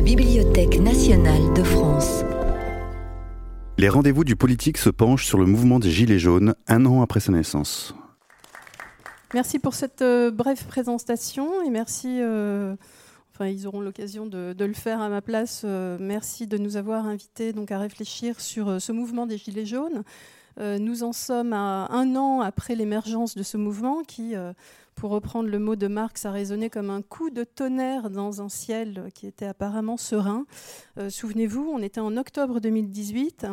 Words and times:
la 0.00 0.06
Bibliothèque 0.06 0.80
nationale 0.80 1.52
de 1.52 1.62
France. 1.62 2.24
Les 3.76 3.90
rendez-vous 3.90 4.24
du 4.24 4.34
politique 4.34 4.78
se 4.78 4.88
penchent 4.88 5.26
sur 5.26 5.36
le 5.36 5.44
mouvement 5.44 5.78
des 5.78 5.90
Gilets 5.90 6.18
jaunes 6.18 6.54
un 6.68 6.86
an 6.86 7.02
après 7.02 7.20
sa 7.20 7.32
naissance. 7.32 7.94
Merci 9.34 9.58
pour 9.58 9.74
cette 9.74 10.00
euh, 10.00 10.30
brève 10.30 10.64
présentation 10.64 11.62
et 11.66 11.68
merci. 11.68 12.18
Euh, 12.22 12.76
enfin, 13.34 13.48
ils 13.48 13.66
auront 13.66 13.82
l'occasion 13.82 14.24
de, 14.24 14.54
le 14.58 14.72
faire 14.72 15.02
à 15.02 15.10
ma 15.10 15.20
place. 15.20 15.64
Euh, 15.66 15.98
merci 16.00 16.46
de 16.46 16.56
nous 16.56 16.78
avoir 16.78 17.04
invités 17.04 17.52
donc 17.52 17.70
à 17.70 17.78
réfléchir 17.78 18.40
sur 18.40 18.80
ce 18.80 18.92
mouvement 18.92 19.26
des 19.26 19.36
Gilets 19.36 19.66
jaunes. 19.66 20.02
nous 20.58 21.02
en 21.02 21.12
sommes 21.12 21.52
à 21.52 21.88
un 21.92 22.16
an 22.16 22.40
après 22.40 22.74
l'émergence 22.74 23.34
de 23.34 23.42
ce 23.42 23.58
mouvement 23.58 24.02
qui, 24.02 24.34
pour 24.94 25.10
reprendre 25.10 25.48
le 25.48 25.58
mot 25.58 25.76
de 25.76 25.86
Marx, 25.86 26.26
a 26.26 26.30
résonné 26.30 26.70
comme 26.70 26.90
un 26.90 27.02
coup 27.02 27.30
de 27.30 27.44
tonnerre 27.44 28.10
dans 28.10 28.42
un 28.42 28.48
ciel 28.48 29.08
qui 29.14 29.26
était 29.26 29.46
apparemment 29.46 29.96
serein. 29.96 30.44
Souvenez-vous, 31.08 31.70
on 31.72 31.82
était 31.82 32.00
en 32.00 32.16
octobre 32.16 32.60
2018 32.60 33.46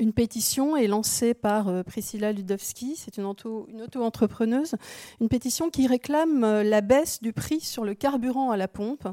une 0.00 0.12
pétition 0.12 0.76
est 0.76 0.86
lancée 0.86 1.34
par 1.34 1.68
euh, 1.68 1.82
Priscilla 1.82 2.32
Ludowski, 2.32 2.96
c'est 2.96 3.18
une 3.18 3.26
auto-entrepreneuse, 3.26 4.76
une 5.20 5.28
pétition 5.28 5.70
qui 5.70 5.86
réclame 5.86 6.42
euh, 6.42 6.62
la 6.62 6.80
baisse 6.80 7.20
du 7.20 7.32
prix 7.32 7.60
sur 7.60 7.84
le 7.84 7.94
carburant 7.94 8.50
à 8.50 8.56
la 8.56 8.66
pompe, 8.66 9.06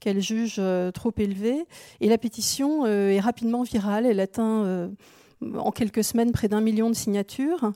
qu'elle 0.00 0.20
juge 0.20 0.56
euh, 0.58 0.90
trop 0.90 1.12
élevé. 1.16 1.64
Et 2.00 2.08
la 2.08 2.18
pétition 2.18 2.86
est 2.86 3.20
rapidement 3.20 3.62
virale, 3.62 4.06
elle 4.06 4.20
atteint 4.20 4.90
en 5.40 5.70
quelques 5.70 6.04
semaines 6.04 6.32
près 6.32 6.48
d'un 6.48 6.60
million 6.60 6.88
de 6.90 6.94
signatures. 6.94 7.72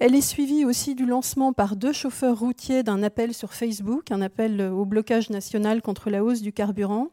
Elle 0.00 0.14
est 0.14 0.20
suivie 0.20 0.64
aussi 0.64 0.94
du 0.94 1.06
lancement 1.06 1.52
par 1.52 1.74
deux 1.74 1.92
chauffeurs 1.92 2.38
routiers 2.38 2.84
d'un 2.84 3.02
appel 3.02 3.34
sur 3.34 3.52
Facebook, 3.52 4.12
un 4.12 4.22
appel 4.22 4.60
au 4.60 4.84
blocage 4.84 5.28
national 5.28 5.82
contre 5.82 6.08
la 6.08 6.22
hausse 6.22 6.40
du 6.40 6.52
carburant. 6.52 7.08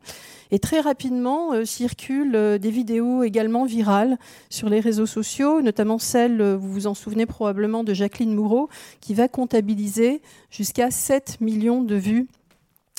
Et 0.52 0.60
très 0.60 0.82
rapidement 0.82 1.54
euh, 1.54 1.66
circulent 1.66 2.36
euh, 2.36 2.58
des 2.60 2.70
vidéos 2.70 3.24
également 3.24 3.66
virales 3.66 4.20
sur 4.52 4.70
les 4.70 4.80
réseaux 4.80 5.08
sociaux, 5.08 5.64
notamment 5.64 5.98
celle, 5.98 6.40
euh, 6.42 6.56
vous 6.56 6.72
vous 6.72 6.88
en 6.88 6.94
souvenez 6.94 7.26
probablement, 7.26 7.84
de 7.84 7.96
Jacqueline 7.96 8.36
Moureau, 8.36 8.70
qui 9.02 9.16
va 9.16 9.28
comptabiliser 9.28 10.22
jusqu'à 10.52 10.92
7 10.92 11.42
millions 11.42 11.82
de 11.82 11.96
vues 11.96 12.28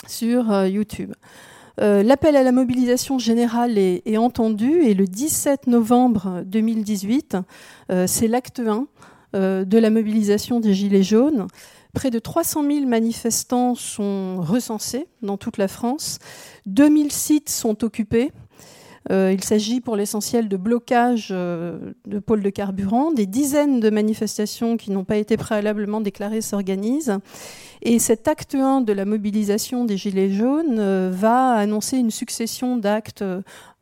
sur 0.09 0.67
YouTube. 0.67 1.13
L'appel 1.79 2.37
à 2.37 2.43
la 2.43 2.53
mobilisation 2.53 3.19
générale 3.19 3.77
est, 3.77 4.17
entendu 4.17 4.81
et 4.81 4.95
le 4.95 5.07
17 5.07 5.67
novembre 5.67 6.43
2018, 6.47 7.37
c'est 8.07 8.29
l'acte 8.29 8.61
1 8.61 8.63
euh, 8.63 8.85
de 9.37 9.79
la 9.79 9.91
mobilisation 9.91 10.61
des 10.61 10.75
Gilets 10.75 11.03
jaunes. 11.03 11.47
Près 11.93 12.11
de 12.11 12.19
300 12.19 12.63
000 12.63 12.87
manifestants 12.87 13.75
sont 13.75 14.41
recensés 14.41 15.07
dans 15.23 15.37
toute 15.37 15.57
la 15.57 15.69
France. 15.69 16.19
2000 16.67 17.11
sites 17.11 17.49
sont 17.49 17.85
occupés. 17.85 18.33
Euh, 19.11 19.33
il 19.33 19.43
s'agit 19.45 19.81
pour 19.81 19.97
l'essentiel 19.97 20.49
de 20.49 20.57
blocages 20.57 21.29
euh, 21.31 21.93
de 22.07 22.19
pôles 22.19 22.43
de 22.43 22.51
carburant. 22.51 23.13
Des 23.13 23.27
dizaines 23.27 23.81
de 23.81 23.91
manifestations 23.91 24.77
qui 24.77 24.91
n'ont 24.91 25.05
pas 25.05 25.17
été 25.17 25.37
préalablement 25.37 26.01
déclarées 26.01 26.41
s'organisent. 26.41 27.19
Et 27.83 27.99
cet 27.99 28.27
acte 28.27 28.55
1 28.55 28.81
de 28.81 28.93
la 28.93 29.05
mobilisation 29.05 29.85
des 29.85 29.97
Gilets 29.97 30.31
jaunes 30.31 31.11
va 31.11 31.53
annoncer 31.53 31.99
une 31.99 32.11
succession 32.11 32.77
d'actes 32.77 33.23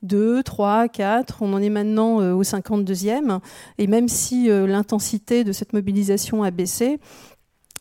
2, 0.05 0.43
3, 0.43 0.89
4, 0.89 1.39
on 1.41 1.53
en 1.55 1.63
est 1.63 1.71
maintenant 1.71 2.21
euh, 2.21 2.35
au 2.35 2.43
52e. 2.43 3.41
Et 3.79 3.87
même 3.87 4.09
si 4.09 4.51
euh, 4.51 4.67
l'intensité 4.67 5.45
de 5.45 5.53
cette 5.53 5.73
mobilisation 5.73 6.43
a 6.43 6.51
baissé, 6.51 7.01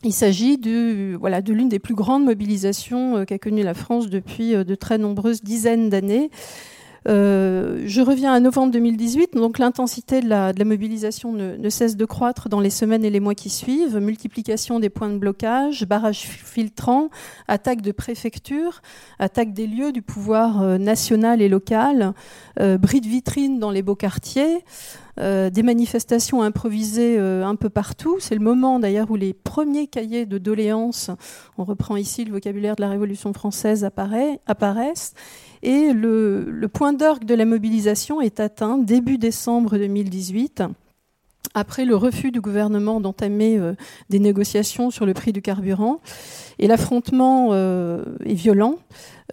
il 0.02 0.12
s'agit 0.12 0.58
de, 0.58 1.16
voilà, 1.16 1.42
de 1.42 1.52
l'une 1.52 1.68
des 1.68 1.78
plus 1.78 1.94
grandes 1.94 2.24
mobilisations 2.24 3.18
euh, 3.18 3.24
qu'a 3.24 3.38
connue 3.38 3.62
la 3.62 3.74
France 3.74 4.08
depuis 4.08 4.52
de 4.52 4.74
très 4.74 4.98
nombreuses 4.98 5.42
dizaines 5.42 5.90
d'années. 5.90 6.30
Euh, 7.06 7.82
je 7.84 8.00
reviens 8.00 8.32
à 8.32 8.40
novembre 8.40 8.72
2018, 8.72 9.34
donc 9.34 9.58
l'intensité 9.58 10.22
de 10.22 10.28
la, 10.28 10.52
mobilisation 10.64 11.32
ne, 11.32 11.68
cesse 11.68 11.96
de 11.96 12.04
croître 12.04 12.48
dans 12.48 12.60
les 12.60 12.70
semaines 12.70 13.04
et 13.04 13.10
les 13.10 13.20
mois 13.20 13.34
qui 13.34 13.50
suivent. 13.50 13.98
Multiplication 13.98 14.80
des 14.80 14.88
points 14.88 15.10
de 15.10 15.18
blocage, 15.18 15.84
barrages 15.86 16.20
filtrants, 16.20 17.10
attaque 17.46 17.82
de 17.82 17.92
préfecture, 17.92 18.80
attaque 19.18 19.52
des 19.52 19.66
lieux 19.66 19.92
du 19.92 20.02
pouvoir 20.02 20.62
euh, 20.62 20.78
national 20.78 21.42
et 21.42 21.48
local, 21.48 22.14
euh, 22.60 22.78
bris 22.78 23.00
de 23.00 23.08
vitrines 23.08 23.58
dans 23.58 23.70
les 23.70 23.82
beaux 23.82 23.96
quartiers. 23.96 24.64
des 25.16 25.62
manifestations 25.62 26.42
improvisées 26.42 27.20
un 27.20 27.54
peu 27.54 27.70
partout. 27.70 28.16
C'est 28.18 28.34
le 28.34 28.40
moment 28.40 28.80
d'ailleurs 28.80 29.12
où 29.12 29.16
les 29.16 29.32
premiers 29.32 29.86
cahiers 29.86 30.26
de 30.26 30.38
doléances, 30.38 31.10
on 31.56 31.62
reprend 31.62 31.94
ici 31.94 32.24
le 32.24 32.32
vocabulaire 32.32 32.74
de 32.74 32.82
la 32.82 32.88
Révolution 32.88 33.32
française, 33.32 33.84
apparaissent. 33.84 35.14
Et 35.64 35.94
le, 35.94 36.66
point 36.70 36.92
d'orgue 36.92 37.24
de 37.24 37.34
la 37.34 37.46
mobilisation 37.46 38.20
est 38.20 38.38
atteint 38.38 38.76
début 38.76 39.16
décembre 39.16 39.78
2018 39.78 40.62
après 41.54 41.86
le 41.86 41.96
refus 41.96 42.32
du 42.32 42.40
gouvernement 42.42 43.00
d'entamer 43.00 43.56
euh, 43.58 43.74
des 44.10 44.18
négociations 44.18 44.90
sur 44.90 45.06
le 45.06 45.14
prix 45.14 45.32
du 45.32 45.40
carburant. 45.40 46.00
Et 46.58 46.66
l'affrontement 46.66 47.50
euh, 47.52 48.04
est 48.26 48.34
violent. 48.34 48.76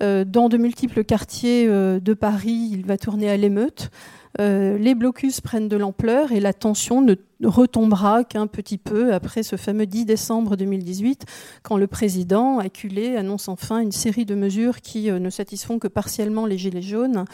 Euh, 0.01 0.23
dans 0.23 0.47
de 0.47 0.55
multiples 0.55 1.03
quartiers 1.03 1.67
de 1.67 2.13
Paris, 2.13 2.69
il 2.71 2.85
va 2.85 2.97
tourner 2.97 3.29
à 3.29 3.35
l'émeute. 3.35 3.91
Les 4.39 4.95
blocus 4.95 5.41
prennent 5.41 5.67
de 5.67 5.77
l'ampleur 5.77 6.31
et 6.31 6.39
la 6.39 6.53
tension 6.53 7.01
ne 7.01 7.15
retombera 7.43 8.23
qu'un 8.23 8.47
petit 8.47 8.77
peu 8.77 9.13
après 9.13 9.43
ce 9.43 9.55
fameux 9.55 9.85
10 9.85 10.05
décembre 10.05 10.55
2018, 10.55 11.25
quand 11.63 11.77
le 11.77 11.87
président, 11.87 12.59
acculé, 12.59 13.15
annonce 13.15 13.47
enfin 13.47 13.79
une 13.79 13.91
série 13.91 14.25
de 14.25 14.35
mesures 14.35 14.81
qui 14.81 15.09
euh, 15.09 15.19
ne 15.19 15.29
satisfont 15.29 15.79
que 15.79 15.87
partiellement 15.87 16.45
les 16.45 16.57
Gilets 16.57 16.81
jaunes. 16.81 17.25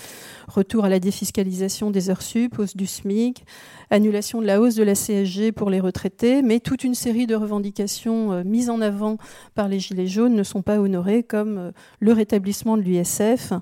Retour 0.48 0.86
à 0.86 0.90
la 0.90 1.00
défiscalisation 1.00 1.92
des 1.92 2.10
heures 2.10 2.22
sup, 2.22 2.58
hausse 2.60 2.76
du 2.76 2.88
SMIC, 2.88 3.46
annulation 3.90 4.42
de 4.42 4.48
la 4.48 4.62
hausse 4.62 4.76
de 4.76 4.84
la 4.84 4.94
CSG 4.94 5.52
pour 5.52 5.70
les 5.70 5.80
retraités, 5.80 6.42
mais 6.42 6.60
toute 6.60 6.84
une 6.84 6.96
série 6.96 7.28
de 7.28 7.36
revendications 7.36 8.32
euh, 8.32 8.44
mises 8.44 8.70
en 8.70 8.82
avant 8.82 9.18
par 9.56 9.68
les 9.68 9.80
Gilets 9.80 10.08
jaunes 10.08 10.36
ne 10.36 10.44
sont 10.44 10.62
pas 10.62 10.80
honorées, 10.80 11.24
comme 11.24 11.58
euh, 11.58 11.72
le 12.00 12.14
rétablissement 12.14 12.78
de 12.78 12.82
l'USF. 12.82 13.54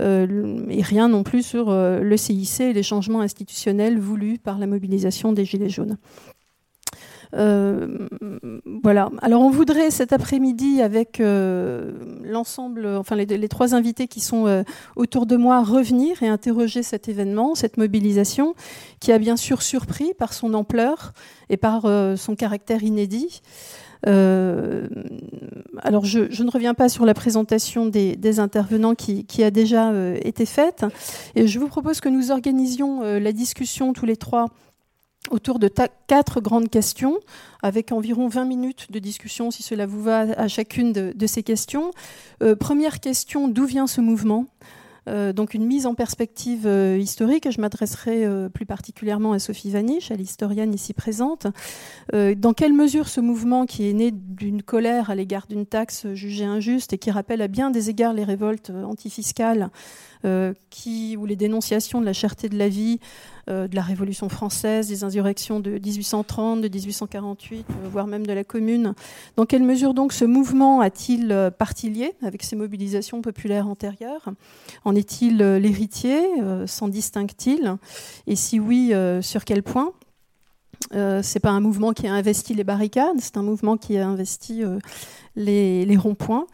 Et 0.00 0.82
rien 0.82 1.08
non 1.08 1.22
plus 1.22 1.42
sur 1.42 1.70
le 1.70 2.16
CIC 2.16 2.60
et 2.60 2.72
les 2.72 2.82
changements 2.82 3.20
institutionnels 3.20 3.98
voulus 3.98 4.38
par 4.38 4.58
la 4.58 4.66
mobilisation 4.66 5.32
des 5.32 5.44
Gilets 5.44 5.68
jaunes. 5.68 5.98
Euh, 7.34 8.08
voilà. 8.82 9.10
Alors 9.22 9.42
on 9.42 9.50
voudrait 9.50 9.90
cet 9.90 10.12
après-midi 10.12 10.82
avec 10.82 11.20
euh, 11.20 11.92
l'ensemble, 12.24 12.86
enfin 12.86 13.14
les, 13.14 13.48
trois 13.48 13.74
invités 13.74 14.08
qui 14.08 14.20
sont 14.20 14.46
euh, 14.46 14.62
autour 14.96 15.26
de 15.26 15.36
moi 15.36 15.62
revenir 15.62 16.22
et 16.22 16.28
interroger 16.28 16.82
cet 16.82 17.08
événement, 17.08 17.54
cette 17.54 17.76
mobilisation, 17.76 18.54
qui 18.98 19.12
a 19.12 19.18
bien 19.18 19.36
sûr 19.36 19.62
surpris 19.62 20.12
par 20.14 20.32
son 20.32 20.54
ampleur 20.54 21.12
et 21.48 21.56
par 21.56 21.82
son 22.16 22.36
caractère 22.36 22.82
inédit. 22.82 23.42
Alors 24.06 26.04
je, 26.04 26.42
ne 26.42 26.50
reviens 26.50 26.74
pas 26.74 26.88
sur 26.88 27.04
la 27.04 27.14
présentation 27.14 27.86
des, 27.86 28.40
intervenants 28.40 28.94
qui, 28.94 29.42
a 29.42 29.50
déjà 29.50 29.92
été 30.16 30.46
faite 30.46 30.84
et 31.34 31.46
je 31.46 31.58
vous 31.58 31.68
propose 31.68 32.00
que 32.00 32.08
nous 32.08 32.30
organisions 32.30 33.02
la 33.02 33.32
discussion 33.32 33.92
tous 33.92 34.06
les 34.06 34.16
trois 34.16 34.48
autour 35.30 35.58
de 35.58 35.70
quatre 36.06 36.40
grandes 36.40 36.70
questions, 36.70 37.18
avec 37.62 37.92
environ 37.92 38.28
20 38.28 38.44
minutes 38.46 38.90
de 38.90 38.98
discussion, 38.98 39.50
si 39.50 39.62
cela 39.62 39.86
vous 39.86 40.02
va, 40.02 40.20
à 40.36 40.48
chacune 40.48 40.92
de, 40.92 41.26
ces 41.26 41.42
questions. 41.42 41.90
Euh, 42.42 42.56
première 42.56 43.00
question, 43.00 43.48
d'où 43.48 43.66
vient 43.66 43.86
ce 43.86 44.00
mouvement? 44.00 44.46
euh, 44.46 44.79
donc 45.06 45.54
une 45.54 45.66
mise 45.66 45.86
en 45.86 45.94
perspective 45.94 46.66
euh, 46.66 46.98
historique. 46.98 47.50
Je 47.50 47.60
m'adresserai 47.60 48.26
plus 48.52 48.66
particulièrement 48.66 49.32
à 49.32 49.38
Sophie 49.38 49.70
Vaniche, 49.70 50.10
à 50.10 50.14
l'historienne 50.14 50.74
ici 50.74 50.94
présente. 50.94 51.46
dans 52.12 52.52
quelle 52.52 52.72
mesure 52.72 53.08
ce 53.08 53.20
mouvement, 53.20 53.66
qui 53.66 53.88
est 53.88 53.92
né 53.92 54.10
d'une 54.12 54.62
colère 54.62 55.10
à 55.10 55.14
l'égard 55.14 55.46
d'une 55.48 55.66
taxe 55.66 56.06
jugée 56.14 56.44
injuste 56.44 56.92
et 56.92 56.98
qui 56.98 57.10
rappelle 57.10 57.42
à 57.42 57.48
bien 57.48 57.70
des 57.70 57.90
égards 57.90 58.12
les 58.12 58.24
révoltes 58.24 58.70
antifiscales, 58.70 59.70
qui, 60.70 61.16
ou 61.16 61.26
les 61.26 61.36
dénonciations 61.36 62.00
de 62.00 62.06
la 62.06 62.12
cherté 62.12 62.48
de 62.48 62.58
la 62.58 62.68
vie, 62.68 63.00
euh, 63.50 63.68
de 63.68 63.74
la 63.74 63.82
Révolution 63.82 64.28
française, 64.28 64.88
des 64.88 65.02
insurrections 65.02 65.60
de 65.60 65.72
1830, 65.72 66.60
de 66.60 66.68
1848, 66.68 67.66
euh, 67.68 67.88
voire 67.90 68.06
même 68.06 68.26
de 68.26 68.32
la 68.32 68.44
Commune. 68.44 68.94
Dans 69.36 69.46
quelle 69.46 69.64
mesure 69.64 69.92
donc 69.92 70.12
ce 70.12 70.24
mouvement 70.24 70.80
a-t-il 70.80 71.32
euh, 71.32 71.50
partie 71.50 71.90
avec 72.22 72.42
ces 72.44 72.54
mobilisations 72.54 73.22
populaires 73.22 73.66
antérieures? 73.66 74.28
En 74.84 74.94
est-il 74.94 75.38
l'héritier? 75.38 76.20
S'en 76.66 76.86
distingue-t-il? 76.86 77.76
Et 78.28 78.36
si 78.36 78.60
oui, 78.60 78.92
sur 79.22 79.44
quel 79.44 79.64
point? 79.64 79.92
Euh, 80.94 81.20
c'est 81.22 81.40
pas 81.40 81.50
un 81.50 81.60
mouvement 81.60 81.92
qui 81.92 82.06
a 82.06 82.14
investi 82.14 82.54
les 82.54 82.64
barricades, 82.64 83.20
c'est 83.20 83.36
un 83.36 83.42
mouvement 83.42 83.76
qui 83.76 83.96
a 83.98 84.06
investi 84.06 84.64
les, 85.36 85.96
ronds-points. 85.96 86.46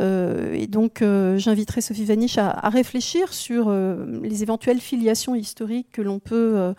Euh, 0.00 0.52
et 0.54 0.66
donc, 0.66 1.02
euh, 1.02 1.38
j'inviterai 1.38 1.80
Sophie 1.80 2.04
Vaniche 2.04 2.38
à, 2.38 2.68
réfléchir 2.68 3.32
sur 3.32 3.66
euh, 3.68 4.20
les 4.22 4.42
éventuelles 4.42 4.80
filiations 4.80 5.34
historiques 5.34 5.88
que 5.92 6.02
l'on 6.02 6.18
peut 6.18 6.74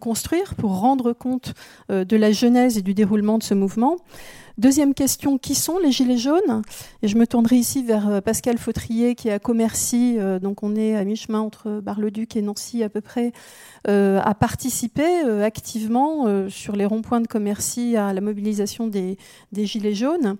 construire 0.00 0.54
pour 0.54 0.78
rendre 0.78 1.12
compte 1.12 1.54
de 1.88 2.16
la 2.16 2.32
genèse 2.32 2.78
et 2.78 2.82
du 2.82 2.94
déroulement 2.94 3.38
de 3.38 3.42
ce 3.42 3.54
mouvement. 3.54 3.96
Deuxième 4.58 4.92
question, 4.92 5.38
qui 5.38 5.54
sont 5.54 5.78
les 5.78 5.92
Gilets 5.92 6.18
jaunes? 6.18 6.62
Et 7.02 7.06
je 7.06 7.16
me 7.16 7.28
tournerai 7.28 7.54
ici 7.54 7.84
vers 7.84 8.20
Pascal 8.22 8.58
Fautrier 8.58 9.14
qui 9.14 9.28
est 9.28 9.32
à 9.32 9.38
Commercy, 9.38 10.18
donc 10.42 10.64
on 10.64 10.74
est 10.74 10.96
à 10.96 11.04
mi-chemin 11.04 11.38
entre 11.38 11.80
Bar-le-Duc 11.80 12.34
et 12.34 12.42
Nancy 12.42 12.82
à 12.82 12.88
peu 12.88 13.00
près, 13.00 13.32
a 13.86 14.34
participé 14.34 15.04
activement 15.44 16.48
sur 16.48 16.74
les 16.74 16.86
ronds-points 16.86 17.20
de 17.20 17.28
Commercy 17.28 17.96
à 17.96 18.12
la 18.12 18.20
mobilisation 18.20 18.88
des, 18.88 19.16
Gilets 19.52 19.94
jaunes. 19.94 20.36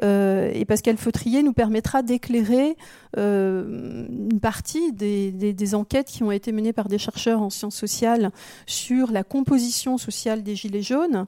et 0.00 0.64
Pascal 0.68 0.96
Fautrier 0.96 1.42
nous 1.42 1.52
permettra 1.52 2.02
d'éclairer 2.02 2.76
une 3.16 4.38
partie 4.40 4.92
des, 4.92 5.74
enquêtes 5.74 6.06
qui 6.06 6.22
ont 6.22 6.30
été 6.30 6.52
menées 6.52 6.72
par 6.72 6.86
des 6.86 6.98
chercheurs 6.98 7.42
en 7.42 7.50
sciences 7.50 7.74
sociales 7.74 8.30
sur 8.64 9.10
la 9.10 9.24
composition 9.24 9.98
sociale 9.98 10.44
des 10.44 10.54
Gilets 10.54 10.82
jaunes. 10.82 11.26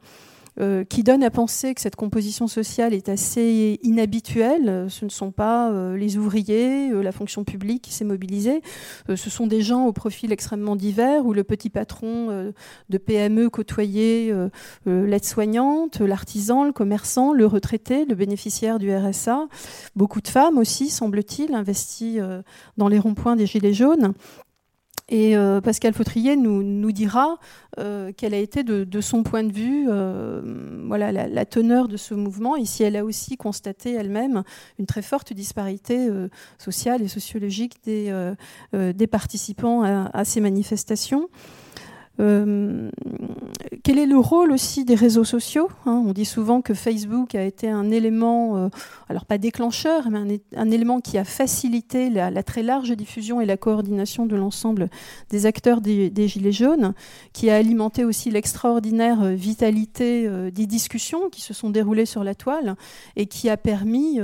Euh, 0.61 0.83
qui 0.83 1.05
donne 1.05 1.23
à 1.23 1.31
penser 1.31 1.73
que 1.73 1.81
cette 1.81 1.95
composition 1.95 2.49
sociale 2.49 2.93
est 2.93 3.09
assez 3.09 3.79
inhabituelle. 3.85 4.87
Ce 4.89 5.05
ne 5.05 5.11
sont 5.11 5.31
pas 5.31 5.71
euh, 5.71 5.97
les 5.97 6.17
ouvriers, 6.17 6.91
euh, 6.91 7.01
la 7.01 7.13
fonction 7.13 7.45
publique 7.45 7.83
qui 7.83 7.93
s'est 7.93 8.05
mobilisée. 8.05 8.63
ce 9.09 9.31
sont 9.31 9.47
des 9.47 9.63
gens 9.63 9.87
au 9.87 9.93
profil 9.93 10.33
extrêmement 10.33 10.75
divers 10.75 11.25
où 11.25 11.33
le 11.33 11.45
petit 11.45 11.71
patron 11.71 12.53
de 12.89 12.99
PME 12.99 13.51
côtoyait 13.51 14.33
l'aide-soignante, 14.87 16.01
l'artisan, 16.01 16.65
le 16.65 16.73
commerçant, 16.73 17.33
le 17.33 17.47
retraité, 17.47 18.05
le 18.05 18.15
bénéficiaire 18.15 18.79
du 18.79 18.95
RSA. 18.95 19.47
Beaucoup 19.97 20.21
de 20.21 20.29
femmes 20.29 20.59
aussi, 20.59 20.91
semble-t-il, 20.91 21.55
investies 21.55 22.19
dans 22.77 22.89
les 22.89 22.99
ronds-points 22.99 23.37
des 23.37 23.47
Gilets 23.47 23.75
jaunes. 23.75 24.15
Et 25.09 25.37
euh, 25.37 25.61
Pascal 25.63 25.95
Fautrier 25.95 26.37
nous, 26.37 26.93
dira 26.93 27.39
euh, 27.79 28.13
quelle 28.15 28.35
a 28.35 28.39
été 28.39 28.63
de, 28.63 29.01
son 29.01 29.23
point 29.23 29.43
de 29.43 29.53
vue 29.53 29.87
euh, 29.89 30.43
voilà, 30.87 31.13
la, 31.13 31.45
teneur 31.47 31.89
de 31.89 31.97
ce 31.97 32.15
mouvement 32.15 32.57
et 32.57 32.67
si 32.67 32.83
elle 32.83 32.97
a 32.97 33.05
aussi 33.05 33.37
constaté 33.37 33.95
elle-même 33.95 34.43
une 34.79 34.87
très 34.87 35.03
forte 35.03 35.33
disparité 35.33 36.09
sociale 36.59 37.03
et 37.03 37.09
sociologique 37.09 37.77
des 37.85 39.07
participants 39.11 39.83
à 39.83 40.25
ces 40.25 40.41
manifestations. 40.41 41.29
Euh, 42.21 42.91
quel 43.85 43.99
est 43.99 44.07
le 44.07 44.19
rôle 44.19 44.51
aussi 44.51 44.85
des 44.85 44.97
réseaux 44.97 45.25
sociaux 45.25 45.69
hein? 45.87 46.03
On 46.05 46.13
dit 46.13 46.25
souvent 46.25 46.63
que 46.63 46.75
Facebook 46.75 47.37
a 47.37 47.45
été 47.45 47.69
un 47.69 47.93
élément, 47.93 48.57
euh, 48.57 48.69
alors 49.09 49.25
pas 49.25 49.39
déclencheur, 49.39 50.11
mais 50.11 50.41
un, 50.57 50.71
élément 50.71 51.01
qui 51.01 51.17
a 51.17 51.25
facilité 51.25 52.11
la, 52.11 52.43
très 52.43 52.65
large 52.65 52.91
diffusion 52.97 53.41
et 53.41 53.47
la 53.47 53.57
coordination 53.57 54.27
de 54.27 54.35
l'ensemble 54.35 54.91
des 55.31 55.47
acteurs 55.47 55.81
des, 55.81 56.29
Gilets 56.29 56.53
jaunes, 56.53 56.93
qui 57.33 57.51
a 57.51 57.57
alimenté 57.57 58.05
aussi 58.05 58.31
l'extraordinaire 58.31 59.25
vitalité 59.25 60.27
euh, 60.27 60.51
des 60.51 60.67
discussions 60.67 61.31
qui 61.31 61.41
se 61.41 61.55
sont 61.55 61.71
déroulées 61.71 62.07
sur 62.07 62.25
la 62.25 62.35
toile 62.35 62.75
et 63.15 63.27
qui 63.27 63.49
a 63.49 63.57
permis, 63.57 64.21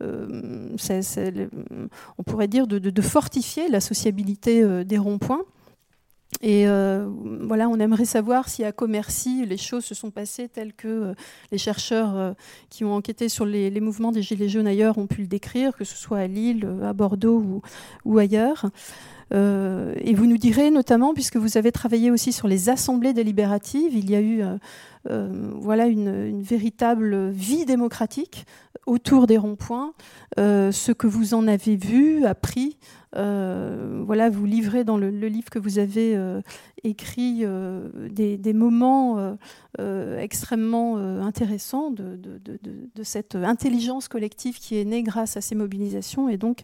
on 0.00 2.22
pourrait 2.24 2.48
dire, 2.48 2.66
de 2.66 3.02
fortifier 3.02 3.68
la 3.68 3.80
sociabilité 3.80 4.84
des 4.84 4.98
ronds-points. 4.98 5.44
Et 6.42 6.66
euh, 6.66 7.08
voilà, 7.40 7.68
on 7.68 7.78
aimerait 7.78 8.04
savoir 8.04 8.48
si 8.48 8.64
à 8.64 8.72
Commercy, 8.72 9.46
les 9.46 9.56
choses 9.56 9.84
se 9.84 9.94
sont 9.94 10.10
passées 10.10 10.48
telles 10.48 10.72
que 10.72 10.88
euh, 10.88 11.14
les 11.52 11.58
chercheurs 11.58 12.16
euh, 12.16 12.32
qui 12.70 12.84
ont 12.84 12.94
enquêté 12.94 13.28
sur 13.28 13.46
les, 13.46 13.80
mouvements 13.80 14.12
des 14.12 14.22
Gilets 14.22 14.48
jaunes 14.48 14.66
ailleurs 14.66 14.98
ont 14.98 15.06
pu 15.06 15.22
le 15.22 15.26
décrire, 15.26 15.76
que 15.76 15.84
ce 15.84 15.96
soit 15.96 16.18
à 16.18 16.26
Lille, 16.26 16.68
à 16.82 16.92
Bordeaux 16.92 17.62
ou, 18.04 18.18
ailleurs. 18.18 18.66
et 19.32 20.14
vous 20.14 20.26
nous 20.26 20.38
direz 20.38 20.70
notamment, 20.70 21.14
puisque 21.14 21.36
vous 21.36 21.56
avez 21.56 21.72
travaillé 21.72 22.10
aussi 22.10 22.32
sur 22.32 22.48
les 22.48 22.68
assemblées 22.68 23.12
délibératives, 23.12 23.94
il 23.94 24.10
y 24.10 24.14
a 24.14 24.20
eu 24.20 24.42
voilà 25.06 25.86
une, 25.86 26.42
véritable 26.42 27.30
vie 27.30 27.64
démocratique 27.64 28.46
autour 28.86 29.26
des 29.26 29.38
ronds-points, 29.38 29.92
ce 30.36 30.92
que 30.92 31.06
vous 31.06 31.34
en 31.34 31.46
avez 31.48 31.76
vu, 31.76 32.24
appris, 32.24 32.76
euh, 33.16 34.02
voilà, 34.04 34.28
vous 34.28 34.44
livrez 34.44 34.84
dans 34.84 34.96
le, 34.96 35.08
livre 35.10 35.50
que 35.50 35.58
vous 35.58 35.78
avez 35.78 36.16
euh, 36.16 36.40
écrit 36.82 37.40
euh, 37.42 37.88
des, 38.10 38.52
moments 38.52 39.36
extrêmement 39.78 40.96
intéressants 40.96 41.90
de, 41.90 42.18
cette 43.02 43.34
intelligence 43.34 44.08
collective 44.08 44.58
qui 44.58 44.78
est 44.78 44.84
née 44.84 45.02
grâce 45.02 45.36
à 45.36 45.40
ces 45.40 45.54
mobilisations. 45.54 46.28
Et 46.28 46.36
donc, 46.36 46.60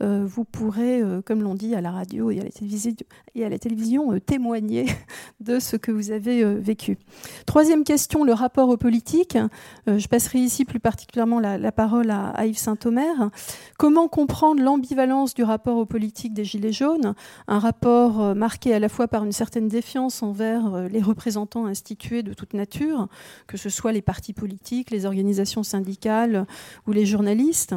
vous 0.00 0.44
pourrez, 0.44 1.02
comme 1.24 1.42
l'on 1.42 1.54
dit 1.54 1.74
à 1.74 1.80
la 1.80 1.90
radio 1.90 2.30
et 2.30 2.40
à 2.40 2.44
la 2.44 2.50
télévision, 2.50 2.94
et 3.34 3.44
à 3.44 3.48
la 3.48 3.58
télévision 3.58 4.18
témoigner 4.20 4.86
de 5.40 5.58
ce 5.58 5.76
que 5.76 5.92
vous 5.92 6.10
avez 6.10 6.44
vécu. 6.54 6.98
Troisième 7.46 7.83
question, 7.84 8.24
le 8.24 8.32
rapport 8.32 8.68
aux 8.68 8.76
politiques. 8.76 9.38
je 9.86 10.06
passerai 10.08 10.38
ici 10.38 10.64
plus 10.64 10.80
particulièrement 10.80 11.40
la, 11.40 11.72
parole 11.72 12.10
à, 12.10 12.46
Yves 12.46 12.58
Saint-Omer. 12.58 13.30
Comment 13.78 14.08
comprendre 14.08 14.62
l'ambivalence 14.62 15.34
du 15.34 15.44
rapport 15.44 15.76
aux 15.76 15.86
politique 15.94 16.34
des 16.34 16.44
Gilets 16.44 16.72
jaunes, 16.72 17.14
un 17.46 17.58
rapport 17.60 18.20
euh, 18.20 18.34
marqué 18.34 18.74
à 18.74 18.80
la 18.80 18.88
fois 18.88 19.06
par 19.06 19.24
une 19.24 19.30
certaine 19.32 19.68
défiance 19.68 20.22
envers 20.22 20.74
euh, 20.74 20.88
les 20.88 21.00
représentants 21.00 21.66
institués 21.66 22.24
de 22.24 22.34
toute 22.34 22.52
nature, 22.52 23.08
que 23.46 23.56
ce 23.56 23.68
soit 23.68 23.92
les 23.92 24.02
partis 24.02 24.32
politiques, 24.32 24.90
les 24.90 25.06
organisations 25.06 25.62
syndicales 25.62 26.46
ou 26.86 26.92
les 26.92 27.06
journalistes, 27.06 27.74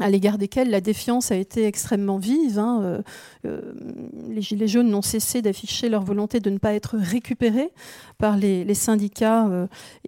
à 0.00 0.10
l'égard 0.10 0.38
desquels 0.38 0.70
la 0.70 0.80
défiance 0.80 1.30
a 1.30 1.36
été 1.36 1.64
extrêmement 1.64 2.18
vive. 2.18 2.58
Hein, 2.58 3.02
euh, 3.44 3.60
les 4.28 4.42
Gilets 4.42 4.68
jaunes 4.68 4.90
n'ont 4.90 5.02
cessé 5.02 5.42
d'afficher 5.42 5.88
leur 5.88 6.02
volonté 6.02 6.40
de 6.40 6.50
ne 6.50 6.58
pas 6.58 6.74
être 6.74 6.96
récupérés 6.96 7.70
par 8.18 8.36
les, 8.36 8.74
syndicats 8.74 9.48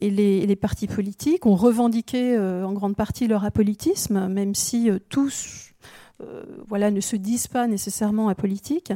et, 0.01 0.11
les, 0.11 0.57
partis 0.57 0.87
politiques, 0.87 1.47
ont 1.47 1.55
revendiqué 1.55 2.39
en 2.39 2.73
grande 2.73 2.97
partie 2.97 3.27
leur 3.27 3.45
apolitisme, 3.45 4.29
même 4.29 4.55
si 4.55 4.91
tous 5.09 5.70
euh, 5.70 5.70
voilà, 6.69 6.91
ne 6.91 7.01
se 7.01 7.17
disent 7.17 7.49
pas 7.49 7.67
nécessairement 7.67 8.29
apolitiques. 8.29 8.93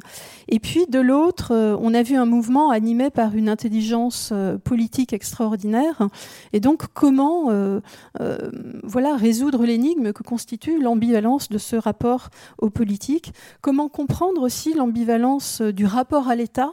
Et 0.49 0.61
puis 0.61 0.87
de 0.87 1.01
l'autre, 1.01 1.53
euh, 1.53 1.77
on 1.81 1.95
a 1.95 2.03
vu 2.03 2.17
un 2.17 2.27
mouvement 2.27 2.71
animé 2.71 3.11
par 3.11 3.35
une 3.35 3.49
intelligence 3.49 4.31
euh, 4.33 4.59
politique 4.59 5.13
extraordinaire. 5.13 6.09
Et 6.53 6.61
donc 6.61 6.85
comment 6.95 7.25
voilà, 8.83 9.17
résoudre 9.17 9.65
l'énigme 9.65 10.13
que 10.13 10.23
constitue 10.23 10.81
l'ambivalence 10.81 11.49
de 11.49 11.59
ce 11.59 11.77
rapport 11.77 12.31
aux 12.59 12.71
politiques? 12.71 13.33
Comment 13.61 13.89
comprendre 13.89 14.43
aussi 14.43 14.75
l'ambivalence 14.75 15.61
du 15.61 15.87
rapport 15.87 16.29
à 16.29 16.37
l'État 16.37 16.73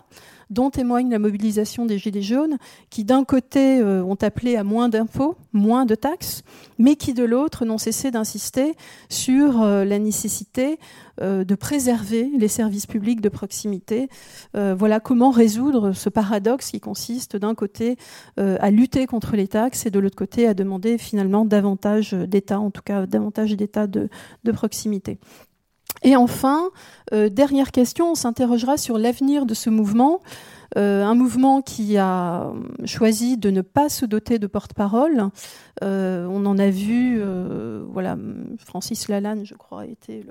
dont 0.52 0.70
témoigne 0.70 1.10
la 1.10 1.18
mobilisation 1.18 1.86
des 1.86 1.98
Gilets 1.98 2.22
jaunes, 2.22 2.58
qui 2.90 3.04
d'un 3.04 3.24
côté 3.24 3.80
euh, 3.80 4.04
ont 4.04 4.18
appelé 4.22 4.58
à 4.58 4.64
moins 4.64 4.90
d'impôts, 4.90 5.38
moins 5.54 5.86
de 5.86 5.96
taxes, 5.96 6.44
mais 6.78 6.96
qui 6.96 7.14
de 7.14 7.24
l'autre 7.24 7.66
n'ont 7.66 7.78
cessé 7.78 8.12
d'insister 8.12 8.76
sur 9.10 9.62
euh, 9.62 9.86
la 9.86 9.98
nécessité 9.98 10.78
euh, 11.22 11.46
de 11.46 11.56
préserver 11.56 12.30
les 12.38 12.50
services 12.50 12.86
publics 12.86 13.22
de 13.22 13.30
proximité. 13.30 14.10
voilà 14.54 15.00
comment 15.00 15.32
résoudre 15.32 15.94
ce 15.94 16.10
paradoxe 16.10 16.72
qui 16.72 16.82
consiste 16.82 17.38
d'un 17.38 17.56
côté 17.56 17.98
à 18.38 18.70
lutter 18.72 19.08
contre 19.08 19.36
les 19.36 19.48
taxes 19.48 19.86
et 19.86 19.92
de 19.92 20.00
l'autre 20.00 20.18
côté 20.18 20.48
à 20.48 20.54
demander 20.54 20.98
finalement 20.98 21.46
davantage 21.46 22.14
d'État, 22.14 22.60
en 22.60 22.72
tout 22.72 22.82
cas 22.84 23.06
davantage 23.06 23.56
d'État 23.56 23.88
de 23.88 24.10
proximité. 24.52 25.20
Et 26.04 26.16
enfin, 26.16 26.70
euh, 27.14 27.30
dernière 27.30 27.72
question, 27.72 28.12
on 28.12 28.16
s'interrogera 28.16 28.78
sur 28.78 28.98
l'avenir 28.98 29.46
de 29.46 29.54
ce 29.54 29.70
mouvement. 29.70 30.22
Euh, 30.78 31.04
un 31.04 31.16
mouvement 31.16 31.62
qui 31.62 31.98
a 31.98 32.52
choisi 32.86 33.38
de 33.38 33.50
ne 33.50 33.62
pas 33.62 33.90
se 33.90 34.06
doter 34.06 34.40
de 34.40 34.48
porte-parole. 34.48 35.30
Euh, 35.84 36.28
on 36.30 36.46
en 36.46 36.58
a 36.58 36.70
vu, 36.70 37.22
voilà, 37.92 38.18
Francis 38.58 39.08
Lalanne, 39.08 39.46
je 39.46 39.56
crois, 39.56 39.82
a 39.82 39.86
été 39.86 40.26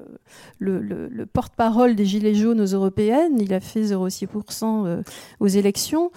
le, 0.59 1.25
porte-parole 1.27 1.95
des 1.95 2.07
Gilets 2.07 2.35
jaunes 2.35 2.61
aux 2.61 2.73
européennes. 2.75 3.39
Il 3.39 3.53
a 3.53 3.61
fait 3.61 3.83
0,6% 3.83 5.03
aux 5.41 5.47
élections. 5.47 6.11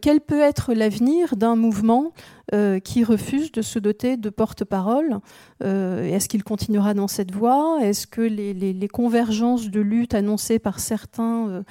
quel 0.00 0.20
peut 0.20 0.40
être 0.40 0.74
l'avenir 0.74 1.36
d'un 1.36 1.56
mouvement 1.56 2.12
euh, 2.52 2.80
qui 2.80 3.04
refuse 3.04 3.52
de 3.52 3.62
se 3.62 3.78
doter 3.78 4.16
de 4.16 4.28
porte-parole? 4.28 5.20
Euh, 5.62 6.02
est-ce 6.02 6.28
qu'il 6.28 6.42
continuera 6.42 6.94
dans 6.94 7.06
cette 7.06 7.32
voie? 7.32 7.78
Est-ce 7.80 8.08
que 8.08 8.22
les, 8.22 8.88
convergences 8.88 9.70
de 9.70 9.80
lutte 9.80 10.14
annoncées 10.14 10.58
par 10.58 10.80
certains 10.80 11.48
euh, 11.48 11.62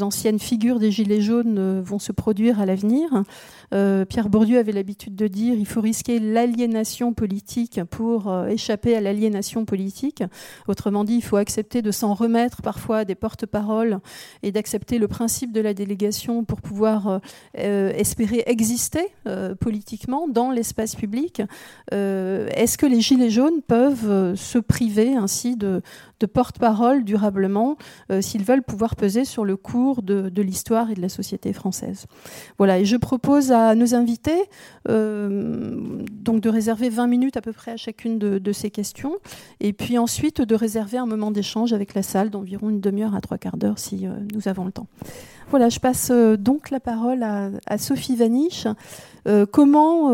anciennes 0.00 0.38
figures 0.38 0.78
des 0.78 0.90
Gilets 0.90 1.20
jaunes 1.20 1.80
vont 1.80 1.98
se 1.98 2.12
produire 2.12 2.60
à 2.60 2.66
l'avenir 2.66 3.08
Pierre 3.70 4.28
Bourdieu 4.28 4.58
avait 4.58 4.72
l'habitude 4.72 5.14
de 5.14 5.26
dire 5.26 5.54
il 5.54 5.66
faut 5.66 5.80
risquer 5.80 6.18
l'aliénation 6.18 7.12
politique 7.12 7.80
pour 7.90 8.32
échapper 8.48 8.96
à 8.96 9.00
l'aliénation 9.00 9.64
politique. 9.64 10.22
Autrement 10.68 11.04
dit, 11.04 11.14
il 11.14 11.22
faut 11.22 11.36
accepter 11.36 11.82
de 11.82 11.90
s'en 11.90 12.14
remettre 12.14 12.62
parfois 12.62 12.98
à 12.98 13.04
des 13.04 13.14
porte-paroles 13.14 13.98
et 14.42 14.52
d'accepter 14.52 14.98
le 14.98 15.08
principe 15.08 15.52
de 15.52 15.60
la 15.60 15.74
délégation 15.74 16.44
pour 16.44 16.60
pouvoir 16.60 17.20
espérer 17.54 18.44
exister 18.46 19.08
politiquement 19.60 20.28
dans 20.28 20.50
l'espace 20.50 20.94
public. 20.94 21.42
Euh, 21.92 22.48
est-ce 22.54 22.78
que 22.78 22.86
les 22.86 23.00
Gilets 23.00 23.30
jaunes 23.30 23.62
peuvent 23.66 24.10
euh, 24.10 24.36
se 24.36 24.58
priver 24.58 25.16
ainsi 25.16 25.56
de, 25.56 25.82
porte-parole 26.32 27.04
durablement 27.04 27.76
euh, 28.10 28.20
s'ils 28.20 28.42
veulent 28.42 28.62
pouvoir 28.62 28.96
peser 28.96 29.24
sur 29.24 29.44
le 29.44 29.56
cours 29.56 30.02
de, 30.02 30.42
l'histoire 30.42 30.90
et 30.90 30.94
de 30.94 31.00
la 31.00 31.08
société 31.08 31.52
française? 31.52 32.06
Voilà, 32.58 32.78
et 32.78 32.84
je 32.84 32.96
propose 32.96 33.52
à 33.52 33.55
nos 33.74 33.94
invités 33.94 34.44
donc 34.86 36.40
de 36.40 36.48
réserver 36.48 36.88
20 36.88 37.06
minutes 37.06 37.36
à 37.36 37.40
peu 37.40 37.52
près 37.52 37.72
à 37.72 37.76
chacune 37.76 38.18
de, 38.18 38.52
ces 38.52 38.70
questions, 38.70 39.14
et 39.60 39.72
puis 39.72 39.98
ensuite 39.98 40.40
de 40.40 40.54
réserver 40.54 40.98
un 40.98 41.06
moment 41.06 41.30
d'échange 41.30 41.72
avec 41.72 41.94
la 41.94 42.02
salle 42.02 42.30
d'environ 42.30 42.70
une 42.70 42.80
demi-heure 42.80 43.14
à 43.14 43.20
trois 43.20 43.38
quarts 43.38 43.56
d'heure 43.56 43.78
si 43.78 44.06
nous 44.32 44.48
avons 44.48 44.64
le 44.64 44.72
temps. 44.72 44.86
Voilà, 45.50 45.68
je 45.68 45.78
passe 45.78 46.10
donc 46.38 46.70
la 46.70 46.80
parole 46.80 47.22
à, 47.22 47.78
Sophie 47.78 48.16
Vaniche. 48.16 48.66
comment, 49.52 50.10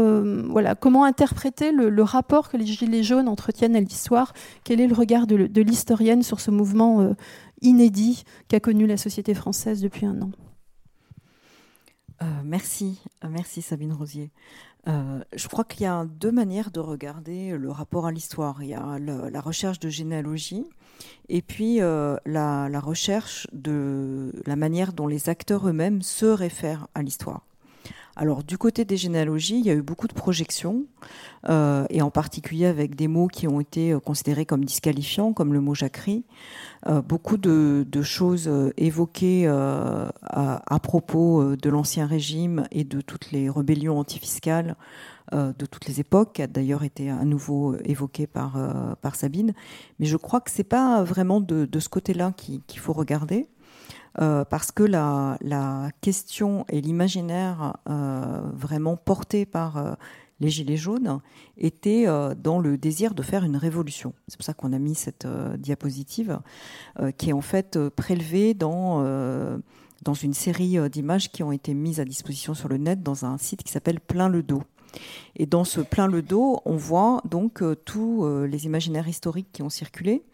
voilà, 0.51 0.75
comment 0.75 1.05
interpréter 1.05 1.73
le, 1.73 2.03
rapport 2.03 2.49
que 2.49 2.57
les 2.57 2.67
Gilets 2.67 3.03
jaunes 3.03 3.29
entretiennent 3.29 3.77
à 3.77 3.81
l'histoire? 3.81 4.33
Quel 4.65 4.81
est 4.81 4.87
le 4.87 4.95
regard 4.95 5.27
de 5.27 5.61
l'historienne 5.61 6.23
sur 6.23 6.41
ce 6.41 6.51
mouvement 6.51 7.15
inédit 7.63 8.25
qu'a 8.49 8.61
connu 8.61 8.87
la 8.87 8.97
société 8.97 9.35
française 9.35 9.81
depuis 9.81 10.07
un 10.07 10.21
an? 10.21 10.31
Euh, 12.23 12.25
merci, 12.45 13.01
euh, 13.25 13.29
merci 13.29 13.63
Sabine 13.63 13.93
Rosier. 13.93 14.31
Euh, 14.87 15.23
je 15.35 15.49
crois 15.49 15.65
qu'il 15.65 15.83
y 15.83 15.87
a 15.87 16.05
deux 16.05 16.31
manières 16.31 16.71
de 16.71 16.81
regarder 16.81 17.57
le 17.57 17.71
rapport 17.71 18.07
à 18.07 18.13
l'histoire. 18.13 18.63
Il 18.63 18.69
y 18.69 18.75
a 18.75 18.99
la 18.99 19.41
recherche 19.41 19.81
de 19.81 19.89
généalogie 19.89 20.67
et 21.29 21.43
puis 21.43 21.79
la, 21.79 22.81
recherche 22.81 23.47
de 23.53 24.33
la 24.47 24.57
manière 24.57 24.93
dont 24.93 25.07
les 25.07 25.29
acteurs 25.29 25.69
eux-mêmes 25.69 26.03
se 26.03 26.27
réfèrent 26.27 26.89
à 26.95 27.03
l'histoire. 27.03 27.47
Alors 28.15 28.45
du 28.45 28.59
côté 28.59 28.85
des 28.85 28.99
généalogies, 28.99 29.59
il 29.59 29.65
y 29.65 29.71
a 29.71 29.75
eu 29.75 29.83
beaucoup 29.83 30.07
de 30.07 30.13
projections, 30.13 30.85
euh, 31.49 31.87
et 31.89 32.03
en 32.03 32.11
particulier 32.11 32.67
avec 32.67 32.95
des 32.95 33.09
mots 33.09 33.27
qui 33.27 33.49
ont 33.49 33.59
été 33.59 33.93
euh, 33.93 34.01
considérés 34.01 34.45
comme 34.45 34.65
disqualifiants, 34.65 35.33
comme 35.33 35.55
le 35.55 35.61
mot 35.61 35.75
jacquerie. 35.75 36.25
Euh, 36.89 37.01
beaucoup 37.01 37.39
de, 37.39 37.87
choses 38.03 38.51
évoquées 38.77 39.47
à, 39.47 40.79
propos 40.83 41.57
de 41.57 41.71
l'Ancien 41.71 42.07
Régime 42.07 42.67
et 42.73 42.85
de 42.85 43.01
toutes 43.01 43.31
les 43.31 43.49
rébellions 43.49 43.99
antifiscales 43.99 44.77
de 45.33 45.67
toutes 45.67 45.87
les 45.87 46.01
époques, 46.01 46.35
qui 46.35 46.43
a 46.43 46.47
d'ailleurs 46.47 46.83
été 46.83 47.09
à 47.09 47.25
nouveau 47.25 47.77
évoqué 47.85 48.27
par, 48.27 48.59
Sabine. 49.15 49.55
Mais 50.01 50.07
je 50.07 50.17
crois 50.17 50.41
que 50.41 50.51
c'est 50.51 50.65
pas 50.65 51.05
vraiment 51.05 51.41
de, 51.41 51.69
ce 51.79 51.89
côté-là 51.89 52.33
qu'il 52.37 52.79
faut 52.79 52.93
regarder. 52.93 53.49
Euh, 54.21 54.45
parce 54.45 54.73
que 54.73 54.83
la, 54.83 55.39
question 56.01 56.65
et 56.69 56.81
l'imaginaire 56.81 57.77
euh, 57.89 58.43
vraiment 58.55 58.97
portés 58.97 59.47
par 59.47 59.77
euh, 59.79 59.93
les 60.41 60.51
Gilets 60.51 60.77
jaunes 60.77 61.21
étaient 61.57 62.07
dans 62.37 62.59
le 62.59 62.77
désir 62.77 63.15
de 63.15 63.23
faire 63.23 63.45
une 63.45 63.57
révolution. 63.57 64.13
C'est 64.27 64.37
pour 64.37 64.45
ça 64.45 64.55
qu'on 64.55 64.73
a 64.73 64.79
mis 64.81 64.97
cette 64.97 65.25
diapositive 65.57 66.41
qui 67.17 67.31
est 67.31 67.33
en 67.33 67.41
fait 67.41 67.79
prélevée 67.91 68.53
dans, 68.53 69.05
dans 70.03 70.15
une 70.15 70.35
série 70.35 70.79
d'images 70.91 71.31
qui 71.31 71.45
ont 71.45 71.53
été 71.53 71.75
mises 71.75 72.01
à 72.01 72.05
disposition 72.05 72.55
sur 72.55 72.69
le 72.69 72.77
net 72.77 73.05
dans 73.05 73.25
un 73.25 73.39
site 73.39 73.63
qui 73.63 73.71
s'appelle 73.71 74.01
Plein 74.01 74.29
le 74.29 74.43
dos. 74.43 74.65
Et 75.37 75.47
dans 75.47 75.63
ce 75.63 75.81
plein 75.81 76.09
le 76.09 76.23
dos, 76.23 76.61
on 76.65 76.75
voit 76.75 77.21
donc 77.25 77.63
tous 77.85 78.27
les 78.45 78.67
imaginaires 78.67 79.07
historiques 79.07 79.53
qui 79.53 79.63
ont 79.63 79.71
circulé 79.71 80.25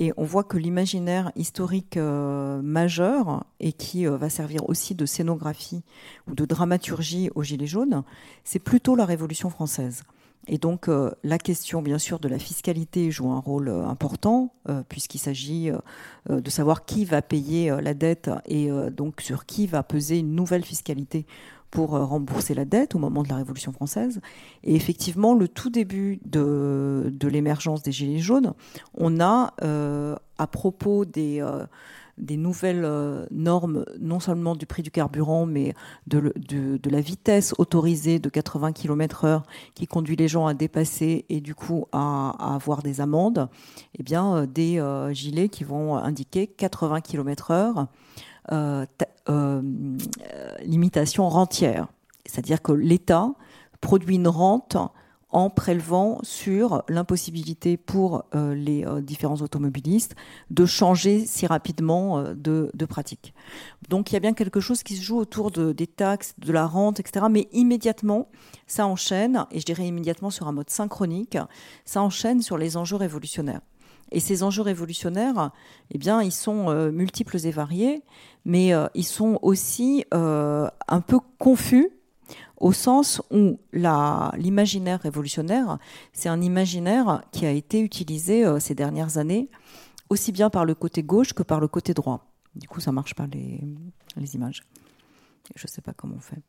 et 0.00 0.12
on 0.16 0.22
voit 0.22 0.44
que 0.44 0.56
l'imaginaire 0.56 1.32
historique 1.34 1.96
euh, 1.96 2.62
majeur, 2.62 3.44
et 3.58 3.72
qui 3.72 4.06
euh, 4.06 4.16
va 4.16 4.30
servir 4.30 4.68
aussi 4.68 4.94
de 4.94 5.04
scénographie 5.04 5.82
ou 6.28 6.36
de 6.36 6.44
dramaturgie 6.44 7.30
aux 7.34 7.42
Gilets 7.42 7.66
jaunes, 7.66 8.04
c'est 8.44 8.60
plutôt 8.60 8.94
la 8.94 9.04
Révolution 9.04 9.50
française. 9.50 10.04
Et 10.46 10.56
donc 10.56 10.88
euh, 10.88 11.10
la 11.24 11.36
question, 11.36 11.82
bien 11.82 11.98
sûr, 11.98 12.20
de 12.20 12.28
la 12.28 12.38
fiscalité 12.38 13.10
joue 13.10 13.32
un 13.32 13.40
rôle 13.40 13.68
important, 13.68 14.54
puisqu'il 14.88 15.18
s'agit 15.18 15.70
de 16.28 16.50
savoir 16.50 16.84
qui 16.84 17.04
va 17.04 17.20
payer 17.20 17.74
la 17.82 17.92
dette 17.92 18.30
et 18.46 18.70
donc 18.90 19.20
sur 19.20 19.46
qui 19.46 19.66
va 19.66 19.82
peser 19.82 20.18
une 20.18 20.34
nouvelle 20.34 20.64
fiscalité 20.64 21.26
pour 21.70 21.94
euh, 21.94 22.04
rembourser 22.04 22.54
la 22.54 22.64
dette 22.64 22.94
au 22.94 22.98
moment 22.98 23.22
de 23.22 23.28
la 23.28 23.36
Révolution 23.36 23.72
française. 23.72 24.20
Et 24.64 24.74
effectivement, 24.74 25.34
le 25.34 25.48
tout 25.48 25.70
début 25.70 26.20
de, 26.24 27.12
l'émergence 27.22 27.82
des 27.82 27.92
Gilets 27.92 28.20
jaunes, 28.20 28.54
on 28.94 29.20
a, 29.20 29.52
euh, 29.62 30.16
à 30.38 30.46
propos 30.46 31.04
des, 31.04 31.40
euh, 31.40 31.66
nouvelles 32.36 32.88
normes, 33.30 33.84
non 34.00 34.18
seulement 34.18 34.56
du 34.56 34.66
prix 34.66 34.82
du 34.82 34.90
carburant, 34.90 35.46
mais 35.46 35.74
de, 36.06 36.32
la 36.90 37.00
vitesse 37.00 37.54
autorisée 37.58 38.18
de 38.18 38.28
80 38.28 38.72
km/h 38.72 39.42
qui 39.74 39.86
conduit 39.86 40.16
les 40.16 40.26
gens 40.26 40.46
à 40.46 40.54
dépasser 40.54 41.26
et 41.28 41.40
du 41.40 41.54
coup 41.54 41.86
à, 41.92 42.54
avoir 42.54 42.82
des 42.82 43.00
amendes, 43.00 43.48
eh 43.98 44.02
bien, 44.02 44.46
des 44.46 44.82
gilets 45.12 45.48
qui 45.48 45.62
vont 45.62 45.96
indiquer 45.96 46.48
80 46.48 47.02
km/h 47.02 47.86
limitation 50.64 51.28
rentière. 51.28 51.88
C'est-à-dire 52.26 52.62
que 52.62 52.72
l'État 52.72 53.32
produit 53.80 54.16
une 54.16 54.28
rente 54.28 54.76
en 55.30 55.50
prélevant 55.50 56.20
sur 56.22 56.82
l'impossibilité 56.88 57.76
pour 57.76 58.24
euh, 58.34 58.54
les 58.54 58.86
différents 59.02 59.42
automobilistes 59.42 60.16
de 60.50 60.64
changer 60.64 61.26
si 61.26 61.46
rapidement 61.46 62.22
de, 62.34 62.70
pratique. 62.88 63.34
Donc 63.90 64.10
il 64.10 64.14
y 64.14 64.16
a 64.16 64.20
bien 64.20 64.32
quelque 64.32 64.60
chose 64.60 64.82
qui 64.82 64.96
se 64.96 65.02
joue 65.02 65.18
autour 65.18 65.50
de, 65.50 65.72
des 65.72 65.86
taxes, 65.86 66.34
de 66.38 66.50
la 66.50 66.66
rente, 66.66 66.98
etc. 66.98 67.26
Mais 67.30 67.48
immédiatement, 67.52 68.30
ça 68.66 68.86
enchaîne, 68.86 69.44
et 69.50 69.60
je 69.60 69.66
dirais 69.66 69.86
immédiatement 69.86 70.30
sur 70.30 70.48
un 70.48 70.52
mode 70.52 70.70
synchronique, 70.70 71.36
ça 71.84 72.00
enchaîne 72.00 72.40
sur 72.40 72.56
les 72.56 72.78
enjeux 72.78 72.96
révolutionnaires. 72.96 73.60
Et 74.10 74.20
ces 74.20 74.42
enjeux 74.42 74.62
révolutionnaires, 74.62 75.50
eh 75.90 75.98
bien, 75.98 76.22
ils 76.22 76.32
sont 76.32 76.70
euh, 76.70 76.90
multiples 76.90 77.36
et 77.46 77.50
variés, 77.50 78.02
mais 78.44 78.72
euh, 78.72 78.86
ils 78.94 79.06
sont 79.06 79.38
aussi 79.42 80.04
euh, 80.14 80.68
un 80.88 81.00
peu 81.00 81.18
confus 81.38 81.90
au 82.56 82.72
sens 82.72 83.22
où 83.30 83.60
l'imaginaire 83.72 85.00
révolutionnaire, 85.00 85.78
c'est 86.12 86.28
un 86.28 86.40
imaginaire 86.40 87.22
qui 87.30 87.46
a 87.46 87.52
été 87.52 87.80
utilisé 87.80 88.44
ces 88.58 88.74
dernières 88.74 89.16
années, 89.16 89.48
aussi 90.10 90.32
bien 90.32 90.50
par 90.50 90.64
le 90.64 90.74
côté 90.74 91.04
gauche 91.04 91.34
que 91.34 91.44
par 91.44 91.60
le 91.60 91.68
côté 91.68 91.94
droit. 91.94 92.32
Du 92.56 92.66
coup, 92.66 92.80
ça 92.80 92.90
marche 92.90 93.14
pas 93.14 93.28
les, 93.28 93.60
les 94.16 94.34
images. 94.34 94.64
Je 95.54 95.66
ne 95.66 95.68
sais 95.68 95.82
pas 95.82 95.92
comment 95.92 96.16
on 96.16 96.20
fait. 96.20 96.42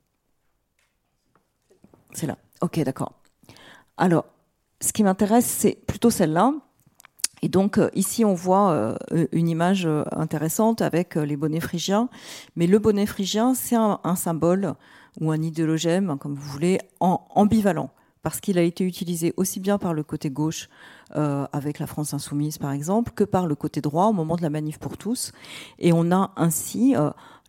C'est 2.13 2.25
là. 2.25 2.39
Ok, 2.61 2.79
d'accord. 2.79 3.13
Alors, 3.97 4.25
ce 4.81 4.93
qui 4.93 5.03
m'intéresse, 5.03 5.45
c'est 5.45 5.75
plutôt 5.85 6.09
celle-là, 6.09 6.53
et 7.41 7.49
donc 7.49 7.77
euh, 7.77 7.89
ici 7.93 8.25
on 8.25 8.33
voit 8.33 8.71
euh, 8.71 8.95
une 9.31 9.49
image 9.49 9.85
euh, 9.85 10.03
intéressante 10.11 10.81
avec 10.81 11.15
les 11.15 11.37
bonnets 11.37 11.59
phrygiens, 11.59 12.09
mais 12.55 12.67
le 12.67 12.79
bonnet 12.79 13.05
phrygien 13.05 13.53
c'est 13.53 13.75
un, 13.75 13.99
symbole 14.15 14.73
ou 15.21 15.31
un 15.31 15.41
idéologème, 15.41 16.17
comme 16.19 16.35
vous 16.35 16.49
voulez, 16.49 16.79
en, 16.99 17.21
ambivalent, 17.35 17.89
parce 18.21 18.39
qu'il 18.39 18.57
a 18.57 18.61
été 18.61 18.83
utilisé 18.83 19.33
aussi 19.37 19.59
bien 19.59 19.77
par 19.77 19.93
le 19.93 20.03
côté 20.03 20.29
gauche 20.29 20.69
avec 21.11 21.79
la 21.79 21.87
France 21.87 22.13
insoumise 22.13 22.57
par 22.57 22.71
exemple, 22.71 23.11
que 23.15 23.23
par 23.23 23.47
le 23.47 23.55
côté 23.55 23.81
droit 23.81 24.05
au 24.05 24.13
moment 24.13 24.35
de 24.35 24.41
la 24.41 24.49
manif 24.49 24.77
pour 24.77 24.97
tous, 24.97 25.31
et 25.79 25.93
on 25.93 26.11
a 26.11 26.31
ainsi 26.35 26.95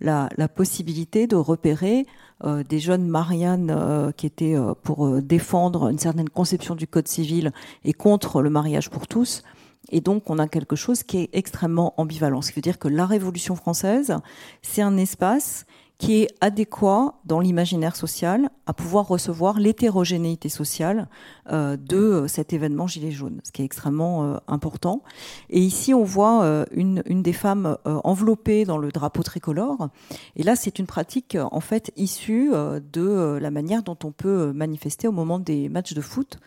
la, 0.00 0.28
la, 0.37 0.49
possibilité 0.49 1.26
de 1.26 1.37
repérer 1.37 2.06
des 2.44 2.78
jeunes 2.78 3.06
Marianne 3.06 4.12
qui 4.16 4.26
étaient 4.26 4.56
pour 4.82 5.20
défendre 5.20 5.88
une 5.88 5.99
certaine 5.99 6.28
conception 6.28 6.75
du 6.75 6.87
code 6.87 7.09
civil 7.09 7.52
et 7.85 7.92
contre 7.92 8.40
le 8.40 8.50
mariage 8.50 8.90
pour 8.90 9.06
tous 9.06 9.42
et 9.88 10.00
donc, 10.00 10.28
on 10.28 10.38
a 10.38 10.46
quelque 10.46 10.76
chose 10.76 11.02
qui 11.02 11.18
est 11.18 11.30
extrêmement 11.32 11.94
ambivalent. 11.96 12.42
Ce 12.42 12.50
qui 12.50 12.56
veut 12.56 12.62
dire 12.62 12.78
que 12.78 12.88
la 12.88 13.06
Révolution 13.06 13.56
française, 13.56 14.14
c'est 14.62 14.82
un 14.82 14.96
espace 14.96 15.66
qui 16.00 16.23
est 16.23 16.28
adéquat 16.40 17.14
dans 17.26 17.38
l'imaginaire 17.38 17.95
social 17.95 18.49
à 18.66 18.73
pouvoir 18.73 19.07
recevoir 19.07 19.61
l'hétérogénéité 19.61 20.49
sociale 20.49 21.09
euh, 21.52 21.76
de 21.76 22.25
cet 22.26 22.52
événement 22.52 22.87
Gilet 22.87 23.11
jaune, 23.11 23.40
ce 23.45 23.52
qui 23.52 23.62
est 23.62 23.66
extrêmement 23.66 24.25
euh, 24.25 24.37
important. 24.49 25.02
Et 25.50 25.61
ici, 25.61 25.92
on 25.92 26.02
voit 26.02 26.42
euh, 26.42 26.64
une, 26.73 27.02
des 27.04 27.33
femmes 27.35 27.76
enveloppées 27.85 28.64
dans 28.64 28.78
le 28.78 28.90
drapeau 28.90 29.23
tricolore. 29.23 29.90
Et 30.37 30.42
là, 30.42 30.57
c'est 30.57 30.78
une 30.78 30.87
pratique 30.87 31.37
en 31.38 31.61
fait 31.61 31.92
issue 31.97 32.50
de 32.50 33.38
la 33.40 33.50
manière 33.50 33.83
dont 33.83 33.99
on 34.02 34.11
peut 34.11 34.52
manifester 34.52 35.07
au 35.07 35.12
moment 35.12 35.38
des 35.38 35.69
matchs 35.69 35.92
de 35.92 36.00
foot. 36.00 36.40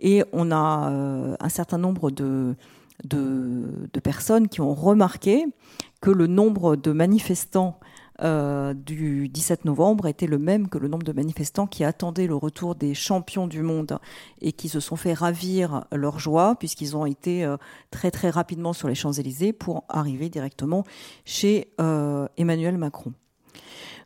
Et 0.00 0.22
on 0.32 0.50
a 0.50 0.90
euh, 0.90 1.36
un 1.40 1.48
certain 1.48 1.78
nombre 1.78 2.10
de, 2.10 2.54
de, 3.04 4.00
personnes 4.02 4.48
qui 4.48 4.60
ont 4.60 4.74
remarqué 4.74 5.46
que 6.00 6.10
le 6.10 6.26
nombre 6.26 6.76
de 6.76 6.92
manifestants 6.92 7.78
euh, 8.22 8.74
du 8.74 9.28
17 9.28 9.64
novembre 9.64 10.06
était 10.06 10.26
le 10.26 10.38
même 10.38 10.68
que 10.68 10.78
le 10.78 10.88
nombre 10.88 11.04
de 11.04 11.12
manifestants 11.12 11.66
qui 11.66 11.84
attendaient 11.84 12.26
le 12.26 12.34
retour 12.34 12.74
des 12.74 12.94
champions 12.94 13.46
du 13.46 13.62
monde 13.62 13.98
et 14.40 14.52
qui 14.52 14.68
se 14.68 14.80
sont 14.80 14.96
fait 14.96 15.12
ravir 15.12 15.84
leur 15.92 16.18
joie 16.18 16.56
puisqu'ils 16.58 16.96
ont 16.96 17.06
été 17.06 17.44
euh, 17.44 17.56
très 17.90 18.10
très 18.10 18.30
rapidement 18.30 18.72
sur 18.72 18.88
les 18.88 18.94
Champs-Élysées 18.94 19.52
pour 19.52 19.84
arriver 19.88 20.28
directement 20.28 20.84
chez 21.24 21.70
Emmanuel 22.36 22.78
Macron. 22.78 23.12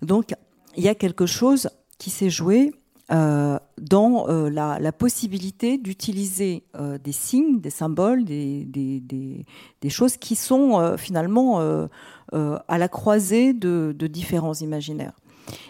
Donc 0.02 0.34
il 0.76 0.84
y 0.84 0.88
a 0.88 0.94
quelque 0.94 1.26
chose 1.26 1.70
qui 1.98 2.10
s'est 2.10 2.30
joué 2.30 2.72
dans 3.80 4.26
la, 4.26 4.92
possibilité 4.92 5.78
d'utiliser 5.78 6.64
des 7.02 7.12
signes, 7.12 7.60
des 7.60 7.70
symboles, 7.70 8.24
des, 8.24 9.46
choses 9.88 10.16
qui 10.16 10.36
sont 10.36 10.96
finalement 10.96 11.60
à 12.32 12.78
la 12.78 12.88
croisée 12.88 13.52
de, 13.52 13.92
différents 14.06 14.54
imaginaires. 14.54 15.14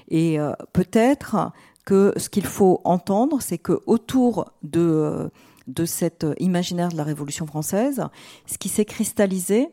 Et 0.08 0.38
peut-être 0.72 1.52
que 1.84 2.12
ce 2.16 2.28
qu'il 2.28 2.46
faut 2.46 2.80
entendre, 2.84 3.40
c'est 3.40 3.58
que 3.58 3.80
autour 3.86 4.52
de 4.62 5.30
de 5.66 5.84
cet 5.84 6.26
imaginaire 6.38 6.88
de 6.88 6.96
la 6.96 7.04
Révolution 7.04 7.46
française, 7.46 8.02
ce 8.46 8.58
qui 8.58 8.68
s'est 8.68 8.84
cristallisé, 8.84 9.68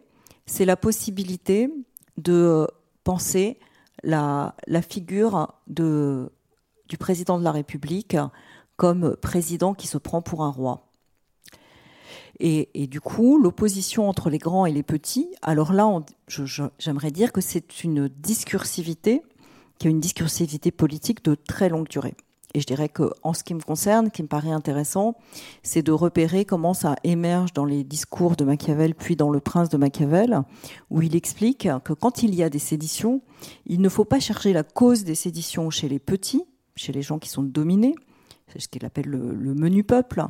c'est 0.45 0.65
la 0.65 0.75
possibilité 0.75 1.71
de 2.17 2.67
penser 3.03 3.59
la, 4.03 4.55
figure 4.87 5.53
de, 5.67 6.31
du 6.89 6.97
président 6.97 7.39
de 7.39 7.43
la 7.43 7.51
République 7.51 8.17
comme 8.75 9.15
président 9.17 9.73
qui 9.73 9.87
se 9.87 9.97
prend 9.97 10.21
pour 10.21 10.43
un 10.43 10.49
roi. 10.49 10.89
Et, 12.41 12.87
du 12.87 13.01
coup, 13.01 13.37
l'opposition 13.37 14.07
entre 14.07 14.29
les 14.29 14.37
grands 14.37 14.65
et 14.65 14.71
les 14.71 14.83
petits, 14.83 15.27
alors 15.41 15.73
là, 15.73 16.01
j'aimerais 16.77 17.11
dire 17.11 17.33
que 17.33 17.41
c'est 17.41 17.83
une 17.83 18.07
discursivité, 18.07 19.21
qui 19.77 19.87
est 19.87 19.91
une 19.91 19.99
discursivité 19.99 20.71
politique 20.71 21.23
de 21.23 21.35
très 21.35 21.67
longue 21.67 21.89
durée. 21.89 22.15
Et 22.53 22.61
je 22.61 22.65
dirais 22.65 22.89
qu'en 22.89 23.33
ce 23.33 23.43
qui 23.43 23.53
me 23.53 23.61
concerne, 23.61 24.07
ce 24.07 24.11
qui 24.11 24.23
me 24.23 24.27
paraît 24.27 24.51
intéressant, 24.51 25.15
c'est 25.63 25.83
de 25.83 25.91
repérer 25.91 26.45
comment 26.45 26.73
ça 26.73 26.95
émerge 27.03 27.53
dans 27.53 27.65
les 27.65 27.83
discours 27.83 28.37
de 28.37 28.45
Machiavel, 28.45 28.95
puis 28.95 29.15
dans 29.15 29.29
Le 29.29 29.39
Prince 29.39 29.69
de 29.69 29.77
Machiavel, 29.77 30.41
où 30.89 31.01
il 31.01 31.15
explique 31.15 31.67
que 31.83 31.93
quand 31.93 32.23
il 32.23 32.33
y 32.33 32.41
a 32.41 32.49
des 32.49 32.57
séditions, 32.57 33.21
il 33.65 33.81
ne 33.81 33.89
faut 33.89 34.05
pas 34.05 34.19
chercher 34.19 34.53
la 34.53 34.63
cause 34.63 35.03
des 35.03 35.15
séditions 35.15 35.69
chez 35.69 35.89
les 35.89 35.99
petits, 35.99 36.43
chez 36.79 36.93
les 36.93 37.01
gens 37.01 37.19
qui 37.19 37.29
sont 37.29 37.43
dominés, 37.43 37.95
c'est 38.47 38.59
ce 38.59 38.67
qu'il 38.67 38.85
appelle 38.85 39.07
le, 39.07 39.53
menu 39.53 39.83
peuple, 39.83 40.23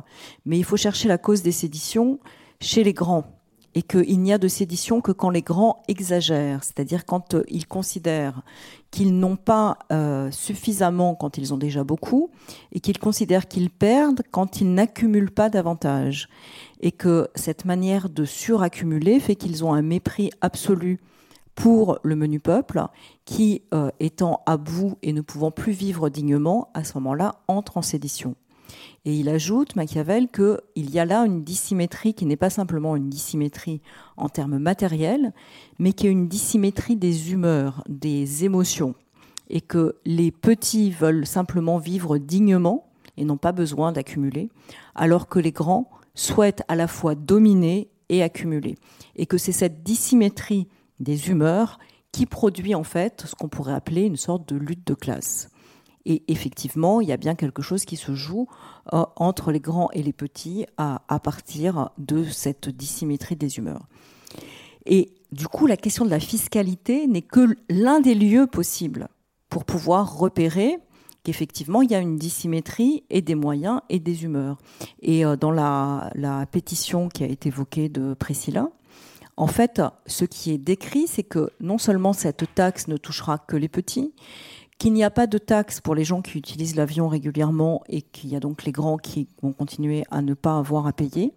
mais 0.44 0.58
il 0.58 0.64
faut 0.64 0.76
chercher 0.76 1.08
la 1.08 1.18
cause 1.18 1.42
des 1.42 1.52
séditions 1.52 2.18
chez 2.60 2.84
les 2.84 2.92
grands. 2.92 3.36
Et 3.76 3.82
qu'il 3.82 4.20
n'y 4.20 4.32
a 4.32 4.38
de 4.38 4.48
sédition 4.48 5.00
que 5.00 5.12
quand 5.12 5.30
les 5.30 5.42
grands 5.42 5.80
exagèrent, 5.86 6.64
c'est-à-dire 6.64 7.06
quand 7.06 7.34
euh, 7.34 7.44
ils 7.46 7.68
considèrent 7.68 8.42
qu'ils 8.90 9.16
n'ont 9.16 9.36
pas 9.36 9.78
euh, 9.92 10.28
suffisamment 10.32 11.14
quand 11.14 11.38
ils 11.38 11.54
ont 11.54 11.56
déjà 11.56 11.84
beaucoup, 11.84 12.30
et 12.72 12.80
qu'ils 12.80 12.98
considèrent 12.98 13.46
qu'ils 13.46 13.70
perdent 13.70 14.22
quand 14.32 14.60
ils 14.60 14.74
n'accumulent 14.74 15.30
pas 15.30 15.50
davantage, 15.50 16.28
et 16.80 16.90
que 16.90 17.28
cette 17.36 17.64
manière 17.64 18.08
de 18.08 18.24
suraccumuler 18.24 19.20
fait 19.20 19.36
qu'ils 19.36 19.64
ont 19.64 19.72
un 19.72 19.82
mépris 19.82 20.30
absolu 20.40 20.98
pour 21.60 21.98
le 22.02 22.16
menu 22.16 22.40
peuple, 22.40 22.82
qui, 23.26 23.60
euh, 23.74 23.90
étant 24.00 24.40
à 24.46 24.56
bout 24.56 24.96
et 25.02 25.12
ne 25.12 25.20
pouvant 25.20 25.50
plus 25.50 25.72
vivre 25.72 26.08
dignement, 26.08 26.70
à 26.72 26.84
ce 26.84 26.94
moment-là, 26.94 27.42
entre 27.48 27.76
en 27.76 27.82
sédition. 27.82 28.34
Et 29.04 29.14
il 29.14 29.28
ajoute, 29.28 29.76
Machiavel, 29.76 30.28
qu'il 30.28 30.90
y 30.90 30.98
a 30.98 31.04
là 31.04 31.26
une 31.26 31.44
dissymétrie 31.44 32.14
qui 32.14 32.24
n'est 32.24 32.36
pas 32.36 32.48
simplement 32.48 32.96
une 32.96 33.10
dissymétrie 33.10 33.82
en 34.16 34.30
termes 34.30 34.56
matériels, 34.56 35.34
mais 35.78 35.92
qui 35.92 36.06
est 36.06 36.10
une 36.10 36.28
dissymétrie 36.28 36.96
des 36.96 37.30
humeurs, 37.30 37.84
des 37.90 38.46
émotions, 38.46 38.94
et 39.50 39.60
que 39.60 39.96
les 40.06 40.30
petits 40.30 40.90
veulent 40.90 41.26
simplement 41.26 41.76
vivre 41.76 42.16
dignement 42.16 42.86
et 43.18 43.26
n'ont 43.26 43.36
pas 43.36 43.52
besoin 43.52 43.92
d'accumuler, 43.92 44.48
alors 44.94 45.28
que 45.28 45.38
les 45.38 45.52
grands 45.52 45.90
souhaitent 46.14 46.62
à 46.68 46.74
la 46.74 46.86
fois 46.86 47.14
dominer 47.14 47.90
et 48.08 48.22
accumuler. 48.22 48.76
Et 49.14 49.26
que 49.26 49.36
c'est 49.36 49.52
cette 49.52 49.82
dissymétrie 49.82 50.66
des 51.00 51.30
humeurs 51.30 51.78
qui 52.12 52.26
produit 52.26 52.74
en 52.74 52.84
fait 52.84 53.24
ce 53.26 53.34
qu'on 53.34 53.48
pourrait 53.48 53.74
appeler 53.74 54.02
une 54.02 54.16
sorte 54.16 54.48
de 54.48 54.56
lutte 54.56 54.86
de 54.86 54.94
classe. 54.94 55.48
Et 56.06 56.22
effectivement, 56.28 57.00
il 57.00 57.08
y 57.08 57.12
a 57.12 57.16
bien 57.16 57.34
quelque 57.34 57.62
chose 57.62 57.84
qui 57.84 57.96
se 57.96 58.14
joue 58.14 58.48
euh, 58.92 59.04
entre 59.16 59.52
les 59.52 59.60
grands 59.60 59.90
et 59.92 60.02
les 60.02 60.12
petits 60.12 60.66
à, 60.78 60.98
partir 61.22 61.90
de 61.98 62.24
cette 62.24 62.68
dissymétrie 62.68 63.36
des 63.36 63.58
humeurs. 63.58 63.86
Et 64.86 65.12
du 65.30 65.46
coup, 65.46 65.66
la 65.66 65.76
question 65.76 66.04
de 66.04 66.10
la 66.10 66.20
fiscalité 66.20 67.06
n'est 67.06 67.22
que 67.22 67.54
l'un 67.68 68.00
des 68.00 68.14
lieux 68.14 68.46
possibles 68.46 69.08
pour 69.50 69.64
pouvoir 69.64 70.16
repérer 70.16 70.78
qu'effectivement, 71.22 71.82
il 71.82 71.90
y 71.90 71.94
a 71.94 72.00
une 72.00 72.16
dissymétrie 72.16 73.04
et 73.10 73.20
des 73.20 73.34
moyens 73.34 73.82
et 73.90 73.98
des 73.98 74.24
humeurs. 74.24 74.56
Et 75.02 75.26
euh, 75.26 75.36
dans 75.36 75.50
la, 75.50 76.10
la 76.14 76.46
pétition 76.46 77.10
qui 77.10 77.24
a 77.24 77.26
été 77.26 77.48
évoquée 77.50 77.90
de 77.90 78.14
Priscilla, 78.14 78.70
en 79.40 79.46
fait, 79.46 79.80
ce 80.06 80.26
qui 80.26 80.50
est 80.50 80.58
décrit, 80.58 81.06
c'est 81.06 81.22
que 81.22 81.50
non 81.60 81.78
seulement 81.78 82.12
cette 82.12 82.44
taxe 82.54 82.88
ne 82.88 82.98
touchera 82.98 83.38
que 83.38 83.56
les 83.56 83.68
petits, 83.68 84.12
qu'il 84.76 84.92
n'y 84.92 85.02
a 85.02 85.08
pas 85.08 85.26
de 85.26 85.38
taxe 85.38 85.80
pour 85.80 85.94
les 85.94 86.04
gens 86.04 86.20
qui 86.20 86.36
utilisent 86.36 86.76
l'avion 86.76 87.08
régulièrement 87.08 87.82
et 87.88 88.02
qu'il 88.02 88.28
y 88.28 88.36
a 88.36 88.40
donc 88.40 88.64
les 88.64 88.72
grands 88.72 88.98
qui 88.98 89.28
vont 89.40 89.54
continuer 89.54 90.04
à 90.10 90.20
ne 90.20 90.34
pas 90.34 90.58
avoir 90.58 90.86
à 90.86 90.92
payer, 90.92 91.32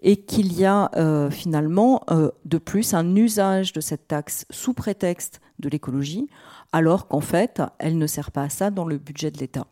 et 0.00 0.16
qu'il 0.16 0.58
y 0.58 0.64
a 0.64 0.90
euh, 0.96 1.28
finalement 1.28 2.04
euh, 2.10 2.30
de 2.46 2.56
plus 2.56 2.94
un 2.94 3.14
usage 3.14 3.74
de 3.74 3.82
cette 3.82 4.08
taxe 4.08 4.46
sous 4.48 4.72
prétexte 4.72 5.42
de 5.58 5.68
l'écologie, 5.68 6.30
alors 6.72 7.06
qu'en 7.06 7.20
fait, 7.20 7.60
elle 7.78 7.98
ne 7.98 8.06
sert 8.06 8.30
pas 8.30 8.44
à 8.44 8.48
ça 8.48 8.70
dans 8.70 8.86
le 8.86 8.96
budget 8.96 9.30
de 9.30 9.36
l'État. 9.36 9.66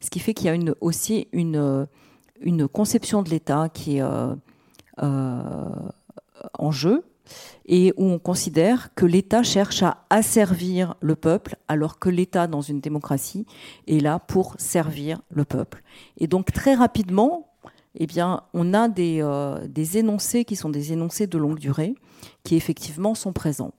Ce 0.00 0.10
qui 0.10 0.18
fait 0.18 0.34
qu'il 0.34 0.46
y 0.46 0.50
a 0.50 0.74
aussi 0.80 1.28
une, 1.30 1.86
une 2.40 2.66
conception 2.66 3.22
de 3.22 3.30
l'État 3.30 3.68
qui 3.68 3.98
est 3.98 4.02
euh, 4.02 4.34
en 6.58 6.70
jeu, 6.70 7.04
et 7.66 7.92
où 7.96 8.04
on 8.04 8.18
considère 8.18 8.94
que 8.94 9.04
l'État 9.04 9.42
cherche 9.42 9.82
à 9.82 10.04
asservir 10.10 10.94
le 11.00 11.16
peuple, 11.16 11.56
alors 11.68 11.98
que 11.98 12.08
l'État, 12.08 12.46
dans 12.46 12.60
une 12.60 12.80
démocratie, 12.80 13.46
est 13.88 14.00
là 14.00 14.18
pour 14.18 14.54
servir 14.58 15.20
le 15.30 15.44
peuple. 15.44 15.82
Et 16.18 16.26
donc 16.26 16.52
très 16.52 16.74
rapidement, 16.74 17.52
eh 17.98 18.06
bien, 18.06 18.42
on 18.52 18.74
a 18.74 18.88
des, 18.88 19.20
euh, 19.22 19.66
énoncés 19.94 20.44
qui 20.44 20.54
sont 20.54 20.68
des 20.68 20.92
énoncés 20.92 21.26
de 21.26 21.38
longue 21.38 21.58
durée, 21.58 21.94
qui 22.44 22.56
effectivement 22.56 23.14
sont 23.14 23.32
présents. 23.32 23.72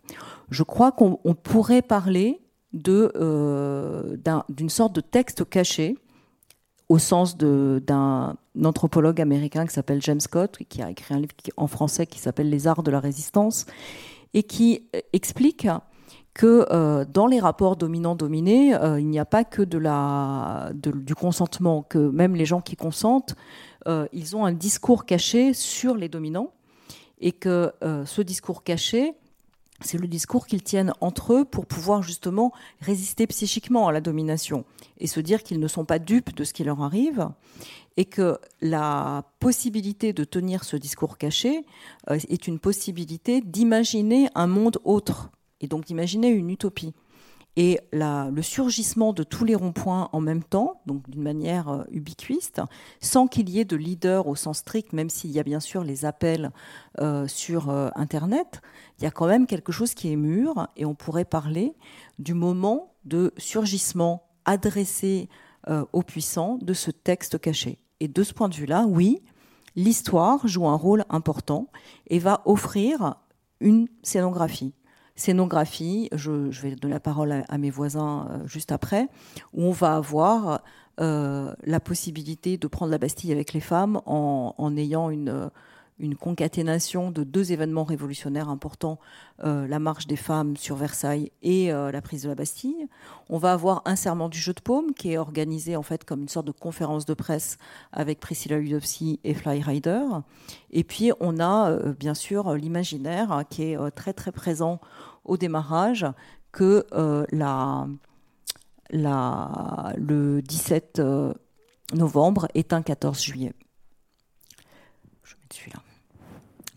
Je 0.50 0.64
crois 0.64 0.92
qu'on 0.92 1.18
pourrait 1.36 1.82
parler 1.82 2.42
euh, 2.88 4.18
d'une 4.50 4.70
sorte 4.70 4.94
de 4.94 5.02
texte 5.02 5.48
caché 5.50 5.98
au 6.90 7.00
sens 7.00 7.38
d'un 7.38 8.38
anthropologue 8.64 9.20
américain 9.20 9.66
qui 9.66 9.74
s'appelle 9.74 10.02
James 10.02 10.20
Scott, 10.20 10.58
qui 10.70 10.82
a 10.82 10.90
écrit 10.90 11.14
un 11.14 11.20
livre 11.20 11.34
en 11.58 11.68
français 11.68 12.06
qui 12.06 12.20
s'appelle 12.20 12.50
Les 12.50 12.68
arts 12.68 12.84
de 12.84 12.92
la 12.92 13.00
résistance, 13.00 13.66
et 14.34 14.44
qui 14.44 14.88
euh, 14.96 15.00
explique 15.14 15.68
que 16.34 16.68
euh, 16.72 17.04
dans 17.06 17.28
les 17.28 17.40
rapports 17.40 17.76
dominants-dominés, 17.76 18.76
euh, 18.76 19.00
il 19.00 19.08
n'y 19.08 19.20
a 19.20 19.26
pas 19.26 19.44
que 19.44 19.64
de 19.64 19.78
la, 19.78 20.72
du 20.74 21.16
consentement, 21.16 21.82
que 21.82 21.98
même 21.98 22.36
les 22.36 22.46
gens 22.46 22.62
qui 22.62 22.76
consentent, 22.76 23.36
ils 24.12 24.36
ont 24.36 24.44
un 24.44 24.52
discours 24.52 25.06
caché 25.06 25.54
sur 25.54 25.96
les 25.96 26.10
dominants, 26.10 26.52
et 27.22 27.32
que 27.32 27.72
ce 27.82 28.22
discours 28.22 28.66
caché, 28.66 29.14
c'est 29.82 29.98
le 29.98 30.08
discours 30.08 30.48
qu'ils 30.48 30.64
tiennent 30.64 30.94
entre 31.02 31.34
eux 31.34 31.46
pour 31.46 31.66
pouvoir 31.66 32.02
justement 32.02 32.52
résister 32.82 33.28
psychiquement 33.28 33.88
à 33.88 33.92
la 33.92 34.02
domination 34.02 34.66
et 34.98 35.08
se 35.08 35.20
dire 35.20 35.44
qu'ils 35.44 35.60
ne 35.60 35.68
sont 35.68 35.86
pas 35.86 36.00
dupes 36.00 36.36
de 36.36 36.44
ce 36.44 36.54
qui 36.54 36.64
leur 36.64 36.82
arrive 36.82 37.30
et 37.96 38.06
que 38.06 38.38
la 38.62 39.24
possibilité 39.40 40.14
de 40.14 40.24
tenir 40.24 40.64
ce 40.64 40.78
discours 40.78 41.18
caché 41.18 41.66
euh, 42.10 42.20
est 42.30 42.48
une 42.48 42.60
possibilité 42.60 43.42
d'imaginer 43.42 44.30
un 44.36 44.48
monde 44.48 44.80
autre 44.84 45.30
et 45.62 45.68
donc 45.68 45.86
d'imaginer 45.86 46.30
une 46.30 46.50
utopie. 46.50 46.94
Et 47.60 47.80
le 47.92 48.42
surgissement 48.44 49.14
de 49.14 49.24
tous 49.24 49.44
les 49.44 49.56
ronds-points 49.56 50.10
en 50.14 50.22
même 50.22 50.44
temps, 50.44 50.80
donc 50.86 51.10
d'une 51.10 51.24
manière 51.24 51.70
euh, 51.70 51.84
ubiquiste, 51.90 52.62
sans 53.02 53.26
qu'il 53.26 53.50
y 53.50 53.60
ait 53.60 53.66
de 53.66 53.76
leader 53.76 54.28
au 54.28 54.36
sens 54.36 54.60
strict, 54.60 54.94
même 54.94 55.10
s'il 55.10 55.32
y 55.32 55.40
a 55.40 55.44
bien 55.44 55.60
sûr 55.60 55.84
les 55.84 56.06
appels 56.06 56.52
euh, 57.00 57.28
sur 57.28 57.72
euh, 57.72 57.90
Internet, 57.96 58.62
il 59.00 59.06
y 59.06 59.08
a 59.08 59.12
quand 59.12 59.26
même 59.26 59.48
quelque 59.48 59.72
chose 59.72 59.96
qui 59.96 60.12
est 60.12 60.16
mûr, 60.16 60.68
et 60.76 60.86
on 60.86 60.94
pourrait 60.94 61.26
parler 61.26 61.74
du 62.20 62.36
moment 62.36 62.94
de 63.06 63.34
surgissement 63.38 64.30
adressé 64.46 65.28
aux 65.92 66.02
puissants 66.02 66.58
de 66.62 66.74
ce 66.74 66.92
texte 66.92 67.38
caché. 67.40 67.78
Et 68.00 68.08
de 68.08 68.24
ce 68.24 68.34
point 68.34 68.48
de 68.48 68.56
vue-là, 68.56 68.86
oui, 68.88 69.22
l'histoire 69.76 70.48
joue 70.48 70.66
un 70.66 70.78
rôle 70.78 71.04
important 71.10 71.68
et 72.08 72.20
va 72.20 72.42
offrir 72.46 73.16
une 73.60 73.90
scénographie 74.02 74.74
scénographie, 75.18 76.10
je, 76.14 76.32
vais 76.62 76.76
donner 76.76 76.94
la 76.94 77.00
parole 77.00 77.44
à, 77.48 77.58
mes 77.58 77.70
voisins 77.70 78.28
euh, 78.30 78.48
juste 78.48 78.72
après, 78.72 79.08
où 79.54 79.64
on 79.64 79.72
va 79.72 79.96
avoir 79.96 80.62
euh, 81.00 81.54
la 81.64 81.80
possibilité 81.80 82.58
de 82.58 82.68
prendre 82.68 82.92
la 82.92 82.98
Bastille 82.98 83.32
avec 83.32 83.54
les 83.54 83.60
femmes 83.60 84.00
en, 84.06 84.56
en 84.58 84.78
ayant 84.78 85.10
une 85.10 85.50
une 86.00 86.16
concaténation 86.16 87.12
de 87.12 87.24
deux 87.24 87.52
événements 87.52 87.84
révolutionnaires 87.84 88.50
importants, 88.50 89.00
euh, 89.44 89.68
la 89.68 89.80
marche 89.80 90.08
des 90.08 90.16
femmes 90.16 90.56
sur 90.56 90.76
Versailles 90.76 91.32
et 91.42 91.74
euh, 91.74 91.92
la 91.92 92.02
prise 92.02 92.24
de 92.24 92.30
la 92.30 92.36
Bastille. 92.36 92.88
On 93.30 93.38
va 93.38 93.54
avoir 93.54 93.82
un 93.86 93.96
serment 93.96 94.30
du 94.30 94.38
jeu 94.38 94.54
de 94.54 94.62
paume 94.62 94.94
qui 94.94 95.14
est 95.14 95.18
organisé 95.18 95.76
en 95.76 95.82
fait 95.82 96.04
comme 96.06 96.22
une 96.22 96.30
sorte 96.30 96.46
de 96.48 96.52
conférence 96.52 97.06
de 97.06 97.14
presse 97.14 97.58
avec 97.92 98.20
Priscilla 98.20 98.60
Ludowski 98.60 99.20
et 99.24 99.34
Fly 99.34 99.62
Rider. 99.62 100.04
Et 100.72 100.84
puis 100.84 101.12
on 101.20 101.40
a 101.40 101.72
euh, 101.72 101.94
bien 101.94 102.14
sûr 102.14 102.54
l'imaginaire 102.54 103.32
hein, 103.32 103.44
qui 103.44 103.64
est 103.64 103.92
très 103.92 104.14
très 104.14 104.32
présent 104.32 104.80
au 105.26 105.38
démarrage 105.38 106.06
que 106.52 106.86
le 106.92 107.92
17 110.42 111.02
novembre 111.94 112.48
est 112.54 112.74
un 112.74 112.82
14 112.82 113.22
juillet. 113.22 113.54
Je 115.24 115.34
vais 115.36 115.42
celui-là. 115.52 115.87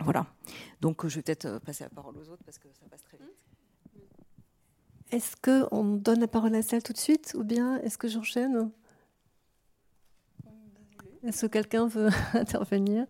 Voilà. 0.00 0.26
Donc 0.80 1.06
je 1.06 1.16
vais 1.16 1.22
peut-être 1.22 1.58
passer 1.60 1.84
la 1.84 1.90
parole 1.90 2.16
aux 2.16 2.28
autres 2.28 2.42
parce 2.44 2.58
que 2.58 2.68
ça 2.72 2.86
passe 2.90 3.02
très 3.02 3.18
vite. 3.18 3.28
Est-ce 5.10 5.36
qu'on 5.36 5.84
donne 5.96 6.20
la 6.20 6.28
parole 6.28 6.54
à 6.54 6.62
celle 6.62 6.82
tout 6.82 6.92
de 6.92 6.98
suite 6.98 7.34
ou 7.36 7.44
bien 7.44 7.78
est-ce 7.78 7.98
que 7.98 8.08
j'enchaîne? 8.08 8.70
Est-ce 11.22 11.46
que 11.46 11.46
quelqu'un 11.46 11.86
veut 11.86 12.08
intervenir? 12.34 13.06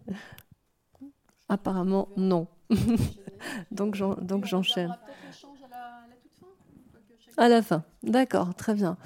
Apparemment, 1.49 2.09
non. 2.17 2.49
donc 3.71 3.95
j'enchaîne. 4.45 4.97
À 7.37 7.49
la 7.49 7.63
fin, 7.63 7.85
d'accord, 8.03 8.55
très 8.55 8.75
bien. 8.75 8.97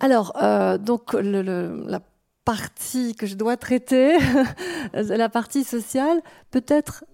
Alors, 0.00 0.36
euh, 0.42 0.78
donc 0.78 1.14
la 1.14 2.00
partie 2.46 3.14
que 3.16 3.26
je 3.26 3.34
dois 3.34 3.58
traiter, 3.58 4.16
la 4.94 5.28
partie 5.28 5.64
sociale, 5.64 6.22
peut-être 6.50 7.04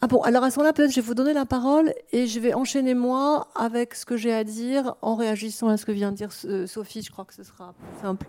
Ah 0.00 0.06
bon, 0.06 0.20
alors 0.20 0.44
à 0.44 0.50
ce 0.50 0.58
moment-là, 0.58 0.74
peut-être 0.74 0.90
je 0.90 0.96
vais 0.96 1.06
vous 1.06 1.14
donner 1.14 1.32
la 1.32 1.46
parole 1.46 1.94
et 2.12 2.26
je 2.26 2.38
vais 2.38 2.52
enchaîner 2.52 2.92
moi 2.92 3.48
avec 3.54 3.94
ce 3.94 4.04
que 4.04 4.18
j'ai 4.18 4.34
à 4.34 4.44
dire 4.44 4.96
en 5.00 5.14
réagissant 5.14 5.68
à 5.68 5.78
ce 5.78 5.86
que 5.86 5.92
vient 5.92 6.12
de 6.12 6.16
dire 6.18 6.28
euh, 6.44 6.66
Sophie. 6.66 7.00
Je 7.00 7.10
crois 7.10 7.24
que 7.24 7.32
ce 7.32 7.42
sera 7.42 7.72
plus 7.72 8.00
simple. 8.02 8.26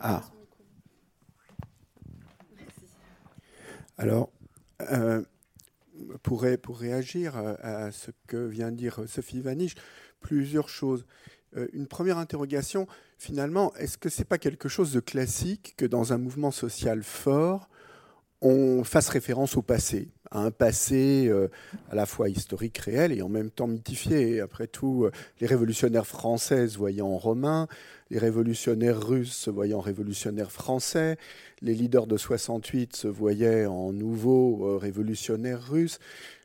Ah. 0.00 0.22
Alors, 3.96 4.28
euh, 4.82 5.22
pour, 6.22 6.42
réagir 6.42 7.36
à 7.36 7.90
ce 7.92 8.10
que 8.26 8.46
vient 8.46 8.70
de 8.70 8.76
dire 8.76 9.00
Sophie 9.06 9.40
Vaniche, 9.40 9.74
plusieurs 10.20 10.68
choses. 10.68 11.06
Euh, 11.56 11.68
une 11.72 11.86
première 11.86 12.18
interrogation, 12.18 12.86
finalement, 13.18 13.74
est-ce 13.76 13.98
que 13.98 14.08
ce 14.08 14.20
n'est 14.20 14.24
pas 14.24 14.38
quelque 14.38 14.68
chose 14.68 14.92
de 14.92 15.00
classique 15.00 15.74
que 15.76 15.86
dans 15.86 16.12
un 16.12 16.18
mouvement 16.18 16.50
social 16.50 17.02
fort, 17.02 17.68
on 18.42 18.84
fasse 18.84 19.08
référence 19.08 19.56
au 19.56 19.62
passé, 19.62 20.08
à 20.30 20.40
un 20.40 20.50
passé 20.50 21.26
euh, 21.28 21.48
à 21.90 21.94
la 21.94 22.06
fois 22.06 22.28
historique, 22.28 22.78
réel 22.78 23.12
et 23.12 23.22
en 23.22 23.28
même 23.28 23.50
temps 23.50 23.66
mythifié. 23.66 24.40
Après 24.40 24.66
tout, 24.66 25.04
euh, 25.04 25.10
les 25.40 25.46
révolutionnaires 25.46 26.06
français 26.06 26.68
se 26.68 26.76
voyant 26.76 27.16
romains, 27.16 27.66
les 28.10 28.18
révolutionnaires 28.18 29.00
russes 29.00 29.34
se 29.34 29.50
voyant 29.50 29.80
révolutionnaires 29.80 30.52
français, 30.52 31.16
les 31.62 31.74
leaders 31.74 32.06
de 32.06 32.16
68 32.16 32.94
se 32.94 33.08
voyaient 33.08 33.66
en 33.66 33.92
nouveaux 33.92 34.78
révolutionnaires 34.78 35.66
russes. 35.66 35.98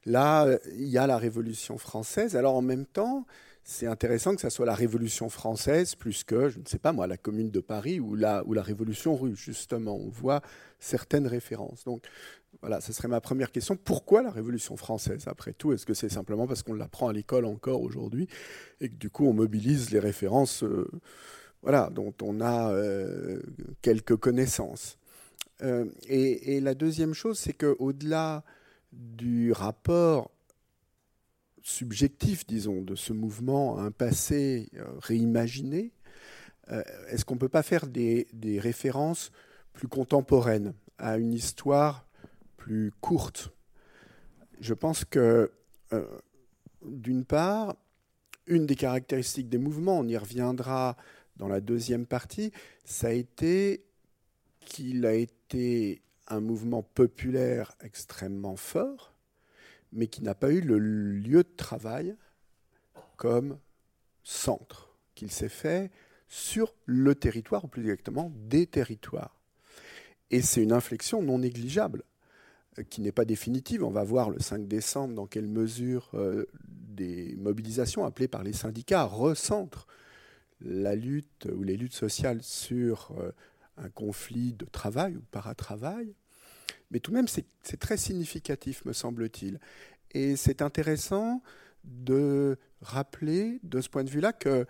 Là, 0.05 0.47
il 0.75 0.87
y 0.87 0.97
a 0.97 1.05
la 1.05 1.17
révolution 1.17 1.77
française. 1.77 2.35
Alors 2.35 2.55
en 2.55 2.61
même 2.61 2.85
temps, 2.85 3.25
c'est 3.63 3.85
intéressant 3.85 4.35
que 4.35 4.41
ça 4.41 4.49
soit 4.49 4.65
la 4.65 4.75
Révolution 4.75 5.29
française 5.29 5.95
plus 5.95 6.23
que, 6.23 6.49
je 6.49 6.59
ne 6.59 6.65
sais 6.65 6.79
pas 6.79 6.93
moi, 6.93 7.07
la 7.07 7.17
Commune 7.17 7.51
de 7.51 7.59
Paris 7.59 7.99
ou 7.99 8.15
la, 8.15 8.43
Révolution 8.47 9.15
russe, 9.15 9.39
justement. 9.39 9.95
On 9.95 10.09
voit 10.09 10.41
certaines 10.79 11.27
références. 11.27 11.83
Donc 11.83 12.03
voilà, 12.61 12.81
ce 12.81 12.91
serait 12.91 13.07
ma 13.07 13.21
première 13.21 13.51
question. 13.51 13.75
Pourquoi 13.75 14.23
la 14.23 14.31
Révolution 14.31 14.77
française, 14.77 15.23
après 15.27 15.53
tout? 15.53 15.73
Est-ce 15.73 15.85
que 15.85 15.93
c'est 15.93 16.09
simplement 16.09 16.47
parce 16.47 16.63
qu'on 16.63 16.73
l'apprend 16.73 17.07
à 17.07 17.13
l'école 17.13 17.45
encore 17.45 17.81
aujourd'hui 17.81 18.27
et 18.81 18.89
que 18.89 18.95
du 18.95 19.09
coup 19.09 19.27
on 19.27 19.33
mobilise 19.33 19.91
les 19.91 19.99
références 19.99 20.63
euh, 20.63 20.87
dont 21.91 22.13
on 22.21 22.41
a 22.41 22.71
euh, 22.71 23.41
quelques 23.81 24.15
connaissances? 24.15 24.97
Euh, 25.61 25.85
et, 26.07 26.55
et, 26.55 26.59
la 26.59 26.73
deuxième 26.73 27.13
chose, 27.13 27.37
c'est 27.37 27.53
qu'au-delà 27.53 28.43
du 28.91 29.51
rapport 29.51 30.31
subjectif, 31.61 32.45
disons, 32.45 32.81
de 32.81 32.95
ce 32.95 33.13
mouvement, 33.13 33.79
un 33.79 33.91
passé 33.91 34.69
euh, 34.75 34.85
réimaginé, 34.99 35.93
euh, 36.69 36.83
est-ce 37.09 37.25
qu'on 37.25 37.35
ne 37.35 37.39
peut 37.39 37.49
pas 37.49 37.63
faire 37.63 37.87
des, 37.87 38.27
références 38.59 39.31
plus 39.73 39.87
contemporaines 39.87 40.73
à 40.97 41.17
une 41.17 41.33
histoire 41.33 42.07
plus 42.57 42.91
courte? 43.01 43.51
Je 44.59 44.73
pense 44.73 45.05
que, 45.05 45.51
euh, 45.93 46.05
d'une 46.85 47.25
part, 47.25 47.75
une 48.47 48.65
des 48.65 48.75
caractéristiques 48.75 49.49
des 49.49 49.57
mouvements, 49.57 49.99
on 49.99 50.07
y 50.07 50.17
reviendra 50.17 50.97
dans 51.37 51.47
la 51.47 51.61
deuxième 51.61 52.05
partie, 52.05 52.51
ça 52.85 53.07
a 53.07 53.11
été 53.11 53.85
qu'il 54.59 55.05
a 55.05 55.13
été 55.13 56.01
un 56.27 56.39
mouvement 56.39 56.83
populaire 56.83 57.73
extrêmement 57.81 58.55
fort, 58.55 59.10
mais 59.91 60.07
qui 60.07 60.23
n'a 60.23 60.35
pas 60.35 60.51
eu 60.51 60.61
le 60.61 60.77
lieu 60.77 61.43
de 61.43 61.55
travail 61.55 62.15
comme 63.17 63.59
centre, 64.23 64.95
qu'il 65.15 65.31
s'est 65.31 65.49
fait 65.49 65.91
sur 66.27 66.73
le 66.85 67.13
territoire, 67.13 67.65
ou 67.65 67.67
plus 67.67 67.83
exactement 67.83 68.31
des 68.35 68.65
territoires. 68.65 69.41
Et 70.29 70.41
c'est 70.41 70.63
une 70.63 70.71
inflexion 70.71 71.21
non 71.21 71.39
négligeable, 71.39 72.03
euh, 72.79 72.83
qui 72.83 73.01
n'est 73.01 73.11
pas 73.11 73.25
définitive. 73.25 73.83
On 73.83 73.91
va 73.91 74.03
voir 74.03 74.29
le 74.29 74.39
5 74.39 74.67
décembre 74.67 75.13
dans 75.13 75.27
quelle 75.27 75.47
mesure 75.47 76.09
euh, 76.13 76.45
des 76.63 77.35
mobilisations 77.37 78.05
appelées 78.05 78.29
par 78.29 78.43
les 78.43 78.53
syndicats 78.53 79.03
recentrent 79.03 79.87
la 80.61 80.95
lutte 80.95 81.47
ou 81.53 81.63
les 81.63 81.75
luttes 81.75 81.95
sociales 81.95 82.41
sur 82.43 83.11
euh, 83.19 83.31
un 83.77 83.89
conflit 83.89 84.53
de 84.53 84.65
travail 84.65 85.17
ou 85.17 85.21
paratravail. 85.31 86.15
Mais 86.91 86.99
tout 86.99 87.11
de 87.11 87.15
même, 87.15 87.27
c'est 87.27 87.77
très 87.79 87.97
significatif, 87.97 88.85
me 88.85 88.93
semble-t-il. 88.93 89.59
Et 90.11 90.35
c'est 90.35 90.61
intéressant 90.61 91.41
de 91.83 92.57
rappeler, 92.81 93.59
de 93.63 93.81
ce 93.81 93.89
point 93.89 94.03
de 94.03 94.09
vue-là, 94.09 94.33
que 94.33 94.65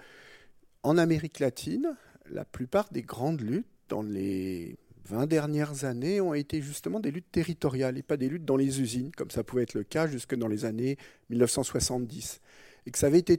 en 0.84 0.98
Amérique 0.98 1.40
latine, 1.40 1.98
la 2.30 2.46
plupart 2.46 2.90
des 2.92 3.02
grandes 3.02 3.42
luttes 3.42 3.66
dans 3.90 4.02
les 4.02 4.78
20 5.10 5.26
dernières 5.26 5.84
années 5.84 6.22
ont 6.22 6.34
été 6.34 6.62
justement 6.62 7.00
des 7.00 7.12
luttes 7.12 7.32
territoriales 7.32 7.98
et 7.98 8.04
pas 8.04 8.18
des 8.18 8.30
luttes 8.30 8.46
dans 8.46 8.56
les 8.56 8.82
usines, 8.82 9.12
comme 9.18 9.32
ça 9.32 9.44
pouvait 9.44 9.64
être 9.64 9.74
le 9.74 9.84
cas 9.84 10.08
jusque 10.08 10.36
dans 10.36 10.48
les 10.48 10.64
années 10.66 10.98
1970. 11.30 12.40
Et 12.86 12.92
que 12.92 12.98
ça 12.98 13.08
avait 13.08 13.20
été 13.20 13.38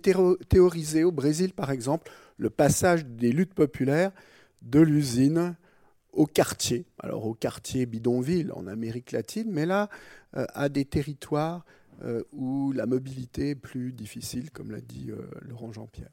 théorisé 0.49 1.05
au 1.05 1.13
Brésil, 1.13 1.53
par 1.53 1.71
exemple, 1.71 2.11
le 2.37 2.51
passage 2.51 3.07
des 3.07 3.33
luttes 3.33 3.55
populaires 3.55 4.13
de 4.63 4.81
l'usine 4.81 5.57
au 6.13 6.27
quartier, 6.27 6.85
alors 6.99 7.27
au 7.27 7.35
quartier 7.35 7.87
bidonville 7.87 8.53
en 8.53 8.67
Amérique 8.67 9.13
latine, 9.13 9.51
mais 9.51 9.67
là, 9.67 9.89
euh, 10.37 10.47
à 10.55 10.69
des 10.69 10.85
territoires 10.85 11.65
euh, 12.03 12.23
où 12.33 12.73
la 12.73 12.87
mobilité 12.87 13.51
est 13.51 13.55
plus 13.55 13.93
difficile, 13.93 14.51
comme 14.51 14.71
l'a 14.71 14.81
dit 14.81 15.11
euh, 15.11 15.27
Laurent 15.41 15.73
Jean-Pierre. 15.73 16.13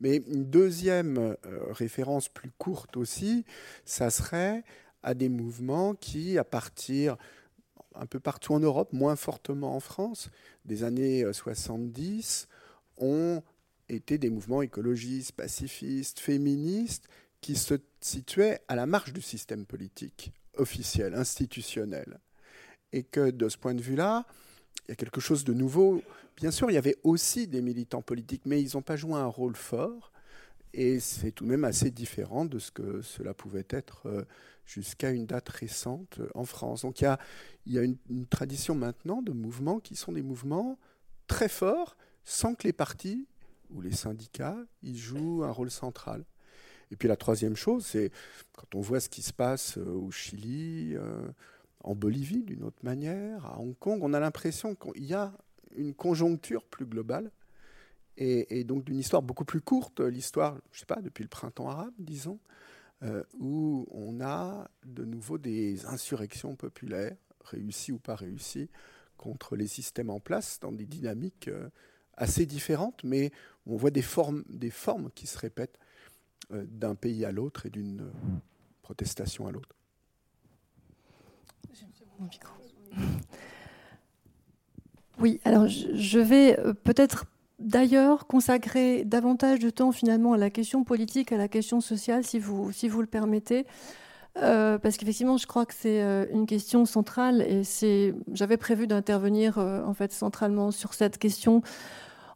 Mais 0.00 0.16
une 0.16 0.44
deuxième 0.44 1.36
référence 1.70 2.28
plus 2.28 2.50
courte 2.58 2.96
aussi, 2.96 3.44
ça 3.84 4.10
serait 4.10 4.62
à 5.02 5.14
des 5.14 5.28
mouvements 5.28 5.94
qui, 5.94 6.36
à 6.36 6.44
partir 6.44 7.16
un 7.94 8.04
peu 8.04 8.20
partout 8.20 8.52
en 8.52 8.60
Europe, 8.60 8.92
moins 8.92 9.16
fortement 9.16 9.74
en 9.74 9.80
France, 9.80 10.28
des 10.66 10.84
années 10.84 11.24
70, 11.32 12.48
ont 12.98 13.42
été 13.88 14.18
des 14.18 14.28
mouvements 14.28 14.60
écologistes, 14.60 15.32
pacifistes, 15.32 16.18
féministes, 16.18 17.08
qui 17.46 17.54
se 17.54 17.74
situait 18.00 18.58
à 18.66 18.74
la 18.74 18.86
marge 18.86 19.12
du 19.12 19.22
système 19.22 19.66
politique 19.66 20.32
officiel, 20.56 21.14
institutionnel. 21.14 22.18
Et 22.92 23.04
que 23.04 23.30
de 23.30 23.48
ce 23.48 23.56
point 23.56 23.72
de 23.72 23.80
vue-là, 23.80 24.26
il 24.84 24.88
y 24.88 24.92
a 24.92 24.96
quelque 24.96 25.20
chose 25.20 25.44
de 25.44 25.52
nouveau. 25.52 26.02
Bien 26.36 26.50
sûr, 26.50 26.68
il 26.72 26.74
y 26.74 26.76
avait 26.76 26.96
aussi 27.04 27.46
des 27.46 27.62
militants 27.62 28.02
politiques, 28.02 28.42
mais 28.46 28.60
ils 28.60 28.74
n'ont 28.74 28.82
pas 28.82 28.96
joué 28.96 29.14
un 29.14 29.26
rôle 29.26 29.54
fort. 29.54 30.10
Et 30.74 30.98
c'est 30.98 31.30
tout 31.30 31.44
de 31.44 31.50
même 31.50 31.62
assez 31.62 31.92
différent 31.92 32.46
de 32.46 32.58
ce 32.58 32.72
que 32.72 33.00
cela 33.00 33.32
pouvait 33.32 33.66
être 33.70 34.08
euh, 34.08 34.24
jusqu'à 34.64 35.10
une 35.10 35.26
date 35.26 35.48
récente 35.48 36.18
euh, 36.18 36.28
en 36.34 36.46
France. 36.46 36.82
Donc 36.82 37.00
il 37.00 37.04
y 37.66 37.78
a, 37.78 37.82
une, 37.82 37.96
une, 38.10 38.26
tradition 38.26 38.74
maintenant 38.74 39.22
de 39.22 39.30
mouvements 39.30 39.78
qui 39.78 39.94
sont 39.94 40.10
des 40.10 40.22
mouvements 40.22 40.80
très 41.28 41.48
forts, 41.48 41.96
sans 42.24 42.56
que 42.56 42.66
les 42.66 42.72
partis 42.72 43.28
ou 43.70 43.82
les 43.82 43.92
syndicats 43.92 44.58
y 44.82 44.96
jouent 44.96 45.44
un 45.44 45.52
rôle 45.52 45.70
central. 45.70 46.24
Et 46.90 46.96
puis 46.96 47.08
la 47.08 47.16
troisième 47.16 47.56
chose, 47.56 47.84
c'est 47.86 48.10
quand 48.52 48.74
on 48.74 48.80
voit 48.80 49.00
ce 49.00 49.08
qui 49.08 49.22
se 49.22 49.32
passe 49.32 49.78
euh, 49.78 49.84
au 49.84 50.10
Chili, 50.10 50.94
euh, 50.94 51.28
en 51.82 51.94
Bolivie 51.94 52.42
d'une 52.42 52.64
autre 52.64 52.78
manière, 52.82 53.46
à 53.46 53.60
Hong 53.60 53.76
Kong, 53.78 54.00
on 54.02 54.12
a 54.14 54.20
l'impression 54.20 54.74
qu'il 54.74 55.04
y 55.04 55.14
a 55.14 55.32
une 55.76 55.94
conjoncture 55.94 56.64
plus 56.64 56.86
globale 56.86 57.30
et, 58.18 58.64
donc 58.64 58.84
d'une 58.84 58.98
histoire 58.98 59.20
beaucoup 59.20 59.44
plus 59.44 59.60
courte, 59.60 60.00
l'histoire, 60.00 60.54
je 60.72 60.78
ne 60.78 60.80
sais 60.80 60.86
pas, 60.86 61.02
depuis 61.02 61.22
le 61.22 61.28
printemps 61.28 61.68
arabe, 61.68 61.92
disons, 61.98 62.38
euh, 63.02 63.22
où 63.38 63.86
on 63.90 64.22
a 64.22 64.70
de 64.86 65.04
nouveau 65.04 65.36
des 65.36 65.84
insurrections 65.84 66.56
populaires, 66.56 67.14
réussies 67.44 67.92
ou 67.92 67.98
pas 67.98 68.16
réussies, 68.16 68.70
contre 69.18 69.54
les 69.54 69.66
systèmes 69.66 70.08
en 70.08 70.18
place 70.18 70.58
dans 70.60 70.72
des 70.72 70.86
dynamiques 70.86 71.50
assez 72.16 72.46
différentes, 72.46 73.04
mais 73.04 73.32
on 73.66 73.76
voit 73.76 73.90
des 73.90 74.02
formes, 74.02 74.44
des 74.48 74.70
formes 74.70 75.10
qui 75.14 75.26
se 75.26 75.38
répètent. 75.38 75.78
Euh, 76.52 76.64
d'un 76.68 76.94
pays 76.94 77.24
à 77.24 77.32
l'autre 77.32 77.66
et 77.66 77.70
d'une 77.70 78.02
euh, 78.02 78.12
protestation 78.82 79.48
à 79.48 79.50
l'autre. 79.50 79.68
Oui, 85.18 85.40
alors 85.44 85.66
je 85.66 86.18
vais 86.18 86.56
peut-être 86.84 87.26
d'ailleurs 87.58 88.26
consacrer 88.26 89.04
davantage 89.04 89.58
de 89.58 89.70
temps 89.70 89.90
finalement 89.90 90.34
à 90.34 90.38
la 90.38 90.50
question 90.50 90.84
politique, 90.84 91.32
à 91.32 91.36
la 91.36 91.48
question 91.48 91.80
sociale, 91.80 92.24
si 92.24 92.38
vous, 92.38 92.70
si 92.70 92.88
vous 92.88 93.00
le 93.00 93.06
permettez. 93.06 93.66
Euh, 94.42 94.78
parce 94.78 94.96
qu'effectivement, 94.96 95.38
je 95.38 95.46
crois 95.46 95.64
que 95.64 95.72
c'est 95.74 96.02
euh, 96.02 96.26
une 96.30 96.46
question 96.46 96.84
centrale 96.84 97.42
et 97.42 97.62
j'avais 98.32 98.56
prévu 98.58 98.86
d'intervenir 98.86 99.58
euh, 99.58 99.82
en 99.84 99.94
fait 99.94 100.12
centralement 100.12 100.70
sur 100.70 100.92
cette 100.92 101.18
question 101.18 101.62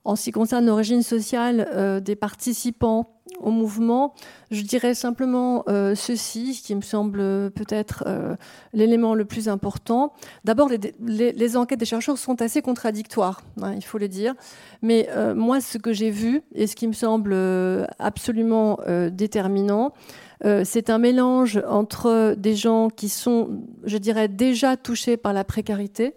en 0.05 0.17
ce 0.17 0.25
qui 0.25 0.31
concerne 0.33 0.67
l'origine 0.67 1.03
sociale 1.03 2.03
des 2.03 2.17
participants 2.17 3.21
au 3.39 3.51
mouvement. 3.51 4.15
Je 4.51 4.63
dirais 4.63 4.95
simplement 4.95 5.65
euh, 5.69 5.95
ceci, 5.95 6.61
qui 6.65 6.75
me 6.75 6.81
semble 6.81 7.51
peut-être 7.51 8.05
euh, 8.07 8.35
l'élément 8.73 9.15
le 9.15 9.25
plus 9.25 9.49
important. 9.49 10.13
D'abord, 10.45 10.69
les, 11.01 11.57
enquêtes 11.57 11.79
des 11.79 11.85
chercheurs 11.85 12.19
sont 12.19 12.43
assez 12.43 12.63
contradictoires, 12.63 13.43
hein, 13.63 13.75
il 13.75 13.85
faut 13.85 13.99
le 13.99 14.09
dire. 14.09 14.35
Mais 14.83 15.09
euh, 15.11 15.35
moi, 15.35 15.61
ce 15.61 15.79
que 15.79 15.93
j'ai 15.93 16.11
vu 16.11 16.43
et 16.55 16.67
ce 16.67 16.77
qui 16.77 16.87
me 16.87 16.93
semble 16.93 17.37
absolument 17.99 18.79
déterminant, 19.11 19.93
c'est 20.65 20.89
un 20.91 20.99
mélange 20.99 21.63
entre 21.69 22.35
des 22.37 22.55
gens 22.55 22.89
qui 22.89 23.09
sont, 23.09 23.61
je 23.85 23.99
dirais, 23.99 24.29
déjà 24.29 24.77
touchés 24.77 25.17
par 25.17 25.33
la 25.33 25.45
précarité, 25.45 26.15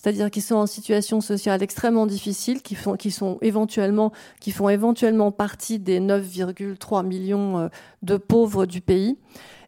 c'est-à-dire 0.00 0.30
qui 0.30 0.40
sont 0.40 0.54
en 0.54 0.66
situation 0.66 1.20
sociale 1.20 1.60
extrêmement 1.62 2.06
difficile, 2.06 2.62
qui, 2.62 2.76
font, 2.76 2.96
sont 3.10 3.38
éventuellement, 3.42 4.12
qui 4.40 4.52
font 4.52 4.68
éventuellement 4.68 5.32
partie 5.32 5.80
des 5.80 5.98
9,3 5.98 7.04
millions 7.04 7.58
euh, 7.58 7.68
de 8.02 8.16
pauvres 8.16 8.64
du 8.64 8.80
pays 8.80 9.16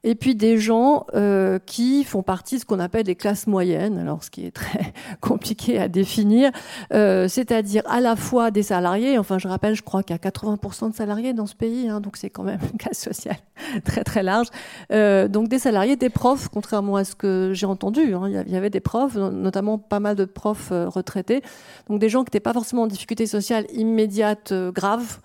et 0.02 0.14
puis 0.14 0.34
des 0.34 0.58
gens 0.58 1.06
euh, 1.14 1.58
qui 1.66 2.04
font 2.04 2.22
partie 2.22 2.56
de 2.56 2.60
ce 2.60 2.64
qu'on 2.64 2.80
appelle 2.80 3.04
des 3.04 3.14
classes 3.14 3.46
moyennes, 3.46 3.98
alors 3.98 4.24
ce 4.24 4.30
qui 4.30 4.46
est 4.46 4.50
très 4.50 4.92
compliqué 5.20 5.78
à 5.78 5.88
définir, 5.88 6.50
euh, 6.92 7.28
c'est-à-dire 7.28 7.82
à 7.86 8.00
la 8.00 8.16
fois 8.16 8.50
des 8.50 8.62
salariés, 8.62 9.18
enfin 9.18 9.38
je 9.38 9.48
rappelle, 9.48 9.74
je 9.74 9.82
crois 9.82 10.02
qu'il 10.02 10.16
y 10.16 10.18
a 10.18 10.30
80% 10.30 10.90
de 10.90 10.94
salariés 10.94 11.34
dans 11.34 11.46
ce 11.46 11.54
pays, 11.54 11.88
hein, 11.88 12.00
donc 12.00 12.16
c'est 12.16 12.30
quand 12.30 12.44
même 12.44 12.60
une 12.72 12.78
classe 12.78 12.98
sociale 12.98 13.36
très 13.84 14.04
très 14.04 14.22
large, 14.22 14.48
euh, 14.92 15.28
donc 15.28 15.48
des 15.48 15.58
salariés, 15.58 15.96
des 15.96 16.10
profs, 16.10 16.48
contrairement 16.48 16.96
à 16.96 17.04
ce 17.04 17.14
que 17.14 17.52
j'ai 17.52 17.66
entendu, 17.66 18.14
hein, 18.14 18.42
il 18.46 18.52
y 18.52 18.56
avait 18.56 18.70
des 18.70 18.80
profs, 18.80 19.16
notamment 19.16 19.78
pas 19.78 20.00
mal 20.00 20.16
de 20.16 20.24
profs 20.24 20.72
euh, 20.72 20.88
retraités, 20.88 21.42
donc 21.88 22.00
des 22.00 22.08
gens 22.08 22.20
qui 22.20 22.28
n'étaient 22.28 22.40
pas 22.40 22.54
forcément 22.54 22.82
en 22.82 22.86
difficulté 22.86 23.26
sociale 23.26 23.66
immédiate 23.74 24.52
euh, 24.52 24.72
grave, 24.72 25.18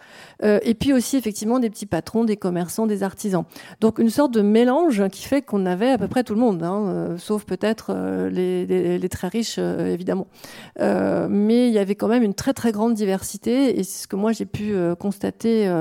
euh, 0.44 0.60
et 0.64 0.74
puis 0.74 0.94
aussi 0.94 1.18
effectivement 1.18 1.60
des 1.60 1.70
petits 1.70 1.86
patrons, 1.86 2.24
des 2.24 2.38
commerçants, 2.38 2.88
des 2.88 3.04
artisans. 3.04 3.46
Donc 3.82 4.00
une 4.00 4.10
sorte 4.10 4.32
de 4.32 4.42
mélange 4.42 5.08
qui 5.10 5.24
fait 5.24 5.42
qu'on 5.42 5.66
avait 5.66 5.90
à 5.90 5.98
peu 5.98 6.08
près 6.08 6.24
tout 6.24 6.34
le 6.34 6.40
monde, 6.40 6.64
hein, 6.64 6.86
euh, 6.88 7.18
sauf 7.18 7.46
peut-être 7.46 7.92
euh, 7.96 8.30
les, 8.30 9.10
très 9.10 9.28
riches 9.28 9.60
évidemment. 9.60 10.28
mais 10.80 11.68
il 11.68 11.74
y 11.74 11.78
avait 11.78 11.96
quand 11.96 12.08
même 12.08 12.24
une 12.24 12.34
très 12.34 12.54
très 12.54 12.72
grande 12.72 12.96
diversité 12.96 13.80
et 13.80 13.84
c'est 13.84 14.04
ce 14.04 14.08
que 14.08 14.16
moi 14.16 14.32
j'ai 14.32 14.46
pu 14.46 14.74
constater 15.00 15.72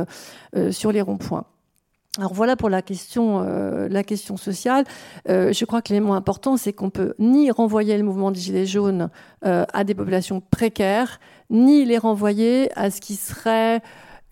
sur 0.70 0.92
les 0.92 1.00
ronds-points. 1.00 1.46
Alors 2.18 2.34
voilà 2.34 2.54
pour 2.54 2.68
la 2.68 2.82
question, 2.82 3.40
la 3.40 4.04
question 4.04 4.36
sociale. 4.36 4.84
je 5.26 5.64
crois 5.64 5.80
que 5.80 5.88
l'élément 5.88 6.14
important, 6.14 6.56
c'est 6.58 6.72
qu'on 6.74 6.90
peut 6.90 7.14
ni 7.18 7.50
renvoyer 7.50 7.96
le 7.96 8.04
mouvement 8.04 8.30
des 8.30 8.40
Gilets 8.40 8.66
jaunes 8.66 9.08
à 9.42 9.84
des 9.84 9.94
populations 9.94 10.42
précaires, 10.50 11.18
ni 11.50 11.84
les 11.84 11.98
renvoyer 11.98 12.70
à 12.76 12.90
ce 12.90 13.00
qui 13.00 13.16
serait 13.16 13.80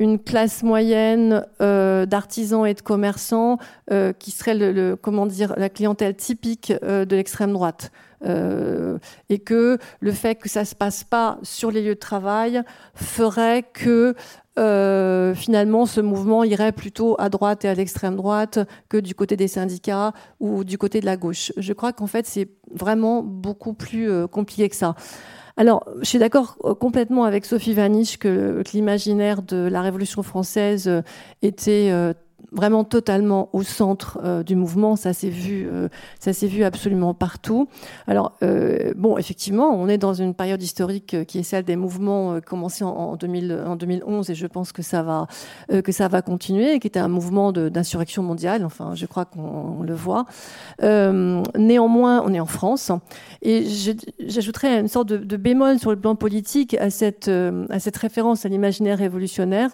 une 0.02 0.18
classe 0.18 0.64
moyenne 0.64 1.46
euh, 1.60 2.06
d'artisans 2.06 2.66
et 2.66 2.74
de 2.74 2.80
commerçants 2.80 3.58
euh, 3.92 4.12
qui 4.12 4.32
serait 4.32 4.56
le, 4.56 4.96
comment 5.00 5.26
dire 5.26 5.54
la 5.56 5.68
clientèle 5.68 6.16
typique 6.16 6.72
euh, 6.82 7.04
de 7.04 7.14
l'extrême 7.14 7.52
droite. 7.52 7.92
et 8.24 9.38
que 9.40 9.78
le 9.98 10.12
fait 10.12 10.36
que 10.36 10.48
ça 10.48 10.64
se 10.64 10.76
passe 10.76 11.02
pas 11.02 11.38
sur 11.42 11.72
les 11.72 11.82
lieux 11.82 11.96
de 11.96 12.06
travail 12.12 12.62
ferait 12.94 13.64
que 13.72 14.14
finalement 15.34 15.86
ce 15.86 16.00
mouvement 16.00 16.44
irait 16.44 16.70
plutôt 16.70 17.16
à 17.18 17.28
droite 17.28 17.64
et 17.64 17.68
à 17.68 17.74
l'extrême 17.74 18.14
droite 18.14 18.60
que 18.88 18.98
du 18.98 19.16
côté 19.16 19.36
des 19.36 19.48
syndicats 19.48 20.12
ou 20.38 20.62
du 20.62 20.78
côté 20.78 21.00
de 21.00 21.06
la 21.06 21.16
gauche. 21.16 21.52
Je 21.56 21.72
crois 21.72 21.92
qu'en 21.92 22.06
fait 22.06 22.24
c'est 22.26 22.48
vraiment 22.72 23.24
beaucoup 23.24 23.72
plus 23.72 24.28
compliqué 24.28 24.68
que 24.68 24.76
ça. 24.76 24.94
Alors, 25.56 25.84
je 26.00 26.06
suis 26.06 26.18
d'accord 26.18 26.56
euh, 26.64 26.74
complètement 26.74 27.24
avec 27.24 27.44
Sophie 27.44 27.74
Vanish 27.74 28.18
que, 28.18 28.62
l'imaginaire 28.72 29.42
de 29.42 29.68
la 29.70 29.82
Révolution 29.82 30.22
française 30.22 30.88
euh, 30.88 31.02
était 31.42 31.90
euh, 31.90 32.14
vraiment 32.50 32.84
totalement 32.84 33.48
au 33.52 33.62
centre 33.62 34.18
euh, 34.24 34.42
du 34.42 34.56
mouvement. 34.56 34.96
Ça 34.96 35.12
s'est 35.12 35.30
vu, 35.30 35.68
euh, 35.70 35.88
ça 36.18 36.32
s'est 36.32 36.46
vu 36.46 36.64
absolument 36.64 37.14
partout. 37.14 37.68
Alors 38.06 38.32
euh, 38.42 38.92
bon, 38.96 39.18
effectivement, 39.18 39.70
on 39.70 39.88
est 39.88 39.98
dans 39.98 40.14
une 40.14 40.34
période 40.34 40.62
historique 40.62 41.24
qui 41.26 41.38
est 41.38 41.42
celle 41.42 41.64
des 41.64 41.76
mouvements 41.76 42.40
commencés 42.40 42.84
en, 42.84 43.16
2000, 43.16 43.64
en 43.66 43.76
2011 43.76 44.30
et 44.30 44.34
je 44.34 44.46
pense 44.46 44.72
que 44.72 44.82
ça 44.82 45.02
va 45.02 45.26
que 45.84 45.92
ça 45.92 46.08
va 46.08 46.22
continuer, 46.22 46.78
qui 46.80 46.86
était 46.86 47.00
un 47.00 47.08
mouvement 47.08 47.52
d'insurrection 47.52 48.22
mondiale. 48.22 48.64
Enfin, 48.64 48.94
je 48.94 49.06
crois 49.06 49.24
qu'on 49.24 49.82
le 49.82 49.94
voit. 49.94 50.26
néanmoins, 50.80 52.22
on 52.24 52.32
est 52.34 52.40
en 52.40 52.46
France 52.46 52.90
et 53.42 53.64
j'ajouterais 54.26 54.80
une 54.80 54.88
sorte 54.88 55.08
de, 55.08 55.16
de, 55.16 55.36
bémol 55.36 55.78
sur 55.78 55.90
le 55.90 55.98
plan 55.98 56.14
politique 56.14 56.74
à 56.74 56.90
cette 56.90 57.28
à 57.28 57.78
cette 57.78 57.96
référence 57.96 58.44
à 58.44 58.48
l'imaginaire 58.48 58.98
révolutionnaire 58.98 59.70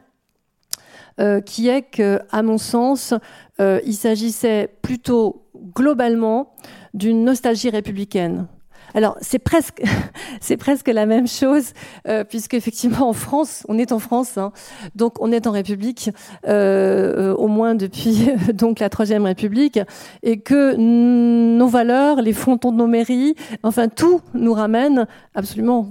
euh, 1.21 1.41
qui 1.41 1.69
est 1.69 1.83
que, 1.83 2.21
à 2.31 2.43
mon 2.43 2.59
sens, 2.59 3.15
euh, 3.61 3.81
il 3.85 3.95
s'agissait 3.95 4.69
plutôt 4.83 5.47
globalement 5.75 6.55
d'une 6.95 7.25
nostalgie 7.25 7.71
républicaine. 7.71 8.47
Alors 8.95 9.17
c'est 9.21 9.39
presque, 9.39 10.89
la 10.89 11.07
même 11.07 11.29
chose, 11.29 11.73
euh, 12.07 12.25
puisque 12.25 12.55
effectivement 12.55 13.09
en 13.09 13.13
France, 13.13 13.65
on 13.69 13.79
est 13.79 13.93
en 13.93 13.99
France, 13.99 14.39
hein, 14.39 14.53
donc 14.95 15.21
on 15.21 15.33
est 15.33 15.47
en 15.47 15.51
République, 15.51 16.11
euh, 16.47 17.35
au 17.35 17.49
moins 17.49 17.75
depuis 17.75 18.29
la 18.81 18.89
Troisième 18.89 19.25
République, 19.25 19.81
et 20.23 20.41
que 20.41 20.77
nos 20.77 21.69
valeurs, 21.69 22.23
les 22.23 22.33
frontons 22.33 22.73
de 22.73 22.77
nos 22.77 22.87
mairies, 22.87 23.35
enfin 23.63 23.89
tout 23.89 24.21
nous 24.35 24.53
ramène 24.53 25.07
absolument, 25.35 25.89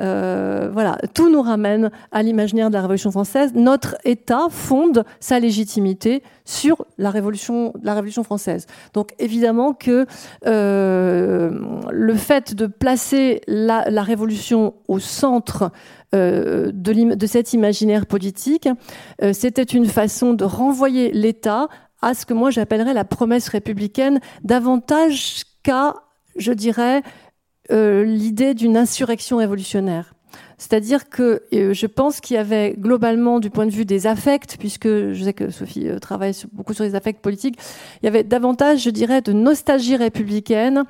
euh, 0.00 0.70
voilà, 0.72 0.98
tout 1.14 1.30
nous 1.30 1.42
ramène 1.42 1.90
à 2.12 2.22
l'imaginaire 2.22 2.68
de 2.68 2.74
la 2.74 2.82
Révolution 2.82 3.10
française. 3.10 3.52
Notre 3.54 3.96
État 4.04 4.46
fonde 4.50 5.04
sa 5.20 5.40
légitimité 5.40 6.22
sur 6.46 6.86
la 6.96 7.10
Révolution, 7.10 7.74
la 7.82 7.92
Révolution 7.92 8.24
française. 8.24 8.66
Donc 8.94 9.12
évidemment 9.18 9.74
que 9.74 10.06
euh, 10.46 11.50
le 11.90 12.14
fait 12.14 12.54
de 12.54 12.66
placer 12.66 13.42
la, 13.46 13.90
la 13.90 14.02
Révolution 14.02 14.74
au 14.88 14.98
centre 14.98 15.70
euh, 16.14 16.70
de, 16.72 17.14
de, 17.14 17.26
cet 17.26 17.52
imaginaire 17.52 18.06
politique, 18.06 18.68
euh, 19.22 19.32
c'était 19.34 19.64
une 19.64 19.86
façon 19.86 20.32
de 20.32 20.44
renvoyer 20.44 21.10
l'État 21.10 21.68
à 22.00 22.14
ce 22.14 22.24
que 22.24 22.32
moi 22.32 22.50
j'appellerais 22.50 22.94
la 22.94 23.04
promesse 23.04 23.48
républicaine 23.48 24.20
davantage 24.44 25.42
qu'à, 25.64 25.94
je 26.36 26.52
dirais, 26.52 27.02
euh, 27.72 28.04
l'idée 28.04 28.54
d'une 28.54 28.76
insurrection 28.76 29.38
révolutionnaire. 29.38 30.15
C'est-à-dire 30.58 31.08
que 31.08 31.42
euh, 31.52 31.74
je 31.74 31.86
pense 31.86 32.20
qu'il 32.20 32.34
y 32.34 32.38
avait 32.38 32.74
globalement, 32.78 33.40
du 33.40 33.50
point 33.50 33.66
de 33.66 33.70
vue 33.70 33.84
des 33.84 34.06
affects, 34.06 34.56
puisque 34.58 34.88
je 34.88 35.22
sais 35.22 35.32
que 35.32 35.50
Sophie 35.50 35.88
euh, 35.88 35.98
travaille 35.98 36.34
beaucoup 36.52 36.72
sur 36.72 36.84
les 36.84 36.94
affects 36.94 37.20
politiques, 37.20 37.58
il 38.02 38.06
y 38.06 38.08
avait 38.08 38.24
davantage, 38.24 38.82
je 38.82 38.90
dirais, 38.90 39.20
de 39.20 39.32
nostalgie 39.32 39.96
républicaine 39.96 40.84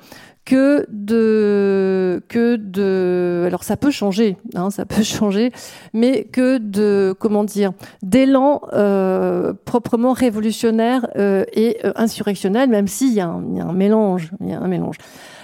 que 0.47 0.85
de 0.89 2.23
que 2.29 2.55
de 2.55 3.43
alors 3.45 3.65
ça 3.65 3.75
peut 3.75 3.91
changer 3.91 4.37
hein, 4.55 4.69
ça 4.71 4.85
peut 4.85 5.03
changer 5.17 5.51
mais 5.93 6.23
que 6.23 6.57
de 6.57 7.13
comment 7.19 7.43
dire 7.43 7.73
d'élan 8.01 8.61
euh, 8.71 9.51
proprement 9.65 10.13
révolutionnaire 10.13 11.05
euh, 11.17 11.43
et 11.51 11.79
euh, 11.83 11.91
insurrectionnel 11.97 12.69
même 12.69 12.87
s'il 12.87 13.13
y, 13.13 13.19
a 13.19 13.27
un 13.27 13.73
mélange 13.73 14.31
il 14.39 14.49
y 14.49 14.53
a 14.53 14.59
un 14.59 14.69
mélange. 14.69 14.95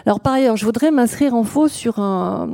Alors 0.05 0.21
par 0.21 0.33
ailleurs 0.33 0.55
je 0.55 0.63
voudrais 0.63 0.89
m'inscrire 0.89 1.35
en 1.35 1.43
faux 1.43 1.67
sur 1.67 1.99
un 1.99 2.47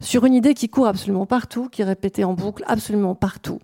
sur 0.00 0.24
une 0.24 0.34
idée 0.34 0.54
qui 0.54 0.68
court 0.68 0.88
absolument 0.88 1.26
partout 1.26 1.68
qui 1.70 1.82
est 1.82 1.84
répétée 1.84 2.24
en 2.24 2.32
boucle 2.32 2.64
absolument 2.66 3.14
partout 3.14 3.60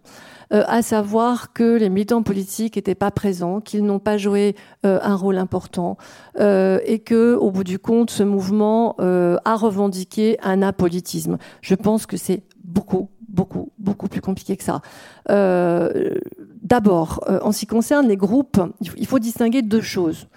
euh, 0.52 0.64
à 0.66 0.80
savoir 0.80 1.52
que 1.52 1.76
les 1.76 1.90
militants 1.90 2.22
politiques 2.22 2.76
n'étaient 2.76 2.94
pas 2.94 3.10
présents, 3.10 3.60
qu'ils 3.60 3.84
n'ont 3.84 3.98
pas 3.98 4.16
joué 4.16 4.56
euh, 4.86 4.98
un 5.02 5.14
rôle 5.14 5.36
important, 5.36 5.98
euh, 6.40 6.80
et 6.86 7.00
que, 7.00 7.34
au 7.34 7.50
bout 7.50 7.64
du 7.64 7.78
compte, 7.78 8.10
ce 8.10 8.22
mouvement 8.22 8.96
a 8.98 9.56
revendiqué 9.56 10.38
un 10.42 10.62
apolitisme. 10.62 11.38
Je 11.60 11.74
pense 11.74 12.06
que 12.06 12.16
c'est 12.16 12.42
beaucoup, 12.64 13.10
beaucoup, 13.28 13.72
beaucoup 13.78 14.08
plus 14.08 14.20
compliqué 14.20 14.56
que 14.56 14.64
ça. 14.64 14.80
D'abord, 16.62 17.24
en 17.42 17.52
ce 17.52 17.60
qui 17.60 17.66
concerne 17.66 18.08
les 18.08 18.16
groupes, 18.16 18.60
il 18.96 19.06
faut 19.06 19.18
distinguer 19.18 19.62
deux 19.62 19.80
choses. 19.80 20.28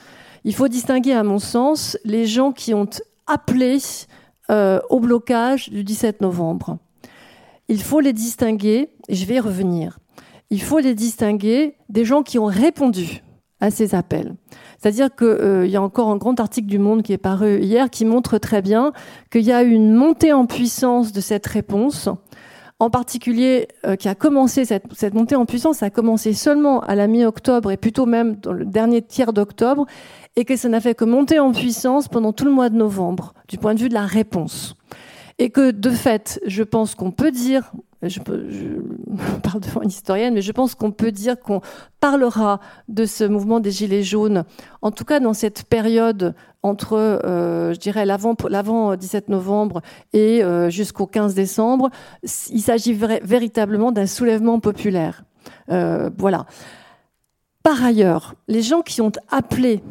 Il 0.44 0.56
faut 0.56 0.68
distinguer, 0.68 1.14
à 1.14 1.24
mon 1.24 1.40
sens, 1.40 1.98
les 2.04 2.26
gens 2.26 2.52
qui 2.52 2.74
ont 2.74 2.90
appelé 3.28 3.78
au 4.50 5.00
blocage 5.00 5.70
du 5.70 5.84
17 5.84 6.22
novembre. 6.22 6.78
Il 7.68 7.82
faut 7.82 8.00
les 8.00 8.14
distinguer, 8.14 8.90
et 9.08 9.16
je 9.16 9.26
vais 9.26 9.36
y 9.36 9.40
revenir 9.40 10.01
il 10.52 10.62
faut 10.62 10.80
les 10.80 10.94
distinguer 10.94 11.76
des 11.90 12.06
gens 12.06 12.22
qui 12.22 12.38
ont 12.38 12.46
répondu 12.46 13.24
à 13.62 13.72
ces 13.72 13.96
appels. 13.96 14.36
C'est-à-dire 14.78 15.16
qu'il 15.16 15.28
euh, 15.28 15.68
y 15.68 15.76
a 15.76 15.82
encore 15.82 16.10
un 16.10 16.18
grand 16.18 16.40
article 16.40 16.68
du 16.68 16.78
Monde 16.78 17.04
qui 17.04 17.14
est 17.14 17.18
paru 17.18 17.62
hier 17.62 17.90
qui 17.90 18.06
montre 18.06 18.38
très 18.38 18.62
bien 18.62 18.92
qu'il 19.32 19.44
y 19.44 19.52
a 19.52 19.64
une 19.64 19.94
montée 19.94 20.34
en 20.34 20.46
puissance 20.46 21.12
de 21.14 21.22
cette 21.22 21.46
réponse, 21.48 22.10
en 22.80 22.90
particulier 22.90 23.68
euh, 23.86 23.96
qui 23.96 24.10
a 24.10 24.16
commencé, 24.16 24.66
cette, 24.66 24.86
cette, 24.94 25.14
montée 25.14 25.36
en 25.36 25.46
puissance 25.46 25.84
a 25.84 25.92
commencé 25.92 26.34
seulement 26.34 26.82
à 26.82 26.96
la 26.96 27.08
mi-octobre 27.08 27.72
et 27.72 27.78
plutôt 27.78 28.08
même 28.08 28.36
dans 28.38 28.54
le 28.54 28.66
dernier 28.66 29.04
tiers 29.04 29.34
d'octobre, 29.34 29.86
et 30.36 30.44
que 30.44 30.56
ça 30.56 30.68
n'a 30.68 30.82
fait 30.82 30.96
que 30.96 31.06
monter 31.06 31.40
en 31.40 31.52
puissance 31.52 32.08
pendant 32.08 32.34
tout 32.34 32.46
le 32.46 32.52
mois 32.52 32.70
de 32.70 32.76
novembre, 32.76 33.34
du 33.48 33.58
point 33.58 33.76
de 33.76 33.80
vue 33.80 33.90
de 33.90 33.94
la 33.94 34.06
réponse. 34.06 34.76
Et 35.38 35.50
que 35.50 35.72
de 35.72 35.92
fait, 35.92 36.42
je 36.46 36.64
pense 36.64 36.96
qu'on 36.96 37.12
peut 37.12 37.32
dire, 37.32 37.72
je, 38.10 38.20
parle 39.44 39.60
devant 39.60 39.82
une 39.82 39.90
historienne, 39.90 40.34
mais 40.34 40.42
je 40.42 40.52
pense 40.52 40.76
qu'on 40.76 40.92
peut 40.92 41.12
dire 41.12 41.40
qu'on 41.40 41.62
parlera 42.00 42.60
de 42.88 43.06
ce 43.06 43.24
mouvement 43.24 43.60
des 43.60 43.72
Gilets 43.72 44.04
jaunes, 44.04 44.44
en 44.82 44.92
tout 44.92 45.06
cas 45.06 45.20
dans 45.20 45.34
cette 45.34 45.64
période 45.64 46.34
entre, 46.64 46.94
euh, 46.94 47.74
je 47.74 47.80
dirais, 47.80 48.06
l'avant, 48.06 48.36
l'avant 48.48 48.96
17 48.96 49.30
novembre 49.30 49.82
et 50.14 50.44
euh, 50.44 50.70
jusqu'au 50.70 51.08
15 51.08 51.34
décembre. 51.34 51.90
Il 52.52 52.62
s'agit 52.62 52.94
véritablement 52.94 53.92
d'un 53.92 54.06
soulèvement 54.06 54.60
populaire. 54.60 55.24
Euh, 55.72 56.10
voilà. 56.18 56.46
Par 57.64 57.84
ailleurs, 57.84 58.36
les 58.48 58.62
gens 58.62 58.82
qui 58.82 59.02
ont 59.02 59.12
appelé 59.30 59.84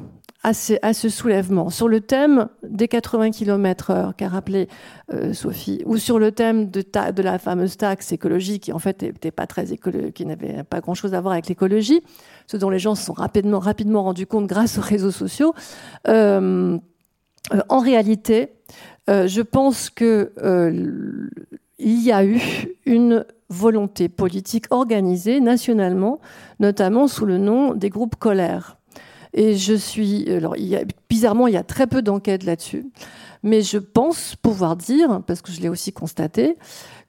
à 0.42 0.54
ce, 0.54 1.08
soulèvement, 1.10 1.68
sur 1.68 1.86
le 1.86 2.00
thème 2.00 2.48
des 2.62 2.88
80 2.88 3.30
km 3.30 3.90
heure 3.90 4.16
qu'a 4.16 4.28
rappelé 4.28 4.68
euh, 5.12 5.34
Sophie, 5.34 5.82
ou 5.84 5.98
sur 5.98 6.18
le 6.18 6.32
thème 6.32 6.70
de, 6.70 6.82
de, 6.82 7.22
la 7.22 7.38
fameuse 7.38 7.76
taxe 7.76 8.10
écologique 8.12 8.62
qui 8.64 8.72
en 8.72 8.78
fait 8.78 9.02
n'était 9.02 9.30
pas 9.30 9.46
très 9.46 9.66
qui 9.66 10.24
n'avait 10.24 10.62
pas 10.64 10.80
grand 10.80 10.94
chose 10.94 11.12
à 11.12 11.20
voir 11.20 11.32
avec 11.32 11.46
l'écologie, 11.48 12.00
ce 12.46 12.56
dont 12.56 12.70
les 12.70 12.78
gens 12.78 12.94
se 12.94 13.04
sont 13.04 13.12
rapidement, 13.12 13.58
rapidement 13.58 14.02
rendus 14.02 14.26
compte 14.26 14.46
grâce 14.46 14.78
aux 14.78 14.82
réseaux 14.82 15.10
sociaux. 15.10 15.54
Euh, 16.08 16.78
euh, 17.52 17.60
en 17.68 17.80
réalité, 17.80 18.52
je 19.08 19.42
pense 19.42 19.90
que 19.90 20.32
il 21.78 22.02
y 22.02 22.12
a 22.12 22.24
eu 22.24 22.40
une 22.86 23.26
volonté 23.50 24.08
politique 24.08 24.66
organisée 24.70 25.40
nationalement, 25.40 26.20
notamment 26.60 27.08
sous 27.08 27.26
le 27.26 27.36
nom 27.36 27.74
des 27.74 27.90
groupes 27.90 28.16
colères. 28.16 28.79
Et 29.32 29.56
je 29.56 29.74
suis. 29.74 30.30
Alors, 30.30 30.56
bizarrement, 31.08 31.46
il 31.46 31.54
y 31.54 31.58
a 31.58 31.64
très 31.64 31.86
peu 31.86 32.02
d'enquêtes 32.02 32.44
là-dessus. 32.44 32.86
Mais 33.42 33.62
je 33.62 33.78
pense 33.78 34.36
pouvoir 34.36 34.76
dire, 34.76 35.22
parce 35.26 35.40
que 35.40 35.52
je 35.52 35.60
l'ai 35.60 35.68
aussi 35.68 35.92
constaté, 35.92 36.56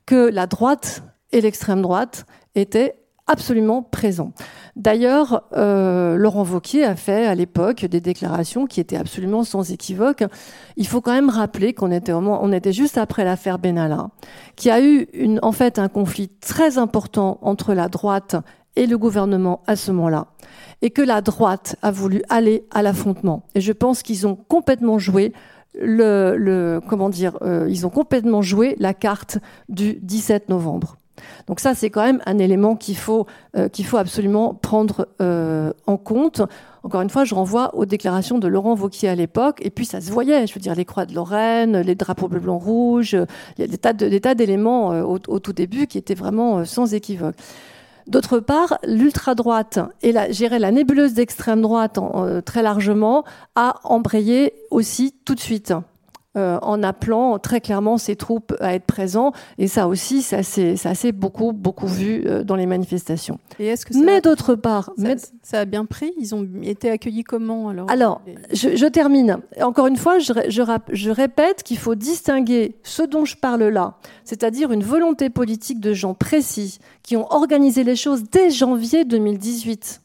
que 0.06 0.30
la 0.30 0.48
droite 0.48 1.04
et 1.32 1.42
l'extrême 1.42 1.82
droite 1.82 2.26
étaient 2.56 2.96
absolument 3.28 3.82
présents. 3.82 4.34
D'ailleurs, 4.76 5.44
euh, 5.56 6.16
Laurent 6.18 6.44
Vauquier 6.44 6.84
a 6.84 6.96
fait 6.96 7.26
à 7.26 7.36
l'époque 7.36 7.86
des 7.86 8.02
déclarations 8.02 8.66
qui 8.66 8.80
étaient 8.80 8.98
absolument 8.98 9.44
sans 9.44 9.72
équivoque. 9.72 10.24
Il 10.76 10.88
faut 10.88 11.02
quand 11.02 11.14
même 11.14 11.30
rappeler 11.30 11.74
qu'on 11.74 11.92
était, 11.92 12.14
on 12.14 12.52
était 12.52 12.74
juste 12.74 12.98
après 12.98 13.24
l'affaire 13.24 13.60
Benalla, 13.60 14.10
qui 14.56 14.70
a 14.70 14.82
eu 14.82 15.08
en 15.42 15.52
fait 15.52 15.80
un 15.80 15.88
conflit 15.88 16.30
très 16.30 16.78
important 16.78 17.38
entre 17.42 17.74
la 17.74 17.90
droite 17.90 18.36
et 18.76 18.88
le 18.88 18.98
gouvernement 18.98 19.62
à 19.68 19.76
ce 19.76 19.92
moment-là 19.92 20.28
et 20.82 20.90
que 20.90 21.02
la 21.02 21.22
droite 21.22 21.76
a 21.82 21.92
voulu 21.92 22.24
aller 22.30 22.66
à 22.72 22.82
l'affrontement. 22.82 23.44
Et 23.56 23.62
je 23.62 23.72
pense 23.72 24.02
qu'ils 24.02 24.28
ont 24.28 24.36
complètement 24.36 24.98
joué 25.00 25.34
le, 25.80 26.82
comment 26.88 27.10
dire, 27.10 27.38
euh, 27.44 27.68
ils 27.70 27.86
ont 27.86 27.90
complètement 27.90 28.42
joué 28.42 28.76
la 28.80 28.94
carte 28.94 29.38
du 29.70 30.00
17 30.02 30.50
novembre. 30.50 30.98
Donc 31.48 31.60
ça, 31.60 31.76
c'est 31.76 31.92
quand 31.92 32.04
même 32.04 32.20
un 32.26 32.40
élément 32.40 32.76
qu'il 32.76 32.98
faut, 32.98 33.28
euh, 33.56 33.70
qu'il 33.70 33.86
faut 33.86 33.98
absolument 33.98 34.56
prendre 34.56 35.08
euh, 35.22 35.72
en 35.86 35.98
compte. 35.98 36.42
Encore 36.84 37.02
une 37.02 37.12
fois, 37.12 37.26
je 37.26 37.36
renvoie 37.36 37.76
aux 37.76 37.86
déclarations 37.86 38.40
de 38.40 38.48
Laurent 38.48 38.74
Vauquier 38.74 39.08
à 39.08 39.16
l'époque, 39.16 39.60
et 39.62 39.70
puis 39.70 39.86
ça 39.86 40.02
se 40.02 40.12
voyait, 40.12 40.48
je 40.48 40.56
veux 40.56 40.60
dire, 40.60 40.74
les 40.74 40.84
croix 40.84 41.06
de 41.06 41.14
Lorraine, 41.14 41.80
les 41.82 41.94
drapeaux 41.94 42.28
bleu, 42.28 42.40
blanc, 42.40 42.58
rouge, 42.58 43.14
il 43.14 43.62
y 43.62 43.64
a 43.64 43.68
des 43.68 43.78
tas, 44.20 44.34
d'éléments 44.34 44.90
au, 45.04 45.20
au, 45.28 45.40
tout 45.40 45.54
début 45.54 45.86
qui 45.86 46.00
étaient 46.00 46.16
vraiment 46.16 46.66
sans 46.66 46.96
équivoque. 46.96 47.36
D'autre 48.12 48.40
part, 48.40 48.78
l'ultra-droite 48.84 49.80
et 50.02 50.12
la, 50.12 50.28
la 50.28 50.72
nébuleuse 50.72 51.14
d'extrême 51.14 51.62
droite 51.62 51.98
euh, 51.98 52.42
très 52.42 52.62
largement 52.62 53.24
a 53.56 53.80
embrayé 53.86 54.54
aussi 54.70 55.16
tout 55.24 55.34
de 55.34 55.40
suite. 55.40 55.74
Euh, 56.38 56.60
en 56.62 56.82
appelant 56.82 57.40
très 57.40 57.60
clairement 57.60 57.98
ses 57.98 58.16
troupes 58.16 58.56
à 58.62 58.74
être 58.74 58.86
présents. 58.86 59.34
Et 59.58 59.68
ça 59.68 59.90
aussi, 59.90 60.22
ça 60.22 60.44
s'est 60.44 61.12
beaucoup, 61.12 61.52
beaucoup 61.52 61.88
vu 61.88 62.24
euh, 62.26 62.46
dans 62.46 62.56
les 62.56 62.68
manifestations. 62.68 63.38
Et 63.60 63.68
est-ce 63.68 63.86
que 63.86 63.98
mais 63.98 64.22
d'autre 64.22 64.56
part... 64.56 64.92
Ça, 64.98 65.16
ça, 65.44 65.60
a 65.60 65.66
bien 65.66 65.84
pris? 65.84 66.14
Ils 66.18 66.34
ont 66.34 66.48
été 66.64 66.90
accueillis 66.90 67.26
comment 67.26 67.68
Alors, 67.68 67.92
alors 67.92 68.22
je, 68.54 68.78
je, 68.78 68.86
termine. 68.86 69.40
Encore 69.62 69.88
une 69.88 69.98
fois, 69.98 70.20
je, 70.20 70.32
je, 70.48 70.62
je 70.94 71.12
répète 71.12 71.64
qu'il 71.64 71.78
faut 71.78 71.96
distinguer 71.96 72.78
ce 72.84 73.04
dont 73.04 73.26
je 73.26 73.36
parle 73.36 73.66
là, 73.66 73.96
c'est-à-dire 74.24 74.72
une 74.72 74.84
volonté 74.84 75.30
politique 75.30 75.82
de 75.82 75.92
gens 75.92 76.14
précis 76.14 76.80
qui 77.04 77.18
ont 77.18 77.30
organisé 77.30 77.84
les 77.84 77.98
choses 77.98 78.24
dès 78.32 78.52
janvier 78.52 79.04
2018 79.04 80.02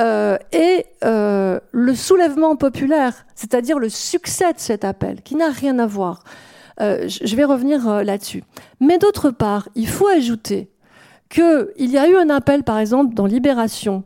euh, 0.00 0.36
et 0.52 0.86
euh, 1.04 1.60
le 1.72 1.94
soulèvement 1.94 2.56
populaire, 2.56 3.26
c'est-à-dire 3.34 3.78
le 3.78 3.88
succès 3.88 4.52
de 4.52 4.58
cet 4.58 4.84
appel, 4.84 5.22
qui 5.22 5.36
n'a 5.36 5.50
rien 5.50 5.78
à 5.78 5.86
voir. 5.86 6.24
Euh, 6.80 7.08
je 7.08 7.36
vais 7.36 7.44
revenir 7.44 7.88
euh, 7.88 8.02
là-dessus. 8.02 8.42
Mais 8.80 8.98
d'autre 8.98 9.30
part, 9.30 9.68
il 9.74 9.86
faut 9.86 10.08
ajouter 10.08 10.70
qu'il 11.28 11.90
y 11.90 11.98
a 11.98 12.08
eu 12.08 12.16
un 12.16 12.30
appel, 12.30 12.64
par 12.64 12.78
exemple, 12.78 13.14
dans 13.14 13.26
Libération, 13.26 14.04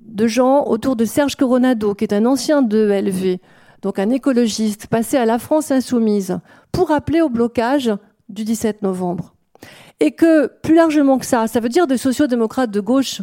de 0.00 0.26
gens 0.26 0.64
autour 0.64 0.96
de 0.96 1.04
Serge 1.04 1.36
Coronado, 1.36 1.94
qui 1.94 2.04
est 2.04 2.12
un 2.12 2.26
ancien 2.26 2.62
de 2.62 2.78
LV, 2.78 3.38
donc 3.82 3.98
un 3.98 4.10
écologiste, 4.10 4.86
passé 4.86 5.16
à 5.16 5.24
la 5.24 5.38
France 5.38 5.70
insoumise, 5.70 6.38
pour 6.72 6.90
appeler 6.90 7.20
au 7.20 7.28
blocage 7.28 7.92
du 8.28 8.44
17 8.44 8.82
novembre. 8.82 9.34
Et 10.00 10.12
que, 10.12 10.46
plus 10.46 10.74
largement 10.74 11.18
que 11.18 11.26
ça, 11.26 11.46
ça 11.46 11.60
veut 11.60 11.68
dire 11.68 11.86
des 11.86 11.98
sociodémocrates 11.98 12.70
de 12.70 12.80
gauche, 12.80 13.20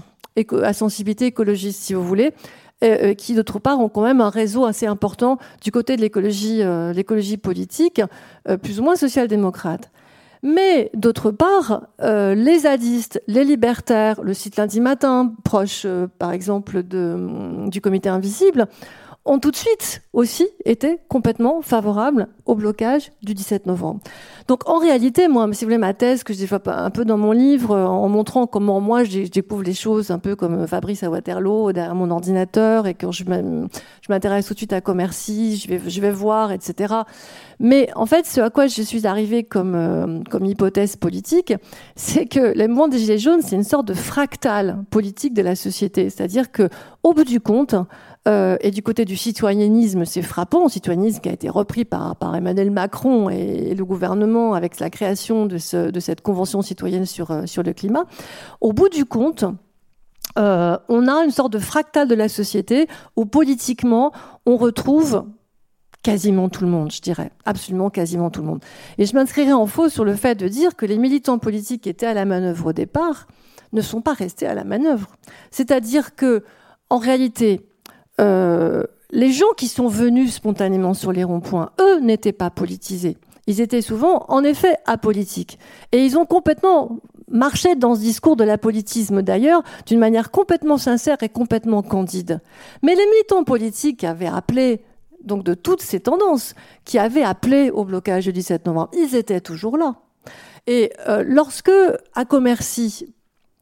à 0.64 0.74
sensibilité 0.74 1.28
écologiste, 1.28 1.82
si 1.82 1.94
vous 1.94 2.04
voulez, 2.04 2.34
euh, 2.84 3.14
qui 3.14 3.36
d'autre 3.36 3.58
part 3.58 3.80
ont 3.80 3.88
quand 3.88 4.04
même 4.04 4.20
un 4.20 4.30
réseau 4.30 4.66
assez 4.66 4.86
important 4.86 5.38
du 5.64 5.72
côté 5.72 5.96
de 5.96 6.02
l'écologie, 6.02 6.62
euh, 6.62 6.94
politique, 7.42 8.02
euh, 8.50 8.58
plus 8.58 8.82
ou 8.82 8.84
moins 8.84 8.98
social-démocrate. 8.98 9.92
Mais 10.44 10.92
d'autre 10.94 11.32
part, 11.32 11.88
les 12.00 12.60
zadistes, 12.60 13.20
les 13.26 13.44
libertaires, 13.44 14.22
le 14.22 14.36
site 14.36 14.58
lundi 14.58 14.80
matin, 14.80 15.34
proche 15.44 15.88
par 16.20 16.34
exemple 16.34 16.84
de, 16.84 17.68
du 17.68 17.82
comité 17.82 18.10
invisible, 18.10 18.68
ont 19.26 19.40
tout 19.40 19.50
de 19.50 19.56
suite 19.56 20.04
aussi 20.14 20.48
été 20.66 21.00
complètement 21.10 21.62
favorables 21.62 22.28
au 22.46 22.54
blocage 22.54 23.12
du 23.24 23.34
17 23.34 23.66
novembre. 23.66 24.00
Donc 24.48 24.70
en 24.70 24.78
réalité, 24.78 25.28
moi, 25.28 25.48
si 25.52 25.66
vous 25.66 25.70
voulez, 25.70 25.80
ma 25.80 25.96
thèse 25.96 26.24
que 26.24 26.32
je 26.34 26.40
développe 26.40 26.68
un 26.68 26.92
peu 26.92 27.06
dans 27.06 27.18
mon 27.18 27.32
livre, 27.32 27.72
euh, 27.72 27.86
en 27.86 28.08
montrant 28.08 28.46
comment 28.46 28.80
moi 28.80 29.04
je 29.04 29.28
découvre 29.28 29.64
les 29.64 29.74
choses 29.74 30.12
un 30.12 30.20
peu 30.20 30.36
comme 30.36 30.68
Fabrice 30.68 31.02
à 31.02 31.10
Waterloo 31.10 31.72
derrière 31.72 31.96
mon 31.96 32.12
ordinateur 32.12 32.86
et 32.86 32.94
quand 32.94 33.12
je 33.12 33.24
m'intéresse 34.10 34.46
tout 34.46 34.54
de 34.54 34.60
suite 34.60 34.74
à 34.74 34.82
Commercy, 34.82 35.58
je 35.58 35.68
vais, 35.70 35.82
je 35.88 36.02
vais 36.02 36.12
voir, 36.12 36.52
etc. 36.52 36.94
Mais 37.60 37.90
en 37.96 38.06
fait, 38.06 38.26
ce 38.26 38.42
à 38.42 38.50
quoi 38.50 38.68
je 38.68 38.82
suis 38.82 39.08
arrivée 39.08 39.44
comme, 39.44 39.76
euh, 39.76 40.20
comme 40.30 40.46
hypothèse 40.46 40.98
politique, 40.98 41.54
c'est 41.96 42.28
que 42.28 42.56
le 42.56 42.68
mouvement 42.68 42.88
des 42.88 43.00
Gilets 43.00 43.18
jaunes, 43.18 43.42
c'est 43.42 43.56
une 43.56 43.64
sorte 43.64 43.88
de 43.88 43.94
fractal 43.94 44.84
politique 44.92 45.34
de 45.34 45.42
la 45.42 45.56
société. 45.56 46.10
C'est-à-dire 46.10 46.52
que, 46.52 46.70
au 47.04 47.14
bout 47.14 47.24
du 47.24 47.40
compte, 47.40 47.76
euh, 48.28 48.58
et 48.62 48.72
du 48.72 48.82
côté 48.82 49.06
du 49.06 49.16
citoyennisme, 49.16 50.04
c'est 50.06 50.24
frappant, 50.24 50.68
citoyennisme 50.68 51.22
qui 51.22 51.30
a 51.30 51.32
été 51.32 51.48
repris 51.48 51.86
par, 51.86 52.16
Emmanuel 52.36 52.72
Macron 52.72 53.30
et, 53.30 53.76
le 53.76 53.86
gouvernement 53.86 54.54
avec 54.56 54.80
la 54.80 54.90
création 54.90 55.46
de, 55.46 55.60
ce, 55.60 55.92
de 55.92 56.00
cette 56.00 56.22
convention 56.22 56.62
citoyenne 56.62 57.06
sur, 57.06 57.30
euh, 57.30 57.46
sur 57.46 57.62
le 57.62 57.74
climat. 57.74 58.06
Au 58.62 58.74
bout 58.74 58.90
du 58.90 59.06
compte, 59.06 59.46
euh, 60.40 60.78
on 60.90 61.08
a 61.08 61.24
une 61.24 61.32
sorte 61.32 61.54
de 61.54 61.60
fractal 61.60 62.08
de 62.08 62.16
la 62.16 62.28
société 62.28 62.88
où 63.16 63.26
politiquement, 63.26 64.12
on 64.48 64.58
retrouve 64.58 65.26
quasiment 66.02 66.50
tout 66.50 66.64
le 66.64 66.70
monde, 66.70 66.92
je 66.92 67.02
dirais, 67.02 67.32
absolument 67.46 67.90
quasiment 67.90 68.30
tout 68.32 68.42
le 68.42 68.48
monde. 68.48 68.64
Et 68.98 69.06
je 69.06 69.16
m'inscrirai 69.16 69.54
en 69.54 69.68
faux 69.68 69.90
sur 69.90 70.04
le 70.04 70.16
fait 70.16 70.36
de 70.36 70.48
dire 70.48 70.76
que 70.76 70.86
les 70.86 70.98
militants 70.98 71.40
politiques 71.40 71.84
qui 71.84 71.90
étaient 71.90 72.06
à 72.06 72.14
la 72.14 72.26
manœuvre 72.26 72.68
au 72.68 72.74
départ 72.74 73.28
ne 73.74 73.82
sont 73.82 74.02
pas 74.02 74.14
restés 74.14 74.48
à 74.48 74.54
la 74.56 74.64
manœuvre. 74.64 75.16
C'est-à-dire 75.52 76.16
que, 76.16 76.44
en 76.90 76.98
réalité, 76.98 77.66
euh, 78.20 78.84
les 79.12 79.32
gens 79.32 79.52
qui 79.58 79.68
sont 79.68 79.88
venus 79.88 80.34
spontanément 80.34 80.94
sur 80.94 81.12
les 81.12 81.24
ronds-points, 81.24 81.72
eux, 81.80 82.00
n'étaient 82.00 82.34
pas 82.34 82.50
politisés. 82.50 83.18
Ils 83.48 83.62
étaient 83.62 83.82
souvent, 83.82 84.26
en 84.28 84.44
effet, 84.44 84.76
apolitiques. 84.86 85.60
Et 85.92 86.04
ils 86.04 86.18
ont 86.18 86.26
complètement 86.26 87.00
marché 87.30 87.76
dans 87.76 87.96
ce 87.96 88.00
discours 88.00 88.36
de 88.36 88.44
l'apolitisme, 88.44 89.22
d'ailleurs, 89.22 89.64
d'une 89.86 90.00
manière 90.00 90.32
complètement 90.32 90.78
sincère 90.78 91.18
et 91.22 91.30
complètement 91.30 91.84
candide. 91.84 92.42
Mais 92.82 92.96
les 92.96 93.06
militants 93.06 93.44
politiques 93.44 94.04
avaient 94.04 94.26
appelé, 94.28 94.82
donc 95.24 95.44
de 95.44 95.54
toutes 95.54 95.82
ces 95.82 96.00
tendances, 96.00 96.56
qui 96.86 96.98
avaient 96.98 97.24
appelé 97.24 97.70
au 97.70 97.86
blocage 97.86 98.26
du 98.26 98.34
17 98.34 98.66
novembre, 98.66 98.90
ils 98.98 99.16
étaient 99.16 99.42
toujours 99.42 99.78
là. 99.78 99.96
Et 100.68 100.92
euh, 101.08 101.24
lorsque, 101.26 101.72
à 102.16 102.26
Commercy, 102.26 103.14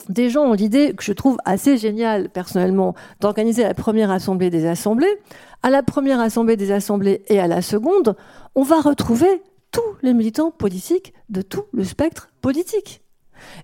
des 0.10 0.30
gens 0.30 0.43
ont 0.43 0.54
l'idée, 0.54 0.93
que 0.93 1.04
je 1.04 1.14
trouve 1.14 1.38
assez 1.45 1.78
géniale 1.78 2.30
personnellement, 2.30 2.95
d'organiser 3.20 3.64
la 3.64 3.74
première 3.74 4.12
assemblée 4.12 4.49
des 4.49 4.66
assemblées. 4.66 5.20
À 5.62 5.70
la 5.70 5.84
première 5.84 6.20
assemblée 6.20 6.58
des 6.58 6.72
assemblées 6.72 7.24
et 7.28 7.39
à 7.39 7.47
la 7.47 7.62
seconde, 7.62 8.16
on 8.56 8.64
va 8.64 8.82
retrouver 8.82 9.41
tous 9.72 9.82
les 10.01 10.14
militants 10.14 10.51
politiques 10.51 11.14
de 11.30 11.41
tout 11.41 11.64
le 11.72 11.84
spectre 11.84 12.30
politique. 12.41 13.03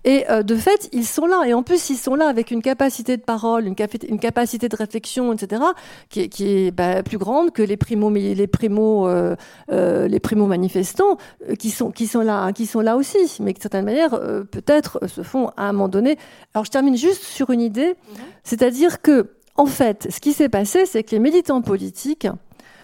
Et 0.04 0.24
euh, 0.30 0.42
de 0.42 0.54
fait, 0.56 0.88
ils 0.92 1.06
sont 1.06 1.26
là. 1.26 1.44
Et 1.46 1.54
en 1.54 1.62
plus, 1.62 1.90
ils 1.90 1.96
sont 1.96 2.14
là 2.14 2.28
avec 2.28 2.50
une 2.50 2.62
capacité 2.62 3.16
de 3.16 3.22
parole, 3.22 3.66
une, 3.66 3.74
capacité 3.74 4.68
de 4.68 4.76
réflexion, 4.76 5.32
etc., 5.32 5.62
qui 6.08 6.20
est, 6.20 6.70
bah, 6.70 7.02
plus 7.02 7.18
grande 7.18 7.52
que 7.52 7.62
les 7.62 7.76
primo, 7.76 8.10
les 8.10 8.46
primo, 8.46 9.08
euh, 9.08 9.36
euh, 9.70 10.08
les 10.08 10.20
primo 10.20 10.46
manifestants 10.46 11.16
qui 11.58 11.70
sont, 11.70 11.90
qui 11.90 12.06
sont 12.06 12.20
là, 12.20 12.52
qui 12.52 12.66
sont 12.66 12.80
là 12.80 12.96
aussi, 12.96 13.18
mais 13.40 13.52
qui, 13.52 13.58
de 13.58 13.62
certaine 13.62 13.84
manière, 13.84 14.18
peut-être 14.50 15.06
se 15.06 15.22
font 15.22 15.48
à 15.56 15.68
un 15.68 15.72
moment 15.72 15.88
donné. 15.88 16.16
Alors, 16.54 16.64
je 16.64 16.70
termine 16.70 16.96
juste 16.96 17.22
sur 17.22 17.50
une 17.50 17.60
idée, 17.60 17.88
mhm. 17.88 18.16
c'est-à-dire 18.44 19.02
que, 19.02 19.30
en 19.56 19.66
fait, 19.66 20.08
ce 20.10 20.20
qui 20.20 20.32
s'est 20.32 20.48
passé, 20.48 20.86
c'est 20.86 21.02
que 21.02 21.10
les 21.10 21.18
militants 21.18 21.62
politiques 21.62 22.28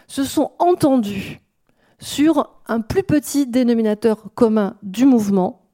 se 0.08 0.24
sont 0.24 0.52
entendus 0.58 1.40
sur 1.98 2.50
un 2.66 2.80
plus 2.80 3.02
petit 3.02 3.46
dénominateur 3.46 4.24
commun 4.34 4.76
du 4.82 5.06
mouvement 5.06 5.65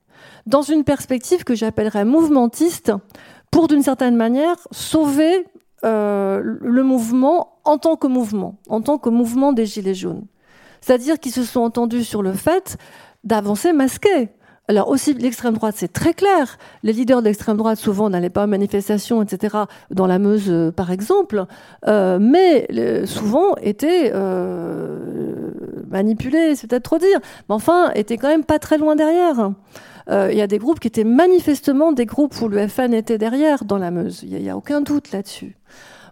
dans 0.47 0.63
une 0.63 0.85
perspective 0.85 1.45
que 1.45 1.55
j'appellerais 1.55 2.05
mouvementiste, 2.05 2.93
pour 3.53 3.69
d'une 3.69 3.83
certaine 3.83 4.17
manière 4.17 4.57
sauver 4.73 5.47
euh, 5.85 6.41
le 6.43 6.83
mouvement 6.83 7.59
en 7.65 7.79
tant 7.79 7.97
que 7.97 8.09
mouvement, 8.09 8.57
en 8.69 8.81
tant 8.81 8.99
que 8.99 9.11
mouvement 9.11 9.53
des 9.53 9.67
Gilets 9.67 9.95
jaunes. 9.95 10.25
C'est-à-dire 10.81 11.21
qu'ils 11.21 11.33
se 11.33 11.45
sont 11.45 11.61
entendus 11.61 12.03
sur 12.03 12.23
le 12.23 12.33
fait 12.33 12.77
d'avancer 13.23 13.73
masqués. 13.73 14.31
Alors 14.69 14.89
aussi, 14.89 15.13
l'extrême 15.15 15.55
droite, 15.55 15.75
c'est 15.77 15.93
très 15.93 16.15
clair. 16.15 16.57
Les 16.83 16.93
leaders 16.93 17.21
de 17.21 17.27
l'extrême 17.27 17.57
droite, 17.57 17.79
souvent, 17.79 18.09
n'allaient 18.09 18.31
pas 18.31 18.45
aux 18.45 18.49
manifestations, 18.49 19.23
etc., 19.23 19.57
dans 19.91 20.07
la 20.07 20.19
Meuse, 20.19 20.51
euh, 20.51 20.71
par 20.71 20.91
exemple, 20.91 21.45
euh, 21.87 22.19
mais 22.21 22.67
souvent 23.05 23.57
étaient 23.57 24.13
manipulés, 25.91 26.55
c'est 26.57 26.69
peut-être 26.69 26.85
trop 26.85 26.99
dire, 26.99 27.19
mais 27.49 27.55
enfin, 27.55 27.91
étaient 27.95 28.17
quand 28.17 28.29
même 28.29 28.45
pas 28.45 28.59
très 28.59 28.79
loin 28.79 28.97
derrière. 28.97 29.51
Euh, 30.09 30.29
il 30.33 30.39
y 30.39 30.43
a 30.43 30.47
des 30.47 30.59
groupes 30.59 30.81
qui 30.81 30.89
étaient 30.89 31.05
manifestement 31.05 31.93
des 31.93 32.07
groupes 32.07 32.41
où 32.41 32.49
le 32.49 32.67
FN 32.69 32.95
était 32.95 33.19
derrière 33.19 33.65
dans 33.65 33.79
la 33.79 33.91
Meuse. 33.91 34.23
Il 34.23 34.37
n'y 34.37 34.51
a, 34.51 34.57
aucun 34.57 34.81
doute 34.81 35.13
là-dessus. 35.13 35.57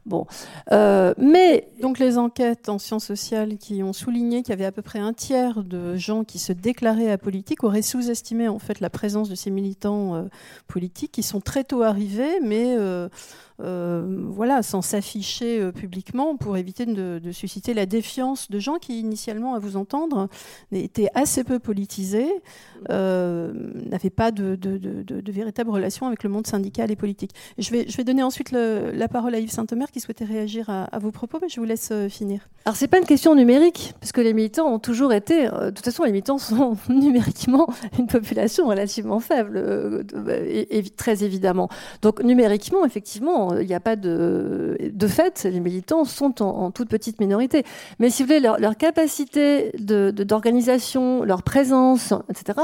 Bon, 0.06 0.26
euh, 0.72 1.12
mais 1.18 1.68
donc 1.82 1.98
les 1.98 2.16
enquêtes 2.16 2.70
en 2.70 2.78
sciences 2.78 3.04
sociales 3.04 3.58
qui 3.58 3.82
ont 3.82 3.92
souligné 3.92 4.42
qu'il 4.42 4.50
y 4.50 4.52
avait 4.54 4.64
à 4.64 4.72
peu 4.72 4.80
près 4.80 4.98
un 4.98 5.12
tiers 5.12 5.62
de 5.62 5.94
gens 5.94 6.24
qui 6.24 6.38
se 6.38 6.54
déclaraient 6.54 7.10
apolitiques 7.10 7.64
auraient 7.64 7.82
sous-estimé 7.82 8.48
en 8.48 8.58
fait 8.58 8.80
la 8.80 8.88
présence 8.88 9.28
de 9.28 9.34
ces 9.34 9.50
militants 9.50 10.14
euh, 10.14 10.22
politiques 10.68 11.12
qui 11.12 11.22
sont 11.22 11.42
très 11.42 11.64
tôt 11.64 11.82
arrivés, 11.82 12.40
mais 12.42 12.76
voilà, 13.60 14.62
sans 14.62 14.82
s'afficher 14.82 15.60
euh, 15.60 15.72
publiquement 15.72 16.36
pour 16.36 16.56
éviter 16.56 16.86
de, 16.86 17.20
susciter 17.32 17.74
la 17.74 17.86
défiance 17.86 18.50
de 18.50 18.58
gens 18.58 18.78
qui, 18.78 19.00
initialement, 19.00 19.54
à 19.54 19.58
vous 19.58 19.76
entendre, 19.76 20.28
étaient 20.72 21.10
assez 21.14 21.44
peu 21.44 21.58
politisés, 21.58 22.30
euh, 22.90 23.52
n'avaient 23.90 24.10
pas 24.10 24.30
de, 24.30 24.56
de, 24.56 25.32
véritable 25.32 25.70
relation 25.70 26.06
avec 26.06 26.24
le 26.24 26.30
monde 26.30 26.46
syndical 26.46 26.90
et 26.90 26.96
politique. 26.96 27.32
je, 27.58 27.70
vais, 27.70 27.86
je 27.88 27.96
vais 27.96 28.04
donner 28.04 28.22
ensuite 28.22 28.50
la 28.50 29.08
parole 29.08 29.34
à 29.34 29.38
Yves 29.38 29.50
Saint-Omer 29.50 29.90
qui 29.90 30.00
souhaitait 30.00 30.24
réagir 30.24 30.68
à, 30.70 30.98
vos 30.98 31.12
propos, 31.12 31.38
mais 31.40 31.48
je 31.48 31.60
vous 31.60 31.66
laisse 31.66 31.92
finir. 32.08 32.48
Alors, 32.64 32.76
c'est 32.76 32.88
pas 32.88 32.98
une 32.98 33.06
question 33.06 33.34
numérique, 33.34 33.94
parce 34.00 34.12
que 34.12 34.20
les 34.20 34.32
militants 34.32 34.66
ont 34.66 34.78
toujours 34.78 35.12
été. 35.12 35.44
de 35.44 35.70
toute 35.70 35.84
façon, 35.84 36.04
les 36.04 36.12
militants 36.12 36.38
sont 36.38 36.76
numériquement 36.88 37.68
une 37.98 38.06
population 38.06 38.66
relativement 38.66 39.20
faible, 39.20 40.04
et, 40.48 40.82
très 40.96 41.24
évidemment. 41.24 41.68
Donc, 42.02 42.22
numériquement, 42.22 42.84
effectivement, 42.84 43.49
il 43.60 43.66
n'y 43.66 43.74
a 43.74 43.80
pas 43.80 43.96
de. 43.96 44.76
De 44.92 45.06
fait, 45.06 45.44
les 45.44 45.60
militants 45.60 46.04
sont 46.04 46.42
en, 46.42 46.70
toute 46.70 46.88
petite 46.88 47.20
minorité. 47.20 47.64
Mais 47.98 48.10
si 48.10 48.22
vous 48.22 48.28
voulez, 48.28 48.40
leur, 48.40 48.76
capacité 48.76 49.72
d'organisation, 49.78 51.20
de, 51.20 51.26
leur 51.26 51.42
présence, 51.42 52.12
etc., 52.28 52.58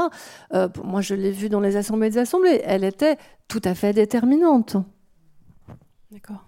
euh, 0.53 0.67
moi 0.83 1.01
je 1.01 1.15
l'ai 1.15 1.31
vu 1.31 1.49
dans 1.49 1.59
les 1.59 1.75
assemblées 1.75 2.09
des 2.09 2.19
assemblées, 2.19 2.61
elle 2.63 2.83
était 2.83 3.17
tout 3.47 3.61
à 3.63 3.75
fait 3.75 3.93
déterminante. 3.93 4.77
D'accord. 6.11 6.43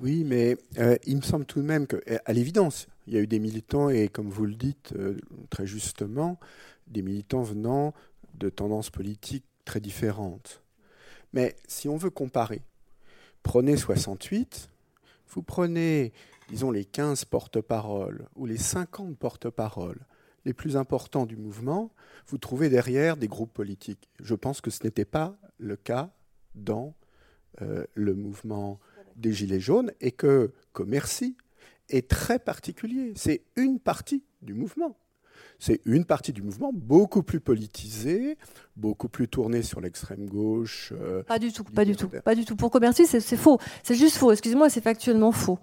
Oui, 0.00 0.24
mais 0.24 0.56
euh, 0.78 0.96
il 1.06 1.16
me 1.16 1.22
semble 1.22 1.46
tout 1.46 1.60
de 1.60 1.66
même 1.66 1.86
qu'à 1.86 2.32
l'évidence, 2.32 2.88
il 3.06 3.14
y 3.14 3.16
a 3.16 3.20
eu 3.20 3.26
des 3.26 3.38
militants, 3.38 3.88
et 3.88 4.08
comme 4.08 4.28
vous 4.28 4.44
le 4.44 4.54
dites 4.54 4.92
euh, 4.96 5.16
très 5.48 5.66
justement, 5.66 6.38
des 6.86 7.02
militants 7.02 7.42
venant 7.42 7.94
de 8.34 8.50
tendances 8.50 8.90
politiques 8.90 9.46
très 9.64 9.80
différentes. 9.80 10.63
Mais 11.34 11.56
si 11.66 11.88
on 11.88 11.96
veut 11.96 12.10
comparer, 12.10 12.62
prenez 13.42 13.76
68, 13.76 14.70
vous 15.30 15.42
prenez, 15.42 16.12
disons, 16.48 16.70
les 16.70 16.84
15 16.84 17.24
porte-paroles 17.24 18.28
ou 18.36 18.46
les 18.46 18.56
50 18.56 19.18
porte-paroles 19.18 20.06
les 20.44 20.52
plus 20.52 20.76
importants 20.76 21.26
du 21.26 21.36
mouvement, 21.36 21.90
vous 22.28 22.38
trouvez 22.38 22.68
derrière 22.68 23.16
des 23.16 23.26
groupes 23.26 23.52
politiques. 23.52 24.08
Je 24.20 24.34
pense 24.34 24.60
que 24.60 24.70
ce 24.70 24.84
n'était 24.84 25.04
pas 25.04 25.36
le 25.58 25.74
cas 25.74 26.14
dans 26.54 26.94
euh, 27.62 27.84
le 27.94 28.14
mouvement 28.14 28.78
des 29.16 29.32
Gilets 29.32 29.60
jaunes 29.60 29.90
et 30.00 30.12
que 30.12 30.52
Commercy 30.72 31.36
est 31.88 32.08
très 32.08 32.38
particulier. 32.38 33.12
C'est 33.16 33.42
une 33.56 33.80
partie 33.80 34.22
du 34.40 34.54
mouvement 34.54 34.96
c'est 35.58 35.80
une 35.84 36.04
partie 36.04 36.32
du 36.32 36.42
mouvement 36.42 36.72
beaucoup 36.74 37.22
plus 37.22 37.40
politisée, 37.40 38.36
beaucoup 38.76 39.08
plus 39.08 39.28
tournée 39.28 39.62
sur 39.62 39.80
l'extrême 39.80 40.26
gauche. 40.26 40.92
Euh, 40.92 41.22
pas 41.22 41.38
du 41.38 41.52
tout, 41.52 41.64
pas 41.64 41.84
du 41.84 41.96
tout, 41.96 42.08
pas 42.08 42.34
du 42.34 42.44
tout. 42.44 42.56
Pour 42.56 42.70
Commercy, 42.70 43.06
c'est 43.06 43.36
faux. 43.36 43.58
C'est 43.82 43.94
juste 43.94 44.16
faux. 44.16 44.32
Excusez-moi, 44.32 44.68
c'est 44.68 44.82
factuellement 44.82 45.32
faux. 45.32 45.58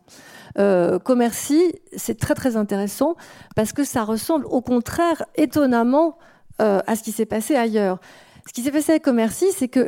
Euh, 0.57 0.99
Commercy, 0.99 1.73
c'est 1.95 2.17
très 2.17 2.33
très 2.33 2.57
intéressant 2.57 3.15
parce 3.55 3.73
que 3.73 3.83
ça 3.83 4.03
ressemble 4.03 4.45
au 4.47 4.61
contraire 4.61 5.25
étonnamment 5.35 6.17
euh, 6.61 6.79
à 6.87 6.95
ce 6.95 7.03
qui 7.03 7.11
s'est 7.11 7.25
passé 7.25 7.55
ailleurs. 7.55 7.99
Ce 8.47 8.53
qui 8.53 8.61
s'est 8.61 8.71
passé 8.71 8.91
avec 8.91 9.03
Commercy, 9.03 9.45
c'est 9.55 9.67
que... 9.67 9.79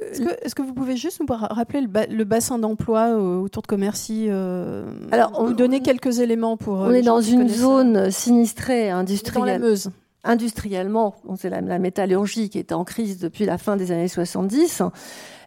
Est-ce 0.44 0.56
que, 0.56 0.62
vous 0.62 0.74
pouvez 0.74 0.96
juste 0.96 1.20
nous 1.20 1.26
rappeler 1.30 1.82
le, 1.82 2.24
bassin 2.24 2.60
d'emploi 2.60 3.08
euh, 3.10 3.40
autour 3.40 3.62
de 3.62 3.68
Commercy 3.68 4.28
euh, 4.30 4.86
Alors, 5.12 5.32
on, 5.36 5.46
vous 5.46 5.54
donner 5.54 5.82
quelques 5.82 6.20
éléments 6.20 6.58
pour... 6.58 6.76
On 6.76 6.92
est 6.92 7.02
dans 7.02 7.22
une 7.22 7.50
zone 7.50 8.12
sinistrée 8.12 8.90
industrielle. 8.90 9.40
Dans 9.40 9.46
la 9.46 9.60
Meuse 9.60 9.92
industriellement, 10.26 11.16
c'est 11.38 11.50
la, 11.50 11.60
la, 11.60 11.80
métallurgie 11.80 12.50
qui 12.50 12.58
était 12.58 12.74
en 12.74 12.86
crise 12.86 13.20
depuis 13.20 13.46
la 13.46 13.58
fin 13.58 13.76
des 13.76 13.92
années 13.92 14.08
70. 14.08 14.82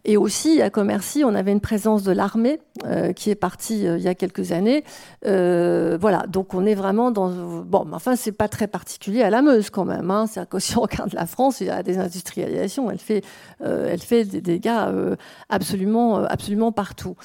Et 0.09 0.17
aussi, 0.17 0.63
à 0.63 0.71
Commercy, 0.71 1.25
on 1.25 1.35
avait 1.35 1.51
une 1.51 1.61
présence 1.61 2.05
de 2.05 2.13
l'armée 2.13 2.61
euh, 2.85 3.13
qui 3.13 3.29
est 3.29 3.35
partie 3.35 3.89
euh, 3.89 3.99
il 3.99 4.05
y 4.05 4.09
a 4.09 4.15
quelques 4.15 4.53
années. 4.53 4.85
Euh, 5.27 5.99
voilà, 6.01 6.27
donc 6.29 6.55
on 6.55 6.65
est 6.65 6.77
vraiment 6.77 7.11
dans... 7.11 7.29
Bon, 7.65 7.85
mais 7.85 7.97
enfin, 7.97 8.15
c'est 8.15 8.31
pas 8.31 8.47
très 8.47 8.69
particulier 8.69 9.23
à 9.23 9.31
la 9.31 9.43
Meuse 9.43 9.69
quand 9.69 9.85
même. 9.85 10.09
Hein. 10.13 10.29
C'est-à-dire 10.29 10.49
que 10.49 10.59
si 10.61 10.79
on 10.79 10.83
regarde 10.83 11.13
la 11.13 11.27
France, 11.27 11.61
il 11.61 11.67
y 11.67 11.71
a 11.71 11.83
des 11.83 11.99
industrialisations, 11.99 12.89
elle 12.89 13.01
fait, 13.01 13.25
elle 13.61 14.01
fait 14.01 14.25
des 14.25 14.41
dégâts 14.41 15.17
absolument, 15.49 16.19
absolument 16.25 16.71
partout. 16.71 17.17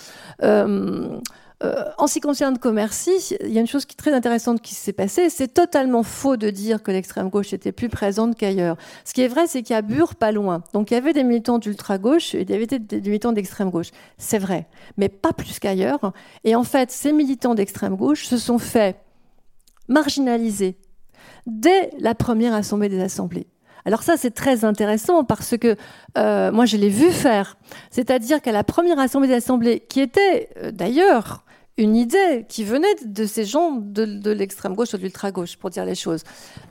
Euh, 1.64 1.84
en 1.98 2.08
ce 2.08 2.14
qui 2.14 2.22
concerne 2.22 2.58
Commercy, 2.58 3.12
il 3.42 3.52
y 3.52 3.58
a 3.58 3.62
une 3.62 3.68
chose 3.68 3.86
qui 3.86 3.94
est 3.94 3.98
très 3.98 4.14
intéressante 4.14 4.62
qui 4.62 4.74
s'est 4.74 4.94
passée. 4.94 5.30
C'est 5.30 5.54
totalement 5.54 6.02
faux 6.02 6.36
de 6.36 6.50
dire 6.50 6.82
que 6.82 6.92
l'extrême 6.92 7.30
gauche 7.30 7.54
était 7.54 7.72
plus 7.72 7.90
présente 7.90 8.36
qu'ailleurs. 8.36 8.78
Ce 9.06 9.14
qui 9.14 9.22
est 9.22 9.28
vrai, 9.28 9.46
c'est 9.48 9.62
qu'il 9.62 9.76
y 9.76 9.78
a 9.78 9.84
Bure 9.84 10.16
pas 10.16 10.32
loin. 10.32 10.64
Donc 10.74 10.90
il 10.90 10.96
y 10.96 10.98
avait 10.98 11.14
des 11.14 11.24
militants 11.24 11.60
d'ultra 11.60 11.98
gauche 11.98 12.34
et 12.34 12.42
il 12.42 12.50
y 12.50 12.54
avait 12.54 12.66
des 12.66 13.02
militants 13.02 13.32
d'extrême 13.32 13.70
gauche. 13.70 13.92
C'est 14.18 14.40
vrai, 14.40 14.68
mais 14.98 15.10
pas 15.10 15.34
plus 15.34 15.60
qu'ailleurs. 15.60 16.14
Et 16.44 16.56
en 16.56 16.64
fait, 16.64 16.90
ces 16.90 17.14
militants 17.14 17.54
d'extrême 17.54 17.96
gauche 17.96 18.26
se 18.26 18.38
sont 18.38 18.58
fait 18.58 18.98
marginaliser 19.88 20.78
dès 21.46 21.92
la 22.00 22.16
première 22.16 22.54
assemblée 22.54 22.90
des 22.90 23.02
assemblées. 23.02 23.48
Alors 23.86 24.04
ça, 24.04 24.18
c'est 24.18 24.32
très 24.32 24.64
intéressant 24.66 25.24
parce 25.24 25.58
que 25.58 25.76
euh, 26.18 26.52
moi, 26.52 26.66
je 26.66 26.78
l'ai 26.78 26.90
vu 26.90 27.12
faire. 27.12 27.58
C'est-à-dire 27.90 28.42
qu'à 28.42 28.52
la 28.52 28.64
première 28.64 29.00
assemblée 29.00 29.28
des 29.28 29.36
assemblées, 29.36 29.80
qui 29.80 30.02
était 30.02 30.50
euh, 30.58 30.72
d'ailleurs 30.72 31.44
une 31.78 31.96
idée 31.96 32.46
qui 32.48 32.64
venait 32.64 32.96
de 33.06 33.26
ces 33.26 33.46
gens 33.46 33.72
de, 33.72 34.32
l'extrême 34.32 34.76
gauche 34.76 34.94
ou 34.94 34.98
de 34.98 35.04
l'ultra 35.04 35.32
gauche, 35.32 35.58
pour 35.58 35.70
dire 35.70 35.86
les 35.86 35.96
choses, 35.96 36.24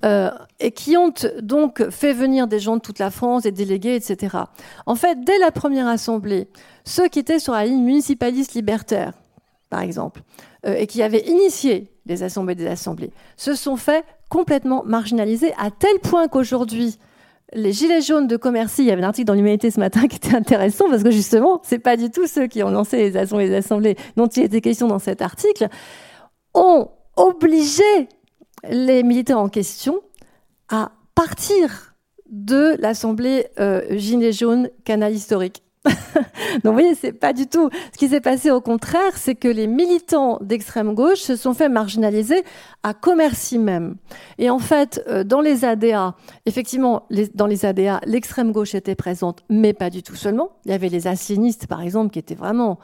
euh, 0.05 0.31
et 0.61 0.71
qui 0.73 0.97
ont 0.97 1.13
donc 1.43 1.89
fait 1.91 2.13
venir 2.13 2.47
des 2.47 2.61
gens 2.61 2.77
de 2.77 2.81
toute 2.81 2.99
la 2.99 3.11
France, 3.11 3.43
des 3.43 3.53
délégués, 3.53 3.97
etc. 3.97 4.37
En 4.87 4.95
fait, 4.95 5.19
dès 5.25 5.39
la 5.39 5.51
première 5.51 5.89
assemblée, 5.89 6.49
ceux 6.85 7.09
qui 7.09 7.19
étaient 7.19 7.39
sur 7.39 7.55
la 7.55 7.65
ligne 7.65 7.83
municipaliste 7.83 8.55
libertaire, 8.55 9.13
par 9.69 9.81
exemple, 9.81 10.23
euh, 10.67 10.75
et 10.75 10.87
qui 10.87 11.03
avaient 11.03 11.27
initié 11.27 11.91
les 12.07 12.23
assemblées 12.23 12.55
des 12.55 12.67
assemblées, 12.67 13.13
se 13.37 13.55
sont 13.55 13.77
fait 13.77 14.05
complètement 14.29 14.85
marginaliser 14.85 15.53
à 15.59 15.71
tel 15.71 15.99
point 16.01 16.29
qu'aujourd'hui, 16.29 16.99
les 17.53 17.73
gilets 17.73 18.03
jaunes 18.03 18.27
de 18.27 18.37
Commercy, 18.37 18.83
il 18.83 18.89
y 18.89 18.91
avait 18.91 19.03
un 19.03 19.09
article 19.09 19.27
dans 19.27 19.35
l'Humanité 19.35 19.71
ce 19.71 19.81
matin 19.81 20.07
qui 20.09 20.17
était 20.17 20.35
intéressant 20.35 20.89
parce 20.89 21.03
que 21.03 21.11
justement, 21.11 21.61
c'est 21.65 21.79
pas 21.79 21.97
du 21.97 22.11
tout 22.11 22.27
ceux 22.27 22.47
qui 22.47 22.63
ont 22.63 22.71
lancé 22.71 22.97
les 22.97 23.17
assemblées, 23.17 23.49
les 23.49 23.57
assemblées 23.57 23.97
dont 24.17 24.27
il 24.27 24.45
était 24.45 24.61
question 24.61 24.87
dans 24.87 24.99
cet 24.99 25.23
article, 25.23 25.69
ont 26.55 26.89
obligé 27.17 28.09
les 28.69 29.03
militaires 29.03 29.39
en 29.39 29.49
question 29.49 30.01
à 30.69 30.93
partir 31.15 31.95
de 32.29 32.77
l'Assemblée 32.79 33.47
euh, 33.59 33.83
Gilets 33.91 34.33
jaunes 34.33 34.69
Canal 34.85 35.13
historique. 35.13 35.63
Donc 35.85 36.65
vous 36.65 36.73
voyez, 36.73 36.95
c'est 36.95 37.13
pas 37.13 37.33
du 37.33 37.47
tout. 37.47 37.71
Ce 37.93 37.99
qui 37.99 38.09
s'est 38.09 38.21
passé 38.21 38.51
au 38.51 38.61
contraire, 38.61 39.17
c'est 39.17 39.35
que 39.35 39.49
les 39.49 39.67
militants 39.67 40.39
d'extrême 40.43 40.95
gauche 40.95 41.21
se 41.21 41.37
sont 41.37 41.55
fait 41.55 41.69
marginaliser 41.69 42.45
à 42.83 42.93
Commercy 42.93 43.59
même. 43.59 43.97
Et 44.39 44.51
en 44.51 44.59
fait, 44.59 45.03
euh, 45.09 45.25
dans 45.25 45.41
les 45.41 45.65
ADA, 45.65 46.15
effectivement, 46.45 47.07
dans 47.35 47.47
les 47.47 47.65
ADA, 47.65 48.01
l'extrême 48.05 48.53
gauche 48.53 48.75
était 48.75 48.95
présente, 48.95 49.43
mais 49.49 49.73
pas 49.73 49.89
du 49.89 50.03
tout 50.03 50.17
seulement. 50.17 50.51
Il 50.67 50.71
y 50.71 50.75
avait 50.75 50.89
les 50.89 51.07
assinistes, 51.07 51.67
par 51.67 51.81
exemple, 51.81 52.13
qui 52.13 52.19
étaient 52.19 52.35
vraiment 52.35 52.79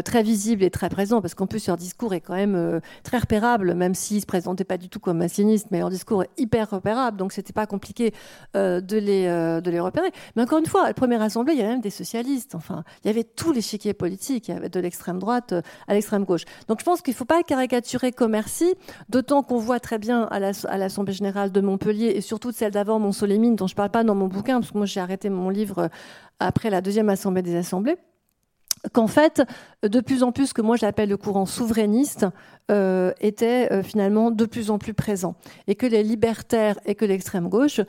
très 0.00 0.22
visible 0.22 0.64
et 0.64 0.70
très 0.70 0.88
présent, 0.88 1.20
parce 1.20 1.34
qu'en 1.34 1.46
plus 1.46 1.66
leur 1.66 1.76
discours 1.76 2.14
est 2.14 2.20
quand 2.22 2.34
même 2.34 2.54
euh, 2.54 2.80
très 3.02 3.18
repérable, 3.18 3.74
même 3.74 3.94
s'ils 3.94 4.22
se 4.22 4.26
présentaient 4.26 4.64
pas 4.64 4.78
du 4.78 4.88
tout 4.88 5.00
comme 5.00 5.18
massionistes, 5.18 5.66
mais 5.70 5.80
leur 5.80 5.90
discours 5.90 6.22
est 6.22 6.30
hyper 6.38 6.70
repérable, 6.70 7.18
donc 7.18 7.32
c'était 7.32 7.52
pas 7.52 7.66
compliqué 7.66 8.14
euh, 8.56 8.80
de, 8.80 8.96
les, 8.96 9.26
de 9.26 9.70
les 9.70 9.80
repérer. 9.80 10.10
Mais 10.36 10.42
encore 10.42 10.58
une 10.58 10.66
fois, 10.66 10.84
à 10.84 10.86
la 10.88 10.94
première 10.94 11.20
assemblée, 11.20 11.52
il 11.52 11.58
y 11.58 11.62
avait 11.62 11.72
même 11.72 11.80
des 11.82 11.90
socialistes, 11.90 12.54
enfin, 12.54 12.84
il 13.04 13.08
y 13.08 13.10
avait 13.10 13.24
tous 13.24 13.52
les 13.52 13.60
chiquiers 13.60 13.92
politiques, 13.92 14.48
il 14.48 14.70
de 14.70 14.80
l'extrême 14.80 15.18
droite 15.18 15.52
à 15.88 15.94
l'extrême 15.94 16.24
gauche. 16.24 16.44
Donc 16.68 16.78
je 16.80 16.84
pense 16.84 17.02
qu'il 17.02 17.14
faut 17.14 17.24
pas 17.24 17.42
caricaturer 17.42 18.12
Commercy, 18.12 18.74
d'autant 19.08 19.42
qu'on 19.42 19.58
voit 19.58 19.80
très 19.80 19.98
bien 19.98 20.22
à 20.30 20.78
l'Assemblée 20.78 21.12
générale 21.12 21.52
de 21.52 21.60
Montpellier, 21.60 22.12
et 22.14 22.20
surtout 22.20 22.52
de 22.52 22.56
celle 22.56 22.72
d'avant, 22.72 22.98
Montsolémine, 22.98 23.56
dont 23.56 23.66
je 23.66 23.74
parle 23.74 23.90
pas 23.90 24.04
dans 24.04 24.14
mon 24.14 24.28
bouquin, 24.28 24.60
parce 24.60 24.70
que 24.70 24.78
moi 24.78 24.86
j'ai 24.86 25.00
arrêté 25.00 25.28
mon 25.28 25.50
livre 25.50 25.90
après 26.38 26.70
la 26.70 26.80
deuxième 26.80 27.08
assemblée 27.08 27.42
des 27.42 27.56
assemblées 27.56 27.96
qu'en 28.92 29.06
fait, 29.06 29.42
de 29.82 30.00
plus 30.00 30.22
en 30.22 30.32
plus, 30.32 30.52
que 30.52 30.62
moi 30.62 30.76
j'appelle 30.76 31.08
le 31.08 31.16
courant 31.16 31.46
souverainiste, 31.46 32.26
euh, 32.70 33.12
était 33.20 33.68
euh, 33.72 33.82
finalement 33.82 34.30
de 34.30 34.44
plus 34.44 34.70
en 34.70 34.78
plus 34.78 34.94
présent. 34.94 35.34
Et 35.66 35.74
que 35.74 35.86
les 35.86 36.02
libertaires 36.02 36.78
et 36.86 36.94
que 36.94 37.04
l'extrême 37.04 37.48
gauche, 37.48 37.80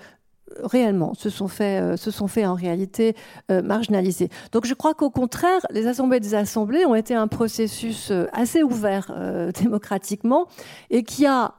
réellement, 0.62 1.14
se 1.14 1.30
sont 1.30 1.48
fait, 1.48 1.82
euh, 1.82 1.96
se 1.96 2.12
sont 2.12 2.28
fait 2.28 2.46
en 2.46 2.54
réalité 2.54 3.16
marginaliser. 3.50 4.30
Donc 4.52 4.66
je 4.66 4.74
crois 4.74 4.94
qu'au 4.94 5.10
contraire, 5.10 5.62
les 5.72 5.88
assemblées 5.88 6.20
des 6.20 6.36
assemblées 6.36 6.86
ont 6.86 6.96
été 6.96 7.16
un 7.16 7.28
processus 7.28 8.12
assez 8.32 8.64
ouvert 8.64 9.12
démocratiquement 9.62 10.48
et 10.90 11.04
qui 11.04 11.26
a 11.26 11.56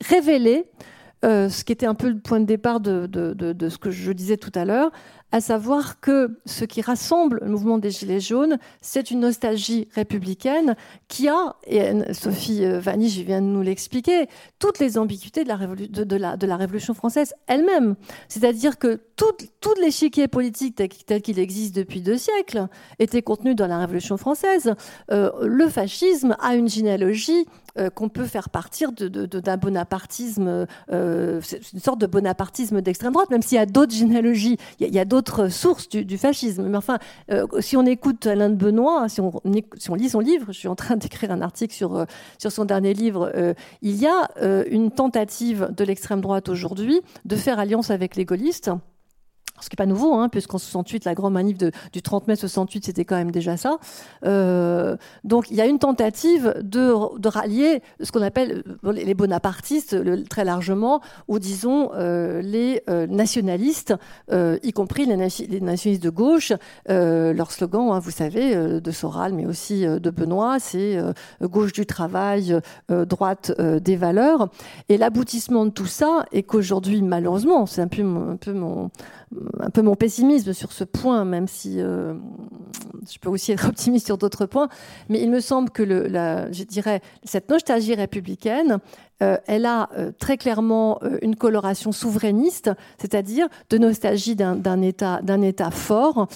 révélé 0.00 0.70
ce 1.22 1.64
qui 1.64 1.72
était 1.72 1.86
un 1.86 1.94
peu 1.94 2.08
le 2.08 2.20
point 2.20 2.38
de 2.38 2.44
départ 2.44 2.80
de 2.80 3.68
ce 3.68 3.78
que 3.78 3.90
je 3.90 4.12
disais 4.12 4.36
tout 4.36 4.52
à 4.54 4.64
l'heure, 4.64 4.92
à 5.32 5.40
savoir 5.40 6.00
que 6.00 6.38
ce 6.46 6.64
qui 6.64 6.80
rassemble 6.80 7.40
le 7.42 7.50
mouvement 7.50 7.78
des 7.78 7.90
Gilets 7.90 8.20
jaunes, 8.20 8.58
c'est 8.80 9.10
une 9.10 9.20
nostalgie 9.20 9.88
républicaine 9.94 10.76
qui 11.08 11.28
a, 11.28 11.56
et 11.66 12.14
Sophie 12.14 12.64
euh, 12.64 12.78
Vanige 12.78 13.18
vient 13.18 13.42
de 13.42 13.46
nous 13.46 13.62
l'expliquer, 13.62 14.28
toutes 14.58 14.78
les 14.78 14.98
ambiguïtés 14.98 15.44
de 15.44 16.16
la, 16.16 16.56
Révolution 16.56 16.94
française 16.94 17.34
elle-même. 17.48 17.96
C'est-à-dire 18.28 18.78
que 18.78 19.00
tout, 19.16 19.34
l'échiquier 19.80 20.28
politique 20.28 20.76
tel, 20.76 21.22
qu'il 21.22 21.38
existe 21.38 21.74
depuis 21.74 22.00
deux 22.00 22.16
siècles 22.18 22.68
était 22.98 23.22
contenu 23.22 23.54
dans 23.54 23.66
la 23.66 23.78
Révolution 23.78 24.16
française. 24.16 24.74
Euh, 25.10 25.30
le 25.42 25.68
fascisme 25.68 26.36
a 26.40 26.54
une 26.54 26.68
généalogie 26.68 27.46
euh, 27.78 27.90
qu'on 27.90 28.08
peut 28.08 28.24
faire 28.24 28.48
partir 28.48 28.90
d'un 28.92 29.56
bonapartisme, 29.58 30.66
euh, 30.90 31.40
une 31.74 31.80
sorte 31.80 32.00
de 32.00 32.06
bonapartisme 32.06 32.80
d'extrême 32.80 33.12
droite, 33.12 33.28
même 33.28 33.42
s'il 33.42 33.56
y 33.56 33.60
a 33.60 33.66
d'autres 33.66 33.92
généalogies, 33.92 34.56
sources 35.50 35.88
du, 35.88 36.18
fascisme. 36.18 36.68
Mais 36.68 36.76
enfin, 36.76 36.98
euh, 37.30 37.46
si 37.60 37.76
on 37.76 37.84
écoute 37.86 38.26
Alain 38.26 38.50
de 38.50 38.54
Benoît, 38.54 39.08
si 39.08 39.20
on, 39.20 39.40
lit 39.44 40.08
son 40.08 40.20
livre, 40.20 40.46
je 40.48 40.58
suis 40.58 40.68
en 40.68 40.76
train 40.76 40.96
d'écrire 40.96 41.30
un 41.30 41.42
article 41.42 41.74
sur, 41.74 42.06
sur 42.38 42.52
son 42.52 42.64
dernier 42.64 42.94
livre, 42.94 43.32
il 43.82 43.96
y 43.96 44.06
a 44.06 44.28
une 44.70 44.90
tentative 44.90 45.68
de 45.76 45.84
l'extrême 45.84 46.20
droite 46.20 46.48
aujourd'hui 46.48 47.00
de 47.24 47.36
faire 47.36 47.58
alliance 47.58 47.90
avec 47.90 48.16
les 48.16 48.24
gaullistes 48.24 48.70
ce 49.60 49.68
qui 49.68 49.74
n'est 49.74 49.84
pas 49.84 49.86
nouveau, 49.86 50.14
hein, 50.14 50.28
puisqu'en 50.28 50.58
68, 50.58 51.04
la 51.04 51.14
grande 51.14 51.32
manif 51.32 51.56
du 51.92 52.02
30 52.02 52.28
mai 52.28 52.36
68, 52.36 52.86
c'était 52.86 53.04
quand 53.04 53.16
même 53.16 53.30
déjà 53.30 53.56
ça. 53.56 53.78
Euh, 54.24 54.96
donc 55.24 55.50
il 55.50 55.56
y 55.56 55.60
a 55.60 55.66
une 55.66 55.78
tentative 55.78 56.54
de, 56.62 57.26
rallier 57.28 57.82
ce 58.02 58.12
qu'on 58.12 58.22
appelle 58.22 58.62
euh, 58.84 58.92
les 58.92 59.14
bonapartistes, 59.14 59.96
très 60.28 60.44
largement, 60.44 61.00
ou 61.28 61.38
disons 61.38 61.90
euh, 61.94 62.42
les 62.42 62.82
nationalistes, 63.08 63.94
y 64.30 64.72
compris 64.72 65.06
les, 65.06 65.16
nationalistes 65.16 66.02
de 66.02 66.10
gauche. 66.10 66.52
leur 66.88 67.50
slogan, 67.50 67.90
hein, 67.92 67.98
vous 67.98 68.10
savez, 68.10 68.80
de 68.80 68.90
Soral, 68.90 69.32
mais 69.32 69.46
aussi 69.46 69.86
de 69.86 70.10
Benoît, 70.10 70.58
c'est 70.58 70.98
gauche 71.42 71.72
du 71.72 71.86
travail, 71.86 72.60
droite 72.88 73.52
des 73.60 73.96
valeurs. 73.96 74.48
Et 74.88 74.98
l'aboutissement 74.98 75.66
de 75.66 75.70
tout 75.70 75.86
ça 75.86 76.26
est 76.32 76.42
qu'aujourd'hui, 76.42 77.02
malheureusement, 77.02 77.66
c'est 77.66 77.82
un 77.82 77.88
peu, 77.88 78.02
un 78.02 78.36
peu 78.36 78.52
mon 78.52 78.90
un 79.60 79.70
peu 79.70 79.82
mon 79.82 79.94
pessimisme 79.94 80.52
sur 80.52 80.72
ce 80.72 80.84
point, 80.84 81.24
même 81.24 81.48
si 81.48 81.80
euh, 81.80 82.14
je 83.10 83.18
peux 83.18 83.28
aussi 83.28 83.52
être 83.52 83.66
optimiste 83.68 84.06
sur 84.06 84.18
d'autres 84.18 84.46
points. 84.46 84.68
Mais 85.08 85.20
il 85.20 85.30
me 85.30 85.40
semble 85.40 85.70
que 85.70 85.82
le, 85.82 86.06
la, 86.06 86.50
je 86.52 86.64
dirais, 86.64 87.00
cette 87.24 87.50
nostalgie 87.50 87.94
républicaine, 87.94 88.78
euh, 89.22 89.38
elle 89.46 89.64
a 89.64 89.88
euh, 89.96 90.12
très 90.18 90.36
clairement 90.36 91.00
une 91.22 91.36
coloration 91.36 91.90
souverainiste, 91.90 92.70
c'est-à-dire 92.98 93.48
de 93.70 93.78
nostalgie 93.78 94.36
d'un 94.36 94.82
État, 94.82 95.20
d'un 95.22 95.42
État 95.42 95.70
fort 95.70 96.28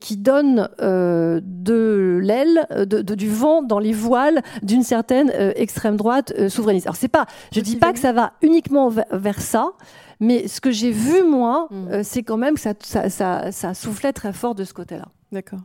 qui 0.00 0.16
donne 0.16 0.68
de 0.78 2.18
l'aile, 2.22 2.66
de, 2.70 3.02
du 3.14 3.28
vent 3.28 3.62
dans 3.62 3.78
les 3.78 3.92
voiles 3.92 4.42
d'une 4.62 4.82
certaine 4.82 5.30
extrême 5.56 5.96
droite 5.96 6.48
souverainiste. 6.48 6.86
Alors 6.86 6.96
c'est 6.96 7.08
pas, 7.08 7.26
je 7.52 7.60
dis 7.60 7.76
pas 7.76 7.92
que 7.92 7.98
ça 7.98 8.12
va 8.12 8.32
uniquement 8.42 8.88
vers 8.88 9.40
ça. 9.40 9.72
Mais 10.20 10.46
ce 10.48 10.60
que 10.60 10.70
j'ai 10.70 10.92
vu, 10.92 11.22
moi, 11.24 11.66
mm. 11.70 11.88
euh, 11.88 12.02
c'est 12.04 12.22
quand 12.22 12.36
même 12.36 12.54
que 12.54 12.60
ça, 12.60 12.74
ça, 12.80 13.50
ça, 13.50 13.74
soufflait 13.74 14.12
très 14.12 14.32
fort 14.32 14.54
de 14.54 14.64
ce 14.64 14.74
côté-là. 14.74 15.08
D'accord. 15.32 15.60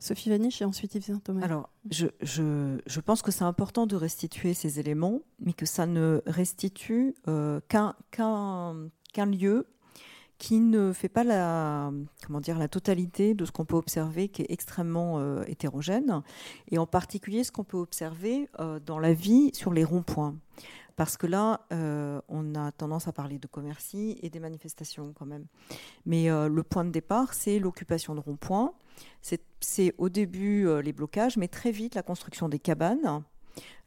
Sophie 0.00 0.30
Vaniche 0.30 0.60
et 0.62 0.64
ensuite 0.64 0.94
Yves 0.94 1.20
Thomas. 1.22 1.44
Alors, 1.44 1.68
je, 1.90 2.06
je, 2.22 2.78
je 2.86 3.00
pense 3.00 3.22
que 3.22 3.30
c'est 3.30 3.44
important 3.44 3.86
de 3.86 3.96
restituer 3.96 4.54
ces 4.54 4.80
éléments, 4.80 5.20
mais 5.40 5.52
que 5.52 5.66
ça 5.66 5.86
ne 5.86 6.22
restitue 6.26 7.14
euh, 7.28 7.60
qu'un 7.68 7.94
qu'un 8.10 9.26
lieu 9.26 9.66
qui 10.38 10.58
ne 10.58 10.94
fait 10.94 11.10
pas 11.10 11.22
la, 11.22 11.92
comment 12.26 12.40
dire, 12.40 12.58
la 12.58 12.68
totalité 12.68 13.34
de 13.34 13.44
ce 13.44 13.52
qu'on 13.52 13.66
peut 13.66 13.76
observer, 13.76 14.28
qui 14.28 14.40
est 14.40 14.50
extrêmement 14.50 15.18
euh, 15.18 15.44
hétérogène, 15.46 16.22
et 16.70 16.78
en 16.78 16.86
particulier 16.86 17.44
ce 17.44 17.52
qu'on 17.52 17.64
peut 17.64 17.76
observer 17.76 18.48
dans 18.86 18.98
la 18.98 19.12
vie 19.12 19.50
sur 19.52 19.74
les 19.74 19.84
ronds-points. 19.84 20.34
Parce 21.00 21.16
que 21.16 21.26
là, 21.26 21.62
euh, 21.72 22.20
on 22.28 22.54
a 22.54 22.72
tendance 22.72 23.08
à 23.08 23.12
parler 23.12 23.38
de 23.38 23.46
commercy 23.46 24.18
et 24.20 24.28
des 24.28 24.38
manifestations 24.38 25.14
quand 25.14 25.24
même. 25.24 25.46
Mais 26.04 26.30
euh, 26.30 26.46
le 26.46 26.62
point 26.62 26.84
de 26.84 26.90
départ, 26.90 27.32
c'est 27.32 27.58
l'occupation 27.58 28.14
de 28.14 28.20
ronds-points. 28.20 28.74
C'est 29.22 29.94
au 29.96 30.10
début 30.10 30.68
euh, 30.68 30.82
les 30.82 30.92
blocages, 30.92 31.38
mais 31.38 31.48
très 31.48 31.70
vite 31.70 31.94
la 31.94 32.02
construction 32.02 32.50
des 32.50 32.58
cabanes, 32.58 33.22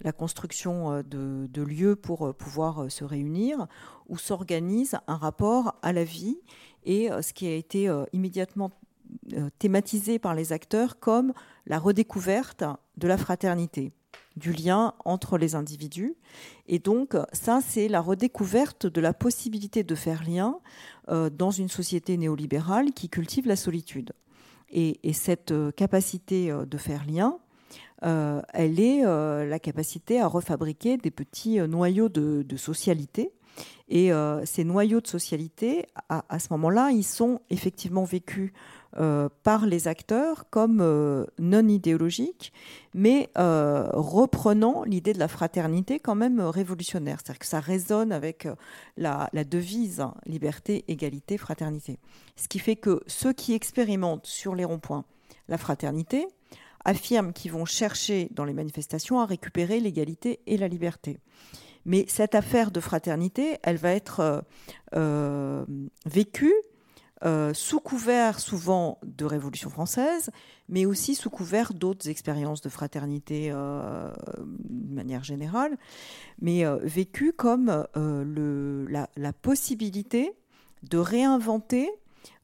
la 0.01 0.11
construction 0.11 1.03
de, 1.03 1.61
lieux 1.61 1.95
pour 1.95 2.33
pouvoir 2.33 2.89
se 2.89 3.03
réunir, 3.03 3.67
où 4.09 4.17
s'organise 4.17 4.97
un 5.05 5.17
rapport 5.17 5.75
à 5.83 5.93
la 5.93 6.03
vie 6.03 6.39
et 6.83 7.09
ce 7.21 7.31
qui 7.31 7.45
a 7.45 7.53
été 7.53 7.95
immédiatement 8.11 8.71
thématisé 9.59 10.17
par 10.17 10.33
les 10.33 10.51
acteurs 10.51 10.99
comme 10.99 11.31
la 11.67 11.77
redécouverte 11.77 12.63
de 12.97 13.07
la 13.07 13.17
fraternité 13.19 13.93
du 14.37 14.51
lien 14.51 14.93
entre 15.05 15.37
les 15.37 15.55
individus. 15.55 16.15
Et 16.67 16.79
donc, 16.79 17.15
ça, 17.33 17.59
c'est 17.65 17.87
la 17.87 18.01
redécouverte 18.01 18.87
de 18.87 19.01
la 19.01 19.13
possibilité 19.13 19.83
de 19.83 19.95
faire 19.95 20.23
lien 20.23 20.59
euh, 21.09 21.29
dans 21.29 21.51
une 21.51 21.69
société 21.69 22.17
néolibérale 22.17 22.93
qui 22.93 23.09
cultive 23.09 23.47
la 23.47 23.55
solitude. 23.55 24.13
Et, 24.71 24.97
cette 25.13 25.51
euh, 25.51 25.71
capacité 25.71 26.49
euh, 26.49 26.65
de 26.65 26.77
faire 26.77 27.05
lien, 27.05 27.37
elle 28.01 28.81
est 28.81 29.01
la 29.01 29.59
capacité 29.59 30.19
à 30.19 30.27
refabriquer 30.27 30.97
des 30.97 31.09
petits 31.09 31.59
noyaux 31.59 32.09
de, 32.09 32.57
socialité. 32.57 33.31
Et 33.89 34.11
ces 34.45 34.63
noyaux 34.63 35.01
de 35.01 35.07
socialité, 35.07 35.85
à, 36.09 36.39
ce 36.39 36.47
moment-là, 36.51 36.89
ils 36.91 37.03
sont 37.03 37.41
effectivement 37.49 38.05
vécus 38.05 38.51
euh, 38.99 39.27
par 39.41 39.65
les 39.65 39.87
acteurs 39.87 40.47
comme 40.51 40.79
euh, 40.79 41.25
non 41.39 41.67
idéologiques, 41.67 42.53
mais 42.93 43.31
euh, 43.39 43.89
reprenant 43.91 44.83
l'idée 44.83 45.13
de 45.13 45.19
la 45.19 45.27
fraternité 45.27 45.99
quand 45.99 46.13
même 46.13 46.39
révolutionnaire. 46.39 47.17
C'est-à-dire 47.17 47.39
que 47.39 47.47
ça 47.47 47.59
résonne 47.59 48.11
avec 48.11 48.47
la, 48.95 49.29
devise 49.33 50.05
liberté, 50.27 50.85
égalité, 50.87 51.39
fraternité. 51.39 51.97
Ce 52.35 52.47
qui 52.47 52.59
fait 52.59 52.75
que 52.75 53.01
ceux 53.07 53.33
qui 53.33 53.53
expérimentent 53.53 54.27
sur 54.27 54.53
les 54.53 54.65
ronds-points 54.65 55.05
la 55.47 55.57
fraternité 55.57 56.27
affirment 56.85 57.33
qu'ils 57.33 57.51
vont 57.51 57.65
chercher 57.65 58.29
dans 58.29 58.45
les 58.45 58.53
manifestations 58.53 59.19
à 59.19 59.25
récupérer 59.25 59.79
l'égalité 59.79 60.39
et 60.45 60.57
la 60.57 60.67
liberté. 60.67 61.17
Mais 61.85 62.05
cette 62.07 62.35
affaire 62.35 62.71
de 62.71 62.79
fraternité, 62.79 63.57
elle 63.63 63.77
va 63.77 63.91
être 63.91 64.43
vécue 66.05 66.53
euh, 67.25 67.53
sous 67.53 67.79
couvert 67.79 68.41
souvent 68.41 68.99
de 69.03 69.23
Révolution 69.23 69.69
française, 69.69 70.29
mais 70.67 70.85
aussi 70.85 71.15
sous 71.15 71.29
couvert 71.29 71.73
d'autres 71.73 72.09
expériences 72.09 72.59
de 72.59 72.67
fraternité 72.67 73.49
euh, 73.49 74.11
de 74.37 74.93
manière 74.93 75.23
générale, 75.23 75.77
mais 76.41 76.65
euh, 76.65 76.79
vécu 76.83 77.31
comme 77.31 77.85
la, 77.95 79.33
possibilité 79.41 80.33
de 80.89 80.97
réinventer 80.97 81.89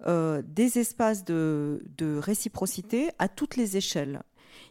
des 0.08 0.80
espaces 0.80 1.26
de, 1.26 1.82
réciprocité 2.20 3.10
à 3.20 3.28
toutes 3.28 3.58
les 3.58 3.76
échelles, 3.76 4.22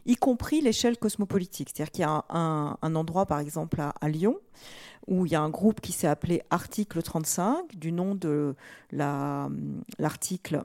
y 0.08 0.16
compris 0.16 0.60
l'échelle 0.60 0.98
cosmopolitique. 0.98 1.70
C'est-à-dire 1.72 1.92
qu'il 1.92 2.02
y 2.02 2.04
a 2.04 2.24
un, 2.28 2.94
endroit, 2.96 3.26
par 3.26 3.38
exemple, 3.38 3.80
à 3.80 4.08
Lyon, 4.08 4.36
où 5.06 5.26
il 5.26 5.32
y 5.32 5.36
a 5.36 5.40
un 5.40 5.50
groupe 5.50 5.80
qui 5.80 5.92
s'est 5.92 6.08
appelé 6.08 6.42
Article 6.50 7.02
35, 7.02 7.76
du 7.76 7.92
nom 7.92 8.16
de 8.16 8.56
l'article 8.90 10.64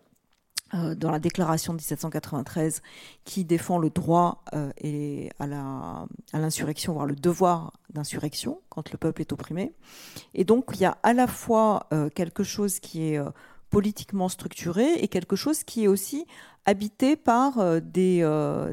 euh, 0.73 0.95
dans 0.95 1.11
la 1.11 1.19
déclaration 1.19 1.73
de 1.73 1.77
1793 1.77 2.81
qui 3.25 3.45
défend 3.45 3.77
le 3.77 3.91
droit 3.91 4.43
euh, 4.55 5.29
à 5.39 6.39
l'insurrection, 6.39 6.93
voire 6.93 7.05
le 7.05 7.15
devoir 7.15 7.73
d'insurrection 7.91 8.59
quand 8.69 8.91
le 8.91 8.97
peuple 8.97 9.21
est 9.21 9.31
opprimé. 9.33 9.73
Et 10.33 10.45
donc 10.45 10.71
il 10.73 10.81
y 10.81 10.85
a 10.85 10.97
à 11.03 11.13
la 11.13 11.27
fois 11.27 11.85
euh, 11.93 12.09
quelque 12.09 12.43
chose 12.43 12.79
qui 12.79 13.03
est 13.03 13.19
politiquement 13.73 14.29
structuré 14.29 14.93
et 14.99 15.07
quelque 15.07 15.35
chose 15.35 15.63
qui 15.63 15.83
est 15.83 15.87
aussi 15.87 16.25
habité 16.65 17.15
par 17.15 17.81
des, 17.81 18.21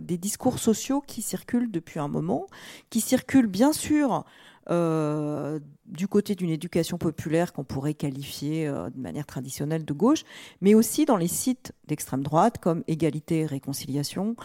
des 0.02 0.18
discours 0.18 0.58
sociaux 0.58 1.00
qui 1.00 1.22
circulent 1.22 1.70
depuis 1.70 1.98
un 1.98 2.06
moment, 2.06 2.46
qui 2.90 3.00
circulent 3.00 3.48
bien 3.48 3.72
sûr 3.72 4.24
euh, 4.70 5.58
du 5.86 6.06
côté 6.06 6.36
d'une 6.36 6.50
éducation 6.50 6.96
populaire 6.96 7.52
qu'on 7.52 7.64
pourrait 7.64 7.94
qualifier 7.94 8.68
euh, 8.68 8.88
de 8.90 9.00
manière 9.00 9.26
traditionnelle 9.26 9.84
de 9.84 9.92
gauche, 9.92 10.22
mais 10.60 10.74
aussi 10.74 11.04
dans 11.04 11.16
les 11.16 11.26
sites 11.26 11.72
d'extrême 11.88 12.22
droite 12.22 12.58
comme 12.58 12.84
Égalité 12.86 13.40
et 13.40 13.46
Réconciliation, 13.46 14.36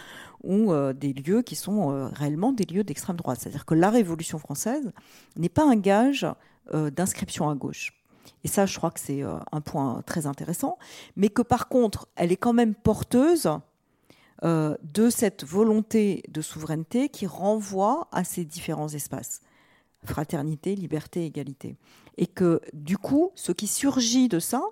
ou 0.42 0.72
euh, 0.72 0.92
des 0.92 1.12
lieux 1.12 1.42
qui 1.42 1.54
sont 1.54 2.10
réellement 2.12 2.50
des 2.52 2.64
lieux 2.64 2.82
d'extrême 2.82 3.16
droite. 3.16 3.38
C'est-à-dire 3.40 3.64
que 3.64 3.74
la 3.74 3.90
Révolution 3.90 4.38
française 4.38 4.90
n'est 5.36 5.48
pas 5.48 5.64
un 5.64 5.76
gage 5.76 6.26
d'inscription 6.72 7.48
à 7.48 7.54
gauche. 7.54 7.92
Et 8.44 8.48
ça, 8.48 8.66
je 8.66 8.76
crois 8.76 8.90
que 8.90 9.00
c'est 9.00 9.22
un 9.22 9.60
point 9.60 10.02
très 10.06 10.26
intéressant, 10.26 10.78
mais 11.16 11.28
que 11.28 11.42
par 11.42 11.68
contre, 11.68 12.08
elle 12.16 12.32
est 12.32 12.36
quand 12.36 12.52
même 12.52 12.74
porteuse 12.74 13.48
de 14.42 15.10
cette 15.10 15.44
volonté 15.44 16.22
de 16.28 16.40
souveraineté 16.42 17.08
qui 17.08 17.26
renvoie 17.26 18.08
à 18.12 18.24
ces 18.24 18.44
différents 18.44 18.88
espaces 18.88 19.40
fraternité, 20.06 20.74
liberté, 20.74 21.26
égalité. 21.26 21.76
Et 22.16 22.26
que 22.26 22.62
du 22.72 22.96
coup, 22.96 23.32
ce 23.34 23.52
qui 23.52 23.66
surgit 23.66 24.28
de 24.28 24.38
ça, 24.38 24.62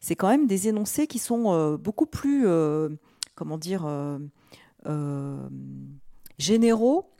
c'est 0.00 0.16
quand 0.16 0.28
même 0.28 0.46
des 0.46 0.68
énoncés 0.68 1.06
qui 1.06 1.18
sont 1.18 1.52
euh, 1.52 1.76
beaucoup 1.76 2.06
plus, 2.06 2.44
euh, 2.46 2.88
comment 3.34 3.58
dire, 3.58 3.84
euh, 3.86 5.48
généraux 6.38 7.10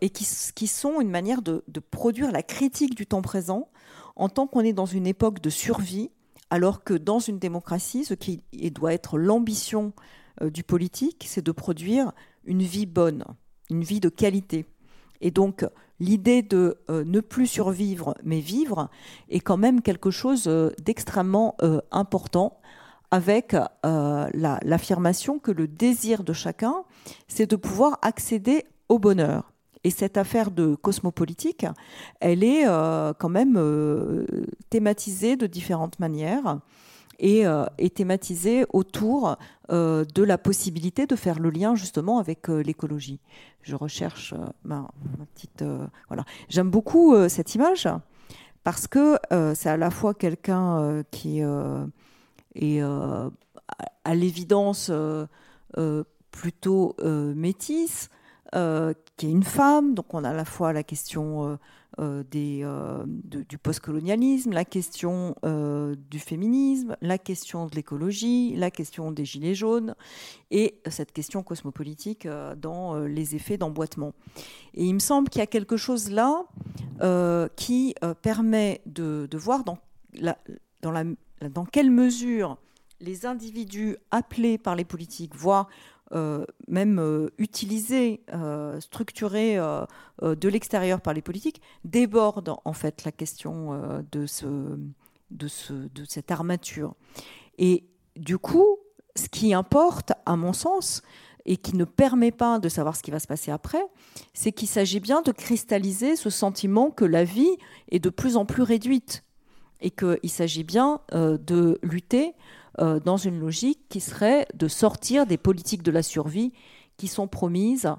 et 0.00 0.10
qui, 0.10 0.66
sont 0.66 1.00
une 1.00 1.10
manière 1.10 1.42
de, 1.42 1.62
produire 1.92 2.32
la 2.32 2.42
critique 2.42 2.96
du 2.96 3.06
temps 3.06 3.22
présent 3.22 3.68
en 4.20 4.28
tant 4.28 4.46
qu'on 4.46 4.60
est 4.60 4.72
dans 4.72 4.86
une 4.86 5.06
époque 5.06 5.40
de 5.40 5.50
survie, 5.50 6.10
alors 6.50 6.84
que 6.84 6.94
dans 6.94 7.18
une 7.18 7.38
démocratie, 7.38 8.04
ce 8.04 8.14
qui 8.14 8.42
doit 8.70 8.92
être 8.92 9.18
l'ambition 9.18 9.92
du 10.40 10.62
politique, 10.62 11.24
c'est 11.28 11.44
de 11.44 11.52
produire 11.52 12.12
une 12.44 12.62
vie 12.62 12.86
bonne, 12.86 13.24
une 13.70 13.82
vie 13.82 14.00
de 14.00 14.08
qualité. 14.08 14.66
Et 15.20 15.30
donc, 15.30 15.64
l'idée 15.98 16.42
de 16.42 16.78
euh, 16.88 17.04
ne 17.04 17.20
plus 17.20 17.46
survivre 17.46 18.14
mais 18.24 18.40
vivre 18.40 18.88
est 19.28 19.40
quand 19.40 19.58
même 19.58 19.82
quelque 19.82 20.10
chose 20.10 20.44
euh, 20.46 20.70
d'extrêmement 20.82 21.56
euh, 21.62 21.80
important 21.90 22.58
avec 23.12 23.56
l'affirmation 23.82 25.40
que 25.40 25.50
le 25.50 25.66
désir 25.66 26.22
de 26.22 26.32
chacun, 26.32 26.84
c'est 27.26 27.50
de 27.50 27.56
pouvoir 27.56 27.98
accéder 28.02 28.64
au 28.88 29.00
bonheur. 29.00 29.49
Et 29.82 29.90
cette 29.90 30.16
affaire 30.16 30.50
de 30.50 30.74
cosmopolitique, 30.74 31.64
elle 32.20 32.44
est 32.44 32.64
quand 33.18 33.28
même 33.30 33.58
thématisée 34.68 35.36
de 35.36 35.46
différentes 35.46 35.98
manières 35.98 36.58
et, 37.20 37.46
euh, 37.46 37.66
est 37.78 37.96
thématisé 37.96 38.64
autour 38.72 39.36
euh, 39.70 40.04
de 40.14 40.22
la 40.22 40.38
possibilité 40.38 41.06
de 41.06 41.14
faire 41.14 41.38
le 41.38 41.50
lien 41.50 41.74
justement 41.74 42.18
avec 42.18 42.48
euh, 42.48 42.62
l'écologie. 42.62 43.20
Je 43.62 43.76
recherche 43.76 44.34
ma, 44.64 44.90
petite 45.34 45.62
voilà. 46.08 46.24
J'aime 46.48 46.70
beaucoup 46.70 47.14
cette 47.28 47.54
image 47.54 47.86
parce 48.64 48.86
que 48.86 49.18
c'est 49.54 49.68
à 49.68 49.76
la 49.76 49.90
fois 49.90 50.14
quelqu'un 50.14 51.02
qui 51.10 51.40
est 51.40 52.80
à 52.80 54.14
l'évidence 54.14 54.90
plutôt 56.30 56.96
métisse, 57.36 58.08
qui 59.20 59.26
est 59.26 59.30
une 59.30 59.42
femme, 59.42 59.92
donc 59.92 60.14
on 60.14 60.24
a 60.24 60.30
à 60.30 60.32
la 60.32 60.46
fois 60.46 60.72
la 60.72 60.82
question 60.82 61.58
euh, 61.98 62.24
des, 62.30 62.60
euh, 62.62 63.04
du 63.06 63.58
postcolonialisme, 63.58 64.52
la 64.52 64.64
question 64.64 65.34
euh, 65.44 65.94
du 66.10 66.18
féminisme, 66.18 66.96
la 67.02 67.18
question 67.18 67.66
de 67.66 67.74
l'écologie, 67.74 68.56
la 68.56 68.70
question 68.70 69.12
des 69.12 69.26
gilets 69.26 69.54
jaunes 69.54 69.94
et 70.50 70.80
cette 70.88 71.12
question 71.12 71.42
cosmopolitique 71.42 72.26
dans 72.56 72.98
les 73.00 73.34
effets 73.34 73.58
d'emboîtement. 73.58 74.14
Et 74.72 74.86
il 74.86 74.94
me 74.94 75.00
semble 75.00 75.28
qu'il 75.28 75.40
y 75.40 75.42
a 75.42 75.46
quelque 75.46 75.76
chose 75.76 76.10
là 76.10 76.46
qui 77.56 77.94
permet 78.22 78.80
de, 78.86 79.28
voir 79.34 79.64
dans, 79.64 79.78
dans, 80.80 81.66
quelle 81.66 81.90
mesure 81.90 82.56
les 83.00 83.26
individus 83.26 83.96
appelés 84.10 84.58
par 84.58 84.76
les 84.76 84.84
politiques, 84.84 85.34
voire 85.34 85.66
euh, 85.66 85.99
même 86.68 86.98
euh, 86.98 87.30
utilisé, 87.38 88.22
euh, 88.32 88.80
structuré 88.80 89.56
de 90.22 90.48
l'extérieur 90.48 91.00
par 91.00 91.14
les 91.14 91.22
politiques, 91.22 91.62
déborde 91.84 92.54
en 92.64 92.72
fait 92.72 93.04
la 93.04 93.12
question 93.12 94.02
de, 94.10 94.26
ce, 94.26 94.46
de, 95.30 95.48
ce, 95.48 95.72
de 95.72 96.04
cette 96.06 96.30
armature. 96.30 96.94
Et 97.58 97.84
du 98.16 98.38
coup, 98.38 98.78
ce 99.16 99.28
qui 99.28 99.54
importe, 99.54 100.12
à 100.26 100.36
mon 100.36 100.52
sens, 100.52 101.02
et 101.46 101.56
qui 101.56 101.74
ne 101.74 101.84
permet 101.84 102.32
pas 102.32 102.58
de 102.58 102.68
savoir 102.68 102.96
ce 102.96 103.02
qui 103.02 103.10
va 103.10 103.18
se 103.18 103.26
passer 103.26 103.50
après, 103.50 103.82
c'est 104.34 104.52
qu'il 104.52 104.68
s'agit 104.68 105.00
bien 105.00 105.22
de 105.22 105.32
cristalliser 105.32 106.14
ce 106.14 106.28
sentiment 106.28 106.90
que 106.90 107.04
la 107.04 107.24
vie 107.24 107.56
est 107.90 107.98
de 107.98 108.10
plus 108.10 108.36
en 108.36 108.44
plus 108.44 108.62
réduite 108.62 109.24
et 109.80 109.90
qu'il 109.90 110.30
s'agit 110.30 110.64
bien 110.64 111.00
de 111.12 111.78
lutter 111.82 112.34
euh, 112.78 113.00
dans 113.00 113.16
une 113.16 113.40
logique 113.40 113.80
qui 113.88 114.00
serait 114.00 114.46
de 114.54 114.68
sortir 114.68 115.26
des 115.26 115.36
politiques 115.36 115.82
de 115.82 115.90
la 115.90 116.02
survie 116.02 116.52
qui 116.96 117.08
sont 117.08 117.26
promises 117.26 117.92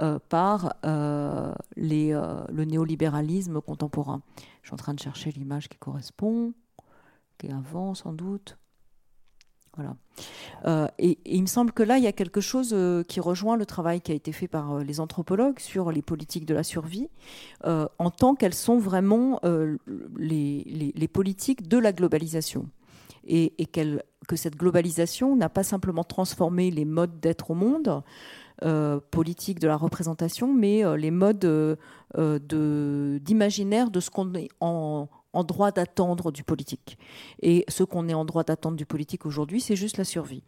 euh, 0.00 0.18
par 0.28 0.74
euh, 0.84 1.52
le 1.76 2.64
néolibéralisme 2.64 3.60
contemporain. 3.60 4.22
Je 4.62 4.68
suis 4.68 4.74
en 4.74 4.78
train 4.78 4.94
de 4.94 5.00
chercher 5.00 5.30
l'image 5.32 5.68
qui 5.68 5.76
correspond, 5.76 6.54
qui 7.38 7.48
est 7.48 7.52
avant 7.52 7.94
sans 7.94 8.12
doute. 8.12 8.56
Voilà. 9.76 9.96
et, 11.00 11.18
il 11.26 11.42
me 11.42 11.48
semble 11.48 11.72
que 11.72 11.82
là, 11.82 11.98
il 11.98 12.04
y 12.04 12.06
a 12.06 12.12
quelque 12.12 12.40
chose 12.40 12.76
qui 13.08 13.18
rejoint 13.18 13.56
le 13.56 13.66
travail 13.66 14.00
qui 14.00 14.12
a 14.12 14.14
été 14.14 14.30
fait 14.30 14.46
par 14.46 14.78
les 14.78 15.00
anthropologues 15.00 15.58
sur 15.58 15.90
les 15.90 16.00
politiques 16.00 16.46
de 16.46 16.54
la 16.54 16.62
survie, 16.62 17.08
en 17.64 18.10
tant 18.16 18.36
qu'elles 18.36 18.54
sont 18.54 18.78
vraiment 18.78 19.40
les, 20.16 21.08
politiques 21.12 21.66
de 21.66 21.76
la 21.76 21.92
globalisation 21.92 22.68
et, 23.26 23.66
que 24.26 24.36
cette 24.36 24.56
globalisation 24.56 25.36
n'a 25.36 25.48
pas 25.48 25.62
simplement 25.62 26.04
transformé 26.04 26.70
les 26.70 26.84
modes 26.84 27.20
d'être 27.20 27.50
au 27.50 27.54
monde, 27.54 28.02
euh, 28.62 29.00
politique 29.10 29.58
de 29.58 29.66
la 29.66 29.76
représentation, 29.76 30.54
mais 30.54 30.84
euh, 30.84 30.96
les 30.96 31.10
modes 31.10 31.44
euh, 31.44 33.18
d'imaginaire 33.18 33.90
de, 33.90 33.98
ce 33.98 34.10
qu'on 34.10 34.32
est 34.34 34.48
en, 34.60 35.08
droit 35.34 35.72
d'attendre 35.72 36.30
du 36.30 36.44
politique. 36.44 36.96
Et 37.42 37.64
ce 37.68 37.82
qu'on 37.82 38.08
est 38.08 38.14
en 38.14 38.24
droit 38.24 38.44
d'attendre 38.44 38.76
du 38.76 38.86
politique 38.86 39.26
aujourd'hui, 39.26 39.60
c'est 39.60 39.74
juste 39.76 39.98
la 39.98 40.04
survie. 40.04 40.44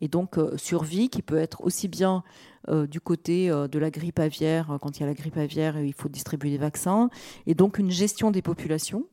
Et 0.00 0.08
donc, 0.08 0.38
survie 0.56 1.10
qui 1.10 1.20
peut 1.20 1.36
être 1.36 1.62
aussi 1.62 1.86
bien 1.86 2.24
du 2.68 3.00
côté 3.00 3.50
de 3.50 3.78
la 3.78 3.90
grippe 3.90 4.18
aviaire, 4.18 4.78
quand 4.80 4.96
il 4.96 5.00
y 5.00 5.02
a 5.02 5.06
la 5.06 5.14
grippe 5.14 5.36
aviaire, 5.36 5.78
il 5.78 5.92
faut 5.92 6.08
distribuer 6.08 6.50
des 6.50 6.58
vaccins, 6.58 7.10
et 7.46 7.54
donc 7.54 7.78
une 7.78 7.90
gestion 7.90 8.30
des 8.30 8.40
populations 8.40 9.04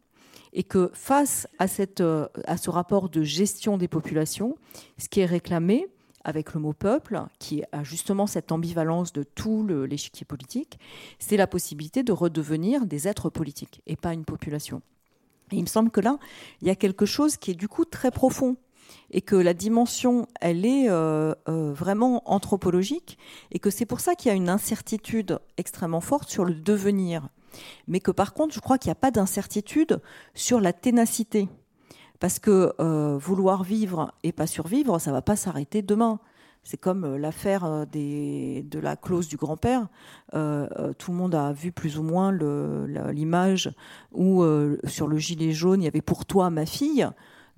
et 0.53 0.63
que 0.63 0.91
face 0.93 1.47
euh, 1.99 2.27
à 2.45 2.57
ce 2.57 2.69
rapport 2.69 3.09
de 3.09 3.23
gestion 3.23 3.77
des 3.77 3.87
populations, 3.87 4.57
ce 4.97 5.09
qui 5.09 5.19
est 5.19 5.25
réclamé 5.25 5.87
avec 6.23 6.53
le 6.53 6.59
mot 6.59 6.73
peuple, 6.73 7.21
qui 7.39 7.63
a 7.71 7.83
justement 7.83 8.27
cette 8.27 8.51
ambivalence 8.51 9.13
de 9.13 9.23
tout 9.23 9.65
l'échiquier 9.65 10.25
politique, 10.25 10.77
c'est 11.19 11.37
la 11.37 11.47
possibilité 11.47 12.03
de 12.03 12.11
redevenir 12.11 12.85
des 12.85 13.07
êtres 13.07 13.29
politiques 13.29 13.81
et 13.87 13.95
pas 13.95 14.13
une 14.13 14.25
population. 14.25 14.81
Et 15.51 15.55
il 15.55 15.61
me 15.61 15.67
semble 15.67 15.89
que 15.89 16.01
là, 16.01 16.19
il 16.61 16.67
y 16.67 16.71
a 16.71 16.75
quelque 16.75 17.05
chose 17.05 17.37
qui 17.37 17.51
est 17.51 17.55
du 17.55 17.69
coup 17.69 17.85
très 17.85 18.11
profond 18.11 18.57
et 19.11 19.21
que 19.21 19.35
la 19.35 19.53
dimension, 19.53 20.27
elle 20.41 20.65
est 20.65 20.89
euh, 20.89 21.33
euh, 21.47 21.73
vraiment 21.73 22.21
anthropologique 22.25 23.17
et 23.51 23.59
que 23.59 23.69
c'est 23.69 23.85
pour 23.85 24.01
ça 24.01 24.15
qu'il 24.15 24.29
y 24.29 24.31
a 24.31 24.35
une 24.35 24.49
incertitude 24.49 25.39
extrêmement 25.57 26.01
forte 26.01 26.29
sur 26.29 26.43
le 26.43 26.53
devenir 26.53 27.29
mais 27.87 27.99
que 27.99 28.11
par 28.11 28.33
contre, 28.33 28.53
je 28.53 28.59
crois 28.59 28.77
qu'il 28.77 28.89
n'y 28.89 28.93
a 28.93 28.95
pas 28.95 29.11
d'incertitude 29.11 30.01
sur 30.33 30.59
la 30.59 30.73
ténacité. 30.73 31.47
Parce 32.19 32.39
que 32.39 32.73
euh, 32.79 33.17
vouloir 33.17 33.63
vivre 33.63 34.11
et 34.23 34.31
pas 34.31 34.47
survivre, 34.47 34.99
ça 34.99 35.11
ne 35.11 35.15
va 35.15 35.21
pas 35.21 35.35
s'arrêter 35.35 35.81
demain. 35.81 36.19
C'est 36.63 36.77
comme 36.77 37.05
euh, 37.05 37.17
l'affaire 37.17 37.63
euh, 37.63 37.85
de 37.85 38.79
la 38.79 38.95
clause 38.95 39.27
du 39.27 39.37
grand-père. 39.37 39.87
tout 40.31 41.11
le 41.11 41.17
monde 41.17 41.35
a 41.35 41.53
vu 41.53 41.71
plus 41.71 41.99
ou 41.99 42.03
moins 42.03 42.31
l'image 42.31 43.71
où 44.11 44.43
sur 44.85 45.07
le 45.07 45.17
gilet 45.17 45.51
jaune, 45.51 45.81
il 45.81 45.85
y 45.85 45.87
avait 45.87 46.01
pour 46.01 46.25
toi 46.25 46.49
ma 46.49 46.65
fille. 46.65 47.07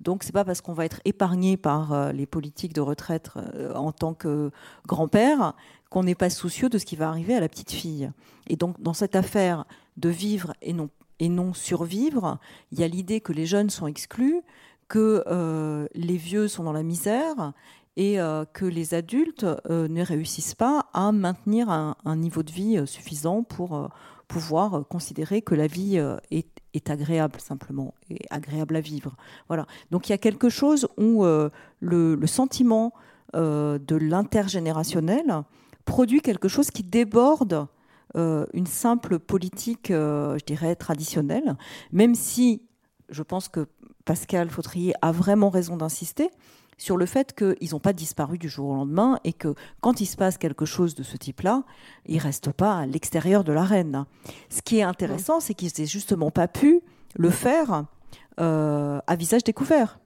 Donc 0.00 0.22
c'est 0.22 0.32
pas 0.32 0.44
parce 0.44 0.62
qu'on 0.62 0.72
va 0.72 0.86
être 0.86 1.00
épargné 1.04 1.58
par 1.58 2.12
les 2.12 2.24
politiques 2.24 2.72
de 2.72 2.80
retraite 2.80 3.30
en 3.74 3.92
tant 3.92 4.14
que 4.14 4.50
grand-père 4.86 5.54
qu'on 5.90 6.04
n'est 6.04 6.14
pas 6.14 6.30
soucieux 6.30 6.68
de 6.68 6.78
ce 6.78 6.86
qui 6.86 6.96
va 6.96 7.08
arriver 7.08 7.34
à 7.34 7.40
la 7.40 7.48
petite 7.48 7.72
fille. 7.72 8.10
Et 8.48 8.56
donc 8.56 8.80
dans 8.80 8.94
cette 8.94 9.16
affaire 9.16 9.66
de 10.00 10.08
vivre 10.08 10.54
et 10.62 10.72
non 10.72 10.90
et 11.22 11.28
non 11.28 11.52
survivre, 11.52 12.38
il 12.72 12.80
y 12.80 12.82
a 12.82 12.88
l'idée 12.88 13.20
que 13.20 13.34
les 13.34 13.44
jeunes 13.44 13.68
sont 13.68 13.86
exclus, 13.86 14.40
que 14.88 15.22
les 15.94 16.16
vieux 16.16 16.48
sont 16.48 16.64
dans 16.64 16.72
la 16.72 16.82
misère 16.82 17.52
et 17.98 18.16
que 18.54 18.64
les 18.64 18.94
adultes 18.94 19.44
ne 19.68 20.02
réussissent 20.02 20.54
pas 20.54 20.86
à 20.94 21.12
maintenir 21.12 21.68
un, 21.68 21.94
un 22.06 22.16
niveau 22.16 22.42
de 22.42 22.50
vie 22.50 22.86
suffisant 22.86 23.42
pour 23.42 23.90
pouvoir 24.28 24.88
considérer 24.88 25.42
que 25.42 25.54
la 25.54 25.66
vie 25.66 26.02
est, 26.30 26.60
est 26.74 26.90
agréable 26.90 27.40
simplement, 27.40 27.94
et 28.10 28.20
agréable 28.30 28.76
à 28.76 28.80
vivre. 28.80 29.16
Voilà. 29.48 29.66
Donc 29.90 30.08
il 30.08 30.12
y 30.12 30.14
a 30.14 30.18
quelque 30.18 30.48
chose 30.48 30.88
où 30.96 31.24
euh, 31.24 31.50
le, 31.80 32.26
sentiment 32.26 32.92
euh, 33.34 33.78
de 33.78 33.96
l'intergénérationnel 33.96 35.42
produit 35.84 36.20
quelque 36.20 36.48
chose 36.48 36.70
qui 36.70 36.82
déborde 36.82 37.52
euh, 37.54 37.66
une 38.14 38.66
simple 38.66 39.18
politique, 39.18 39.88
je 39.88 40.44
dirais, 40.44 40.74
traditionnelle, 40.76 41.56
même 41.92 42.14
si 42.14 42.62
je 43.08 43.22
pense 43.22 43.48
que 43.48 43.66
Pascal 44.04 44.50
Fautrier 44.50 44.94
a 45.02 45.12
vraiment 45.12 45.50
raison 45.50 45.76
d'insister 45.76 46.30
sur 46.80 46.96
le 46.96 47.04
fait 47.04 47.34
qu'ils 47.34 47.72
n'ont 47.72 47.78
pas 47.78 47.92
disparu 47.92 48.38
du 48.38 48.48
jour 48.48 48.70
au 48.70 48.74
lendemain 48.74 49.18
et 49.22 49.34
que 49.34 49.54
quand 49.82 50.00
il 50.00 50.06
se 50.06 50.16
passe 50.16 50.38
quelque 50.38 50.64
chose 50.64 50.94
de 50.94 51.02
ce 51.02 51.18
type-là, 51.18 51.64
ils 52.06 52.16
ne 52.16 52.22
restent 52.22 52.52
pas 52.52 52.78
à 52.78 52.86
l'extérieur 52.86 53.44
de 53.44 53.52
l'arène. 53.52 54.06
Ce 54.48 54.62
qui 54.62 54.78
est 54.78 54.82
intéressant, 54.82 55.40
c'est 55.40 55.52
qu'ils 55.52 55.72
n'aient 55.78 55.86
justement 55.86 56.30
pas 56.30 56.48
pu 56.48 56.80
le 57.16 57.28
faire 57.28 57.84
euh, 58.40 58.98
à 59.06 59.16
visage 59.16 59.44
découvert. 59.44 60.00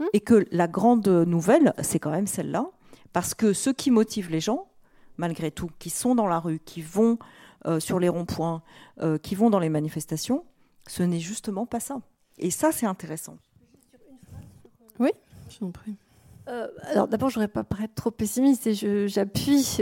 Hum. 0.00 0.06
Et 0.12 0.20
que 0.20 0.46
la 0.52 0.68
grande 0.68 1.08
nouvelle, 1.08 1.72
c'est 1.80 1.98
quand 1.98 2.10
même 2.10 2.26
celle-là, 2.26 2.66
parce 3.14 3.32
que 3.32 3.54
ce 3.54 3.70
qui 3.70 3.90
motive 3.90 4.30
les 4.30 4.40
gens, 4.40 4.68
malgré 5.16 5.50
tout, 5.50 5.70
qui 5.78 5.88
sont 5.88 6.14
dans 6.14 6.28
la 6.28 6.38
rue, 6.40 6.60
qui 6.60 6.82
vont 6.82 7.18
euh, 7.66 7.80
sur 7.80 7.98
les 7.98 8.08
ronds-points, 8.08 8.62
euh, 9.00 9.18
qui 9.18 9.34
vont 9.34 9.50
dans 9.50 9.58
les 9.58 9.68
manifestations, 9.68 10.44
ce 10.86 11.02
n'est 11.02 11.20
justement 11.20 11.66
pas 11.66 11.80
ça. 11.80 12.00
Et 12.38 12.50
ça, 12.50 12.72
c'est 12.72 12.86
intéressant. 12.86 13.36
Oui, 14.98 15.10
je 15.50 15.58
vous 15.60 15.70
prie. 15.70 15.96
Euh, 16.48 16.66
alors 16.84 17.08
d'abord, 17.08 17.28
je 17.28 17.34
voudrais 17.34 17.48
pas 17.48 17.64
paraître 17.64 17.94
trop 17.94 18.10
pessimiste 18.10 18.66
et 18.66 18.74
j'appuie 19.08 19.76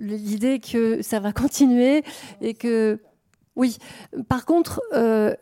l'idée 0.00 0.60
que 0.60 1.02
ça 1.02 1.18
va 1.18 1.32
continuer 1.32 2.04
et 2.40 2.54
que 2.54 3.00
oui. 3.56 3.78
Par 4.28 4.46
contre, 4.46 4.80
euh, 4.92 5.34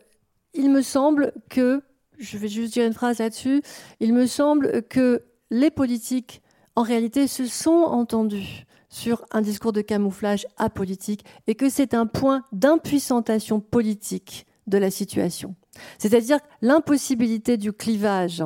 il 0.54 0.70
me 0.70 0.80
semble 0.80 1.32
que 1.50 1.82
je 2.18 2.38
vais 2.38 2.48
juste 2.48 2.72
dire 2.72 2.86
une 2.86 2.94
phrase 2.94 3.18
là-dessus. 3.18 3.62
Il 4.00 4.14
me 4.14 4.26
semble 4.26 4.82
que 4.84 5.22
les 5.50 5.70
politiques, 5.70 6.40
en 6.76 6.82
réalité, 6.82 7.26
se 7.26 7.44
sont 7.44 7.70
entendus 7.70 8.64
sur 8.88 9.24
un 9.32 9.42
discours 9.42 9.72
de 9.72 9.80
camouflage 9.80 10.46
apolitique 10.56 11.24
et 11.46 11.54
que 11.54 11.68
c'est 11.68 11.94
un 11.94 12.06
point 12.06 12.42
d'impuissantation 12.52 13.60
politique 13.60 14.46
de 14.66 14.78
la 14.78 14.90
situation. 14.90 15.54
C'est-à-dire 15.98 16.38
l'impossibilité 16.62 17.56
du 17.56 17.72
clivage. 17.72 18.42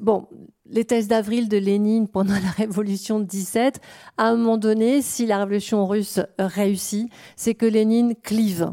bon, 0.00 0.26
les 0.66 0.84
thèses 0.84 1.08
d'avril 1.08 1.48
de 1.48 1.56
Lénine 1.56 2.08
pendant 2.08 2.34
la 2.34 2.50
révolution 2.56 3.20
de 3.20 3.24
17, 3.24 3.80
à 4.16 4.28
un 4.28 4.36
moment 4.36 4.56
donné, 4.56 5.02
si 5.02 5.26
la 5.26 5.38
révolution 5.38 5.86
russe 5.86 6.20
réussit, 6.38 7.10
c'est 7.36 7.54
que 7.54 7.66
Lénine 7.66 8.14
clive. 8.14 8.72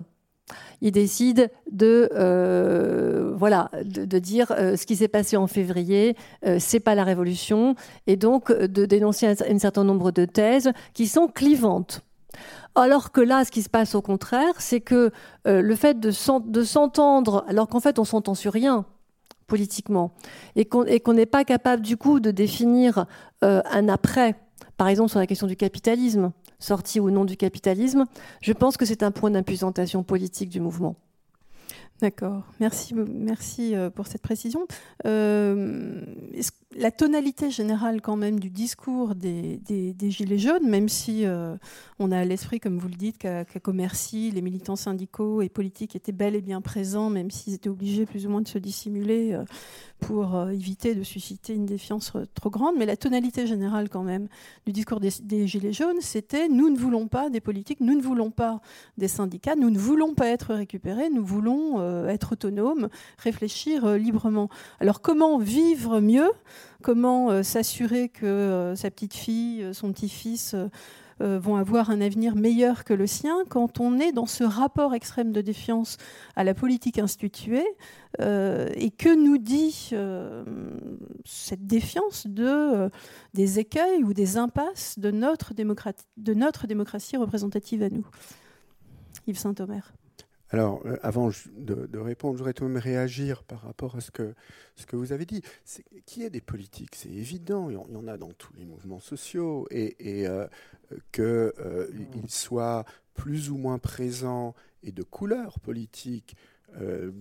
Il 0.82 0.91
décide 0.91 1.50
de 1.72 2.10
euh, 2.14 3.34
voilà 3.36 3.72
de, 3.84 4.20
dire 4.20 4.52
euh, 4.52 4.78
ce 4.78 4.86
qui 4.86 4.95
s'est 4.95 5.08
passé 5.08 5.38
en 5.38 5.48
février, 5.48 6.16
euh, 6.45 6.58
c'est 6.60 6.80
pas 6.80 6.95
la 6.95 7.04
révolution, 7.04 7.76
et 8.06 8.16
donc 8.16 8.52
de 8.52 8.86
dénoncer 8.86 9.28
un, 9.28 9.60
certain 9.60 9.84
nombre 9.84 10.12
de 10.12 10.26
thèses 10.26 10.72
qui 10.93 11.08
sont 11.08 11.28
clivantes. 11.28 12.02
Alors 12.76 13.12
que 13.12 13.22
là, 13.22 13.43
ce 13.43 13.52
qui 13.52 13.64
se 13.64 13.70
passe 13.70 13.95
au 13.95 14.02
contraire, 14.02 14.54
c'est 14.60 14.82
que 14.82 15.12
le 15.45 15.76
fait 15.76 16.00
de 16.00 16.12
s'entendre, 16.12 17.43
alors 17.48 17.68
qu'en 17.68 17.80
fait 17.80 17.98
on 17.98 18.04
s'entend 18.04 18.36
sur 18.36 18.54
rien, 18.54 18.86
politiquement 19.48 20.12
et 20.56 20.66
qu'on 20.66 21.14
n'est 21.14 21.26
pas 21.26 21.43
capable 21.43 21.82
du 21.82 21.98
coup 21.98 22.20
de 22.20 22.32
définir 22.32 23.06
euh, 23.43 23.62
un 23.72 23.89
après, 23.89 24.36
par 24.76 24.89
exemple 24.89 25.10
sur 25.10 25.20
la 25.20 25.28
question 25.28 25.48
du 25.48 25.56
capitalisme, 25.56 26.32
sortie 26.60 26.99
ou 26.99 27.10
non 27.12 27.26
du 27.26 27.38
capitalisme, 27.38 28.05
je 28.41 28.53
pense 28.53 28.78
que 28.78 28.86
c'est 28.86 29.03
un 29.03 29.12
point 29.12 29.32
d'impusantation 29.32 30.03
politique 30.03 30.49
du 30.49 30.60
mouvement. 30.60 30.95
D'accord, 31.99 32.43
merci, 32.60 32.93
euh, 33.76 33.89
pour 33.89 34.05
cette 34.05 34.22
précision. 34.22 34.68
Euh, 35.08 36.01
la 36.76 36.91
tonalité 36.91 37.49
générale 37.49 38.01
quand 38.01 38.16
même 38.16 38.39
du 38.39 38.51
discours 38.51 39.16
des, 39.16 39.60
Gilets 39.99 40.38
jaunes, 40.38 40.70
même 40.70 40.89
si 40.89 41.26
euh, 41.26 41.55
on 41.97 42.12
a 42.12 42.20
à 42.20 42.24
l'esprit, 42.24 42.60
comme 42.60 42.78
vous 42.78 42.88
le 42.88 42.93
dites, 42.93 43.18
qu'à 43.18 43.45
Commercy, 43.45 44.30
les 44.30 44.43
militants 44.43 44.76
syndicaux 44.76 45.41
et 45.41 45.49
politiques 45.49 45.95
étaient 45.95 46.12
bel 46.12 46.36
et 46.36 46.41
bien 46.41 46.62
présents, 46.62 47.10
même 47.10 47.32
s'ils 47.32 47.55
étaient 47.55 47.70
obligés 47.70 48.05
plus 48.05 48.28
ou 48.28 48.30
moins 48.30 48.41
de 48.41 48.47
se 48.47 48.60
dissimuler 48.60 49.36
pour 50.00 50.36
euh, 50.36 50.50
éviter 50.50 50.95
de 50.95 51.04
susciter 51.04 51.54
une 51.54 51.66
défiance 51.66 52.14
euh, 52.16 52.26
trop 52.34 52.50
grande. 52.50 52.76
Mais 52.78 52.86
la 52.86 52.98
tonalité 52.98 53.48
générale 53.48 53.89
quand 53.89 54.04
même 54.04 54.28
du 54.66 54.72
discours 54.72 55.00
des, 55.00 55.48
Gilets 55.48 55.74
jaunes, 55.74 56.02
c'était 56.02 56.48
nous 56.50 56.70
ne 56.70 56.78
voulons 56.78 57.08
pas 57.08 57.30
des 57.30 57.41
politiques, 57.41 57.80
nous 57.80 57.95
ne 57.95 58.02
voulons 58.02 58.32
pas 58.32 58.62
des 58.98 59.08
syndicats, 59.08 59.56
nous 59.56 59.70
ne 59.70 59.78
voulons 59.78 60.14
pas 60.14 60.28
être 60.28 60.54
récupérés, 60.54 61.10
nous 61.10 61.26
voulons 61.26 61.80
euh, 61.80 62.08
être 62.08 62.34
autonomes, 62.34 62.89
réfléchir 63.18 63.98
librement. 63.98 64.50
Alors 64.80 65.02
comment 65.02 65.38
vivre 65.38 66.00
mieux? 66.00 66.30
Comment 66.84 67.41
s'assurer 67.41 68.08
que 68.08 68.74
sa 68.76 68.91
petite 68.91 69.16
fille, 69.16 69.68
son 69.74 69.91
petit-fils 69.91 70.56
vont 71.20 71.55
avoir 71.55 71.89
un 71.89 72.01
avenir 72.01 72.36
meilleur 72.36 72.84
que 72.84 72.93
le 72.93 73.07
sien 73.07 73.43
quand 73.49 73.80
on 73.80 73.99
est 73.99 74.11
dans 74.11 74.26
ce 74.26 74.43
rapport 74.43 74.93
extrême 74.93 75.32
de 75.32 75.41
défiance 75.41 75.97
à 76.36 76.43
la 76.43 76.53
politique 76.53 76.99
instituée 76.99 77.65
euh, 78.20 78.70
et 78.76 78.89
que 78.91 79.13
nous 79.13 79.38
dit 79.38 79.89
euh, 79.93 80.43
cette 81.26 81.68
défiance 81.68 82.28
de, 82.28 82.89
des 83.34 83.59
écueils 83.59 84.03
ou 84.03 84.13
des 84.13 84.38
impasses 84.38 84.97
de 84.97 85.11
notre, 85.11 85.53
de 85.53 86.34
notre 86.34 86.68
démocratie 86.68 87.18
représentative 87.18 87.84
à 87.84 87.89
nous? 87.89 88.07
Yves 89.28 89.38
Saint-Omer. 89.38 89.93
Alors, 90.50 90.82
avant 91.02 91.30
de, 91.58 91.98
répondre, 92.00 92.36
je 92.36 92.38
voudrais 92.39 92.54
tout 92.54 92.64
de 92.64 92.70
même 92.70 92.82
réagir 92.82 93.43
par 93.43 93.62
rapport 93.62 93.95
à 93.98 94.02
ce 94.02 94.12
que, 94.12 94.34
ce 94.76 94.86
que 94.86 94.95
vous 94.95 95.12
avez 95.12 95.26
dit. 95.26 95.41
Qui 96.06 96.24
est 96.24 96.30
des 96.30 96.41
politiques 96.41 96.95
C'est 96.95 97.10
évident, 97.10 97.70
il 97.70 97.74
y 97.76 97.98
en 97.98 98.08
a 98.08 98.18
dans 98.18 98.32
tous 98.32 98.54
les 98.54 98.64
mouvements 98.64 99.02
sociaux. 99.02 99.68
Et, 99.72 100.22
et 100.22 100.28
qu'ils 101.12 101.24
euh, 101.24 101.88
soient 102.28 102.86
plus 103.14 103.50
ou 103.50 103.58
moins 103.58 103.80
présents 103.80 104.56
et 104.84 104.91
de 104.91 105.04
couleurs 105.04 105.60
politiques 105.60 106.36
euh, 106.80 107.12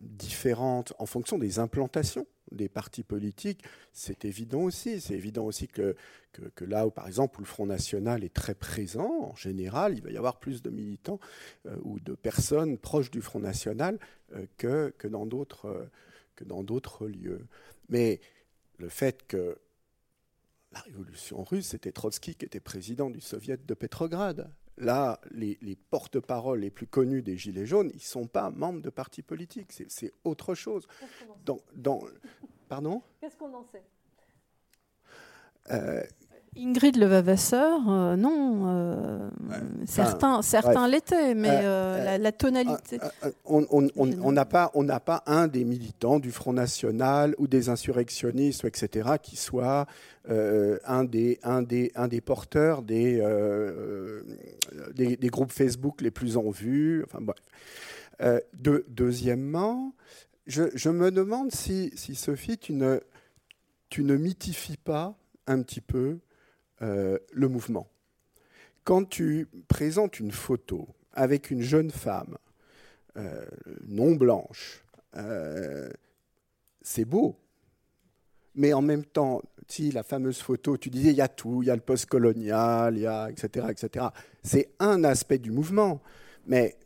différentes 0.00 0.92
en 0.98 1.06
fonction 1.06 1.38
des 1.38 1.58
implantations 1.58 2.26
des 2.54 2.68
partis 2.68 3.02
politiques, 3.02 3.62
c'est 3.92 4.24
évident 4.24 4.62
aussi. 4.62 5.00
C'est 5.00 5.14
évident 5.14 5.44
aussi 5.44 5.68
que, 5.68 5.96
que, 6.32 6.64
là 6.64 6.86
où, 6.86 6.90
par 6.90 7.06
exemple, 7.06 7.40
le 7.40 7.46
Front 7.46 7.66
National 7.66 8.24
est 8.24 8.34
très 8.34 8.54
présent, 8.54 9.30
en 9.32 9.36
général, 9.36 9.94
il 9.96 10.02
va 10.02 10.10
y 10.10 10.16
avoir 10.16 10.38
plus 10.38 10.62
de 10.62 10.70
militants 10.70 11.20
euh, 11.66 11.76
ou 11.82 12.00
de 12.00 12.14
personnes 12.14 12.78
proches 12.78 13.10
du 13.10 13.20
Front 13.20 13.40
National 13.40 13.98
que, 14.56 14.92
que 14.98 15.06
dans 15.06 15.26
d'autres 15.26 17.06
lieux. 17.06 17.46
Mais 17.88 18.20
le 18.78 18.88
fait 18.88 19.26
que 19.26 19.58
la 20.72 20.80
révolution 20.80 21.44
russe, 21.44 21.68
c'était 21.68 21.92
Trotsky 21.92 22.34
qui 22.34 22.44
était 22.44 22.60
président 22.60 23.10
du 23.10 23.20
soviet 23.20 23.58
de 23.64 23.74
Petrograd. 23.74 24.50
Là, 24.76 25.20
les, 25.30 25.56
porte-paroles 25.90 26.60
les 26.60 26.70
plus 26.70 26.86
connus 26.86 27.22
des 27.22 27.36
Gilets 27.36 27.66
jaunes, 27.66 27.90
ils 27.92 27.96
ne 27.96 28.00
sont 28.00 28.26
pas 28.26 28.50
membres 28.50 28.82
de 28.82 28.90
partis 28.90 29.22
politiques, 29.22 29.72
c'est 29.88 30.12
autre 30.24 30.54
chose. 30.54 30.88
Dans, 31.44 31.60
dans... 31.74 32.02
Pardon? 32.68 33.02
Qu'est-ce 33.20 33.36
qu'on 33.36 33.54
en 33.54 33.64
sait? 33.64 33.84
Euh, 35.70 36.02
Ingrid 36.56 36.96
Levavasseur, 36.96 37.80
euh, 37.88 38.16
non. 38.16 38.62
Euh, 38.66 39.30
certains 39.86 40.40
certains 40.42 40.86
l'étaient, 40.88 41.34
mais 41.34 41.48
euh, 41.50 42.18
la, 42.18 42.32
tonalité. 42.32 42.98
on 43.44 44.32
n'a 44.32 44.44
pas, 44.44 44.70
on 44.74 44.86
pas 44.86 45.22
un 45.26 45.48
des 45.48 45.64
militants 45.64 46.20
du 46.20 46.30
Front 46.30 46.52
National 46.52 47.34
ou 47.38 47.48
des 47.48 47.68
insurrectionnistes, 47.68 48.64
etc., 48.64 49.10
qui 49.22 49.36
soit 49.36 49.86
un, 50.28 51.04
des, 51.04 51.38
un, 51.42 51.62
des, 51.62 51.92
un 51.96 52.08
des 52.08 52.20
porteurs 52.20 52.82
des, 52.82 53.22
des, 54.94 55.28
groupes 55.28 55.52
Facebook 55.52 56.00
les 56.00 56.10
plus 56.10 56.36
en 56.36 56.50
vue. 56.50 57.04
Enfin, 57.04 57.20
deuxièmement, 58.88 59.92
je, 60.46 60.64
je, 60.74 60.88
me 60.88 61.10
demande 61.10 61.52
si, 61.52 61.90
si 61.94 62.14
Sophie, 62.14 62.58
tu 62.58 62.72
ne, 62.72 63.00
tu 63.90 64.04
ne 64.04 64.16
mythifies 64.16 64.76
pas 64.76 65.16
un 65.46 65.62
petit 65.62 65.80
peu 65.80 66.18
euh, 66.82 67.18
le 67.32 67.48
mouvement. 67.48 67.88
Quand 68.82 69.08
tu 69.08 69.48
présentes 69.68 70.20
une 70.20 70.32
photo 70.32 70.88
avec 71.12 71.50
une 71.50 71.62
jeune 71.62 71.90
femme 71.90 72.36
euh, 73.16 73.44
non 73.86 74.14
blanche, 74.16 74.84
euh, 75.16 75.88
c'est 76.82 77.04
beau. 77.04 77.38
Mais 78.56 78.72
en 78.72 78.82
même 78.82 79.04
temps, 79.04 79.40
si 79.68 79.90
la 79.90 80.02
fameuse 80.02 80.40
photo, 80.40 80.76
tu 80.76 80.90
disais, 80.90 81.10
il 81.10 81.16
y 81.16 81.20
a 81.20 81.28
tout, 81.28 81.62
il 81.62 81.66
y 81.66 81.70
a 81.70 81.76
le 81.76 81.80
post-colonial, 81.80 82.96
il 82.96 83.02
y 83.02 83.06
a, 83.06 83.30
etc., 83.30 83.68
etc. 83.70 84.06
C'est 84.42 84.74
un 84.78 85.04
aspect 85.04 85.38
du 85.38 85.50
mouvement. 85.50 86.02
Mais 86.46 86.76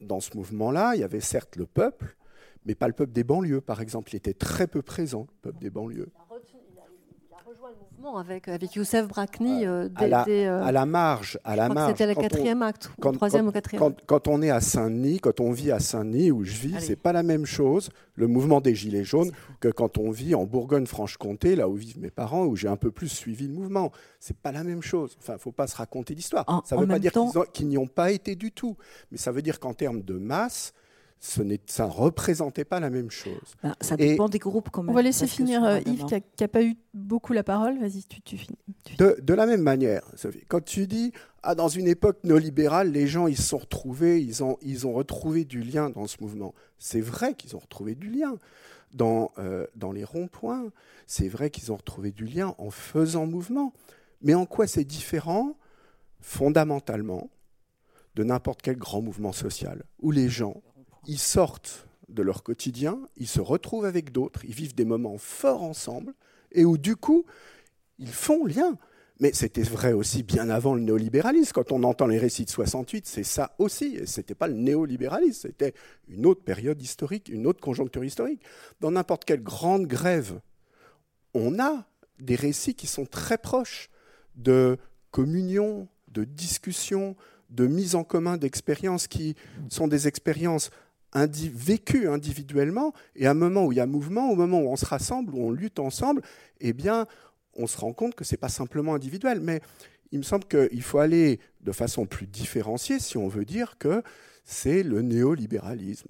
dans 0.00 0.20
ce 0.20 0.36
mouvement-là, 0.36 0.94
il 0.94 1.00
y 1.00 1.04
avait 1.04 1.20
certes 1.20 1.56
le 1.56 1.66
peuple, 1.66 2.16
mais 2.66 2.74
pas 2.74 2.86
le 2.86 2.94
peuple 2.94 3.12
des 3.12 3.24
banlieues, 3.24 3.60
par 3.60 3.80
exemple. 3.80 4.12
Il 4.12 4.16
était 4.16 4.34
très 4.34 4.66
peu 4.66 4.82
présent, 4.82 5.26
le 5.28 5.50
peuple 5.50 5.58
des 5.58 5.70
banlieues 5.70 6.10
avec, 8.16 8.48
avec 8.48 8.74
Youssef 8.74 9.06
Brakni 9.06 9.66
euh, 9.66 9.88
à, 9.96 10.06
la, 10.06 10.24
euh, 10.28 10.62
à, 10.64 10.72
la, 10.72 10.86
marge. 10.86 11.38
À 11.44 11.56
la 11.56 11.68
marge. 11.68 11.92
C'était 11.92 12.06
le 12.06 12.14
quatrième 12.14 12.62
acte, 12.62 12.90
quand, 13.00 13.12
troisième 13.12 13.44
quand, 13.44 13.48
ou 13.50 13.52
quatrième. 13.52 13.94
Quand, 14.06 14.28
on 14.28 14.42
est 14.42 14.50
à 14.50 14.60
Saint-Denis, 14.60 15.20
quand 15.20 15.40
on 15.40 15.52
vit 15.52 15.70
à 15.70 15.80
Saint-Denis 15.80 16.30
où 16.30 16.44
je 16.44 16.56
vis, 16.56 16.76
c'est 16.80 16.96
pas 16.96 17.12
la 17.12 17.22
même 17.22 17.46
chose 17.46 17.90
le 18.14 18.26
mouvement 18.26 18.60
des 18.60 18.74
Gilets 18.74 19.04
jaunes 19.04 19.30
que 19.60 19.68
quand 19.68 19.96
on 19.96 20.10
vit 20.10 20.34
en 20.34 20.44
Bourgogne-Franche-Comté, 20.44 21.54
là 21.54 21.68
où 21.68 21.74
vivent 21.74 22.00
mes 22.00 22.10
parents, 22.10 22.44
où 22.46 22.56
j'ai 22.56 22.68
un 22.68 22.76
peu 22.76 22.90
plus 22.90 23.08
suivi 23.08 23.46
le 23.46 23.54
mouvement. 23.54 23.92
C'est 24.18 24.36
pas 24.36 24.50
la 24.50 24.64
même 24.64 24.82
chose. 24.82 25.16
Enfin, 25.20 25.38
faut 25.38 25.52
pas 25.52 25.68
se 25.68 25.76
raconter 25.76 26.14
d'histoire. 26.14 26.44
Ça 26.64 26.76
ne 26.76 26.80
veut 26.80 26.88
pas 26.88 26.98
dire 26.98 27.12
qu'ils 27.52 27.68
n'y 27.68 27.78
ont 27.78 27.86
pas 27.86 28.10
été 28.10 28.34
du 28.34 28.50
tout, 28.50 28.76
mais 29.12 29.18
ça 29.18 29.30
veut 29.30 29.42
dire 29.42 29.60
qu'en 29.60 29.72
termes 29.72 30.02
de 30.02 30.14
masse, 30.14 30.74
ça 31.20 31.42
ne 31.42 31.90
représentait 31.90 32.64
pas 32.64 32.80
la 32.80 32.90
même 32.90 33.10
chose. 33.10 33.56
Ben, 33.62 33.74
ça 33.80 33.96
dépend 33.96 34.28
des 34.28 34.38
groupes 34.38 34.70
quand 34.70 34.82
même. 34.82 34.90
On 34.90 34.94
va 34.94 35.02
laisser 35.02 35.26
finir 35.26 35.64
euh, 35.64 35.80
Yves 35.84 36.04
qui 36.06 36.42
n'a 36.42 36.48
pas 36.48 36.62
eu 36.62 36.76
beaucoup 36.94 37.32
la 37.32 37.42
parole. 37.42 37.78
Vas-y, 37.78 38.04
tu, 38.04 38.20
tu, 38.22 38.36
finis. 38.36 38.58
De, 38.98 39.34
la 39.34 39.46
même 39.46 39.62
manière, 39.62 40.02
Sophie, 40.14 40.44
quand 40.48 40.64
tu 40.64 40.86
dis 40.86 41.12
ah, 41.42 41.54
dans 41.54 41.68
une 41.68 41.88
époque 41.88 42.18
néolibérale, 42.24 42.92
les 42.92 43.06
gens 43.06 43.26
ils 43.26 43.36
se 43.36 43.42
sont 43.42 43.58
retrouvés, 43.58 44.22
ils 44.22 44.44
ont, 44.44 44.58
ils 44.62 44.86
ont 44.86 44.92
retrouvé 44.92 45.44
du 45.44 45.60
lien 45.60 45.90
dans 45.90 46.06
ce 46.06 46.16
mouvement. 46.20 46.54
C'est 46.78 47.00
vrai 47.00 47.34
qu'ils 47.34 47.56
ont 47.56 47.60
retrouvé 47.60 47.94
du 47.94 48.10
lien. 48.10 48.36
Dans, 48.94 49.32
euh, 49.36 49.66
dans 49.76 49.92
les 49.92 50.02
ronds-points, 50.02 50.72
c'est 51.06 51.28
vrai 51.28 51.50
qu'ils 51.50 51.70
ont 51.72 51.76
retrouvé 51.76 52.10
du 52.10 52.24
lien 52.24 52.54
en 52.56 52.70
faisant 52.70 53.26
mouvement. 53.26 53.74
Mais 54.22 54.32
en 54.32 54.46
quoi 54.46 54.66
c'est 54.66 54.84
différent 54.84 55.58
Fondamentalement, 56.20 57.28
de 58.14 58.24
n'importe 58.24 58.62
quel 58.62 58.76
grand 58.76 59.02
mouvement 59.02 59.32
social, 59.32 59.84
où 60.00 60.10
les 60.10 60.28
gens 60.28 60.62
ils 61.08 61.18
sortent 61.18 61.88
de 62.08 62.22
leur 62.22 62.42
quotidien, 62.42 63.00
ils 63.16 63.26
se 63.26 63.40
retrouvent 63.40 63.86
avec 63.86 64.12
d'autres, 64.12 64.44
ils 64.44 64.54
vivent 64.54 64.74
des 64.74 64.84
moments 64.84 65.18
forts 65.18 65.62
ensemble, 65.62 66.14
et 66.52 66.64
où 66.64 66.78
du 66.78 66.96
coup, 66.96 67.24
ils 67.98 68.12
font 68.12 68.44
lien. 68.44 68.78
Mais 69.20 69.32
c'était 69.32 69.62
vrai 69.62 69.92
aussi 69.92 70.22
bien 70.22 70.48
avant 70.48 70.74
le 70.74 70.80
néolibéralisme. 70.82 71.50
Quand 71.52 71.72
on 71.72 71.82
entend 71.82 72.06
les 72.06 72.18
récits 72.18 72.44
de 72.44 72.50
68, 72.50 73.06
c'est 73.06 73.24
ça 73.24 73.56
aussi. 73.58 73.98
Ce 74.06 74.20
n'était 74.20 74.36
pas 74.36 74.46
le 74.46 74.54
néolibéralisme, 74.54 75.48
c'était 75.48 75.74
une 76.06 76.24
autre 76.24 76.42
période 76.44 76.80
historique, 76.80 77.28
une 77.28 77.46
autre 77.46 77.60
conjoncture 77.60 78.04
historique. 78.04 78.42
Dans 78.80 78.92
n'importe 78.92 79.24
quelle 79.24 79.42
grande 79.42 79.86
grève, 79.86 80.40
on 81.34 81.58
a 81.58 81.88
des 82.20 82.36
récits 82.36 82.74
qui 82.74 82.86
sont 82.86 83.06
très 83.06 83.38
proches 83.38 83.90
de 84.36 84.78
communion, 85.10 85.88
de 86.08 86.24
discussion, 86.24 87.16
de 87.50 87.66
mise 87.66 87.94
en 87.94 88.04
commun 88.04 88.36
d'expériences 88.36 89.08
qui 89.08 89.34
sont 89.68 89.88
des 89.88 90.06
expériences 90.06 90.70
vécu 91.14 92.08
individuellement, 92.08 92.92
et 93.16 93.26
à 93.26 93.30
un 93.30 93.34
moment 93.34 93.66
où 93.66 93.72
il 93.72 93.76
y 93.76 93.80
a 93.80 93.86
mouvement, 93.86 94.30
au 94.30 94.36
moment 94.36 94.60
où 94.60 94.68
on 94.68 94.76
se 94.76 94.86
rassemble, 94.86 95.34
où 95.34 95.42
on 95.42 95.50
lutte 95.50 95.78
ensemble, 95.78 96.22
eh 96.60 96.72
bien, 96.72 97.06
on 97.54 97.66
se 97.66 97.78
rend 97.78 97.92
compte 97.92 98.14
que 98.14 98.24
ce 98.24 98.34
n'est 98.34 98.38
pas 98.38 98.48
simplement 98.48 98.94
individuel. 98.94 99.40
Mais 99.40 99.60
il 100.12 100.18
me 100.18 100.24
semble 100.24 100.44
qu'il 100.44 100.82
faut 100.82 100.98
aller 100.98 101.40
de 101.62 101.72
façon 101.72 102.06
plus 102.06 102.26
différenciée 102.26 102.98
si 102.98 103.16
on 103.16 103.28
veut 103.28 103.44
dire 103.44 103.76
que 103.78 104.02
c'est 104.44 104.82
le 104.82 105.02
néolibéralisme. 105.02 106.08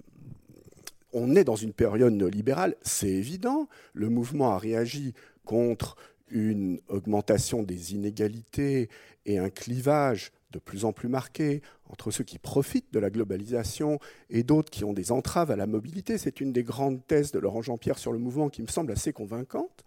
On 1.11 1.35
est 1.35 1.43
dans 1.43 1.55
une 1.55 1.73
période 1.73 2.13
néolibérale, 2.13 2.75
c'est 2.81 3.09
évident. 3.09 3.67
Le 3.93 4.09
mouvement 4.09 4.51
a 4.51 4.59
réagi 4.59 5.13
contre 5.43 5.97
une 6.29 6.79
augmentation 6.87 7.63
des 7.63 7.93
inégalités 7.93 8.89
et 9.25 9.39
un 9.39 9.49
clivage 9.49 10.31
de 10.51 10.59
plus 10.59 10.85
en 10.85 10.93
plus 10.93 11.09
marqué 11.09 11.61
entre 11.89 12.11
ceux 12.11 12.23
qui 12.23 12.39
profitent 12.39 12.91
de 12.93 12.99
la 12.99 13.09
globalisation 13.09 13.99
et 14.29 14.43
d'autres 14.43 14.69
qui 14.69 14.83
ont 14.83 14.93
des 14.93 15.11
entraves 15.11 15.51
à 15.51 15.55
la 15.55 15.67
mobilité. 15.67 16.17
C'est 16.17 16.41
une 16.41 16.51
des 16.51 16.63
grandes 16.63 17.05
thèses 17.07 17.31
de 17.31 17.39
Laurent 17.39 17.61
Jean-Pierre 17.61 17.97
sur 17.97 18.11
le 18.11 18.19
mouvement 18.19 18.49
qui 18.49 18.61
me 18.61 18.67
semble 18.67 18.91
assez 18.91 19.13
convaincante. 19.13 19.83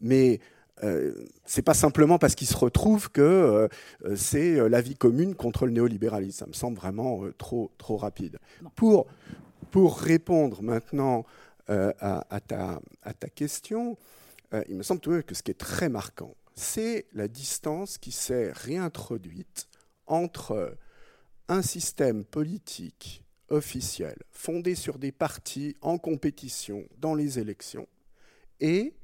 Mais 0.00 0.40
euh, 0.82 1.14
c'est 1.44 1.62
pas 1.62 1.74
simplement 1.74 2.18
parce 2.18 2.34
qu'ils 2.34 2.48
se 2.48 2.56
retrouvent 2.56 3.10
que 3.10 3.20
euh, 3.20 3.68
c'est 4.16 4.58
euh, 4.58 4.68
la 4.68 4.80
vie 4.80 4.96
commune 4.96 5.34
contre 5.34 5.66
le 5.66 5.72
néolibéralisme. 5.72 6.38
Ça 6.38 6.46
me 6.46 6.52
semble 6.52 6.76
vraiment 6.76 7.22
trop, 7.38 7.70
trop 7.78 7.96
rapide. 7.96 8.38
Pour, 8.74 9.06
pour 9.70 9.98
répondre 9.98 10.62
maintenant 10.62 11.24
à, 11.68 12.26
à, 12.28 12.40
ta, 12.40 12.80
à 13.02 13.14
ta 13.14 13.28
question, 13.28 13.96
il 14.68 14.76
me 14.76 14.82
semble 14.82 15.22
que 15.22 15.34
ce 15.34 15.42
qui 15.42 15.50
est 15.50 15.58
très 15.58 15.88
marquant, 15.88 16.34
c'est 16.54 17.06
la 17.14 17.26
distance 17.26 17.96
qui 17.96 18.12
s'est 18.12 18.52
réintroduite 18.52 19.66
entre 20.06 20.76
un 21.48 21.62
système 21.62 22.24
politique 22.24 23.24
officiel 23.48 24.16
fondé 24.30 24.74
sur 24.74 24.98
des 24.98 25.12
partis 25.12 25.76
en 25.80 25.98
compétition 25.98 26.84
dans 26.98 27.14
les 27.14 27.38
élections 27.38 27.86
et 28.60 28.94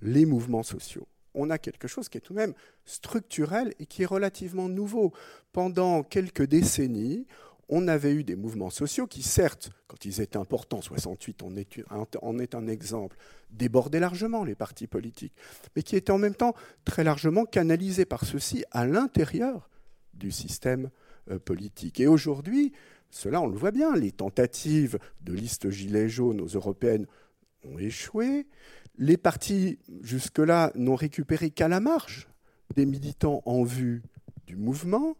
les 0.00 0.26
mouvements 0.26 0.62
sociaux. 0.62 1.06
On 1.34 1.50
a 1.50 1.58
quelque 1.58 1.88
chose 1.88 2.08
qui 2.08 2.18
est 2.18 2.22
tout 2.22 2.34
de 2.34 2.38
même 2.38 2.54
structurel 2.84 3.74
et 3.78 3.86
qui 3.86 4.02
est 4.02 4.06
relativement 4.06 4.68
nouveau. 4.68 5.12
Pendant 5.52 6.02
quelques 6.02 6.42
décennies, 6.42 7.26
on 7.68 7.88
avait 7.88 8.12
eu 8.12 8.24
des 8.24 8.36
mouvements 8.36 8.68
sociaux 8.68 9.06
qui, 9.06 9.22
certes, 9.22 9.70
quand 9.86 10.04
ils 10.04 10.20
étaient 10.20 10.36
importants, 10.36 10.82
68 10.82 11.42
en 11.42 11.56
est, 11.56 11.80
en 12.20 12.38
est 12.38 12.54
un 12.54 12.66
exemple, 12.68 13.16
débordaient 13.50 14.00
largement 14.00 14.44
les 14.44 14.54
partis 14.54 14.86
politiques, 14.86 15.32
mais 15.74 15.82
qui 15.82 15.96
étaient 15.96 16.10
en 16.10 16.18
même 16.18 16.34
temps 16.34 16.54
très 16.84 17.04
largement 17.04 17.46
canalisés 17.46 18.04
par 18.04 18.26
ceux-ci 18.26 18.64
à 18.72 18.84
l'intérieur 18.84 19.70
du 20.14 20.30
système 20.30 20.90
euh, 21.30 21.38
politique. 21.38 22.00
Et 22.00 22.06
aujourd'hui, 22.06 22.72
cela, 23.10 23.40
on 23.40 23.46
le 23.46 23.56
voit 23.56 23.70
bien, 23.70 23.94
les 23.94 24.10
tentatives 24.10 24.98
de 25.20 25.32
liste 25.32 25.70
gilets 25.70 26.08
jaunes 26.08 26.40
aux 26.40 26.46
européennes 26.46 27.06
ont 27.64 27.78
échoué. 27.78 28.46
Les 28.98 29.16
partis, 29.16 29.78
jusque-là, 30.00 30.72
n'ont 30.74 30.94
récupéré 30.94 31.50
qu'à 31.50 31.68
la 31.68 31.80
marge 31.80 32.28
des 32.74 32.86
militants 32.86 33.42
en 33.44 33.64
vue 33.64 34.02
du 34.46 34.56
mouvement. 34.56 35.16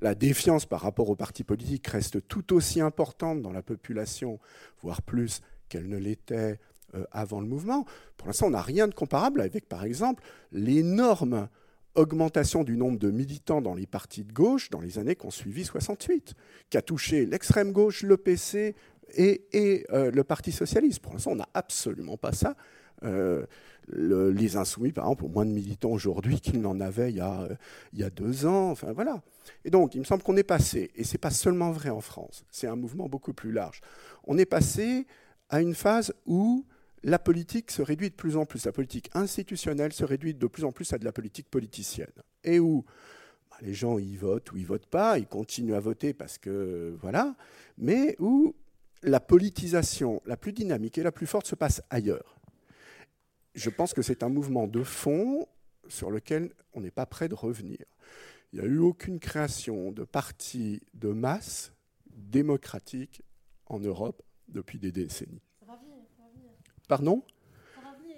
La 0.00 0.14
défiance 0.14 0.66
par 0.66 0.80
rapport 0.80 1.08
aux 1.08 1.16
partis 1.16 1.44
politiques 1.44 1.86
reste 1.86 2.26
tout 2.28 2.52
aussi 2.54 2.80
importante 2.80 3.42
dans 3.42 3.52
la 3.52 3.62
population, 3.62 4.38
voire 4.82 5.02
plus 5.02 5.40
qu'elle 5.68 5.88
ne 5.88 5.96
l'était 5.96 6.58
euh, 6.94 7.04
avant 7.12 7.40
le 7.40 7.46
mouvement. 7.46 7.84
Pour 8.16 8.26
l'instant, 8.26 8.46
on 8.46 8.50
n'a 8.50 8.62
rien 8.62 8.88
de 8.88 8.94
comparable 8.94 9.40
avec, 9.40 9.68
par 9.68 9.84
exemple, 9.84 10.22
l'énorme 10.52 11.48
augmentation 11.94 12.64
du 12.64 12.76
nombre 12.76 12.98
de 12.98 13.10
militants 13.10 13.62
dans 13.62 13.74
les 13.74 13.86
partis 13.86 14.24
de 14.24 14.32
gauche 14.32 14.70
dans 14.70 14.80
les 14.80 14.98
années 14.98 15.16
qui 15.16 15.26
ont 15.26 15.30
suivi 15.30 15.64
68, 15.64 16.34
qui 16.70 16.76
a 16.76 16.82
touché 16.82 17.26
l'extrême 17.26 17.72
gauche, 17.72 18.02
le 18.02 18.16
PC 18.16 18.74
et, 19.16 19.84
euh, 19.92 20.10
le 20.10 20.24
Parti 20.24 20.52
socialiste. 20.52 21.00
Pour 21.00 21.12
l'instant, 21.12 21.32
on 21.32 21.36
n'a 21.36 21.48
absolument 21.54 22.16
pas 22.16 22.32
ça. 22.32 22.56
Euh, 23.04 23.44
les 23.88 24.56
insoumis, 24.56 24.92
par 24.92 25.04
exemple, 25.04 25.24
ont 25.26 25.28
moins 25.28 25.44
de 25.44 25.50
militants 25.50 25.90
aujourd'hui 25.90 26.40
qu'ils 26.40 26.60
n'en 26.60 26.80
avaient 26.80 27.10
il 27.10 27.16
y, 27.16 27.20
a, 28.02 28.10
deux 28.10 28.46
ans. 28.46 28.70
Enfin, 28.70 28.92
voilà. 28.92 29.22
Et 29.64 29.70
donc, 29.70 29.94
il 29.94 29.98
me 29.98 30.04
semble 30.04 30.22
qu'on 30.22 30.36
est 30.36 30.42
passé, 30.42 30.90
et 30.94 31.04
ce 31.04 31.12
n'est 31.12 31.18
pas 31.18 31.30
seulement 31.30 31.70
vrai 31.70 31.90
en 31.90 32.00
France, 32.00 32.44
c'est 32.50 32.66
un 32.66 32.76
mouvement 32.76 33.08
beaucoup 33.08 33.34
plus 33.34 33.52
large, 33.52 33.82
on 34.24 34.38
est 34.38 34.46
passé 34.46 35.06
à 35.50 35.60
une 35.60 35.74
phase 35.74 36.14
où 36.24 36.64
la 37.04 37.18
politique 37.18 37.70
se 37.70 37.82
réduit 37.82 38.08
de 38.08 38.14
plus 38.14 38.36
en 38.36 38.46
plus, 38.46 38.64
la 38.64 38.72
politique 38.72 39.10
institutionnelle 39.12 39.92
se 39.92 40.04
réduit 40.04 40.34
de 40.34 40.46
plus 40.46 40.64
en 40.64 40.72
plus 40.72 40.90
à 40.92 40.98
de 40.98 41.04
la 41.04 41.12
politique 41.12 41.50
politicienne. 41.50 42.12
Et 42.42 42.58
où 42.58 42.84
bah, 43.50 43.58
les 43.60 43.74
gens 43.74 43.98
y 43.98 44.16
votent 44.16 44.50
ou 44.52 44.56
y 44.56 44.64
votent 44.64 44.86
pas, 44.86 45.18
ils 45.18 45.26
continuent 45.26 45.74
à 45.74 45.80
voter 45.80 46.14
parce 46.14 46.38
que 46.38 46.96
voilà, 47.00 47.36
mais 47.76 48.16
où 48.18 48.56
la 49.02 49.20
politisation 49.20 50.22
la 50.24 50.38
plus 50.38 50.54
dynamique 50.54 50.96
et 50.96 51.02
la 51.02 51.12
plus 51.12 51.26
forte 51.26 51.46
se 51.46 51.54
passe 51.54 51.82
ailleurs. 51.90 52.40
Je 53.54 53.68
pense 53.68 53.92
que 53.92 54.02
c'est 54.02 54.22
un 54.22 54.30
mouvement 54.30 54.66
de 54.66 54.82
fond 54.82 55.46
sur 55.88 56.10
lequel 56.10 56.52
on 56.72 56.80
n'est 56.80 56.90
pas 56.90 57.06
prêt 57.06 57.28
de 57.28 57.34
revenir. 57.34 57.84
Il 58.52 58.60
n'y 58.60 58.64
a 58.64 58.68
eu 58.68 58.78
aucune 58.78 59.20
création 59.20 59.92
de 59.92 60.04
partis 60.04 60.80
de 60.94 61.08
masse 61.08 61.72
démocratique 62.06 63.22
en 63.66 63.78
Europe 63.78 64.22
depuis 64.48 64.78
des 64.78 64.90
décennies. 64.90 65.42
Pardon 66.88 67.22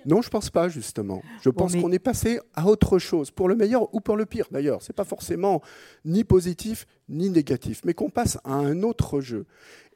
non, 0.08 0.22
je 0.22 0.30
pense 0.30 0.50
pas 0.50 0.68
justement. 0.68 1.20
Je 1.42 1.50
pense 1.50 1.74
qu'on 1.74 1.90
est 1.90 1.98
passé 1.98 2.38
à 2.54 2.68
autre 2.68 3.00
chose, 3.00 3.32
pour 3.32 3.48
le 3.48 3.56
meilleur 3.56 3.92
ou 3.92 4.00
pour 4.00 4.16
le 4.16 4.24
pire 4.24 4.46
d'ailleurs. 4.52 4.80
C'est 4.80 4.92
pas 4.92 5.04
forcément 5.04 5.62
ni 6.04 6.22
positif 6.22 6.86
ni 7.08 7.28
négatif, 7.28 7.82
mais 7.84 7.92
qu'on 7.92 8.08
passe 8.08 8.38
à 8.44 8.54
un 8.54 8.84
autre 8.84 9.20
jeu 9.20 9.46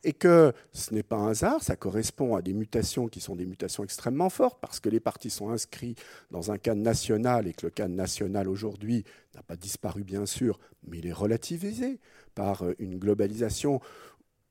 et 0.03 0.13
que 0.13 0.53
ce 0.73 0.95
n'est 0.95 1.03
pas 1.03 1.17
un 1.17 1.29
hasard, 1.29 1.63
ça 1.63 1.77
correspond 1.77 2.35
à 2.35 2.43
des 2.43 2.55
mutations 2.55 3.09
qui 3.09 3.21
sont 3.21 3.37
des 3.37 3.47
mutations 3.47 3.85
extrêmement 3.85 4.31
fortes, 4.31 4.59
parce 4.61 4.81
que 4.81 4.89
les 4.89 5.01
partis 5.01 5.31
sont 5.31 5.51
inscrits 5.51 5.95
dans 6.31 6.51
un 6.51 6.59
cadre 6.59 6.81
national, 6.81 7.47
et 7.47 7.53
que 7.53 7.67
le 7.67 7.71
cadre 7.71 7.95
national 7.95 8.49
aujourd'hui 8.49 9.05
n'a 9.35 9.43
pas 9.43 9.57
disparu 9.57 10.03
bien 10.03 10.27
sûr, 10.27 10.59
mais 10.87 10.99
il 10.99 11.07
est 11.07 11.13
relativisé 11.13 12.01
par 12.35 12.65
une 12.79 12.99
globalisation 12.99 13.81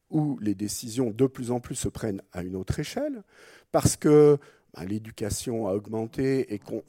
où 0.10 0.38
les 0.40 0.56
décisions 0.56 1.12
de 1.12 1.28
plus 1.28 1.52
en 1.52 1.60
plus 1.60 1.76
se 1.76 1.88
prennent 1.88 2.22
à 2.32 2.44
une 2.44 2.56
autre 2.56 2.80
échelle, 2.80 3.24
parce 3.72 3.96
que 3.96 4.38
bah, 4.74 4.86
l'éducation 4.86 5.68
a 5.68 5.74
augmenté 5.74 6.54
et 6.54 6.60
qu'on 6.60 6.84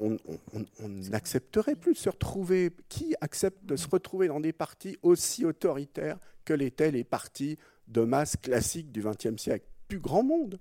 n'accepterait 0.81 1.77
plus 1.77 1.95
de 1.95 1.99
se 1.99 2.11
retrouver. 2.11 2.73
Qui 2.89 3.15
accepte 3.21 3.65
de 3.65 3.77
se 3.77 3.89
retrouver 3.89 4.29
dans 4.29 4.41
des 4.41 4.53
partis 4.53 4.99
aussi 5.03 5.45
autoritaires 5.45 6.19
que 6.45 6.53
l'étaient 6.53 6.91
les 6.91 7.05
partis 7.05 7.57
de 7.89 8.03
masse 8.03 8.37
classiques 8.37 8.93
du 8.93 9.03
XXe 9.03 9.41
siècle? 9.41 9.65
Plus 9.89 9.99
grand 9.99 10.23
monde. 10.23 10.61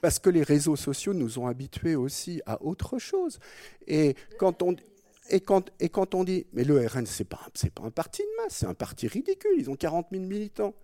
Parce 0.00 0.18
que 0.18 0.30
les 0.30 0.42
réseaux 0.42 0.76
sociaux 0.76 1.12
nous 1.12 1.38
ont 1.38 1.48
habitués 1.48 1.96
aussi 1.96 2.40
à 2.46 2.62
autre 2.62 2.98
chose. 2.98 3.38
Et 3.86 4.14
quand 4.38 4.62
on, 4.62 4.72
dit, 6.24 6.46
mais 6.52 6.64
le 6.64 6.86
RN, 6.86 7.04
ce 7.04 7.22
n'est 7.22 7.28
pas, 7.28 7.48
pas 7.74 7.82
un 7.82 7.90
parti 7.90 8.22
de 8.22 8.42
masse, 8.42 8.58
c'est 8.58 8.66
un 8.66 8.74
parti 8.74 9.06
ridicule, 9.08 9.56
ils 9.58 9.70
ont 9.70 9.76
40 9.76 10.06
000 10.12 10.24
militants. 10.24 10.74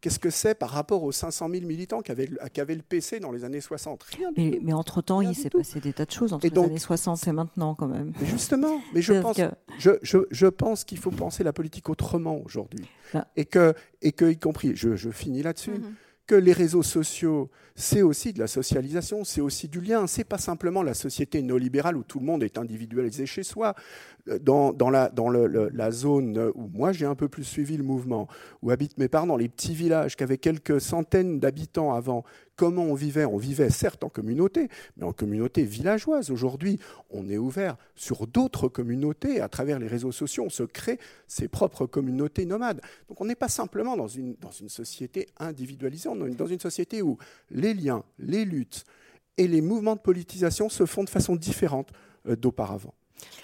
Qu'est-ce 0.00 0.18
que 0.18 0.30
c'est 0.30 0.54
par 0.54 0.70
rapport 0.70 1.02
aux 1.02 1.12
500 1.12 1.48
000 1.50 1.66
militants 1.66 2.02
qu'avait 2.02 2.26
le 2.26 2.82
PC 2.82 3.20
dans 3.20 3.32
les 3.32 3.44
années 3.44 3.60
60 3.60 4.02
Rien 4.04 4.30
mais, 4.36 4.58
mais 4.62 4.72
entre-temps, 4.72 5.20
il 5.20 5.34
s'est 5.34 5.50
passé 5.50 5.80
des 5.80 5.92
tas 5.92 6.04
de 6.04 6.10
choses 6.10 6.32
entre 6.32 6.46
les 6.46 6.58
années 6.58 6.78
60 6.78 7.26
et 7.26 7.32
maintenant, 7.32 7.74
quand 7.74 7.88
même. 7.88 8.12
justement, 8.22 8.80
mais 8.94 9.02
je 9.02 9.14
pense, 9.14 9.40
je, 9.78 9.90
je, 10.02 10.18
je, 10.30 10.46
pense 10.46 10.84
qu'il 10.84 10.98
faut 10.98 11.10
penser 11.10 11.44
la 11.44 11.52
politique 11.52 11.88
autrement 11.88 12.40
aujourd'hui. 12.44 12.86
Bah. 13.12 13.26
Et, 13.36 13.44
que, 13.44 13.74
et 14.02 14.12
que, 14.12 14.30
y 14.30 14.38
compris, 14.38 14.76
je, 14.76 14.96
je 14.96 15.10
finis 15.10 15.42
là-dessus, 15.42 15.72
mm-hmm 15.72 16.05
que 16.26 16.34
les 16.34 16.52
réseaux 16.52 16.82
sociaux, 16.82 17.50
c'est 17.74 18.02
aussi 18.02 18.32
de 18.32 18.40
la 18.40 18.46
socialisation, 18.46 19.22
c'est 19.22 19.40
aussi 19.40 19.68
du 19.68 19.80
lien. 19.80 20.06
C'est 20.06 20.24
pas 20.24 20.38
simplement 20.38 20.82
la 20.82 20.94
société 20.94 21.40
néolibérale 21.42 21.96
où 21.96 22.02
tout 22.02 22.18
le 22.18 22.26
monde 22.26 22.42
est 22.42 22.58
individualisé 22.58 23.26
chez 23.26 23.42
soi. 23.42 23.74
La, 24.26 24.38
dans 24.38 24.90
la, 24.90 25.90
zone 25.92 26.50
où 26.54 26.68
moi 26.74 26.92
j'ai 26.92 27.06
un 27.06 27.14
peu 27.14 27.28
plus 27.28 27.44
suivi 27.44 27.76
le 27.76 27.84
mouvement, 27.84 28.26
où 28.62 28.70
habitent 28.70 28.98
mes 28.98 29.08
parents, 29.08 29.28
dans 29.28 29.36
les 29.36 29.48
petits 29.48 29.74
villages 29.74 30.16
qui 30.16 30.24
avaient 30.24 30.38
quelques 30.38 30.80
centaines 30.80 31.38
d'habitants 31.38 31.94
avant, 31.94 32.24
comment 32.56 32.84
on 32.84 32.94
vivait? 32.94 33.24
On 33.24 33.36
vivait 33.36 33.70
certes 33.70 34.02
en 34.02 34.08
communauté, 34.08 34.68
mais 34.96 35.04
en 35.04 35.12
communauté 35.12 35.62
villageoise. 35.62 36.30
Aujourd'hui, 36.30 36.80
on 37.10 37.28
est 37.28 37.38
ouvert 37.38 37.76
sur 37.94 38.26
d'autres 38.26 38.68
communautés. 38.68 39.40
À 39.40 39.48
travers 39.48 39.78
les 39.78 39.86
réseaux 39.86 40.12
sociaux, 40.12 40.44
on 40.46 40.50
se 40.50 40.62
crée 40.62 40.98
ses 41.28 41.48
propres 41.48 41.86
communautés 41.86 42.46
nomades. 42.46 42.80
Donc 43.08 43.20
on 43.20 43.26
n'est 43.26 43.34
pas 43.36 43.48
simplement 43.48 43.96
dans 43.96 44.08
une, 44.08 44.34
dans 44.40 44.50
une 44.50 44.68
société 44.68 45.28
individualisée, 45.38 46.08
on 46.08 46.26
est 46.26 46.30
dans 46.30 46.46
une 46.46 46.60
société 46.60 47.02
où 47.02 47.18
les 47.50 47.74
liens, 47.74 48.02
les 48.18 48.44
luttes 48.44 48.84
et 49.38 49.46
les 49.46 49.60
mouvements 49.60 49.96
de 49.96 50.00
politisation 50.00 50.68
se 50.68 50.86
font 50.86 51.04
de 51.04 51.10
façon 51.10 51.36
différente 51.36 51.90
euh, 52.26 52.36
d'auparavant. 52.36 52.94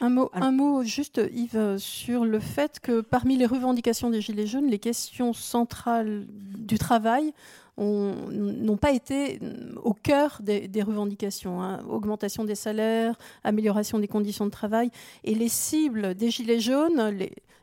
Un 0.01 0.11
mot, 0.11 0.31
un 0.35 0.53
mot 0.53 0.83
juste, 0.83 1.21
Yves, 1.33 1.79
sur 1.79 2.25
le 2.25 2.41
fait 2.41 2.79
que 2.81 3.01
parmi 3.01 3.37
les 3.37 3.47
revendications 3.47 4.11
des 4.11 4.21
Gilets 4.21 4.47
jaunes, 4.47 4.67
les 4.67 4.79
questions 4.79 5.33
centrales 5.33 6.27
du 6.29 6.79
travail 6.79 7.33
n'ont 7.79 8.77
pas 8.77 8.93
été 8.93 9.39
au 9.83 9.95
cœur 9.95 10.41
des, 10.43 10.83
revendications. 10.83 11.63
Hein. 11.63 11.83
Augmentation 11.89 12.45
des 12.45 12.55
salaires, 12.55 13.17
amélioration 13.45 13.99
des 13.99 14.09
conditions 14.09 14.45
de 14.45 14.51
travail. 14.51 14.91
Et 15.25 15.35
les 15.35 15.49
cibles 15.49 16.15
des 16.15 16.31
Gilets 16.31 16.61
jaunes, 16.61 17.17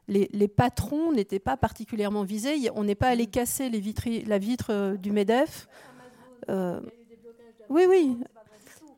les, 0.07 0.29
les, 0.33 0.47
patrons 0.47 1.11
n'étaient 1.11 1.39
pas 1.39 1.57
particulièrement 1.57 2.23
visés. 2.23 2.69
On 2.75 2.83
n'est 2.83 2.95
pas 2.95 3.09
allé 3.09 3.27
casser 3.27 3.69
les 3.69 3.79
la 4.25 4.37
vitre 4.39 4.71
euh, 4.71 4.97
du 4.97 5.11
MEDEF. 5.11 5.67
Euh, 6.49 6.81
oui, 7.69 7.83
oui. 7.87 8.17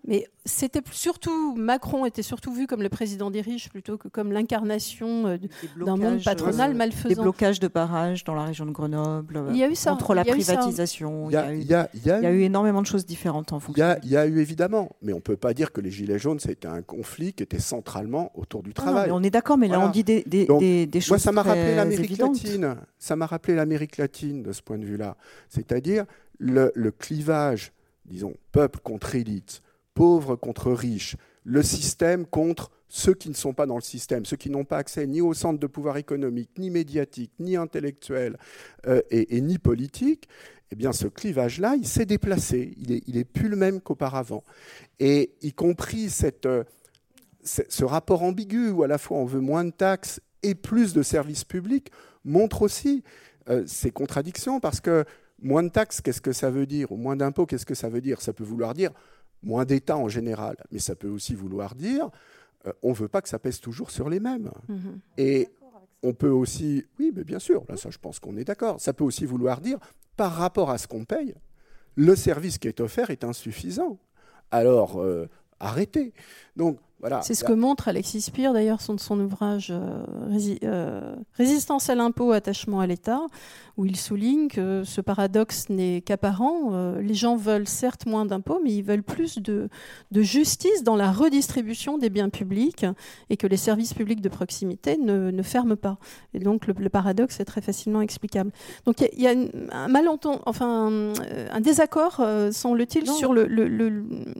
Mais 0.08 0.28
c'était 0.46 0.82
surtout 0.92 1.56
Macron 1.56 2.06
était 2.06 2.24
surtout 2.24 2.52
vu 2.52 2.66
comme 2.66 2.82
le 2.82 2.90
président 2.90 3.30
des 3.30 3.42
riches 3.42 3.70
plutôt 3.70 3.98
que 3.98 4.08
comme 4.08 4.32
l'incarnation 4.32 5.28
euh, 5.28 5.38
d'un 5.78 5.96
monde 5.96 6.24
patronal 6.24 6.74
malfaisant. 6.74 7.10
Des 7.10 7.16
blocages 7.16 7.60
de 7.60 7.68
barrages 7.68 8.24
dans 8.24 8.34
la 8.34 8.46
région 8.46 8.66
de 8.66 8.72
Grenoble. 8.72 9.44
Il 9.52 9.58
y 9.58 9.64
a 9.64 9.70
eu 9.70 9.76
ça. 9.76 9.92
Contre 9.92 10.16
la 10.16 10.26
privatisation. 10.26 11.30
Il 11.30 11.34
y, 11.34 11.74
a, 11.76 12.32
eu 12.32 12.42
énormément 12.42 12.82
de 12.82 12.88
choses 12.88 13.06
différentes 13.06 13.54
en 13.54 13.60
fonction. 13.60 13.96
Il 14.04 14.10
y, 14.10 14.18
a 14.18 14.26
eu 14.26 14.40
évidemment, 14.40 14.96
mais 15.04 15.14
on 15.14 15.20
peut 15.20 15.38
pas 15.38 15.54
dire 15.54 15.72
que 15.72 15.82
les 15.82 15.92
gilets 15.92 16.18
jaunes 16.18 16.40
c'était 16.40 16.68
un 16.68 16.82
conflit 16.82 17.34
qui 17.34 17.44
était 17.44 17.60
centralement 17.60 18.32
autour 18.36 18.64
du 18.64 18.74
travail. 18.74 19.12
on 19.12 19.22
est 19.22 19.30
d'accord, 19.30 19.58
mais 19.58 19.68
là 19.68 19.80
on 19.80 19.90
dit 19.90 20.04
des, 20.04 20.24
des, 20.24 20.88
des, 20.88 21.02
choses 21.02 21.10
moi, 21.10 21.20
ça 21.20 21.32
m'a 21.32 21.44
rappelé 21.44 21.76
l'Amérique 21.76 22.18
latine. 22.18 22.76
Ça 22.98 23.16
m'a 23.16 23.28
rappelé 23.28 23.56
l'Amérique 23.56 23.98
latine 23.98 24.42
de 24.42 24.52
ce 24.52 24.62
point 24.62 24.80
de 24.80 24.86
vue-là, 24.86 25.16
c'est-à-dire 25.50 26.06
le, 26.40 26.72
le 26.74 26.92
clivage, 26.92 27.72
disons, 28.06 28.34
peuple 28.52 28.80
contre 28.80 29.16
élite 29.16 29.62
pauvres 29.94 30.36
contre 30.36 30.72
riches, 30.72 31.16
le 31.44 31.64
système 31.64 32.26
contre 32.26 32.72
ceux 32.88 33.14
qui 33.14 33.30
ne 33.30 33.34
sont 33.34 33.54
pas 33.54 33.66
dans 33.66 33.76
le 33.76 33.82
système, 33.82 34.26
ceux 34.26 34.36
qui 34.36 34.50
n'ont 34.50 34.66
pas 34.66 34.78
accès 34.78 35.08
ni 35.08 35.22
au 35.22 35.34
centre 35.34 35.60
de 35.60 35.68
pouvoir 35.68 35.98
économique, 35.98 36.50
ni 36.58 36.70
médiatique, 36.70 37.32
ni 37.40 37.56
intellectuel 37.56 38.38
euh, 38.86 39.02
et, 39.10 39.40
ni 39.42 39.58
politique, 39.58 40.28
eh 40.72 40.76
bien 40.76 40.92
ce 40.92 41.08
clivage-là, 41.08 41.76
il 41.78 41.88
s'est 41.88 42.06
déplacé, 42.06 42.74
il 42.78 43.16
n'est 43.16 43.24
plus 43.24 43.48
le 43.48 43.56
même 43.56 43.82
qu'auparavant. 43.82 44.44
Et 45.00 45.32
y 45.42 45.54
compris 45.54 46.10
cette, 46.10 46.46
euh, 46.46 46.64
ce 47.44 47.86
rapport 47.86 48.24
ambigu 48.24 48.70
où 48.70 48.84
à 48.84 48.88
la 48.88 48.98
fois 48.98 49.18
on 49.18 49.26
veut 49.26 49.40
moins 49.40 49.64
de 49.64 49.72
taxes 49.72 50.22
et 50.44 50.56
plus 50.56 50.94
de 50.94 51.02
services 51.02 51.44
publics 51.44 51.92
montre 52.26 52.62
aussi 52.62 53.04
euh, 53.50 53.64
ces 53.66 53.92
contradictions 53.92 54.60
parce 54.60 54.80
que 54.80 55.06
moins 55.42 55.64
de 55.64 55.70
taxes, 55.70 56.02
qu'est-ce 56.02 56.22
que 56.22 56.34
ça 56.34 56.50
veut 56.50 56.66
dire? 56.66 56.92
Ou 56.92 56.98
moins 56.98 57.16
d'impôts, 57.16 57.46
qu'est-ce 57.46 57.66
que 57.66 57.74
ça 57.74 57.90
veut 57.90 58.02
dire? 58.02 58.22
Ça 58.22 58.34
peut 58.34 58.44
vouloir 58.44 58.74
dire 58.74 58.92
moins 59.44 59.66
d'État 59.66 59.98
en 59.98 60.08
général, 60.08 60.56
mais 60.72 60.80
ça 60.80 60.96
peut 60.96 61.10
aussi 61.10 61.36
vouloir 61.36 61.76
dire 61.76 62.10
euh, 62.68 62.74
on 62.84 62.90
ne 62.90 62.96
veut 62.96 63.08
pas 63.08 63.22
que 63.22 63.30
ça 63.30 63.40
pèse 63.40 63.60
toujours 63.60 63.92
sur 63.92 64.10
les 64.10 64.20
mêmes. 64.20 64.52
Mhm. 64.68 65.00
Et 65.18 65.50
on 66.04 66.14
peut 66.14 66.30
aussi, 66.30 66.86
oui, 67.00 67.12
mais 67.16 67.24
bien 67.24 67.40
sûr, 67.40 67.64
là 67.70 67.78
ça 67.78 67.90
je 67.90 67.98
pense 67.98 68.20
qu'on 68.20 68.38
est 68.38 68.44
d'accord, 68.44 68.80
ça 68.80 68.94
peut 68.94 69.04
aussi 69.04 69.26
vouloir 69.26 69.62
dire 69.62 69.80
par 70.16 70.34
rapport 70.34 70.70
à 70.70 70.78
ce 70.78 70.88
qu'on 70.88 71.06
paye, 71.06 71.36
le 71.96 72.16
service 72.16 72.58
qui 72.58 72.68
est 72.68 72.80
offert 72.80 73.10
est 73.10 73.24
insuffisant. 73.24 73.98
Alors, 74.52 75.02
euh, 75.02 75.28
arrêtez. 75.60 76.14
Donc, 76.56 76.80
c'est 77.22 77.34
ce 77.34 77.44
que 77.44 77.54
montre 77.54 77.88
Alexis 77.88 78.22
Spire, 78.22 78.54
d'ailleurs, 78.54 78.82
son, 78.82 78.98
son 78.98 79.20
ouvrage 79.20 79.72
euh, 79.72 80.04
euh, 80.64 81.16
Résistance 81.36 81.90
à 81.90 81.96
l'impôt, 81.96 82.32
attachement 82.32 82.80
à 82.80 82.88
l'État, 82.88 83.22
où 83.78 83.86
il 83.86 83.96
souligne 83.96 84.48
que 84.48 84.84
ce 84.84 85.02
paradoxe 85.02 85.70
n'est 85.70 86.02
qu'apparent. 86.02 86.70
Euh, 86.74 87.02
les 87.02 87.14
gens 87.14 87.36
veulent 87.36 87.68
certes 87.68 88.06
moins 88.06 88.26
d'impôts, 88.26 88.60
mais 88.64 88.72
ils 88.72 88.84
veulent 88.84 89.04
plus 89.04 89.40
de, 89.40 89.70
justice 90.16 90.84
dans 90.84 90.96
la 90.96 91.12
redistribution 91.12 91.98
des 91.98 92.10
biens 92.10 92.30
publics 92.30 92.86
et 93.30 93.38
que 93.38 93.48
les 93.48 93.58
services 93.58 93.94
publics 93.94 94.22
de 94.22 94.30
proximité 94.30 94.98
ne, 94.98 95.42
ferment 95.42 95.76
pas. 95.76 95.98
Et 96.34 96.40
donc 96.40 96.68
le, 96.68 96.90
paradoxe 96.90 97.40
est 97.40 97.46
très 97.46 97.62
facilement 97.62 98.02
explicable. 98.02 98.52
Donc 98.86 99.02
il 99.02 99.22
y, 99.22 99.28
a 99.28 99.34
un 99.72 99.88
malentendu, 99.88 100.40
enfin 100.46 101.12
un, 101.52 101.62
désaccord, 101.62 102.22
semble-t-il, 102.52 103.10
sur 103.10 103.34
le, 103.34 103.48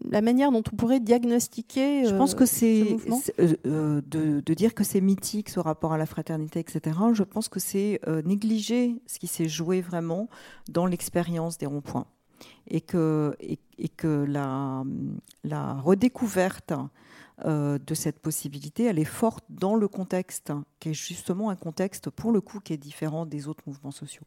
la 0.10 0.22
manière 0.22 0.52
dont 0.52 0.64
on 0.72 0.76
pourrait 0.76 1.00
diagnostiquer. 1.00 2.06
Je 2.06 2.14
pense 2.14 2.36
que 2.36 2.46
c'est 2.52 2.98
euh, 3.40 3.56
euh, 3.66 4.02
de, 4.06 4.54
dire 4.54 4.74
que 4.74 4.84
c'est 4.84 5.02
mythique 5.02 5.50
ce 5.50 5.60
rapport 5.60 5.94
à 5.94 5.98
la 5.98 6.06
fraternité, 6.06 6.60
etc. 6.60 6.98
Je 7.14 7.24
pense 7.24 7.48
que 7.48 7.60
c'est 7.60 8.00
euh, 8.08 8.22
négliger 8.24 9.02
ce 9.08 9.20
qui 9.20 9.28
s'est 9.28 9.48
joué 9.48 9.82
vraiment 9.82 10.30
dans 10.70 10.86
l'expérience 10.86 11.58
des 11.58 11.66
ronds-points 11.66 12.08
et 12.68 12.82
que, 12.82 13.36
et, 13.40 13.90
que 13.90 14.26
la, 14.28 14.84
la 15.44 15.74
redécouverte 15.76 16.74
de 17.44 17.96
cette 17.96 18.20
possibilité, 18.20 18.84
elle 18.84 19.00
est 19.00 19.04
forte 19.04 19.44
dans 19.50 19.76
le 19.76 19.88
contexte, 19.88 20.54
qui 20.80 20.90
est 20.90 20.94
justement 20.94 21.50
un 21.50 21.56
contexte, 21.56 22.12
pour 22.12 22.32
le 22.32 22.40
coup, 22.40 22.60
qui 22.60 22.74
est 22.74 22.78
différent 22.78 23.26
des 23.26 23.48
autres 23.48 23.64
mouvements 23.66 23.92
sociaux. 23.92 24.26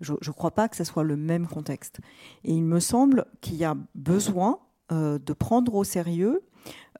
Je 0.00 0.14
ne 0.14 0.32
crois 0.32 0.50
pas 0.50 0.68
que 0.68 0.74
ce 0.74 0.82
soit 0.82 1.04
le 1.04 1.16
même 1.16 1.46
contexte. 1.46 2.00
Et 2.42 2.52
il 2.52 2.64
me 2.64 2.80
semble 2.80 3.26
qu'il 3.40 3.54
y 3.54 3.64
a 3.64 3.76
besoin 3.94 4.58
de 4.90 5.32
prendre 5.32 5.74
au 5.74 5.84
sérieux 5.84 6.42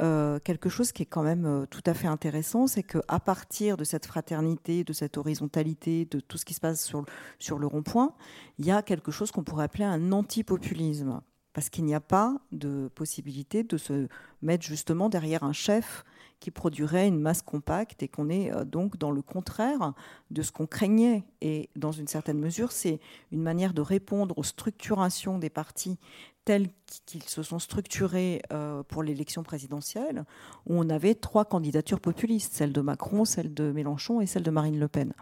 euh, 0.00 0.38
quelque 0.40 0.68
chose 0.68 0.92
qui 0.92 1.02
est 1.02 1.06
quand 1.06 1.22
même 1.22 1.44
euh, 1.44 1.66
tout 1.66 1.82
à 1.86 1.94
fait 1.94 2.06
intéressant, 2.06 2.66
c'est 2.66 2.82
qu'à 2.82 3.20
partir 3.20 3.76
de 3.76 3.84
cette 3.84 4.06
fraternité, 4.06 4.84
de 4.84 4.92
cette 4.92 5.18
horizontalité, 5.18 6.06
de 6.10 6.20
tout 6.20 6.38
ce 6.38 6.44
qui 6.44 6.54
se 6.54 6.60
passe 6.60 6.84
sur, 6.84 7.04
sur 7.38 7.58
le 7.58 7.66
rond-point, 7.66 8.14
il 8.58 8.66
y 8.66 8.70
a 8.70 8.82
quelque 8.82 9.10
chose 9.10 9.30
qu'on 9.30 9.44
pourrait 9.44 9.64
appeler 9.64 9.84
un 9.84 10.12
antipopulisme. 10.12 11.20
Parce 11.52 11.68
qu'il 11.68 11.84
n'y 11.84 11.94
a 11.94 12.00
pas 12.00 12.38
de 12.50 12.90
possibilité 12.94 13.62
de 13.62 13.76
se 13.76 14.08
mettre 14.40 14.64
justement 14.64 15.10
derrière 15.10 15.44
un 15.44 15.52
chef 15.52 16.02
qui 16.42 16.50
produirait 16.50 17.06
une 17.06 17.20
masse 17.20 17.40
compacte 17.40 18.02
et 18.02 18.08
qu'on 18.08 18.28
est 18.28 18.52
euh, 18.52 18.64
donc 18.64 18.98
dans 18.98 19.12
le 19.12 19.22
contraire 19.22 19.92
de 20.32 20.42
ce 20.42 20.50
qu'on 20.50 20.66
craignait. 20.66 21.22
Et 21.40 21.70
dans 21.76 21.92
une 21.92 22.08
certaine 22.08 22.40
mesure, 22.40 22.72
c'est 22.72 22.98
une 23.30 23.42
manière 23.42 23.72
de 23.72 23.80
répondre 23.80 24.36
aux 24.36 24.42
structurations 24.42 25.38
des 25.38 25.50
partis 25.50 25.98
tels 26.44 26.70
qu'ils 27.06 27.22
se 27.22 27.44
sont 27.44 27.60
structurés 27.60 28.42
euh, 28.52 28.82
pour 28.82 29.04
l'élection 29.04 29.44
présidentielle, 29.44 30.24
où 30.66 30.74
on 30.74 30.90
avait 30.90 31.14
trois 31.14 31.44
candidatures 31.44 32.00
populistes, 32.00 32.52
celle 32.54 32.72
de 32.72 32.80
Macron, 32.80 33.24
celle 33.24 33.54
de 33.54 33.70
Mélenchon 33.70 34.20
et 34.20 34.26
celle 34.26 34.42
de 34.42 34.50
Marine 34.50 34.80
Le 34.80 34.88
Pen. 34.88 35.12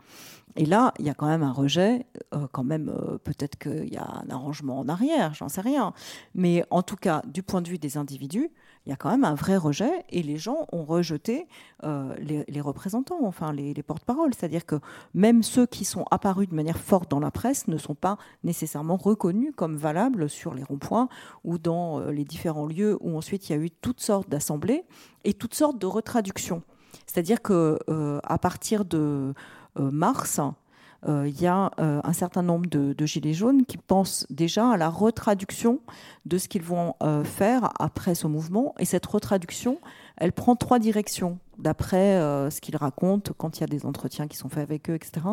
Et 0.57 0.65
là, 0.65 0.95
il 0.99 1.05
y 1.05 1.11
a 1.11 1.15
quand 1.15 1.27
même 1.27 1.43
un 1.43 1.53
rejet, 1.53 2.07
euh, 2.35 2.47
quand 2.51 2.65
même, 2.65 2.91
peut-être 3.25 3.59
qu'il 3.59 3.93
y 3.93 3.99
a 3.99 4.07
un 4.07 4.31
arrangement 4.31 4.79
en 4.79 4.89
arrière, 4.89 5.35
j'en 5.35 5.51
sais 5.51 5.61
rien. 5.61 5.93
Mais 6.35 6.65
en 6.71 6.83
tout 6.83 6.97
cas, 6.97 7.21
du 7.27 7.43
point 7.43 7.61
de 7.61 7.69
vue 7.69 7.79
des 7.79 7.99
individus, 7.99 8.51
il 8.87 8.91
y 8.91 8.93
a 8.93 8.97
quand 8.97 9.11
même 9.11 9.25
un 9.25 9.35
vrai 9.35 9.57
rejet 9.57 10.05
et 10.09 10.23
les 10.23 10.39
gens 10.39 10.67
ont 10.73 10.85
rejeté 10.85 11.47
euh, 11.85 12.15
les, 12.19 12.61
représentants, 12.61 13.19
enfin 13.23 13.53
les, 13.53 13.75
porte-paroles. 13.83 14.33
C'est-à-dire 14.35 14.65
que 14.65 14.77
même 15.15 15.43
ceux 15.43 15.67
qui 15.67 15.85
sont 15.85 16.05
apparus 16.11 16.49
de 16.49 16.55
manière 16.55 16.79
forte 16.79 17.11
dans 17.11 17.21
la 17.21 17.31
presse 17.31 17.69
ne 17.69 17.79
sont 17.79 17.95
pas 17.95 18.17
nécessairement 18.43 18.97
reconnus 18.97 19.53
comme 19.55 19.77
valables 19.77 20.29
sur 20.31 20.55
les 20.55 20.63
ronds-points 20.63 21.09
ou 21.45 21.59
dans 21.59 22.01
les 22.01 22.25
différents 22.25 22.67
lieux 22.67 22.97
où 23.01 23.17
ensuite 23.17 23.49
il 23.49 23.53
y 23.53 23.55
a 23.55 23.59
eu 23.59 23.71
toutes 23.71 24.01
sortes 24.01 24.29
d'assemblées 24.29 24.85
et 25.25 25.35
toutes 25.35 25.55
sortes 25.55 25.79
de 25.79 25.87
retraductions. 25.87 26.63
C'est-à-dire 27.07 27.43
que 27.43 27.79
à 28.25 28.39
partir 28.39 28.85
de 28.85 29.35
euh, 29.79 29.91
mars, 29.91 30.41
euh, 30.41 30.51
il 31.07 31.41
y 31.41 31.47
a 31.47 31.71
euh, 31.79 32.01
un 32.05 32.13
certain 32.13 32.43
nombre 32.43 32.67
de, 32.69 33.07
gilets 33.07 33.33
jaunes 33.33 33.65
qui 33.65 33.79
pensent 33.79 34.27
déjà 34.31 34.71
à 34.71 34.77
la 34.77 34.89
retraduction 34.89 35.81
de 36.27 36.39
ce 36.39 36.49
qu'ils 36.49 36.63
vont 36.63 36.95
faire 37.25 37.71
après 37.79 38.15
ce 38.15 38.27
mouvement. 38.27 38.75
Et 38.79 38.85
cette 38.85 39.07
retraduction, 39.07 39.79
elle 40.17 40.33
prend 40.33 40.57
trois 40.57 40.79
directions, 40.79 41.39
d'après 41.59 42.19
ce 42.51 42.61
qu'ils 42.61 42.77
racontent 42.77 43.33
quand 43.37 43.59
il 43.59 43.61
y 43.63 43.65
a 43.65 43.67
des 43.67 43.87
entretiens 43.87 44.29
qui 44.29 44.37
sont 44.37 44.49
faits 44.49 44.63
avec 44.63 44.91
eux, 44.91 44.95
etc. 44.95 45.27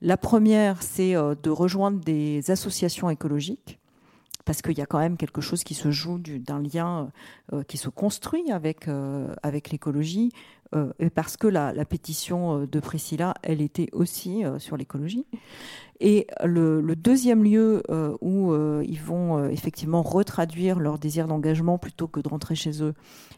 La 0.00 0.16
première, 0.16 0.82
c'est 0.82 1.12
de 1.14 1.50
rejoindre 1.50 2.00
des 2.00 2.50
associations 2.50 3.10
écologiques 3.10 3.78
parce 4.46 4.62
qu'il 4.62 4.78
y 4.78 4.80
a 4.80 4.86
quand 4.86 4.98
même 4.98 5.18
quelque 5.18 5.42
chose 5.42 5.62
qui 5.62 5.74
se 5.74 5.90
joue 5.90 6.18
d'un 6.18 6.62
lien 6.62 7.10
qui 7.68 7.76
se 7.76 7.90
construit 7.90 8.50
avec, 8.50 8.88
avec 9.42 9.70
l'écologie, 9.70 10.32
euh, 10.74 10.92
et 10.98 11.10
parce 11.10 11.36
que 11.36 11.46
la, 11.46 11.72
pétition 11.84 12.62
euh, 12.62 12.66
de 12.66 12.80
Priscilla, 12.80 13.34
elle 13.42 13.60
était 13.60 13.88
aussi 13.92 14.44
euh, 14.44 14.58
sur 14.58 14.76
l'écologie. 14.76 15.26
Et 16.00 16.26
le, 16.44 16.82
deuxième 16.96 17.44
lieu 17.44 17.82
où 18.20 18.54
ils 18.82 19.00
vont 19.00 19.48
effectivement 19.48 20.02
retraduire 20.02 20.78
leur 20.78 20.98
désir 20.98 21.26
d'engagement 21.26 21.78
plutôt 21.78 22.06
que 22.06 22.20
de 22.20 22.28
rentrer 22.28 22.54
chez 22.54 22.82
eux, 22.82 22.92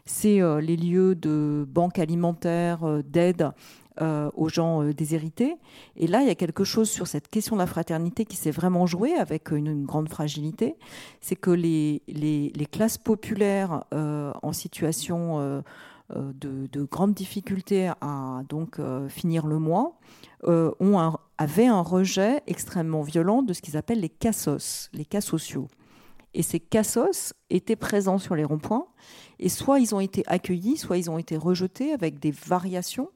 c'est 0.05 0.41
les 0.59 0.75
lieux 0.75 1.15
de 1.15 1.65
banques 1.69 1.99
alimentaires, 1.99 3.01
d'aide 3.05 3.51
aux 3.99 4.49
gens 4.49 4.83
déshérités. 4.83 5.55
Et 5.95 6.07
là, 6.07 6.21
il 6.21 6.27
y 6.27 6.31
a 6.31 6.35
quelque 6.35 6.63
chose 6.63 6.89
sur 6.89 7.07
cette 7.07 7.27
question 7.27 7.55
de 7.55 7.59
la 7.61 7.67
fraternité 7.67 8.25
qui 8.25 8.37
s'est 8.37 8.51
vraiment 8.51 8.85
joué 8.85 9.13
avec 9.13 9.51
une, 9.51 9.85
grande 9.85 10.09
fragilité. 10.09 10.75
C'est 11.21 11.35
que 11.35 11.51
les, 11.51 12.01
les, 12.07 12.65
classes 12.65 12.97
populaires 12.97 13.83
en 13.91 14.53
situation 14.53 15.63
euh, 16.15 16.31
de, 16.33 16.83
grandes 16.85 17.13
difficultés 17.13 17.91
à 18.01 18.41
donc 18.49 18.79
euh, 18.79 19.07
finir 19.09 19.45
le 19.45 19.59
mois, 19.59 19.99
euh, 20.45 20.71
ont 20.79 20.97
avaient 21.37 21.67
un 21.67 21.81
rejet 21.81 22.41
extrêmement 22.47 23.03
violent 23.03 23.43
de 23.43 23.53
ce 23.53 23.61
qu'ils 23.61 23.77
appellent 23.77 23.99
les 23.99 24.09
cassos, 24.09 24.89
les 24.93 25.05
cas 25.05 25.21
sociaux. 25.21 25.67
Et 26.33 26.43
ces 26.43 26.59
cassos 26.59 27.33
étaient 27.49 27.75
présents 27.75 28.19
sur 28.19 28.35
les 28.35 28.43
ronds-points, 28.43 28.87
et 29.39 29.49
soit 29.49 29.79
ils 29.79 29.95
ont 29.95 29.99
été 29.99 30.23
accueillis, 30.27 30.77
soit 30.77 30.97
ils 30.97 31.09
ont 31.09 31.17
été 31.17 31.37
rejetés 31.37 31.91
avec 31.93 32.19
des 32.19 32.31
variations. 32.31 33.09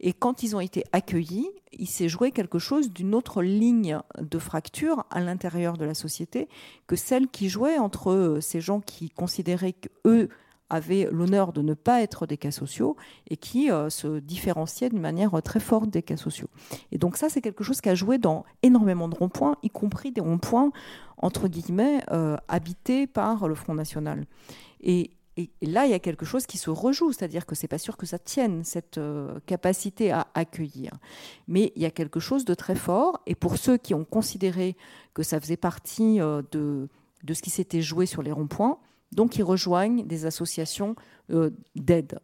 Et 0.00 0.12
quand 0.12 0.42
ils 0.42 0.56
ont 0.56 0.60
été 0.60 0.84
accueillis, 0.92 1.48
il 1.72 1.88
s'est 1.88 2.08
joué 2.08 2.32
quelque 2.32 2.58
chose 2.58 2.90
d'une 2.90 3.14
autre 3.14 3.42
ligne 3.42 3.98
de 4.18 4.38
fracture 4.38 5.04
à 5.10 5.20
l'intérieur 5.20 5.76
de 5.76 5.84
la 5.84 5.94
société 5.94 6.48
que 6.86 6.96
celle 6.96 7.28
qui 7.28 7.48
jouait 7.48 7.78
entre 7.78 8.38
ces 8.40 8.60
gens 8.60 8.80
qui 8.80 9.10
considéraient 9.10 9.74
qu'eux 9.74 10.28
avaient 10.70 11.08
l'honneur 11.10 11.52
de 11.52 11.60
ne 11.60 11.74
pas 11.74 12.00
être 12.00 12.26
des 12.26 12.36
cas 12.36 12.52
sociaux 12.52 12.96
et 13.28 13.36
qui 13.36 13.70
euh, 13.70 13.90
se 13.90 14.20
différenciaient 14.20 14.88
d'une 14.88 15.00
manière 15.00 15.34
euh, 15.34 15.40
très 15.40 15.60
forte 15.60 15.90
des 15.90 16.02
cas 16.02 16.16
sociaux. 16.16 16.48
Et 16.92 16.98
donc 16.98 17.16
ça, 17.16 17.28
c'est 17.28 17.42
quelque 17.42 17.64
chose 17.64 17.80
qui 17.80 17.88
a 17.88 17.94
joué 17.94 18.18
dans 18.18 18.44
énormément 18.62 19.08
de 19.08 19.16
ronds-points, 19.16 19.56
y 19.62 19.68
compris 19.68 20.12
des 20.12 20.20
ronds-points, 20.20 20.70
entre 21.18 21.48
guillemets, 21.48 22.02
euh, 22.10 22.36
habités 22.48 23.06
par 23.06 23.48
le 23.48 23.54
Front 23.54 23.74
National. 23.74 24.24
Et, 24.80 25.10
là, 25.62 25.86
il 25.86 25.90
y 25.90 25.94
a 25.94 25.98
quelque 25.98 26.26
chose 26.26 26.46
qui 26.46 26.58
se 26.58 26.68
rejoue, 26.68 27.12
c'est-à-dire 27.12 27.46
que 27.46 27.54
c'est 27.54 27.68
pas 27.68 27.78
sûr 27.78 27.96
que 27.96 28.04
ça 28.04 28.18
tienne, 28.18 28.62
cette 28.62 29.00
capacité 29.46 30.10
à 30.10 30.26
accueillir. 30.34 30.92
Mais 31.48 31.72
il 31.76 31.82
y 31.82 31.86
a 31.86 31.90
quelque 31.90 32.20
chose 32.20 32.44
de 32.44 32.52
très 32.52 32.74
fort, 32.74 33.20
et 33.26 33.34
pour 33.34 33.56
ceux 33.56 33.78
qui 33.78 33.94
ont 33.94 34.04
considéré 34.04 34.76
que 35.14 35.22
ça 35.22 35.40
faisait 35.40 35.56
partie 35.56 36.18
de, 36.18 36.88
de 37.24 37.34
ce 37.34 37.40
qui 37.40 37.48
s'était 37.48 37.80
joué 37.80 38.04
sur 38.04 38.20
les 38.20 38.32
ronds-points, 38.32 38.78
donc 39.12 39.36
ils 39.36 39.42
rejoignent 39.42 40.04
des 40.04 40.26
associations 40.26 40.96
euh, 41.30 41.50
d'aide. 41.76 42.18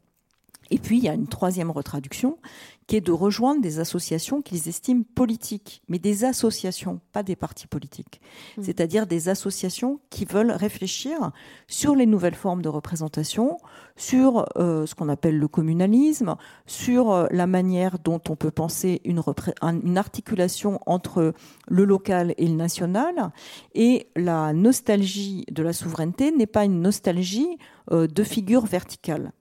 Et 0.71 0.79
puis, 0.79 0.99
il 0.99 1.05
y 1.05 1.09
a 1.09 1.15
une 1.15 1.29
troisième 1.29 1.71
retraduction 1.71 2.39
qui 2.87 2.97
est 2.97 3.01
de 3.01 3.13
rejoindre 3.13 3.61
des 3.61 3.81
associations 3.81 4.43
qu'ils 4.43 4.69
estiment 4.69 5.03
politiques, 5.15 5.83
mais 5.89 5.99
des 5.99 6.25
associations, 6.25 7.01
pas 7.13 7.23
des 7.23 7.37
partis 7.37 7.67
politiques. 7.67 8.21
Mmh. 8.57 8.63
C'est-à-dire 8.63 9.07
des 9.07 9.29
associations 9.29 10.01
qui 10.11 10.25
veulent 10.25 10.53
réfléchir 10.53 11.33
sur 11.67 11.97
les 11.97 12.07
nouvelles 12.07 12.35
formes 12.35 12.63
de 12.63 12.69
représentation, 12.69 13.59
sur 13.97 14.47
euh, 14.57 14.87
ce 14.87 14.95
qu'on 14.95 15.09
appelle 15.09 15.39
le 15.39 15.49
communalisme, 15.49 16.37
sur 16.67 17.11
euh, 17.11 17.27
la 17.31 17.47
manière 17.47 17.99
dont 17.99 18.21
on 18.29 18.37
peut 18.37 18.51
penser 18.51 19.01
une, 19.05 19.23
une 19.63 19.99
articulation 19.99 20.79
entre 20.87 21.35
le 21.67 21.85
local 21.85 22.35
et 22.39 22.47
le 22.47 22.55
national. 22.55 23.33
Et 23.75 24.09
la 24.15 24.53
nostalgie 24.53 25.45
de 25.51 25.63
la 25.63 25.73
souveraineté 25.73 26.31
n'est 26.31 26.47
pas 26.47 26.65
une 26.65 26.81
nostalgie 26.81 27.59
euh, 27.91 28.07
de 28.07 28.23
figure 28.23 28.65
verticale 28.65 29.33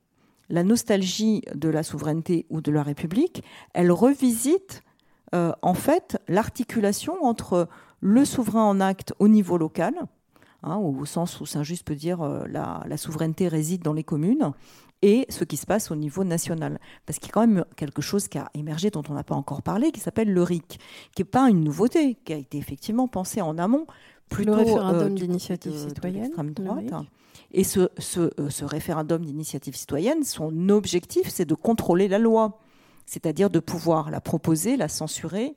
la 0.48 0.62
nostalgie 0.62 1.42
de 1.54 1.68
la 1.68 1.82
souveraineté 1.82 2.46
ou 2.50 2.60
de 2.60 2.70
la 2.70 2.82
République, 2.82 3.42
elle 3.74 3.90
revisite 3.90 4.82
euh, 5.34 5.52
en 5.62 5.74
fait 5.74 6.18
l'articulation 6.28 7.24
entre 7.24 7.68
le 8.00 8.24
souverain 8.24 8.64
en 8.64 8.80
acte 8.80 9.14
au 9.18 9.28
niveau 9.28 9.58
local, 9.58 9.94
hein, 10.62 10.76
au 10.76 11.04
sens 11.04 11.40
où 11.40 11.46
Saint-Just 11.46 11.84
peut 11.84 11.94
dire 11.94 12.22
euh, 12.22 12.44
la, 12.48 12.82
la, 12.86 12.96
souveraineté 12.96 13.48
réside 13.48 13.82
dans 13.82 13.92
les 13.92 14.04
communes, 14.04 14.52
et 15.02 15.26
ce 15.28 15.44
qui 15.44 15.56
se 15.56 15.66
passe 15.66 15.90
au 15.90 15.96
niveau 15.96 16.24
national. 16.24 16.78
Parce 17.04 17.18
qu'il 17.18 17.28
y 17.28 17.30
a 17.30 17.34
quand 17.34 17.46
même 17.46 17.64
quelque 17.76 18.02
chose 18.02 18.28
qui 18.28 18.38
a 18.38 18.48
émergé 18.54 18.90
dont 18.90 19.02
on 19.08 19.14
n'a 19.14 19.24
pas 19.24 19.34
encore 19.34 19.62
parlé, 19.62 19.90
qui 19.92 20.00
s'appelle 20.00 20.32
le 20.32 20.42
RIC, 20.42 20.78
qui 21.14 21.22
n'est 21.22 21.28
pas 21.28 21.48
une 21.50 21.62
nouveauté, 21.64 22.16
qui 22.24 22.32
a 22.32 22.36
été 22.36 22.58
effectivement 22.58 23.08
pensé 23.08 23.40
en 23.40 23.58
amont, 23.58 23.86
plutôt 24.28 24.52
le 24.52 24.58
référendum 24.58 25.12
euh, 25.12 25.14
d'initiative 25.14 25.76
citoyenne. 25.76 26.32
droite. 26.52 27.06
Et 27.56 27.62
euh, 27.78 27.88
ce 27.98 28.64
référendum 28.64 29.24
d'initiative 29.24 29.74
citoyenne, 29.74 30.22
son 30.24 30.68
objectif, 30.68 31.28
c'est 31.28 31.46
de 31.46 31.54
contrôler 31.54 32.06
la 32.06 32.20
loi 32.20 32.60
c'est-à-dire 33.08 33.50
de 33.50 33.60
pouvoir 33.60 34.10
la 34.10 34.20
proposer, 34.20 34.76
la 34.76 34.88
censurer 34.88 35.54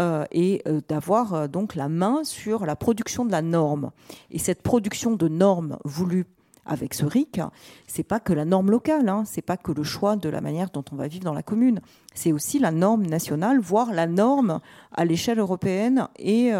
euh, 0.00 0.24
et 0.32 0.62
euh, 0.66 0.80
d'avoir 0.88 1.48
donc 1.48 1.76
la 1.76 1.88
main 1.88 2.24
sur 2.24 2.66
la 2.66 2.74
production 2.74 3.24
de 3.24 3.30
la 3.30 3.40
norme. 3.40 3.92
Et 4.32 4.40
cette 4.40 4.62
production 4.62 5.12
de 5.12 5.28
normes 5.28 5.78
voulue 5.84 6.26
avec 6.66 6.94
ce 6.94 7.06
RIC, 7.06 7.40
c'est 7.86 8.02
pas 8.02 8.18
que 8.18 8.32
la 8.32 8.44
norme 8.44 8.72
locale, 8.72 9.08
hein, 9.08 9.22
c'est 9.26 9.42
pas 9.42 9.56
que 9.56 9.70
le 9.70 9.84
choix 9.84 10.16
de 10.16 10.28
la 10.28 10.40
manière 10.40 10.70
dont 10.70 10.84
on 10.90 10.96
va 10.96 11.06
vivre 11.06 11.22
dans 11.22 11.34
la 11.34 11.44
commune, 11.44 11.80
c'est 12.14 12.32
aussi 12.32 12.58
la 12.58 12.72
norme 12.72 13.06
nationale, 13.06 13.60
voire 13.60 13.92
la 13.92 14.08
norme 14.08 14.58
à 14.90 15.04
l'échelle 15.04 15.38
européenne 15.38 16.08
et, 16.18 16.50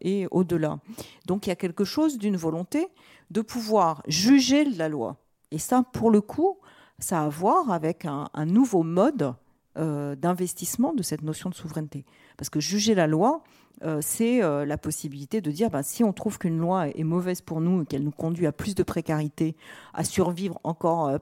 et 0.00 0.28
au-delà. 0.30 0.78
Donc 1.26 1.46
il 1.46 1.50
y 1.50 1.52
a 1.52 1.56
quelque 1.56 1.84
chose 1.84 2.18
d'une 2.18 2.36
volonté 2.36 2.86
de 3.30 3.40
pouvoir 3.40 4.02
juger 4.06 4.64
la 4.64 4.88
loi. 4.88 5.16
Et 5.50 5.58
ça, 5.58 5.82
pour 5.92 6.10
le 6.10 6.20
coup, 6.20 6.58
ça 6.98 7.22
a 7.22 7.24
à 7.26 7.28
voir 7.28 7.70
avec 7.70 8.04
un, 8.04 8.28
nouveau 8.46 8.82
mode 8.82 9.34
euh, 9.76 10.16
d'investissement 10.16 10.92
de 10.92 11.02
cette 11.02 11.22
notion 11.22 11.50
de 11.50 11.54
souveraineté. 11.54 12.04
Parce 12.36 12.50
que 12.50 12.60
juger 12.60 12.94
la 12.94 13.06
loi, 13.06 13.44
euh, 13.84 14.00
c'est 14.02 14.42
euh, 14.42 14.64
la 14.64 14.76
possibilité 14.76 15.40
de 15.40 15.50
dire, 15.50 15.70
bah, 15.70 15.82
si 15.82 16.02
on 16.02 16.12
trouve 16.12 16.38
qu'une 16.38 16.58
loi 16.58 16.88
est 16.88 17.04
mauvaise 17.04 17.40
pour 17.40 17.60
nous, 17.60 17.84
qu'elle 17.84 18.02
nous 18.02 18.10
conduit 18.10 18.46
à 18.46 18.52
plus 18.52 18.74
de 18.74 18.82
précarité, 18.82 19.56
à 19.94 20.02
survivre 20.02 20.58
encore 20.64 21.18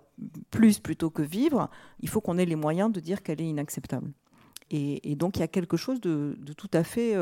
plus 0.51 0.79
plutôt 0.79 1.11
que 1.11 1.23
vivre, 1.23 1.69
il 2.01 2.09
faut 2.09 2.21
qu'on 2.21 2.39
ait 2.39 2.47
les 2.47 2.57
moyens 2.57 2.91
de 2.91 3.01
dire 3.01 3.23
qu'elle 3.23 3.41
est 3.41 3.49
inacceptable. 3.49 4.11
Et, 4.71 5.15
donc 5.15 5.37
il 5.37 5.41
y 5.41 5.45
a 5.45 5.49
quelque 5.49 5.77
chose 5.77 6.01
de, 6.01 6.37
tout 6.57 6.71
à 6.73 6.83
fait 6.83 7.15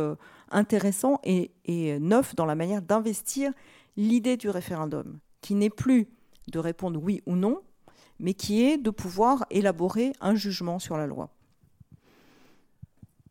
intéressant 0.51 1.21
et, 1.25 1.51
et, 1.67 1.99
neuf 2.01 2.35
dans 2.35 2.47
la 2.47 2.55
manière 2.55 2.81
d'investir 2.81 3.53
l'idée 3.97 4.37
du 4.37 4.49
référendum, 4.49 5.19
qui 5.41 5.55
n'est 5.55 5.71
plus 5.71 6.09
de 6.49 6.59
répondre 6.59 7.01
oui 7.03 7.23
ou 7.27 7.37
non, 7.37 7.61
mais 8.19 8.35
qui 8.35 8.63
est 8.63 8.79
de 8.79 8.91
pouvoir 8.91 9.45
élaborer 9.51 10.13
un 10.21 10.35
jugement 10.35 10.79
sur 10.79 10.97
la 10.97 11.07
loi. 11.07 11.31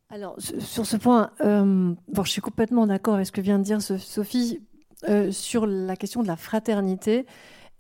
Alors, 0.09 0.35
sur 0.37 0.85
ce 0.85 0.95
point, 0.95 1.31
euh, 1.41 1.93
je 2.23 2.29
suis 2.29 2.41
complètement 2.41 2.85
d'accord 2.85 3.15
avec 3.15 3.25
ce 3.25 3.31
que 3.31 3.41
vient 3.41 3.57
de 3.57 3.63
dire 3.63 3.81
Sophie 3.81 4.61
euh, 5.09 5.31
sur 5.31 5.65
la 5.65 5.95
question 5.95 6.21
de 6.21 6.27
la 6.27 6.35
fraternité. 6.35 7.25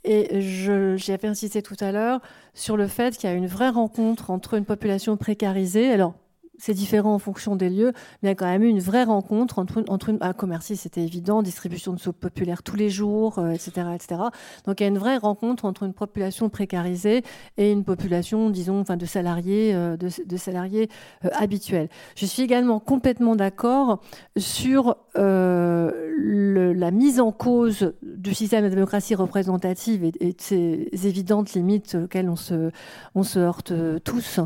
Et 0.03 0.41
j'y 0.41 1.11
avais 1.11 1.27
insisté 1.27 1.61
tout 1.61 1.77
à 1.79 1.91
l'heure 1.91 2.19
sur 2.53 2.75
le 2.75 2.87
fait 2.87 3.15
qu'il 3.15 3.29
y 3.29 3.31
a 3.31 3.35
une 3.35 3.47
vraie 3.47 3.69
rencontre 3.69 4.31
entre 4.31 4.55
une 4.55 4.65
population 4.65 5.15
précarisée. 5.15 5.91
Alors, 5.91 6.15
c'est 6.59 6.73
différent 6.73 7.13
en 7.13 7.19
fonction 7.19 7.55
des 7.55 7.69
lieux, 7.69 7.93
mais 8.21 8.29
il 8.29 8.31
y 8.31 8.31
a 8.31 8.35
quand 8.35 8.45
même 8.45 8.63
eu 8.63 8.67
une 8.67 8.79
vraie 8.79 9.03
rencontre 9.03 9.59
entre, 9.59 9.83
entre 9.87 10.09
une, 10.09 10.17
à 10.21 10.33
Commercy, 10.33 10.75
c'était 10.75 11.01
évident, 11.01 11.41
distribution 11.41 11.93
de 11.93 11.99
soupe 11.99 12.19
populaire 12.19 12.63
tous 12.63 12.75
les 12.75 12.89
jours, 12.89 13.43
etc., 13.53 13.71
euh, 13.77 13.93
etc. 13.93 14.21
Donc 14.65 14.79
il 14.79 14.83
y 14.83 14.85
a 14.85 14.89
une 14.89 14.97
vraie 14.97 15.17
rencontre 15.17 15.65
entre 15.65 15.83
une 15.83 15.93
population 15.93 16.49
précarisée 16.49 17.23
et 17.57 17.71
une 17.71 17.83
population, 17.83 18.49
disons, 18.49 18.79
enfin, 18.79 18.97
de 18.97 19.05
salariés, 19.05 19.73
euh, 19.73 19.97
de, 19.97 20.37
salariés 20.37 20.89
euh, 21.25 21.29
habituels. 21.33 21.89
Je 22.15 22.25
suis 22.25 22.43
également 22.43 22.79
complètement 22.79 23.35
d'accord 23.35 24.01
sur 24.37 24.95
la 25.15 26.91
mise 26.91 27.19
en 27.19 27.31
cause 27.31 27.93
du 28.01 28.33
système 28.33 28.63
de 28.63 28.69
démocratie 28.69 29.15
représentative 29.15 30.03
et, 30.03 30.11
de 30.11 30.35
ces 30.37 30.89
évidentes 31.05 31.53
limites 31.53 31.97
auxquelles 32.03 32.29
on 32.29 32.35
se, 32.35 32.71
on 33.15 33.23
se 33.23 33.39
heurte 33.39 33.73
tous 34.03 34.39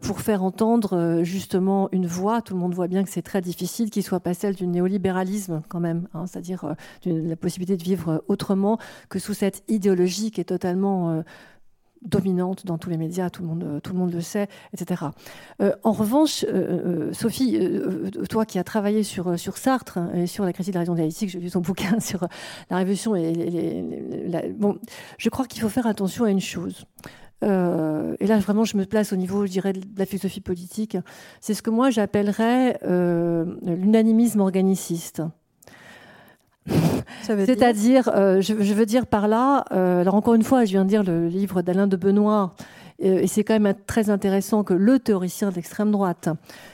pour 0.00 0.20
faire 0.20 0.42
entendre 0.42 1.19
justement 1.24 1.88
une 1.92 2.06
voix. 2.06 2.42
Tout 2.42 2.54
le 2.54 2.60
monde 2.60 2.74
voit 2.74 2.88
bien 2.88 3.04
que 3.04 3.10
c'est 3.10 3.22
très 3.22 3.40
difficile, 3.40 3.90
qu'il 3.90 4.02
soit 4.02 4.20
pas 4.20 4.34
celle 4.34 4.54
du 4.54 4.66
néolibéralisme 4.66 5.62
quand 5.68 5.80
même, 5.80 6.08
hein, 6.14 6.26
c'est-à-dire 6.26 6.64
euh, 6.64 6.74
la 7.04 7.36
possibilité 7.36 7.76
de 7.76 7.82
vivre 7.82 8.24
autrement 8.28 8.78
que 9.08 9.18
sous 9.18 9.34
cette 9.34 9.62
idéologie 9.68 10.30
qui 10.30 10.40
est 10.40 10.44
totalement 10.44 11.10
euh, 11.10 11.22
dominante 12.02 12.64
dans 12.64 12.78
tous 12.78 12.88
les 12.90 12.96
médias, 12.96 13.28
tout 13.28 13.42
le 13.42 13.48
monde, 13.48 13.64
euh, 13.64 13.80
tout 13.80 13.92
le, 13.92 13.98
monde 13.98 14.12
le 14.12 14.20
sait, 14.20 14.48
etc. 14.72 15.04
en 15.82 15.92
revanche, 15.92 16.46
Sophie, 17.12 17.58
toi 18.28 18.46
qui 18.46 18.58
as 18.58 18.64
travaillé 18.64 19.02
sur, 19.02 19.38
sur 19.38 19.58
Sartre 19.58 19.98
hein, 19.98 20.10
et 20.14 20.26
sur 20.26 20.44
la 20.44 20.52
critique 20.52 20.72
de 20.72 20.78
la 20.78 20.80
raison 20.80 20.94
dialectique, 20.94 21.28
j'ai 21.28 21.40
lu 21.40 21.50
ton 21.50 21.60
bouquin 21.60 22.00
sur 22.00 22.26
la 22.70 22.76
révolution 22.78 23.12
bon, 24.56 24.78
je 25.18 25.28
crois 25.28 25.46
qu'il 25.46 25.60
faut 25.60 25.68
faire 25.68 25.86
attention 25.86 26.24
à 26.24 26.30
une 26.30 26.40
chose. 26.40 26.86
Euh, 27.42 28.16
et 28.20 28.26
là, 28.26 28.38
vraiment, 28.38 28.64
je 28.64 28.76
me 28.76 28.84
place 28.84 29.12
au 29.12 29.16
niveau, 29.16 29.46
je 29.46 29.50
dirais, 29.50 29.72
de 29.72 29.80
la 29.96 30.06
philosophie 30.06 30.40
politique. 30.40 30.96
C'est 31.40 31.54
ce 31.54 31.62
que 31.62 31.70
moi 31.70 31.90
j'appellerais 31.90 32.78
euh, 32.84 33.44
l'unanimisme 33.62 34.40
organiciste. 34.40 35.22
C'est-à-dire, 37.22 38.10
euh, 38.14 38.40
je, 38.40 38.52
veux 38.52 38.86
dire 38.86 39.06
par 39.06 39.28
là, 39.28 39.64
alors 39.70 40.14
encore 40.14 40.34
une 40.34 40.42
fois, 40.42 40.64
je 40.64 40.72
viens 40.72 40.84
de 40.84 40.88
dire 40.88 41.02
le 41.02 41.26
livre 41.26 41.62
d'Alain 41.62 41.86
de 41.86 41.96
Benoît, 41.96 42.54
et 42.98 43.26
c'est 43.26 43.44
quand 43.44 43.58
même 43.58 43.74
très 43.86 44.10
intéressant 44.10 44.62
que 44.62 44.74
le 44.74 44.98
théoricien 44.98 45.50
d'extrême 45.50 45.90
droite, 45.90 46.28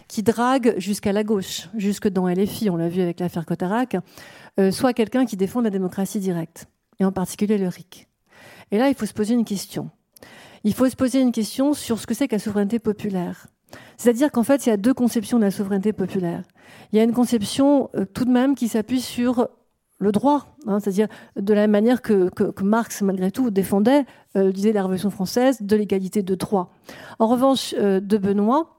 qui 0.08 0.24
drague 0.24 0.74
jusqu'à 0.76 1.12
la 1.12 1.22
gauche, 1.22 1.68
jusque 1.76 2.08
dans 2.08 2.28
LFI, 2.28 2.68
on 2.68 2.76
l'a 2.76 2.88
vu 2.88 3.00
avec 3.00 3.20
l'affaire 3.20 3.46
Cotarac, 3.46 3.96
soit 4.72 4.92
quelqu'un 4.92 5.24
qui 5.24 5.36
défend 5.36 5.60
la 5.60 5.70
démocratie 5.70 6.18
directe, 6.18 6.66
et 6.98 7.04
en 7.04 7.12
particulier 7.12 7.58
le 7.58 7.68
RIC. 7.68 8.08
Et 8.72 8.78
là, 8.78 8.88
il 8.88 8.94
faut 8.96 9.06
se 9.06 9.14
poser 9.14 9.34
une 9.34 9.44
question 9.44 9.90
il 10.66 10.74
faut 10.74 10.88
se 10.88 10.96
poser 10.96 11.20
une 11.20 11.30
question 11.30 11.74
sur 11.74 12.00
ce 12.00 12.08
que 12.08 12.12
c'est 12.12 12.26
que 12.26 12.34
la 12.34 12.40
souveraineté 12.40 12.80
populaire. 12.80 13.46
C'est-à-dire 13.96 14.32
qu'en 14.32 14.42
fait, 14.42 14.66
il 14.66 14.70
y 14.70 14.72
a 14.72 14.76
deux 14.76 14.94
conceptions 14.94 15.38
de 15.38 15.44
la 15.44 15.52
souveraineté 15.52 15.92
populaire. 15.92 16.42
Il 16.92 16.96
y 16.96 17.00
a 17.00 17.04
une 17.04 17.12
conception 17.12 17.88
euh, 17.94 18.04
tout 18.04 18.24
de 18.24 18.32
même 18.32 18.56
qui 18.56 18.66
s'appuie 18.66 19.00
sur 19.00 19.48
le 19.98 20.10
droit, 20.10 20.56
hein, 20.66 20.80
c'est-à-dire 20.80 21.06
de 21.36 21.54
la 21.54 21.68
manière 21.68 22.02
que, 22.02 22.30
Marx, 22.64 23.02
malgré 23.02 23.30
tout, 23.30 23.50
défendait 23.50 24.06
euh, 24.36 24.50
l'idée 24.50 24.70
de 24.70 24.74
la 24.74 24.82
Révolution 24.82 25.10
française 25.10 25.62
de 25.62 25.76
l'égalité 25.76 26.24
de 26.24 26.34
droit. 26.34 26.74
En 27.20 27.28
revanche, 27.28 27.72
euh, 27.78 28.00
de 28.00 28.18
Benoît, 28.18 28.75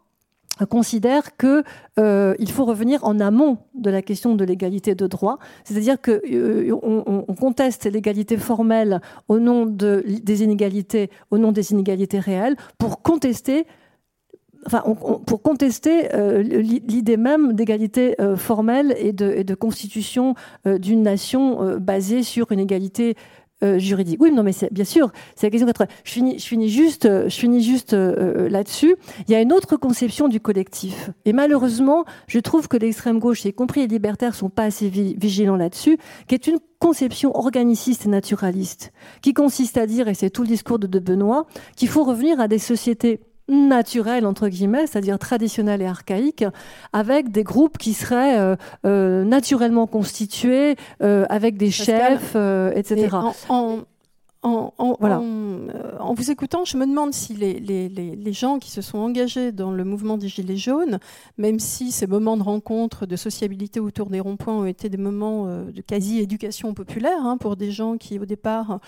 considère 0.65 1.37
que 1.37 1.63
euh, 1.99 2.35
il 2.39 2.51
faut 2.51 2.65
revenir 2.65 3.03
en 3.03 3.19
amont 3.19 3.57
de 3.75 3.89
la 3.89 4.01
question 4.01 4.35
de 4.35 4.43
l'égalité 4.43 4.95
de 4.95 5.07
droit, 5.07 5.37
c'est-à-dire 5.63 5.99
que 6.01 6.21
euh, 6.31 6.75
on, 6.81 7.35
conteste 7.35 7.85
l'égalité 7.85 8.37
formelle 8.37 8.99
au 9.27 9.39
nom 9.39 9.65
de, 9.65 10.03
des 10.23 10.43
inégalités, 10.43 11.09
au 11.29 11.37
nom 11.37 11.51
des 11.51 11.71
inégalités 11.71 12.19
réelles, 12.19 12.55
pour 12.77 13.01
contester 13.01 13.65
Enfin, 14.65 14.83
pour 15.25 15.43
contester 15.43 16.13
euh, 16.13 16.41
l'idée 16.41 17.15
même 17.15 17.53
d'égalité 17.53 18.17
formelle 18.35 18.93
et 18.97 19.13
de, 19.13 19.31
et 19.31 19.45
de 19.45 19.55
constitution 19.55 20.33
d'une 20.65 21.03
nation 21.03 21.77
basée 21.79 22.21
sur 22.21 22.51
une 22.51 22.59
égalité 22.59 23.15
euh, 23.63 23.79
juridique. 23.79 24.21
Oui, 24.21 24.31
non, 24.31 24.43
mais 24.43 24.51
bien 24.71 24.85
sûr, 24.85 25.11
c'est 25.35 25.47
la 25.47 25.51
question 25.51 25.65
80. 25.65 25.87
Je 26.03 26.11
finis, 26.11 26.37
je 26.37 26.45
finis 26.45 26.69
juste, 26.69 27.05
euh, 27.05 27.27
je 27.27 27.35
finis 27.35 27.63
juste 27.63 27.93
euh, 27.93 28.47
là-dessus. 28.49 28.95
Il 29.27 29.31
y 29.31 29.35
a 29.35 29.41
une 29.41 29.51
autre 29.51 29.77
conception 29.77 30.27
du 30.27 30.39
collectif. 30.39 31.09
Et 31.25 31.33
malheureusement, 31.33 32.05
je 32.27 32.37
trouve 32.37 32.67
que 32.67 32.77
l'extrême 32.77 33.17
gauche, 33.17 33.45
y 33.45 33.53
compris 33.53 33.81
les 33.81 33.87
libertaires, 33.87 34.35
sont 34.35 34.49
pas 34.49 34.65
assez 34.65 34.89
vigilants 34.89 35.55
là-dessus, 35.55 35.97
qui 36.27 36.35
est 36.35 36.45
une 36.45 36.59
conception 36.77 37.35
organiciste 37.35 38.05
et 38.05 38.09
naturaliste, 38.09 38.93
qui 39.23 39.33
consiste 39.33 39.77
à 39.77 39.87
dire, 39.87 40.07
et 40.07 40.13
c'est 40.13 40.29
tout 40.29 40.43
le 40.43 40.49
discours 40.49 40.77
de, 40.77 40.85
de 40.85 40.99
Benoît, 40.99 41.47
qu'il 41.75 41.87
faut 41.87 42.03
revenir 42.03 42.39
à 42.39 42.47
des 42.47 42.59
sociétés 42.59 43.19
naturel, 43.49 44.25
entre 44.25 44.49
guillemets, 44.49 44.87
c'est-à-dire 44.87 45.19
traditionnel 45.19 45.81
et 45.81 45.85
archaïque, 45.85 46.45
avec 46.93 47.31
des 47.31 47.43
groupes 47.43 47.77
qui 47.77 47.93
seraient 47.93 48.39
euh, 48.39 48.55
euh, 48.85 49.23
naturellement 49.23 49.87
constitués, 49.87 50.75
euh, 51.01 51.25
avec 51.29 51.57
des 51.57 51.71
chefs, 51.71 52.35
etc. 52.75 53.09
En, 53.13 53.33
en, 53.49 53.79
vous 54.43 56.31
écoutant, 56.31 56.65
je 56.65 56.77
me 56.77 56.85
demande 56.85 57.13
si 57.13 57.33
les, 57.33 57.59
les, 57.59 57.89
les, 57.89 58.33
gens 58.33 58.59
qui 58.59 58.71
se 58.71 58.81
sont 58.81 58.97
engagés 58.97 59.51
dans 59.51 59.71
le 59.71 59.83
mouvement 59.83 60.17
des 60.17 60.27
Gilets 60.27 60.57
jaunes, 60.57 60.99
même 61.37 61.59
si 61.59 61.91
ces 61.91 62.07
moments 62.07 62.37
de 62.37 62.43
rencontre, 62.43 63.05
de 63.05 63.15
sociabilité 63.15 63.79
autour 63.79 64.09
des 64.09 64.19
ronds-points 64.19 64.53
ont 64.53 64.65
été 64.65 64.89
des 64.89 64.97
moments 64.97 65.45
de 65.45 65.81
quasi-éducation 65.81 66.73
populaire 66.73 67.23
hein, 67.23 67.37
pour 67.37 67.55
des 67.55 67.71
gens 67.71 67.97
qui, 67.97 68.19
au 68.19 68.25
départ, 68.25 68.79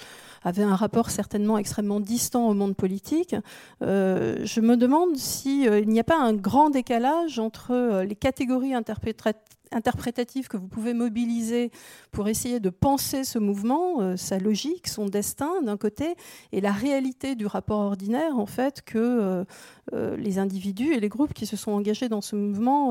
avaient 0.44 0.64
un 0.64 0.76
rapport 0.76 1.10
certainement 1.10 1.58
extrêmement 1.58 2.00
distant 2.00 2.48
au 2.48 2.54
monde 2.54 2.76
politique, 2.76 3.36
euh, 3.82 4.38
je 4.44 4.62
me 4.62 4.78
demande 4.78 5.16
s'il 5.16 5.68
euh, 5.68 5.86
n'y 5.86 6.00
a 6.00 6.04
pas 6.04 6.20
un 6.20 6.34
grand 6.34 6.70
décalage 6.70 7.40
entre 7.40 7.72
euh, 7.72 8.04
les 8.04 8.16
catégories 8.16 8.74
interprétatives 8.74 9.59
que 9.72 10.58
vous 10.58 10.68
pouvez 10.68 10.94
mobiliser 10.94 11.72
pour 12.12 12.28
essayer 12.28 12.60
de 12.60 12.70
penser 12.70 13.24
ce 13.24 13.40
mouvement, 13.40 14.18
sa 14.18 14.40
logique, 14.40 14.88
son 14.88 15.06
destin 15.06 15.62
d'un 15.62 15.78
côté, 15.78 16.16
et 16.52 16.62
la 16.62 16.72
réalité 16.72 17.36
du 17.36 17.46
rapport 17.46 17.80
ordinaire 17.80 18.38
en 18.38 18.46
fait 18.46 18.82
que 18.82 19.46
les 19.92 20.40
individus 20.40 20.94
et 20.94 21.00
les 21.00 21.10
groupes 21.10 21.34
qui 21.34 21.46
se 21.46 21.58
sont 21.58 21.72
engagés 21.72 22.10
dans 22.10 22.22
ce 22.22 22.36
mouvement 22.36 22.90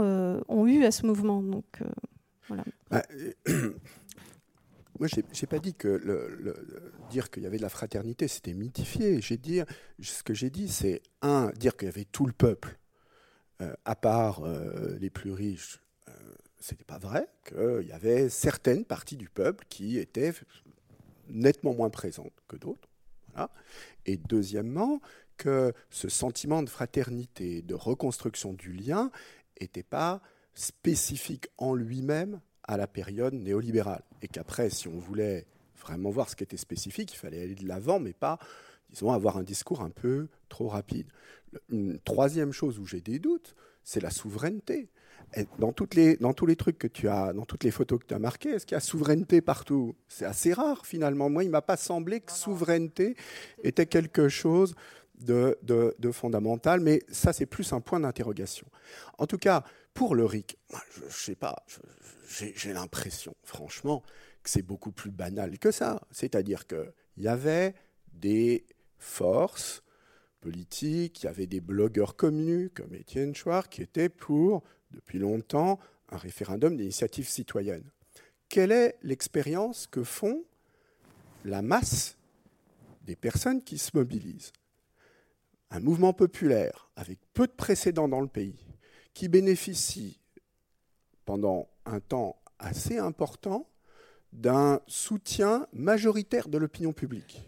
ont 0.49 0.67
eu 0.67 0.85
à 0.85 0.91
ce 0.91 1.07
mouvement. 1.07 1.43
Donc 1.43 1.81
voilà. 2.49 2.65
Bah, 2.91 3.03
moi, 4.99 5.09
je 5.09 5.17
n'ai 5.17 5.47
pas 5.49 5.59
dit 5.59 5.75
que 5.75 6.55
dire 7.11 7.31
qu'il 7.31 7.43
y 7.43 7.47
avait 7.47 7.57
de 7.57 7.63
la 7.63 7.69
fraternité, 7.69 8.29
c'était 8.29 8.55
mythifié. 8.55 9.21
J'ai 9.21 9.37
dit, 9.37 9.61
ce 10.01 10.23
que 10.23 10.35
j'ai 10.35 10.51
dit, 10.51 10.69
c'est 10.69 11.03
un, 11.23 11.51
dire 11.57 11.77
qu'il 11.77 11.87
y 11.87 11.91
avait 11.91 12.05
tout 12.05 12.27
le 12.27 12.33
peuple, 12.33 12.79
euh, 13.61 13.73
à 13.85 13.97
part 13.97 14.45
euh, 14.45 14.97
les 15.01 15.11
plus 15.11 15.33
riches, 15.33 15.81
euh, 15.81 15.88
ce 16.61 16.73
n'était 16.73 16.85
pas 16.85 16.99
vrai, 16.99 17.29
qu'il 17.45 17.87
y 17.87 17.93
avait 17.93 18.29
certaines 18.29 18.85
parties 18.85 19.17
du 19.17 19.29
peuple 19.29 19.65
qui 19.69 19.99
étaient 19.99 20.33
nettement 21.29 21.75
moins 21.75 21.91
présentes 21.91 22.33
que 22.49 22.57
d'autres. 22.57 22.89
Et 24.07 24.17
deuxièmement, 24.17 25.01
que 25.37 25.73
ce 25.91 26.09
sentiment 26.09 26.63
de 26.63 26.69
fraternité, 26.69 27.63
de 27.63 27.75
reconstruction 27.75 28.53
du 28.53 28.73
lien, 28.73 29.11
n'était 29.61 29.85
pas 29.85 30.21
spécifique 30.55 31.49
en 31.57 31.75
lui-même 31.75 32.41
à 32.65 32.77
la 32.77 32.89
période 32.89 33.35
néolibérale. 33.35 34.03
Et 34.23 34.29
qu'après, 34.29 34.71
si 34.71 34.89
on 34.89 34.99
voulait 34.99 35.47
vraiment 35.77 36.11
voir 36.11 36.29
ce 36.29 36.37
qui 36.37 36.43
était 36.43 36.57
spécifique, 36.57 37.13
il 37.15 37.17
fallait 37.17 37.43
aller 37.43 37.55
de 37.55 37.67
l'avant, 37.67 38.01
mais 38.01 38.13
pas, 38.13 38.39
disons, 38.91 39.13
avoir 39.13 39.37
un 39.37 39.45
discours 39.45 39.83
un 39.83 39.91
peu 39.91 40.29
trop 40.49 40.69
rapide. 40.69 41.07
Une 41.71 41.99
troisième 42.01 42.53
chose 42.53 42.79
où 42.79 42.87
j'ai 42.87 43.01
des 43.01 43.21
doutes, 43.21 43.55
c'est 43.85 44.01
la 44.01 44.11
souveraineté. 44.11 44.91
Dans, 45.59 45.73
toutes 45.73 45.95
les, 45.95 46.17
dans 46.17 46.33
tous 46.33 46.47
les 46.47 46.57
trucs 46.57 46.79
que 46.79 46.87
tu 46.87 47.09
as, 47.09 47.33
dans 47.33 47.45
toutes 47.45 47.65
les 47.65 47.71
photos 47.71 47.99
que 48.01 48.07
tu 48.07 48.15
as 48.15 48.19
marquées, 48.19 48.51
est-ce 48.51 48.67
qu'il 48.67 48.75
y 48.75 48.79
a 48.79 48.81
souveraineté 48.81 49.41
partout? 49.41 49.95
C'est 50.09 50.25
assez 50.25 50.53
rare 50.53 50.87
finalement. 50.87 51.29
Moi, 51.31 51.45
il 51.45 51.51
m'a 51.51 51.63
pas 51.63 51.77
semblé 51.77 52.21
que 52.21 52.33
souveraineté 52.33 53.17
était 53.63 53.87
quelque 53.87 54.29
chose 54.29 54.75
de, 55.21 55.59
de, 55.63 56.11
fondamental, 56.13 56.81
mais 56.81 57.03
ça, 57.11 57.33
c'est 57.33 57.47
plus 57.47 57.73
un 57.73 57.81
point 57.81 58.01
d'interrogation. 58.01 58.67
En 59.19 59.27
tout 59.27 59.39
cas, 59.39 59.65
pour 59.95 60.15
le 60.15 60.25
RIC, 60.25 60.57
je 60.95 61.05
ne 61.05 61.11
sais 61.11 61.35
pas, 61.35 61.65
j'ai 62.29 62.73
l'impression, 62.73 63.35
franchement, 63.43 64.03
que 64.43 64.51
c'est 64.51 64.63
beaucoup 64.63 64.93
plus 64.93 65.11
banal 65.11 65.59
que 65.59 65.71
ça. 65.71 66.01
C'est-à-dire 66.13 66.67
qu'il 66.67 66.93
y 67.19 67.29
avait 67.29 67.75
des 68.13 68.65
forces 68.99 69.83
politiques, 70.41 71.23
il 71.23 71.27
y 71.27 71.29
avait 71.29 71.47
des 71.47 71.61
blogueurs 71.61 72.17
communs 72.17 72.69
comme 72.75 72.95
Étienne 72.95 73.35
Chouard 73.35 73.69
qui 73.69 73.83
étaient 73.83 74.09
pour, 74.09 74.63
depuis 74.91 75.19
longtemps, 75.19 75.79
un 76.11 76.17
référendum 76.17 76.77
d'initiative 76.77 77.29
citoyenne. 77.29 77.91
Quelle 78.49 78.73
est 78.73 78.97
l'expérience 79.03 79.87
que 79.87 80.05
font 80.05 80.45
la 81.45 81.63
masse 81.63 82.17
des 83.03 83.17
personnes 83.17 83.63
qui 83.63 83.79
se 83.79 83.91
mobilisent? 83.95 84.53
Un 85.71 85.81
mouvement 85.81 86.15
populaire 86.15 86.91
avec 86.97 87.19
peu 87.35 87.47
de 87.47 87.53
précédents 87.53 88.09
dans 88.09 88.23
le 88.23 88.29
pays, 88.29 88.67
qui 89.13 89.29
bénéficie 89.29 90.21
pendant 91.27 91.69
un 91.85 92.01
temps 92.01 92.41
assez 92.59 92.99
important 92.99 93.69
d'un 94.33 94.81
soutien 94.87 95.67
majoritaire 95.73 96.49
de 96.49 96.57
l'opinion 96.57 96.93
publique, 96.93 97.43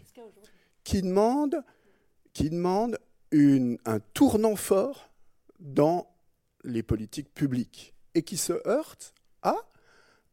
qui 0.83 1.01
demande, 1.01 1.63
qui 2.33 2.49
demande 2.49 2.99
un 3.33 3.99
tournant 4.13 4.55
fort 4.55 5.11
dans 5.59 6.10
les 6.63 6.83
politiques 6.83 7.33
publiques 7.33 7.93
et 8.13 8.23
qui 8.23 8.37
se 8.37 8.53
heurte 8.67 9.13
à 9.41 9.55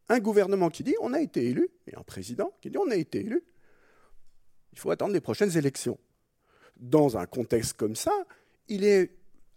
un 0.09 0.19
gouvernement 0.19 0.69
qui 0.69 0.83
dit 0.83 0.95
on 1.01 1.13
a 1.13 1.21
été 1.21 1.45
élu 1.45 1.69
et 1.87 1.95
un 1.95 2.03
président 2.03 2.53
qui 2.61 2.69
dit 2.69 2.77
on 2.77 2.89
a 2.89 2.95
été 2.95 3.19
élu. 3.19 3.43
Il 4.73 4.79
faut 4.79 4.91
attendre 4.91 5.13
les 5.13 5.21
prochaines 5.21 5.57
élections. 5.57 5.99
Dans 6.77 7.17
un 7.17 7.25
contexte 7.25 7.73
comme 7.73 7.95
ça, 7.95 8.13
il 8.67 8.83
est 8.83 9.11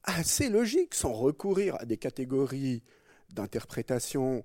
assez 0.04 0.48
logique, 0.48 0.94
sans 0.94 1.12
recourir 1.12 1.76
à 1.80 1.84
des 1.84 1.96
catégories 1.96 2.82
d'interprétation 3.30 4.44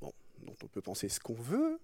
dont 0.00 0.54
on 0.62 0.66
peut 0.66 0.82
penser 0.82 1.08
ce 1.08 1.20
qu'on 1.20 1.34
veut, 1.34 1.78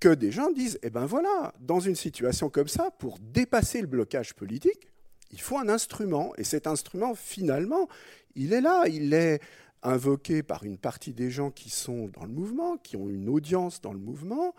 que 0.00 0.14
des 0.14 0.30
gens 0.30 0.50
disent, 0.50 0.78
eh 0.82 0.90
ben 0.90 1.06
voilà, 1.06 1.54
dans 1.60 1.80
une 1.80 1.94
situation 1.94 2.50
comme 2.50 2.68
ça, 2.68 2.90
pour 2.90 3.18
dépasser 3.18 3.80
le 3.80 3.86
blocage 3.86 4.34
politique, 4.34 4.88
il 5.32 5.40
faut 5.40 5.58
un 5.58 5.68
instrument. 5.68 6.32
Et 6.36 6.44
cet 6.44 6.66
instrument, 6.66 7.14
finalement, 7.14 7.88
il 8.34 8.52
est 8.52 8.60
là, 8.60 8.86
il 8.88 9.12
est 9.14 9.40
invoqué 9.82 10.42
par 10.42 10.64
une 10.64 10.78
partie 10.78 11.12
des 11.12 11.30
gens 11.30 11.50
qui 11.50 11.70
sont 11.70 12.08
dans 12.08 12.24
le 12.24 12.32
mouvement, 12.32 12.76
qui 12.78 12.96
ont 12.96 13.08
une 13.08 13.28
audience 13.28 13.80
dans 13.80 13.92
le 13.92 13.98
mouvement, 13.98 14.54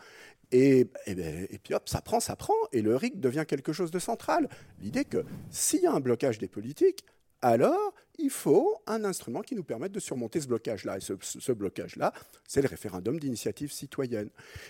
et, 0.52 0.86
ben, 1.06 1.48
et, 1.50 1.60
puis 1.60 1.74
hop, 1.74 1.88
ça 1.88 2.02
prend, 2.02 2.20
ça 2.20 2.36
prend, 2.36 2.56
et 2.72 2.82
le 2.82 2.96
RIC 2.96 3.20
devient 3.20 3.46
quelque 3.48 3.74
chose 3.74 3.92
de 3.92 4.00
central. 4.00 4.50
L'idée 4.82 5.06
que 5.06 5.24
s'il 5.52 5.82
y 5.82 5.86
a 5.86 5.92
un 5.92 6.00
blocage 6.00 6.40
des 6.40 6.48
politiques, 6.48 7.04
alors 7.42 7.94
il 8.22 8.30
faut 8.30 8.82
un 8.88 9.04
instrument 9.04 9.42
qui 9.42 9.56
nous 9.56 9.64
permette 9.64 9.92
de 9.92 10.00
surmonter 10.00 10.42
ce 10.42 10.48
blocage-là. 10.48 10.98
Et 10.98 11.02
ce, 11.02 11.52
blocage-là, 11.52 12.14
c'est 12.48 12.62
le 12.62 12.68
référendum 12.68 13.20
d'initiative 13.20 13.72
citoyenne. 13.72 14.30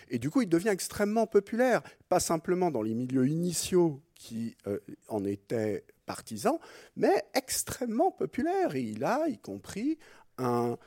Et 0.09 0.19
du 0.19 0.29
coup, 0.29 0.41
il 0.41 0.49
devient 0.49 0.69
extrêmement 0.69 1.27
populaire, 1.27 1.81
pas 2.07 2.19
simplement 2.19 2.71
dans 2.71 2.81
les 2.81 2.93
milieux 2.93 3.27
initiaux 3.27 4.01
qui 4.15 4.55
euh, 4.67 4.79
en 5.07 5.23
étaient 5.25 5.85
partisans, 6.05 6.59
mais 6.95 7.23
extrêmement 7.33 8.11
populaire. 8.11 8.75
Et 8.75 8.81
il 8.81 9.03
a, 9.03 9.27
y 9.27 9.37
compris, 9.37 9.97
un, 10.37 10.77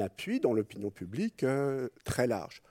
appui 0.00 0.40
dans 0.40 0.52
l'opinion 0.52 0.90
publique 0.90 1.44
euh, 1.44 1.88
très 2.04 2.26
large. 2.26 2.62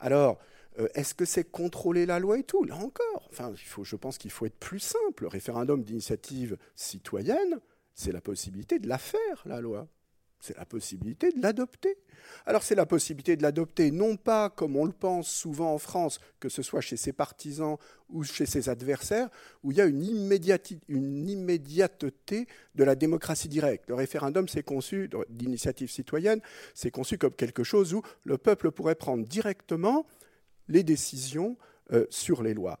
Alors, 0.00 0.38
euh, 0.78 0.88
est-ce 0.94 1.14
que 1.14 1.24
c'est 1.24 1.44
contrôler 1.44 2.06
la 2.06 2.18
loi 2.18 2.38
et 2.38 2.44
tout? 2.44 2.64
Là 2.64 2.76
encore, 2.76 3.28
enfin, 3.30 3.52
il 3.52 3.66
faut, 3.66 3.84
je 3.84 3.96
pense 3.96 4.18
qu'il 4.18 4.30
faut 4.30 4.46
être 4.46 4.58
plus 4.58 4.78
simple. 4.78 5.24
Le 5.24 5.28
référendum 5.28 5.82
d'initiative 5.82 6.56
citoyenne, 6.76 7.60
c'est 7.94 8.12
la 8.12 8.20
possibilité 8.20 8.78
de 8.78 8.88
la 8.88 8.98
faire, 8.98 9.42
la 9.44 9.60
loi. 9.60 9.88
C'est 10.40 10.56
la 10.56 10.64
possibilité 10.64 11.32
de 11.32 11.42
l'adopter. 11.42 11.98
Alors 12.46 12.62
c'est 12.62 12.74
la 12.74 12.86
possibilité 12.86 13.36
de 13.36 13.42
l'adopter, 13.42 13.90
non 13.90 14.16
pas 14.16 14.48
comme 14.48 14.74
on 14.74 14.86
le 14.86 14.92
pense 14.92 15.28
souvent 15.28 15.74
en 15.74 15.78
France, 15.78 16.18
que 16.40 16.48
ce 16.48 16.62
soit 16.62 16.80
chez 16.80 16.96
ses 16.96 17.12
partisans 17.12 17.76
ou 18.08 18.24
chez 18.24 18.46
ses 18.46 18.70
adversaires, 18.70 19.28
où 19.62 19.70
il 19.70 19.76
y 19.76 19.82
a 19.82 19.84
une, 19.84 20.02
immédiateté 20.02 20.78
de 22.74 22.84
la 22.84 22.94
démocratie 22.94 23.48
directe. 23.48 23.84
Le 23.88 23.94
référendum, 23.94 24.48
c'est 24.48 24.62
conçu, 24.62 25.10
d'initiative 25.28 25.90
citoyenne, 25.90 26.40
c'est 26.74 26.90
conçu 26.90 27.18
comme 27.18 27.34
quelque 27.34 27.62
chose 27.62 27.92
où 27.92 28.00
le 28.24 28.38
peuple 28.38 28.70
pourrait 28.70 28.94
prendre 28.94 29.26
directement 29.26 30.06
les 30.68 30.84
décisions 30.84 31.58
euh, 31.92 32.06
sur 32.08 32.42
les 32.42 32.54
lois. 32.54 32.80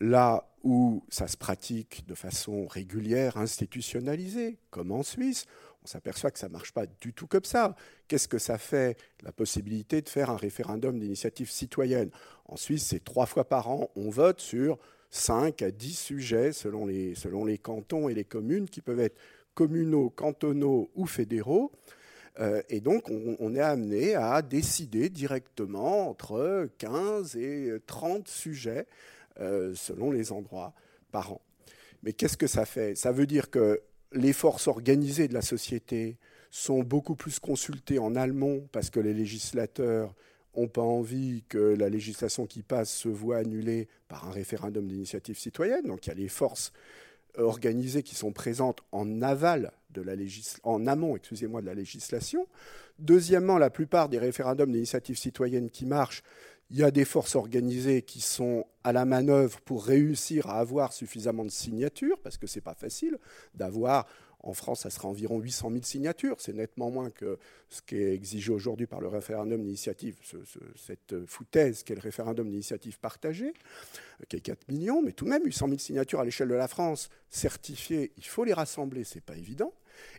Là 0.00 0.48
où 0.66 1.04
ça 1.10 1.28
se 1.28 1.36
pratique 1.36 2.04
de 2.08 2.16
façon 2.16 2.66
régulière, 2.66 3.36
institutionnalisée, 3.36 4.58
comme 4.70 4.90
en 4.90 5.04
Suisse, 5.04 5.46
on 5.84 5.86
s'aperçoit 5.86 6.32
que 6.32 6.40
ça 6.40 6.48
ne 6.48 6.54
marche 6.54 6.72
pas 6.72 6.86
du 6.86 7.12
tout 7.12 7.28
comme 7.28 7.44
ça. 7.44 7.76
Qu'est-ce 8.08 8.26
que 8.26 8.38
ça 8.38 8.58
fait, 8.58 8.98
la 9.22 9.30
possibilité 9.30 10.02
de 10.02 10.08
faire 10.08 10.28
un 10.28 10.36
référendum 10.36 10.98
d'initiative 10.98 11.52
citoyenne? 11.52 12.10
En 12.46 12.56
Suisse, 12.56 12.84
c'est 12.84 13.04
trois 13.04 13.26
fois 13.26 13.48
par 13.48 13.70
an, 13.70 13.90
on 13.94 14.10
vote 14.10 14.40
sur 14.40 14.78
5 15.10 15.62
à 15.62 15.70
10 15.70 15.96
sujets 15.96 16.50
selon 16.50 16.84
les, 16.84 17.14
selon 17.14 17.44
les 17.44 17.58
cantons 17.58 18.08
et 18.08 18.14
les 18.14 18.24
communes 18.24 18.68
qui 18.68 18.80
peuvent 18.80 18.98
être 18.98 19.20
communaux, 19.54 20.10
cantonaux 20.10 20.90
ou 20.96 21.06
fédéraux. 21.06 21.70
Euh, 22.40 22.60
et 22.68 22.80
donc, 22.80 23.08
on, 23.08 23.54
est 23.54 23.60
amené 23.60 24.16
à 24.16 24.42
décider 24.42 25.10
directement 25.10 26.10
entre 26.10 26.68
15 26.78 27.36
et 27.36 27.70
30 27.86 28.26
sujets 28.26 28.88
euh, 29.40 29.74
selon 29.74 30.10
les 30.10 30.32
endroits 30.32 30.72
par 31.12 31.32
an. 31.32 31.40
Mais 32.02 32.12
qu'est-ce 32.12 32.36
que 32.36 32.46
ça 32.46 32.66
fait? 32.66 32.94
Ça 32.94 33.12
veut 33.12 33.26
dire 33.26 33.50
que 33.50 33.80
les 34.12 34.32
forces 34.32 34.68
organisées 34.68 35.28
de 35.28 35.34
la 35.34 35.42
société 35.42 36.18
sont 36.50 36.82
beaucoup 36.82 37.16
plus 37.16 37.38
consultées 37.38 37.98
en 37.98 38.14
allemand 38.14 38.60
parce 38.72 38.90
que 38.90 39.00
les 39.00 39.12
législateurs 39.12 40.14
n'ont 40.56 40.68
pas 40.68 40.82
envie 40.82 41.44
que 41.48 41.58
la 41.58 41.88
législation 41.88 42.46
qui 42.46 42.62
passe 42.62 42.90
se 42.90 43.08
voit 43.08 43.38
annulée 43.38 43.88
par 44.08 44.26
un 44.28 44.30
référendum 44.30 44.86
d'initiative 44.86 45.38
citoyenne. 45.38 45.84
Donc 45.86 46.06
il 46.06 46.10
y 46.10 46.12
a 46.12 46.16
les 46.16 46.28
forces 46.28 46.72
organisées 47.36 48.02
qui 48.02 48.14
sont 48.14 48.32
présentes 48.32 48.80
en 48.92 49.22
aval 49.22 49.72
de 49.90 50.02
la 50.02 50.12
en 50.62 50.86
amont, 50.86 51.16
de 51.16 51.66
la 51.66 51.74
législation. 51.74 52.46
Deuxièmement, 52.98 53.58
la 53.58 53.70
plupart 53.70 54.08
des 54.08 54.18
référendums 54.18 54.72
d'initiative 54.72 55.18
citoyenne 55.18 55.70
qui 55.70 55.86
marchent, 55.86 56.22
il 56.70 56.78
y 56.78 56.82
a 56.82 56.90
des 56.90 57.04
forces 57.04 57.36
organisées 57.36 58.02
qui 58.02 58.20
sont 58.20 58.64
à 58.82 58.92
la 58.92 59.04
manœuvre 59.04 59.60
pour 59.60 59.84
réussir 59.84 60.48
à 60.48 60.58
avoir 60.58 60.92
suffisamment 60.92 61.44
de 61.44 61.50
signatures, 61.50 62.18
parce 62.20 62.38
que 62.38 62.46
ce 62.46 62.58
n'est 62.58 62.62
pas 62.62 62.74
facile 62.74 63.18
d'avoir 63.54 64.06
en 64.46 64.54
France, 64.54 64.82
ça 64.82 64.90
sera 64.90 65.08
environ 65.08 65.40
800 65.40 65.70
000 65.70 65.82
signatures. 65.82 66.36
C'est 66.38 66.52
nettement 66.52 66.90
moins 66.90 67.10
que 67.10 67.38
ce 67.68 67.82
qui 67.82 67.96
est 67.96 68.14
exigé 68.14 68.52
aujourd'hui 68.52 68.86
par 68.86 69.00
le 69.00 69.08
référendum 69.08 69.60
d'initiative, 69.60 70.16
cette 70.76 71.26
foutaise 71.26 71.82
qu'est 71.82 71.94
le 71.94 72.00
référendum 72.00 72.48
d'initiative 72.48 72.98
partagée, 73.00 73.52
qui 74.28 74.36
est 74.36 74.40
4 74.40 74.68
millions. 74.68 75.02
Mais 75.02 75.12
tout 75.12 75.24
de 75.24 75.30
même, 75.30 75.44
800 75.44 75.66
000 75.66 75.78
signatures 75.78 76.20
à 76.20 76.24
l'échelle 76.24 76.48
de 76.48 76.54
la 76.54 76.68
France, 76.68 77.08
certifiées, 77.28 78.12
il 78.16 78.24
faut 78.24 78.44
les 78.44 78.54
rassembler, 78.54 79.04
ce 79.04 79.16
n'est 79.16 79.22
pas 79.22 79.36
évident. 79.36 79.72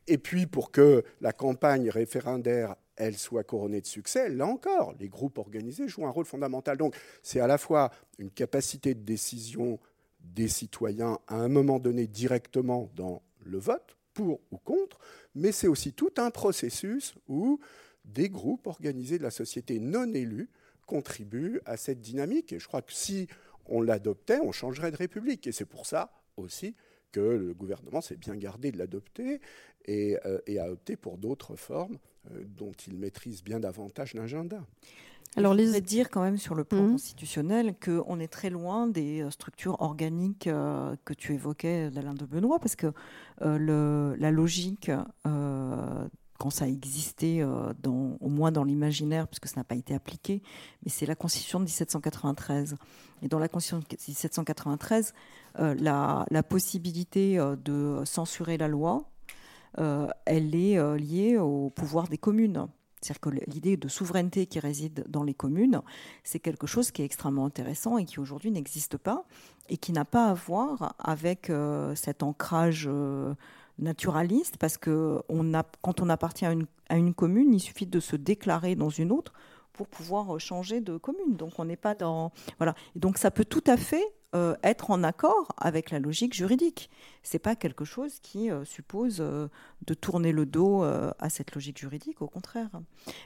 Et 0.08 0.18
puis, 0.18 0.46
pour 0.46 0.72
que 0.72 1.04
la 1.22 1.32
campagne 1.32 1.90
référendaire, 1.90 2.76
elle 2.98 3.18
soit 3.18 3.44
couronnée 3.44 3.82
de 3.82 3.88
succès, 3.88 4.30
là 4.30 4.46
encore, 4.46 4.94
les 5.00 5.08
groupes 5.08 5.38
organisés 5.38 5.88
jouent 5.88 6.06
un 6.06 6.12
rôle 6.12 6.26
fondamental. 6.26 6.78
Donc, 6.78 6.96
c'est 7.24 7.40
à 7.40 7.48
la 7.48 7.58
fois 7.58 7.92
une 8.18 8.32
capacité 8.32 8.94
de 8.94 9.02
décision 9.02 9.80
des 10.20 10.48
citoyens 10.48 11.20
à 11.28 11.36
un 11.36 11.48
moment 11.48 11.80
donné 11.80 12.08
directement 12.08 12.90
dans 12.96 13.22
le 13.46 13.60
vote, 13.60 13.98
pour 14.14 14.42
ou 14.52 14.58
contre, 14.58 14.98
mais 15.36 15.52
c'est 15.52 15.68
aussi 15.68 15.94
tout 15.94 16.12
un 16.18 16.32
processus 16.32 17.16
où 17.28 17.60
des 18.04 18.30
groupes 18.30 18.68
organisés 18.68 19.18
de 19.18 19.24
la 19.24 19.32
société 19.32 19.80
non 19.80 20.12
élus 20.14 20.50
contribuent 20.88 21.62
à 21.66 21.78
cette 21.78 22.02
dynamique. 22.02 22.54
Et 22.54 22.60
je 22.60 22.68
crois 22.68 22.82
que 22.82 22.94
si 22.94 23.28
on 23.66 23.82
l'adoptait, 23.82 24.40
on 24.42 24.52
changerait 24.52 24.92
de 24.92 24.98
république. 24.98 25.46
Et 25.46 25.52
c'est 25.52 25.66
pour 25.66 25.86
ça 25.86 26.12
aussi 26.38 26.76
que 27.12 27.20
le 27.20 27.54
gouvernement 27.54 28.02
s'est 28.02 28.16
bien 28.16 28.36
gardé 28.36 28.72
de 28.72 28.78
l'adopter 28.78 29.40
et, 29.86 30.18
euh, 30.26 30.40
a 30.60 30.72
opté 30.72 30.96
pour 30.96 31.18
d'autres 31.18 31.56
formes 31.56 31.98
dont 32.58 32.74
il 32.88 32.98
maîtrise 32.98 33.44
bien 33.44 33.60
davantage 33.60 34.14
l'agenda. 34.14 34.62
Alors, 35.38 35.56
je 35.56 35.64
voudrais 35.64 35.82
dire 35.82 36.10
quand 36.10 36.22
même 36.22 36.38
sur 36.38 36.56
le 36.56 36.64
plan 36.64 36.82
mmh. 36.82 36.92
constitutionnel 36.94 37.76
qu'on 37.84 38.20
est 38.20 38.28
très 38.28 38.50
loin 38.50 38.88
des 38.88 39.22
euh, 39.22 39.30
structures 39.30 39.80
organiques 39.82 40.48
euh, 40.48 40.96
que 41.06 41.14
tu 41.14 41.34
évoquais 41.34 41.92
d'Alain 41.92 42.16
de 42.16 42.26
Benoît, 42.26 42.58
parce 42.60 42.76
que 42.76 42.92
euh, 43.44 44.16
la 44.18 44.32
logique, 44.32 44.90
quand 45.24 46.50
ça 46.52 46.66
a 46.66 46.68
existé, 46.68 47.44
au 47.44 48.30
moins 48.30 48.52
dans 48.52 48.64
l'imaginaire, 48.64 49.28
puisque 49.28 49.48
ça 49.48 49.60
n'a 49.60 49.64
pas 49.64 49.76
été 49.76 49.94
appliqué, 49.96 50.42
mais 50.84 50.92
c'est 50.92 51.06
la 51.08 51.16
Constitution 51.16 51.60
de 51.60 51.66
1793. 51.66 52.76
Et 53.24 53.28
dans 53.28 53.40
la 53.40 53.48
Constitution 53.48 53.80
de 53.80 53.86
1793, 53.90 55.14
la, 55.58 56.26
la, 56.30 56.44
possibilité 56.44 57.38
de 57.64 58.04
censurer 58.06 58.58
la 58.58 58.68
loi, 58.68 59.10
elle 59.78 60.56
est 60.56 60.98
liée 60.98 61.38
au 61.38 61.70
pouvoir 61.70 62.08
des 62.08 62.18
communes. 62.18 62.68
C'est-à-dire 63.02 63.20
que 63.20 63.52
l'idée 63.52 63.78
de 63.78 63.88
souveraineté 63.88 64.48
qui 64.48 64.60
réside 64.60 65.06
dans 65.08 65.24
les 65.24 65.34
communes, 65.34 65.82
c'est 66.24 66.40
quelque 66.40 66.66
chose 66.66 66.92
qui 66.92 67.04
est 67.04 67.06
extrêmement 67.06 67.46
intéressant 67.46 67.98
et 67.98 68.06
qui 68.06 68.20
aujourd'hui 68.20 68.52
n'existe 68.52 68.98
pas 68.98 69.26
et 69.70 69.78
qui 69.78 69.92
n'a 69.92 70.06
pas 70.06 70.30
à 70.30 70.34
voir 70.34 70.96
avec 71.00 71.50
euh, 71.50 71.94
cet 71.96 72.24
ancrage 72.24 72.88
euh, 72.92 73.36
naturaliste 73.78 74.58
parce 74.58 74.78
que 74.78 75.22
quand 75.82 76.02
on 76.02 76.10
appartient 76.10 76.46
à 76.46 76.54
une, 76.54 76.66
à 76.90 76.98
une, 76.98 77.14
commune, 77.14 77.54
il 77.54 77.60
suffit 77.60 77.86
de 77.86 78.00
se 78.00 78.16
déclarer 78.16 78.76
dans 78.76 78.90
une 78.90 79.12
autre 79.12 79.34
pour 79.74 79.88
pouvoir 79.88 80.40
changer 80.40 80.82
de 80.82 80.98
commune. 80.98 81.36
Donc 81.36 81.60
on 81.60 81.66
n'est 81.66 81.76
pas 81.76 81.94
dans 81.94 82.32
voilà. 82.58 82.74
Et 82.96 83.00
donc 83.00 83.20
ça 83.20 83.30
peut 83.30 83.46
tout 83.46 83.64
à 83.68 83.78
fait 83.78 84.06
euh, 84.36 84.56
être 84.62 84.92
en 84.92 85.04
accord 85.04 85.54
avec 85.58 85.90
la 85.90 86.00
logique 86.00 86.34
juridique. 86.34 86.90
C'est 87.24 87.40
pas 87.40 87.56
quelque 87.56 87.86
chose 87.86 88.20
qui 88.22 88.52
euh, 88.52 88.66
suppose 88.66 89.20
euh, 89.22 89.48
de 89.86 89.94
tourner 89.94 90.34
le 90.34 90.46
dos 90.46 90.84
à 90.84 91.30
cette 91.30 91.56
logique 91.56 91.78
juridique, 91.78 92.22
au 92.22 92.28
contraire. 92.28 92.70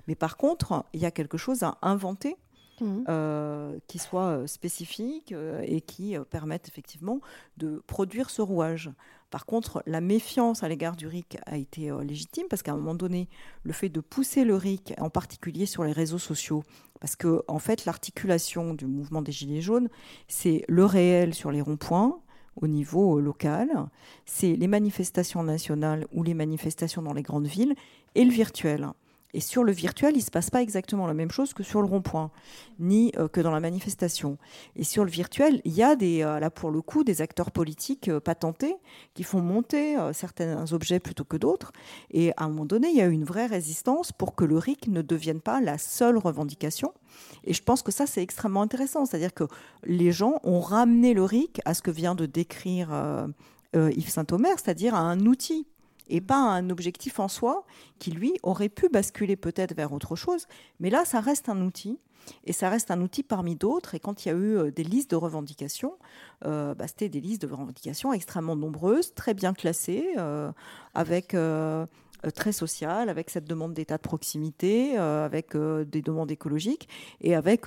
Mais 0.07 0.13
par 0.13 0.37
contre, 0.37 0.85
il 0.93 0.99
y 0.99 1.05
a 1.05 1.11
quelque 1.11 1.37
chose 1.37 1.63
à 1.63 1.77
inventer 1.81 2.37
Mmh. 2.79 3.77
Qui 3.85 3.99
soit 3.99 4.47
spécifique 4.47 5.35
et 5.61 5.81
qui 5.81 6.15
permettent 6.31 6.67
effectivement 6.67 7.21
de 7.57 7.83
produire 7.85 8.31
ce 8.31 8.41
rouage. 8.41 8.89
Par 9.31 9.45
contre, 9.45 9.81
la 9.87 10.01
méfiance 10.01 10.61
à 10.61 10.69
l'égard 10.69 10.95
du 10.95 11.07
RIC 11.07 11.37
a 11.45 11.57
été 11.57 11.89
légitime 12.03 12.45
parce 12.49 12.61
qu'à 12.61 12.73
un 12.73 12.77
moment 12.77 12.95
donné, 12.95 13.29
le 13.63 13.73
fait 13.73 13.89
de 13.89 14.01
pousser 14.01 14.43
le 14.43 14.55
RIC, 14.55 14.93
en 14.99 15.09
particulier 15.09 15.65
sur 15.65 15.83
les 15.83 15.93
réseaux 15.93 16.19
sociaux, 16.19 16.63
parce 16.99 17.15
que 17.15 17.41
en 17.47 17.57
fait, 17.57 17.85
l'articulation 17.85 18.73
du 18.73 18.85
mouvement 18.85 19.21
des 19.21 19.31
Gilets 19.31 19.61
jaunes, 19.61 19.89
c'est 20.27 20.63
le 20.67 20.85
réel 20.85 21.33
sur 21.33 21.49
les 21.51 21.61
ronds-points, 21.61 22.19
au 22.57 22.67
niveau 22.67 23.19
local, 23.19 23.69
c'est 24.25 24.55
les 24.55 24.67
manifestations 24.67 25.43
nationales 25.43 26.05
ou 26.11 26.23
les 26.23 26.33
manifestations 26.33 27.01
dans 27.01 27.13
les 27.13 27.23
grandes 27.23 27.47
villes 27.47 27.75
et 28.15 28.25
le 28.25 28.31
virtuel. 28.31 28.89
Et 29.33 29.39
sur 29.39 29.63
le 29.63 29.71
virtuel, 29.71 30.13
il 30.15 30.19
ne 30.19 30.23
se 30.23 30.31
passe 30.31 30.49
pas 30.49 30.61
exactement 30.61 31.07
la 31.07 31.13
même 31.13 31.31
chose 31.31 31.53
que 31.53 31.63
sur 31.63 31.81
le 31.81 31.87
rond-point, 31.87 32.31
ni 32.79 33.11
euh, 33.17 33.27
que 33.27 33.41
dans 33.41 33.51
la 33.51 33.59
manifestation. 33.59 34.37
Et 34.75 34.83
sur 34.83 35.05
le 35.05 35.11
virtuel, 35.11 35.61
il 35.65 35.73
y 35.73 35.83
a 35.83 35.95
euh, 36.01 36.39
là 36.39 36.49
pour 36.49 36.71
le 36.71 36.81
coup 36.81 37.03
des 37.03 37.21
acteurs 37.21 37.51
politiques 37.51 38.09
euh, 38.09 38.19
patentés 38.19 38.75
qui 39.13 39.23
font 39.23 39.41
monter 39.41 39.97
certains 40.13 40.71
objets 40.73 40.99
plutôt 40.99 41.23
que 41.23 41.37
d'autres. 41.37 41.71
Et 42.11 42.31
à 42.37 42.45
un 42.45 42.49
moment 42.49 42.65
donné, 42.65 42.89
il 42.89 42.95
y 42.95 43.01
a 43.01 43.07
une 43.07 43.23
vraie 43.23 43.45
résistance 43.45 44.11
pour 44.11 44.35
que 44.35 44.45
le 44.45 44.57
RIC 44.57 44.87
ne 44.87 45.01
devienne 45.01 45.41
pas 45.41 45.61
la 45.61 45.77
seule 45.77 46.17
revendication. 46.17 46.93
Et 47.43 47.53
je 47.53 47.61
pense 47.61 47.81
que 47.81 47.91
ça, 47.91 48.05
c'est 48.05 48.21
extrêmement 48.21 48.61
intéressant. 48.61 49.05
C'est-à-dire 49.05 49.33
que 49.33 49.45
les 49.83 50.11
gens 50.11 50.39
ont 50.43 50.59
ramené 50.59 51.13
le 51.13 51.23
RIC 51.23 51.61
à 51.65 51.73
ce 51.73 51.81
que 51.81 51.91
vient 51.91 52.15
de 52.15 52.25
décrire 52.25 52.89
Yves 53.73 54.09
Saint-Omer, 54.09 54.53
c'est-à-dire 54.57 54.95
à 54.95 54.99
un 54.99 55.25
outil 55.25 55.67
et 56.11 56.21
pas 56.21 56.37
un 56.37 56.69
objectif 56.69 57.19
en 57.19 57.27
soi 57.27 57.65
qui, 57.97 58.11
lui, 58.11 58.33
aurait 58.43 58.69
pu 58.69 58.89
basculer 58.89 59.35
peut-être 59.35 59.73
vers 59.75 59.93
autre 59.93 60.15
chose. 60.15 60.47
Mais 60.79 60.89
là, 60.89 61.05
ça 61.05 61.21
reste 61.21 61.49
un 61.49 61.61
outil. 61.61 61.97
Et 62.43 62.53
ça 62.53 62.69
reste 62.69 62.91
un 62.91 63.01
outil 63.01 63.23
parmi 63.23 63.55
d'autres. 63.55 63.95
Et 63.95 63.99
quand 63.99 64.23
il 64.23 64.27
y 64.27 64.31
a 64.31 64.35
eu 64.35 64.57
euh, 64.57 64.71
des 64.71 64.83
listes 64.83 65.09
de 65.09 65.15
revendications, 65.15 65.95
euh, 66.45 66.75
bah, 66.75 66.87
c'était 66.87 67.09
des 67.09 67.19
listes 67.19 67.41
de 67.41 67.47
revendications 67.47 68.13
extrêmement 68.13 68.55
nombreuses, 68.55 69.15
très 69.15 69.33
bien 69.33 69.53
classées, 69.53 70.13
euh, 70.17 70.51
avec 70.93 71.35
très 72.35 72.51
sociales, 72.51 73.09
avec 73.09 73.31
cette 73.31 73.45
demande 73.45 73.73
d'état 73.73 73.97
de 73.97 74.03
proximité, 74.03 74.95
avec 74.97 75.57
des 75.57 76.01
demandes 76.03 76.29
écologiques, 76.29 76.87
et 77.19 77.33
avec 77.33 77.65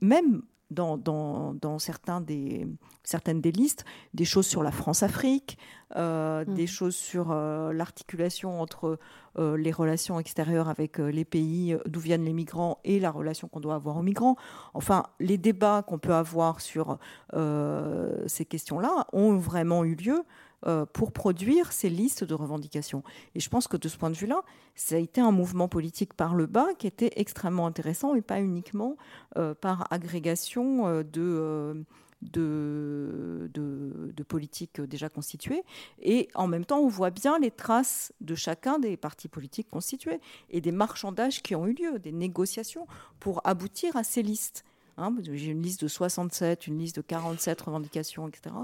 même 0.00 0.42
dans, 0.70 0.96
dans, 0.96 1.54
dans 1.54 1.78
certains 1.78 2.20
des, 2.20 2.66
certaines 3.02 3.40
des 3.40 3.52
listes 3.52 3.84
des 4.14 4.24
choses 4.24 4.46
sur 4.46 4.62
la 4.62 4.70
France-Afrique, 4.70 5.58
euh, 5.96 6.44
des 6.44 6.64
mmh. 6.64 6.66
choses 6.66 6.96
sur 6.96 7.30
euh, 7.30 7.72
l'articulation 7.72 8.60
entre 8.60 8.98
euh, 9.38 9.56
les 9.56 9.72
relations 9.72 10.20
extérieures 10.20 10.68
avec 10.68 10.98
les 10.98 11.24
pays 11.24 11.76
d'où 11.86 12.00
viennent 12.00 12.24
les 12.24 12.32
migrants 12.32 12.78
et 12.84 13.00
la 13.00 13.10
relation 13.10 13.48
qu'on 13.48 13.60
doit 13.60 13.74
avoir 13.74 13.96
aux 13.96 14.02
migrants. 14.02 14.36
Enfin, 14.74 15.04
les 15.20 15.38
débats 15.38 15.82
qu'on 15.86 15.98
peut 15.98 16.14
avoir 16.14 16.60
sur 16.60 16.98
ces 17.32 18.44
questions-là 18.44 19.06
ont 19.12 19.36
vraiment 19.36 19.84
eu 19.84 19.94
lieu 19.94 20.24
euh, 20.66 20.86
pour 20.86 21.12
produire 21.12 21.72
ces 21.72 21.88
listes 21.88 22.24
de 22.24 22.34
revendications. 22.34 23.04
Et 23.36 23.40
je 23.40 23.48
pense 23.48 23.68
que 23.68 23.76
de 23.76 23.88
ce 23.88 23.96
point 23.96 24.10
de 24.10 24.16
vue-là, 24.16 24.42
ça 24.74 24.96
a 24.96 24.98
été 24.98 25.20
un 25.20 25.30
mouvement 25.30 25.68
politique 25.68 26.14
par 26.14 26.34
le 26.34 26.46
bas 26.46 26.66
qui 26.78 26.88
était 26.88 27.12
extrêmement 27.14 27.66
intéressant 27.66 28.16
et 28.16 28.22
pas 28.22 28.40
uniquement 28.40 28.96
euh, 29.36 29.54
par 29.54 29.86
agrégation 29.92 30.88
euh, 30.88 31.04
de, 31.04 31.84
de, 32.22 33.50
de, 33.54 34.22
politiques 34.24 34.80
déjà 34.80 35.08
constituées. 35.08 35.62
Et 36.02 36.28
en 36.34 36.48
même 36.48 36.64
temps, 36.64 36.80
on 36.80 36.88
voit 36.88 37.10
bien 37.10 37.38
les 37.38 37.52
traces 37.52 38.12
de 38.20 38.34
chacun 38.34 38.80
des 38.80 38.96
partis 38.96 39.28
politiques 39.28 39.68
constitués 39.68 40.20
et 40.50 40.60
des 40.60 40.72
marchandages 40.72 41.40
qui 41.40 41.54
ont 41.54 41.68
eu 41.68 41.74
lieu, 41.74 42.00
des 42.00 42.12
négociations 42.12 42.88
pour 43.20 43.40
aboutir 43.44 43.96
à 43.96 44.02
ces 44.02 44.22
listes. 44.22 44.64
Hein, 44.98 45.14
j'ai 45.22 45.52
une 45.52 45.62
liste 45.62 45.82
de 45.82 45.88
67, 45.88 46.66
une 46.66 46.78
liste 46.78 46.96
de 46.96 47.02
47 47.02 47.60
revendications, 47.60 48.26
etc. 48.26 48.54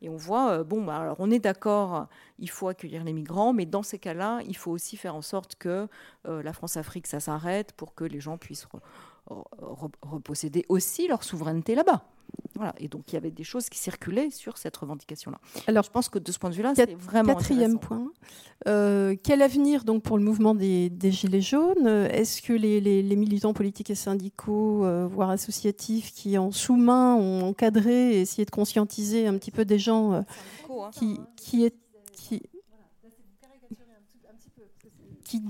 Et 0.00 0.08
on 0.08 0.16
voit, 0.16 0.52
euh, 0.52 0.64
bon, 0.64 0.82
bah, 0.82 0.96
alors 0.96 1.16
on 1.18 1.30
est 1.30 1.38
d'accord, 1.38 2.06
il 2.38 2.48
faut 2.48 2.68
accueillir 2.68 3.04
les 3.04 3.12
migrants, 3.12 3.52
mais 3.52 3.66
dans 3.66 3.82
ces 3.82 3.98
cas-là, 3.98 4.40
il 4.46 4.56
faut 4.56 4.70
aussi 4.70 4.96
faire 4.96 5.14
en 5.14 5.20
sorte 5.20 5.56
que 5.56 5.88
euh, 6.26 6.42
la 6.42 6.54
France-Afrique, 6.54 7.06
ça 7.06 7.20
s'arrête 7.20 7.72
pour 7.72 7.94
que 7.94 8.04
les 8.04 8.20
gens 8.20 8.38
puissent 8.38 8.66
reposséder 10.02 10.64
aussi 10.68 11.06
leur 11.08 11.22
souveraineté 11.24 11.74
là-bas. 11.74 12.04
Voilà. 12.54 12.74
Et 12.78 12.88
donc, 12.88 13.04
il 13.08 13.14
y 13.14 13.16
avait 13.16 13.30
des 13.30 13.44
choses 13.44 13.68
qui 13.68 13.78
circulaient 13.78 14.30
sur 14.30 14.58
cette 14.58 14.76
revendication-là. 14.76 15.38
Alors, 15.66 15.84
je 15.84 15.90
pense 15.90 16.08
que 16.08 16.18
de 16.18 16.30
ce 16.30 16.38
point 16.38 16.50
de 16.50 16.54
vue-là, 16.54 16.74
c'est 16.74 16.94
vraiment 16.94 17.34
Quatrième 17.34 17.78
point. 17.78 18.10
Euh, 18.68 19.16
quel 19.22 19.42
avenir 19.42 19.84
donc 19.84 20.02
pour 20.02 20.18
le 20.18 20.22
mouvement 20.22 20.54
des, 20.54 20.90
Gilets 21.02 21.40
jaunes? 21.40 21.86
Est-ce 21.86 22.42
que 22.42 22.52
les, 22.52 23.16
militants 23.16 23.54
politiques 23.54 23.90
et 23.90 23.94
syndicaux, 23.94 24.84
euh, 24.84 25.06
voire 25.06 25.30
associatifs, 25.30 26.12
qui 26.12 26.36
en 26.38 26.50
sous-main 26.50 27.14
ont 27.14 27.48
encadré 27.48 28.16
et 28.16 28.20
essayé 28.20 28.44
de 28.44 28.50
conscientiser 28.50 29.26
un 29.26 29.36
petit 29.38 29.50
peu 29.50 29.64
des 29.64 29.78
gens 29.78 30.12
euh, 30.12 30.20
hein. 30.70 30.90
qui, 30.92 31.20
qui, 31.36 31.64
est, 31.64 31.74
qui, 32.12 32.42
qui 35.24 35.42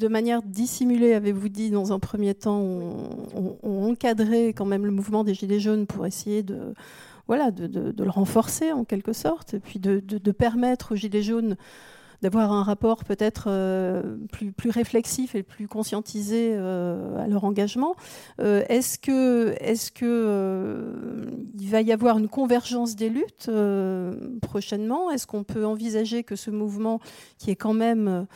de 0.00 0.08
manière 0.08 0.42
dissimulée, 0.42 1.12
avez-vous 1.12 1.50
dit, 1.50 1.70
dans 1.70 1.92
un 1.92 1.98
premier 1.98 2.34
temps, 2.34 2.60
ont, 2.60 3.58
encadré 3.62 4.48
quand 4.48 4.64
même 4.64 4.86
le 4.86 4.92
mouvement 4.92 5.24
des 5.24 5.34
Gilets 5.34 5.60
jaunes 5.60 5.86
pour 5.86 6.06
essayer 6.06 6.42
de, 6.42 6.74
voilà, 7.28 7.50
de, 7.50 7.92
le 8.02 8.10
renforcer 8.10 8.72
en 8.72 8.84
quelque 8.84 9.12
sorte, 9.12 9.54
et 9.54 9.60
puis 9.60 9.78
de, 9.78 10.32
permettre 10.32 10.92
aux 10.92 10.96
Gilets 10.96 11.22
jaunes 11.22 11.56
d'avoir 12.22 12.52
un 12.52 12.62
rapport 12.62 13.04
peut-être 13.04 13.44
euh, 13.48 14.16
plus, 14.30 14.70
réflexif 14.70 15.34
et 15.34 15.42
plus 15.42 15.68
conscientisé 15.68 16.52
euh, 16.52 17.22
à 17.22 17.26
leur 17.26 17.44
engagement. 17.44 17.94
Euh, 18.40 18.62
est-ce 18.68 18.98
que, 18.98 19.54
est-ce 19.58 19.90
que 19.90 21.26
il 21.58 21.68
va 21.68 21.80
y 21.80 21.92
avoir 21.92 22.18
une 22.18 22.28
convergence 22.28 22.96
des 22.96 23.08
luttes 23.10 23.50
prochainement? 24.42 25.10
Est-ce 25.10 25.26
qu'on 25.26 25.44
peut 25.44 25.64
envisager 25.64 26.22
que 26.22 26.36
ce 26.36 26.50
mouvement, 26.50 27.00
qui 27.38 27.50
est 27.50 27.56
quand 27.56 27.74
même 27.74 28.26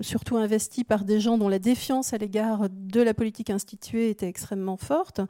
surtout 0.00 0.36
investi 0.36 0.84
par 0.84 1.04
des 1.04 1.20
gens 1.20 1.38
dont 1.38 1.48
la 1.48 1.58
défiance 1.58 2.12
à 2.12 2.18
l'égard 2.18 2.68
de 2.70 3.00
la 3.00 3.14
politique 3.14 3.50
instituée 3.50 4.10
était 4.10 4.28
extrêmement 4.28 4.76
forte, 4.76 5.20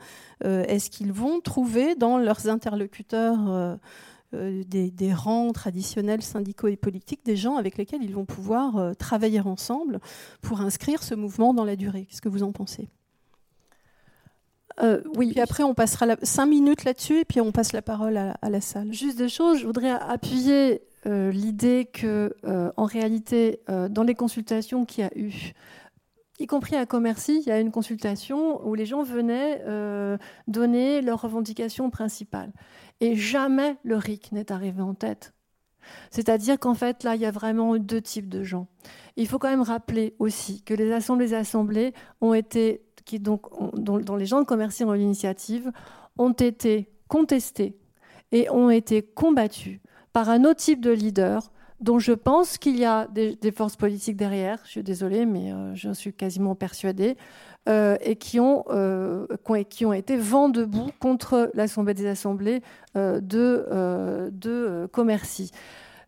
euh, 0.44 0.64
est-ce 0.64 0.90
qu'ils 0.90 1.12
vont 1.12 1.40
trouver 1.40 1.94
dans 1.94 2.18
leurs 2.18 2.48
interlocuteurs 2.48 3.48
euh, 3.48 4.64
des, 4.64 5.12
rangs 5.12 5.52
traditionnels 5.52 6.22
syndicaux 6.22 6.68
et 6.68 6.76
politiques, 6.76 7.24
des 7.24 7.36
gens 7.36 7.56
avec 7.56 7.76
lesquels 7.76 8.02
ils 8.02 8.14
vont 8.14 8.26
pouvoir 8.26 8.96
travailler 8.96 9.40
ensemble 9.40 9.98
pour 10.40 10.60
inscrire 10.60 11.02
ce 11.02 11.14
mouvement 11.14 11.52
dans 11.52 11.64
la 11.64 11.76
durée? 11.76 12.06
Qu'est-ce 12.06 12.22
que 12.22 12.28
vous 12.28 12.44
en 12.44 12.52
pensez? 12.52 12.88
Oui. 15.16 15.32
Puis 15.32 15.40
après, 15.40 15.62
on 15.62 15.74
passera 15.74 16.06
cinq 16.22 16.46
minutes 16.46 16.84
là-dessus 16.84 17.20
et 17.20 17.24
puis 17.24 17.40
on 17.40 17.52
passe 17.52 17.72
la 17.72 17.82
parole 17.82 18.16
à, 18.16 18.36
à, 18.42 18.50
la 18.50 18.60
salle. 18.60 18.92
Juste 18.92 19.18
deux 19.18 19.28
choses. 19.28 19.58
Je 19.58 19.66
voudrais 19.66 19.90
appuyer 19.90 20.82
euh, 21.06 21.30
l'idée 21.30 21.88
que, 21.90 22.36
euh, 22.44 22.70
en 22.76 22.84
réalité, 22.84 23.60
euh, 23.70 23.88
dans 23.88 24.02
les 24.02 24.14
consultations 24.14 24.84
qu'il 24.84 25.04
y 25.04 25.06
a 25.06 25.18
eu, 25.18 25.52
y 26.38 26.46
compris 26.46 26.76
à 26.76 26.84
Commercy, 26.84 27.40
il 27.40 27.48
y 27.48 27.52
a 27.52 27.58
une 27.58 27.70
consultation 27.70 28.66
où 28.66 28.74
les 28.74 28.84
gens 28.86 29.02
venaient 29.02 29.62
donner 30.48 31.02
leurs 31.02 31.20
revendications 31.20 31.90
principales. 31.90 32.52
Et 33.00 33.14
jamais 33.14 33.76
le 33.82 33.96
RIC 33.96 34.32
n'est 34.32 34.50
arrivé 34.52 34.80
en 34.82 34.94
tête. 34.94 35.34
C'est-à-dire 36.10 36.58
qu'en 36.58 36.74
fait, 36.74 37.04
là, 37.04 37.14
il 37.14 37.20
y 37.20 37.26
a 37.26 37.30
vraiment 37.30 37.76
deux 37.76 38.00
types 38.00 38.28
de 38.28 38.42
gens. 38.42 38.66
Il 39.16 39.26
faut 39.26 39.38
quand 39.38 39.50
même 39.50 39.62
rappeler 39.62 40.14
aussi 40.18 40.62
que 40.62 40.74
les 40.74 40.92
assemblées 40.92 41.34
assemblées 41.34 41.92
ont 42.20 42.34
dont, 43.18 44.16
les 44.16 44.26
gens 44.26 44.40
de 44.40 44.46
Commercy 44.46 44.84
ont 44.84 44.92
l'initiative, 44.92 45.70
ont 46.18 46.32
été 46.32 46.88
contestés 47.08 47.76
et 48.32 48.48
ont 48.50 48.70
été 48.70 49.02
combattus 49.02 49.80
par 50.12 50.28
un 50.28 50.44
autre 50.44 50.60
type 50.60 50.80
de 50.80 50.90
leader 50.90 51.50
dont 51.80 51.98
je 51.98 52.12
pense 52.12 52.58
qu'il 52.58 52.78
y 52.78 52.84
a 52.84 53.08
des, 53.08 53.52
forces 53.52 53.76
politiques 53.76 54.16
derrière, 54.16 54.60
je 54.64 54.70
suis 54.70 54.82
désolée, 54.82 55.24
mais 55.24 55.50
euh, 55.52 55.74
je 55.74 55.90
suis 55.92 56.12
quasiment 56.12 56.54
persuadée, 56.54 57.16
euh, 57.68 57.96
et 58.00 58.16
qui 58.16 58.40
ont, 58.40 58.64
euh, 58.70 59.26
qui 59.68 59.84
ont 59.84 59.92
été 59.92 60.16
vent 60.16 60.48
debout 60.48 60.90
contre 60.98 61.50
l'Assemblée 61.54 61.94
des 61.94 62.06
Assemblées 62.06 62.62
de, 62.94 64.30
de 64.32 64.88
Commercy. 64.92 65.52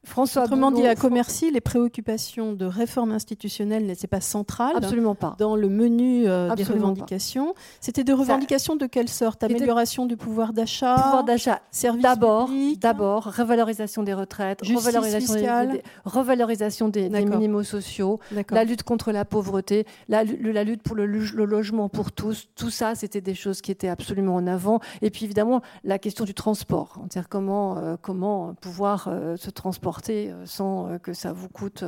François 0.05 0.43
Autrement 0.43 0.73
dit, 0.73 0.85
à 0.85 0.97
Commercy, 0.97 1.53
les 1.53 1.61
préoccupations 1.61 2.55
de 2.55 2.65
réforme 2.65 3.13
institutionnelle 3.13 3.87
n'étaient 3.87 4.09
pas 4.09 4.21
centrales. 4.21 4.75
Absolument 4.77 5.15
pas. 5.15 5.37
Dans 5.39 5.55
le 5.55 5.69
menu 5.69 6.25
euh, 6.27 6.53
des 6.57 6.65
revendications. 6.65 7.55
C'était 7.81 8.03
des 8.03 8.13
revendications 8.13 8.75
de 8.75 8.87
quelle 8.87 9.09
sorte? 9.09 9.45
Amélioration 9.45 10.07
du 10.07 10.17
pouvoir 10.17 10.53
d'achat 10.53 10.97
Pouvoir 10.97 11.25
d'achat. 11.25 11.61
D'abord, 12.01 12.51
d'abord, 12.81 13.33
revalorisation 13.37 14.03
des 14.03 14.13
retraites, 14.13 14.61
revalorisation 14.63 15.35
des, 15.35 15.83
revalorisation 16.05 16.89
des, 16.89 17.09
minimaux 17.09 17.63
sociaux, 17.63 18.19
la 18.51 18.65
lutte 18.65 18.83
contre 18.83 19.13
la 19.13 19.25
pauvreté, 19.25 19.87
la, 20.09 20.25
la 20.25 20.65
lutte 20.65 20.83
pour 20.83 20.97
le, 20.97 21.07
le, 21.07 21.45
logement 21.45 21.89
pour 21.89 22.11
tous. 22.11 22.49
Tout 22.57 22.71
ça, 22.71 22.97
c'était 22.97 23.21
des 23.21 23.35
choses 23.35 23.61
qui 23.61 23.71
étaient 23.71 23.89
absolument 23.89 24.35
en 24.35 24.49
avant. 24.49 24.81
Et 25.01 25.11
puis 25.11 25.25
évidemment, 25.27 25.63
la 25.85 26.01
question 26.01 26.25
du 26.25 26.35
transport. 26.35 26.97
C'est-à-dire 27.09 27.29
comment, 27.29 27.79
euh, 27.79 27.97
comment 28.01 28.55
pouvoir 28.55 29.07
euh, 29.09 29.37
se 29.37 29.51
transporter 29.51 29.92
euh, 30.11 30.47
sans 30.47 30.89
euh, 30.89 30.99
que 30.99 31.13
ça 31.13 31.33
vous 31.33 31.49
coûte 31.49 31.85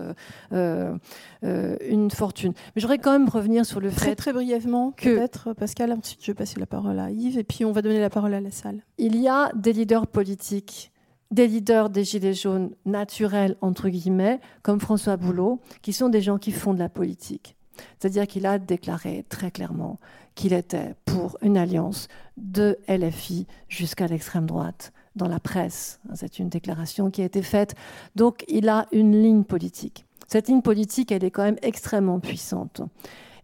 euh, 0.52 0.96
une 1.42 2.10
fortune. 2.10 2.52
Mais 2.74 2.82
j'aurais 2.82 2.98
quand 2.98 3.12
même 3.12 3.28
revenir 3.28 3.66
sur 3.66 3.80
le 3.80 3.90
fait. 3.90 4.14
Très 4.14 4.32
brièvement, 4.32 4.92
peut-être, 4.92 5.52
Pascal. 5.52 5.92
Ensuite, 5.92 6.20
je 6.22 6.28
vais 6.28 6.34
passer 6.34 6.58
la 6.58 6.66
parole 6.66 6.98
à 6.98 7.10
Yves 7.10 7.38
et 7.38 7.44
puis 7.44 7.64
on 7.64 7.72
va 7.72 7.82
donner 7.82 8.00
la 8.00 8.10
parole 8.10 8.34
à 8.34 8.40
la 8.40 8.50
salle. 8.50 8.82
Il 8.98 9.16
y 9.20 9.28
a 9.28 9.50
des 9.54 9.72
leaders 9.72 10.06
politiques 10.06 10.90
des 11.30 11.48
leaders 11.48 11.90
des 11.90 12.04
Gilets 12.04 12.34
jaunes 12.34 12.70
naturels, 12.84 13.56
entre 13.60 13.88
guillemets, 13.88 14.38
comme 14.62 14.78
François 14.78 15.16
Boulot, 15.16 15.60
qui 15.82 15.92
sont 15.92 16.08
des 16.08 16.20
gens 16.20 16.38
qui 16.38 16.52
font 16.52 16.74
de 16.74 16.78
la 16.78 16.88
politique. 16.88 17.56
C'est-à-dire 17.98 18.28
qu'il 18.28 18.46
a 18.46 18.58
déclaré 18.60 19.24
très 19.28 19.50
clairement 19.50 19.98
qu'il 20.36 20.52
était 20.52 20.94
pour 21.04 21.36
une 21.42 21.56
alliance 21.56 22.06
de 22.36 22.78
LFI 22.88 23.48
jusqu'à 23.68 24.06
l'extrême 24.06 24.46
droite 24.46 24.92
dans 25.16 25.28
la 25.28 25.40
presse. 25.40 26.00
C'est 26.14 26.38
une 26.38 26.48
déclaration 26.48 27.10
qui 27.10 27.22
a 27.22 27.24
été 27.24 27.42
faite. 27.42 27.74
Donc 28.16 28.44
il 28.48 28.68
a 28.68 28.86
une 28.92 29.20
ligne 29.20 29.44
politique. 29.44 30.06
Cette 30.26 30.48
ligne 30.48 30.62
politique, 30.62 31.12
elle 31.12 31.24
est 31.24 31.30
quand 31.30 31.44
même 31.44 31.58
extrêmement 31.62 32.20
puissante. 32.20 32.82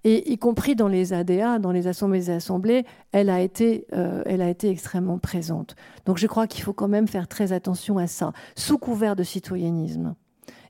Et 0.02 0.32
y 0.32 0.38
compris 0.38 0.74
dans 0.76 0.88
les 0.88 1.12
ADA, 1.12 1.58
dans 1.58 1.72
les 1.72 1.86
assemblées 1.86 2.20
des 2.20 2.30
assemblées, 2.30 2.86
elle 3.12 3.28
a 3.28 3.40
été, 3.40 3.86
euh, 3.92 4.22
elle 4.24 4.40
a 4.40 4.48
été 4.48 4.70
extrêmement 4.70 5.18
présente. 5.18 5.76
Donc 6.06 6.16
je 6.16 6.26
crois 6.26 6.46
qu'il 6.46 6.64
faut 6.64 6.72
quand 6.72 6.88
même 6.88 7.06
faire 7.06 7.28
très 7.28 7.52
attention 7.52 7.98
à 7.98 8.06
ça, 8.06 8.32
sous 8.56 8.78
couvert 8.78 9.14
de 9.14 9.22
citoyennisme. 9.22 10.14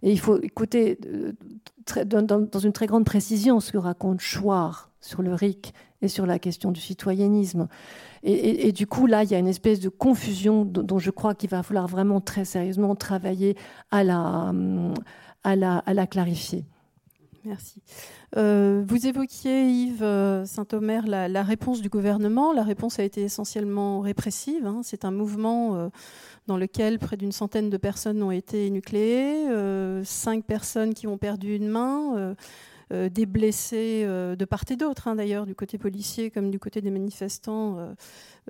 Et 0.03 0.11
il 0.11 0.19
faut 0.19 0.41
écouter 0.43 0.99
euh, 1.07 1.33
dans, 2.05 2.59
une 2.59 2.73
très 2.73 2.87
grande 2.87 3.05
précision 3.05 3.61
ce 3.61 3.71
que 3.71 3.79
raconte 3.79 4.21
Chouard 4.21 4.90
sur 5.01 5.23
le 5.23 5.35
RIC 5.35 5.73
et 6.03 6.09
sur 6.09 6.27
la 6.27 6.39
question 6.39 6.73
du 6.73 6.81
citoyennisme. 6.81 7.69
Et, 8.23 8.73
du 8.73 8.87
coup, 8.87 9.07
là, 9.07 9.25
il 9.25 9.31
y 9.31 9.35
a 9.35 9.39
une 9.39 9.49
espèce 9.49 9.81
de 9.81 9.89
confusion 9.89 10.67
dont, 10.67 10.99
je 10.99 11.11
crois 11.11 11.35
qu'il 11.35 11.49
va 11.49 11.63
falloir 11.63 11.87
vraiment 11.87 12.21
très 12.21 12.45
sérieusement 12.45 12.95
travailler 12.95 13.57
à 13.91 14.05
la, 14.05 14.53
à 15.43 15.57
la, 15.57 15.79
à 15.79 15.95
la 15.95 16.07
clarifier. 16.07 16.65
Merci. 17.45 17.81
Euh, 18.37 18.85
vous 18.87 19.07
évoquiez, 19.07 19.71
Yves 19.71 20.03
euh, 20.03 20.45
Saint-Omer, 20.45 21.07
la, 21.07 21.43
réponse 21.43 21.81
du 21.81 21.89
gouvernement. 21.89 22.53
La 22.53 22.63
réponse 22.63 22.99
a 22.99 23.03
été 23.03 23.23
essentiellement 23.23 24.01
répressive. 24.01 24.67
Hein. 24.67 24.81
C'est 24.83 25.05
un 25.05 25.11
mouvement 25.11 25.77
euh, 25.77 25.89
dans 26.47 26.59
lequel 26.59 26.99
près 26.99 27.17
d'une 27.17 27.33
centaine 27.33 27.71
de 27.71 27.77
personnes 27.77 28.23
ont 28.23 28.31
été 28.31 28.69
nucléées, 28.71 29.47
cinq 30.05 30.45
personnes 30.45 30.95
qui 30.95 31.07
ont 31.07 31.19
perdu 31.19 31.57
une 31.57 31.69
main, 31.69 32.35
des 32.91 33.27
blessés 33.27 34.03
euh, 34.05 34.37
de 34.37 34.45
part 34.45 34.65
et 34.71 34.77
d'autre, 34.77 35.09
hein, 35.09 35.15
d'ailleurs, 35.15 35.47
du 35.47 35.55
côté 35.55 35.79
policier 35.79 36.31
comme 36.31 36.51
du 36.51 36.59
côté 36.59 36.81
des 36.81 36.91
manifestants, 36.91 37.77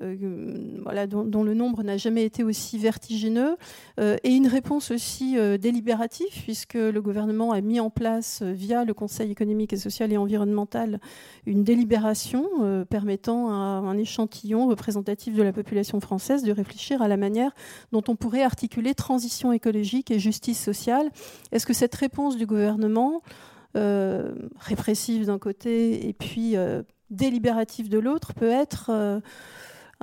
euh, 0.01 0.77
voilà, 0.83 1.07
dont, 1.07 1.43
le 1.43 1.55
nombre 1.55 1.83
n'a 1.83 1.97
jamais 1.97 2.25
été 2.25 2.43
aussi 2.43 2.79
vertigineux, 2.79 3.57
et 4.01 4.31
une 4.31 4.47
réponse 4.47 4.91
aussi 4.91 5.37
délibérative, 5.59 6.31
puisque 6.43 6.75
le 6.75 7.03
gouvernement 7.03 7.53
a 7.53 7.61
mis 7.61 7.81
en 7.81 7.91
place, 7.91 8.43
via 8.43 8.85
le 8.85 8.95
Conseil 8.95 9.31
économique 9.31 9.73
et 9.73 9.77
social 9.77 10.13
et 10.13 10.17
environnemental, 10.17 11.01
une 11.45 11.65
délibération 11.65 12.47
permettant 12.89 13.51
à 13.51 13.53
un 13.55 13.99
échantillon 13.99 14.69
représentatif 14.69 15.35
de 15.35 15.43
la 15.43 15.53
population 15.53 16.01
française 16.01 16.43
de 16.45 16.53
réfléchir 16.53 17.03
à 17.03 17.09
la 17.09 17.17
manière 17.17 17.53
dont 17.93 18.03
on 18.09 18.17
pourrait 18.17 18.43
articuler 18.43 18.95
transition 18.95 19.53
écologique 19.53 20.11
et 20.11 20.19
justice 20.19 20.63
sociale. 20.63 21.11
Est-ce 21.53 21.67
que 21.67 21.75
cette 21.75 21.95
réponse 21.95 22.37
du 22.37 22.47
gouvernement 22.47 23.23
euh, 23.23 23.50
répressive 23.75 25.27
d'un 25.27 25.39
côté 25.39 26.09
et 26.09 26.13
puis 26.13 26.57
euh, 26.57 26.83
délibérative 27.11 27.89
de 27.89 27.99
l'autre 27.99 28.35
peut 28.35 28.51
être 28.51 28.91
euh, 28.91 29.21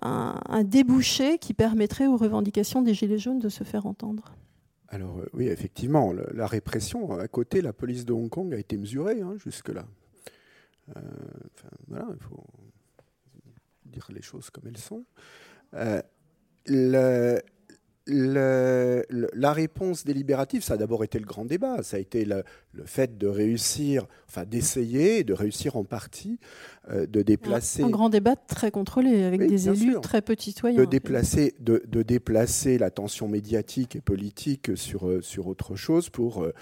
un, 0.01 0.63
débouché 0.63 1.37
qui 1.37 1.53
permettrait 1.53 2.07
aux 2.07 2.17
revendications 2.17 2.81
des 2.81 2.93
Gilets 2.93 3.17
jaunes 3.17 3.39
de 3.39 3.49
se 3.49 3.63
faire 3.63 3.85
entendre. 3.85 4.35
Alors 4.89 5.19
oui, 5.33 5.47
effectivement, 5.47 6.13
la 6.13 6.47
répression, 6.47 7.19
à 7.19 7.27
côté, 7.27 7.61
la 7.61 7.73
police 7.73 8.05
de 8.05 8.13
Hong 8.13 8.29
Kong 8.29 8.53
a 8.53 8.57
été 8.57 8.77
mesurée 8.77 9.19
hein, 9.21 9.35
jusque-là. 9.37 9.85
voilà, 11.87 12.07
il 12.13 12.23
faut 12.23 12.45
dire 13.85 14.07
les 14.13 14.21
choses 14.21 14.49
comme 14.49 14.63
elles 14.67 14.77
sont. 14.77 15.03
La 18.07 19.53
réponse 19.53 20.05
délibérative, 20.05 20.63
ça 20.63 20.75
a 20.75 20.77
d'abord 20.77 21.03
été 21.03 21.19
le 21.19 21.25
grand 21.25 21.45
débat. 21.45 21.83
Ça 21.83 21.97
a 21.97 21.99
été 21.99 22.25
le, 22.25 22.43
fait 22.85 23.17
de 23.17 23.27
réussir, 23.27 24.05
enfin 24.27 24.45
d'essayer, 24.45 25.23
de 25.23 25.33
réussir 25.33 25.75
en 25.75 25.83
partie, 25.83 26.39
euh, 26.89 27.05
de 27.05 27.21
déplacer. 27.21 27.83
Un, 27.83 27.89
grand 27.89 28.09
débat 28.09 28.35
très 28.35 28.71
contrôlé, 28.71 29.23
avec 29.23 29.45
des 29.47 29.69
élus 29.69 29.99
très 30.01 30.21
peu 30.21 30.35
citoyens. 30.37 30.79
De 30.79 30.85
déplacer, 30.85 31.55
de, 31.59 31.81
déplacer 32.03 32.77
la 32.77 32.91
tension 32.91 33.27
médiatique 33.27 33.95
et 33.95 34.01
politique 34.01 34.77
sur, 34.77 35.07
euh, 35.07 35.21
sur 35.21 35.47
autre 35.47 35.75
chose 35.75 36.09
pour, 36.09 36.43
euh, 36.43 36.53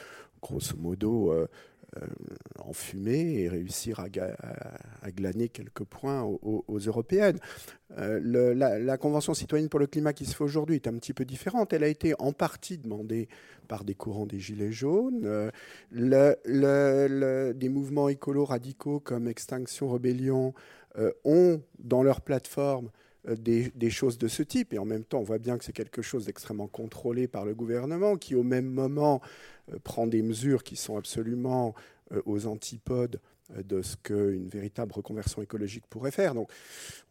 grosso 0.46 0.78
modo, 0.78 1.32
euh, 1.32 1.48
enfumer 2.60 3.42
et 3.42 3.50
réussir 3.50 4.00
à, 4.00 5.12
glaner 5.12 5.50
quelques 5.50 5.84
points 5.84 6.24
aux, 6.24 6.80
européennes. 6.80 7.40
Euh, 7.98 8.54
la, 8.54 8.98
Convention 8.98 9.34
citoyenne 9.34 9.70
pour 9.70 9.80
le 9.80 9.88
climat 9.88 10.14
qui 10.14 10.26
se 10.26 10.36
fait 10.36 10.44
aujourd'hui 10.44 10.76
est 10.76 10.88
un 10.88 10.94
petit 10.94 11.14
peu 11.14 11.26
différente. 11.26 11.74
Elle 11.74 11.84
a 11.84 11.88
été 11.88 12.14
en 12.20 12.32
partie 12.34 12.78
demandée 12.78 13.28
par 13.68 13.84
des 13.84 13.96
courants 13.96 14.26
des 14.26 14.40
Gilets 14.40 14.72
jaunes. 14.72 15.22
Euh, 15.26 15.52
des 17.54 17.70
mouvements 17.70 18.10
écolos 18.10 18.46
radicaux 18.46 19.00
comme 19.00 19.28
Extinction 19.28 19.90
Rebellion 19.90 20.54
ont 21.26 21.62
dans 21.80 22.04
leur 22.04 22.22
plateforme 22.22 22.90
des, 23.28 23.72
des, 23.76 23.90
choses 23.90 24.18
de 24.18 24.28
ce 24.28 24.44
type. 24.44 24.74
Et 24.74 24.80
en 24.80 24.86
même 24.86 25.04
temps, 25.04 25.20
on 25.20 25.24
voit 25.24 25.40
bien 25.40 25.58
que 25.58 25.66
c'est 25.66 25.74
quelque 25.74 26.02
chose 26.02 26.26
d'extrêmement 26.26 26.68
contrôlé 26.68 27.28
par 27.28 27.46
le 27.46 27.56
gouvernement 27.56 28.18
qui, 28.18 28.36
au 28.36 28.44
même 28.44 28.68
moment, 28.68 29.22
euh, 29.72 29.80
prend 29.84 30.08
des 30.08 30.22
mesures 30.22 30.64
qui 30.64 30.76
sont 30.76 30.98
absolument 30.98 31.74
euh, 32.12 32.22
aux 32.26 32.46
antipodes 32.48 33.20
euh, 33.56 33.64
de 33.64 33.82
ce 33.82 33.96
qu'une 33.98 34.48
véritable 34.48 34.92
reconversion 34.94 35.42
écologique 35.42 35.86
pourrait 35.90 36.12
faire. 36.12 36.34
Donc 36.36 36.52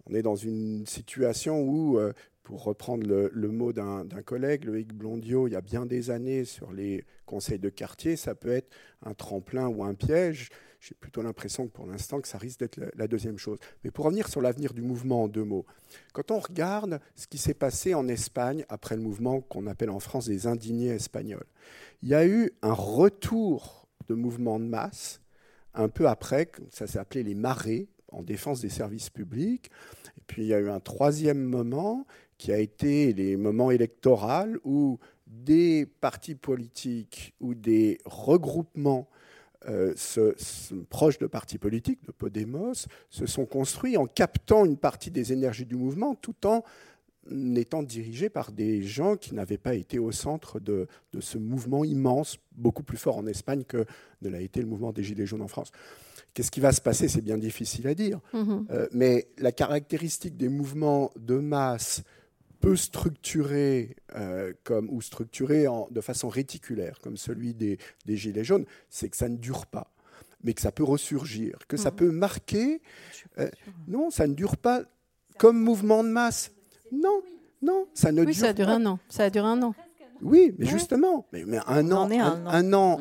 on 0.06 0.14
est 0.14 0.22
dans 0.22 0.36
une 0.36 0.86
situation 0.86 1.62
où, 1.62 1.98
pour 2.42 2.62
reprendre 2.64 3.06
le, 3.06 3.48
mot 3.48 3.72
d'un 3.72 4.04
collègue, 4.22 4.64
Loïc 4.66 4.92
Blondiot, 4.92 5.48
il 5.48 5.52
y 5.52 5.56
a 5.56 5.62
bien 5.62 5.86
des 5.86 6.10
années 6.10 6.44
sur 6.44 6.72
les 6.72 7.04
conseils 7.24 7.58
de 7.58 7.70
quartier, 7.70 8.16
ça 8.16 8.34
peut 8.34 8.52
être 8.52 8.68
un 9.02 9.14
tremplin 9.14 9.66
ou 9.66 9.82
un 9.82 9.94
piège. 9.94 10.50
J'ai 10.86 10.94
plutôt 10.94 11.22
l'impression 11.22 11.66
que 11.66 11.72
pour 11.72 11.86
l'instant 11.86 12.20
que 12.20 12.28
ça 12.28 12.36
risque 12.36 12.60
d'être 12.60 12.78
la, 12.94 13.08
deuxième 13.08 13.38
chose. 13.38 13.56
Mais 13.82 13.90
pour 13.90 14.04
revenir 14.04 14.28
sur 14.28 14.42
l'avenir 14.42 14.74
du 14.74 14.82
mouvement 14.82 15.22
en 15.22 15.28
deux 15.28 15.42
mots, 15.42 15.64
quand 16.12 16.30
on 16.30 16.38
regarde 16.38 17.00
ce 17.14 17.26
qui 17.26 17.38
s'est 17.38 17.54
passé 17.54 17.94
en 17.94 18.06
Espagne 18.06 18.66
après 18.68 18.94
le 18.94 19.00
mouvement 19.00 19.40
qu'on 19.40 19.66
appelle 19.66 19.88
en 19.88 19.98
France 19.98 20.26
des 20.26 20.46
indignés 20.46 20.90
espagnols, 20.90 21.46
il 22.02 22.10
y 22.10 22.14
a 22.14 22.26
eu 22.26 22.50
un 22.60 22.74
retour 22.74 23.88
de 24.08 24.14
mouvement 24.14 24.60
de 24.60 24.66
masse 24.66 25.22
un 25.72 25.88
peu 25.88 26.06
après, 26.06 26.50
ça 26.68 26.86
s'est 26.86 26.98
appelé 26.98 27.22
les 27.22 27.34
marées 27.34 27.88
en 28.12 28.22
défense 28.22 28.60
des 28.60 28.68
services 28.68 29.08
publics. 29.08 29.70
Et 30.18 30.22
puis 30.26 30.42
il 30.42 30.48
y 30.48 30.54
a 30.54 30.60
eu 30.60 30.68
un 30.68 30.80
troisième 30.80 31.42
moment 31.42 32.06
qui 32.36 32.52
a 32.52 32.58
été 32.58 33.14
les 33.14 33.38
moments 33.38 33.70
électoraux 33.70 34.58
où 34.64 34.98
des 35.26 35.86
partis 35.86 36.34
politiques 36.34 37.34
ou 37.40 37.54
des 37.54 37.96
regroupements 38.04 39.08
euh, 39.68 39.94
proches 40.88 41.18
de 41.18 41.26
partis 41.26 41.58
politiques, 41.58 42.04
de 42.06 42.12
Podemos, 42.12 42.86
se 43.10 43.26
sont 43.26 43.46
construits 43.46 43.96
en 43.96 44.06
captant 44.06 44.64
une 44.64 44.76
partie 44.76 45.10
des 45.10 45.32
énergies 45.32 45.66
du 45.66 45.76
mouvement 45.76 46.14
tout 46.14 46.46
en 46.46 46.62
étant 47.56 47.82
dirigés 47.82 48.28
par 48.28 48.52
des 48.52 48.82
gens 48.82 49.16
qui 49.16 49.34
n'avaient 49.34 49.58
pas 49.58 49.74
été 49.74 49.98
au 49.98 50.12
centre 50.12 50.60
de, 50.60 50.86
ce 51.18 51.38
mouvement 51.38 51.84
immense, 51.84 52.38
beaucoup 52.52 52.82
plus 52.82 52.98
fort 52.98 53.16
en 53.16 53.26
Espagne 53.26 53.64
que 53.66 53.84
ne 54.22 54.28
l'a 54.28 54.40
été 54.40 54.60
le 54.60 54.66
mouvement 54.66 54.92
des 54.92 55.02
Gilets 55.02 55.26
jaunes 55.26 55.42
en 55.42 55.48
France. 55.48 55.72
Qu'est-ce 56.34 56.50
qui 56.50 56.60
va 56.60 56.72
se 56.72 56.80
passer? 56.80 57.08
C'est 57.08 57.22
bien 57.22 57.38
difficile 57.38 57.86
à 57.86 57.94
dire. 57.94 58.20
Mm-hmm. 58.34 58.66
Euh, 58.70 58.88
mais 58.92 59.28
la 59.38 59.52
caractéristique 59.52 60.36
des 60.36 60.48
mouvements 60.48 61.12
de 61.16 61.38
masse 61.38 62.02
peu 62.64 62.76
structuré 62.76 63.96
euh, 64.16 64.54
comme, 64.64 64.88
ou 64.90 65.02
structuré 65.02 65.66
de 65.90 66.00
façon 66.00 66.28
réticulaire, 66.28 66.98
comme 67.00 67.16
celui 67.16 67.52
des, 67.54 67.78
Gilets 68.06 68.44
jaunes, 68.44 68.64
c'est 68.88 69.10
que 69.10 69.16
ça 69.16 69.28
ne 69.28 69.36
dure 69.36 69.66
pas, 69.66 69.92
mais 70.42 70.54
que 70.54 70.62
ça 70.62 70.72
peut 70.72 70.84
ressurgir, 70.84 71.58
que 71.68 71.76
ça 71.76 71.90
mmh. 71.90 71.96
peut 71.96 72.10
marquer. 72.10 72.80
Euh, 73.38 73.50
non, 73.86 74.10
ça 74.10 74.26
ne 74.26 74.34
dure 74.34 74.56
pas 74.56 74.82
comme 75.38 75.60
mouvement 75.60 76.02
de 76.02 76.08
masse. 76.08 76.52
Non, 76.90 77.20
non, 77.60 77.86
ça 77.92 78.12
ne 78.12 78.20
oui, 78.20 78.32
dure 78.32 78.36
ça 78.36 78.48
a 78.48 78.52
duré 78.54 78.72
un 78.72 78.86
an. 78.86 78.98
Ça 79.10 79.24
a 79.24 79.30
duré 79.30 79.46
un 79.46 79.62
an. 79.62 79.74
Oui, 80.22 80.54
mais 80.58 80.64
justement, 80.64 81.26
mais, 81.32 81.44
un, 81.66 81.92
an, 81.92 82.10
un, 82.10 82.72
an, 82.72 83.00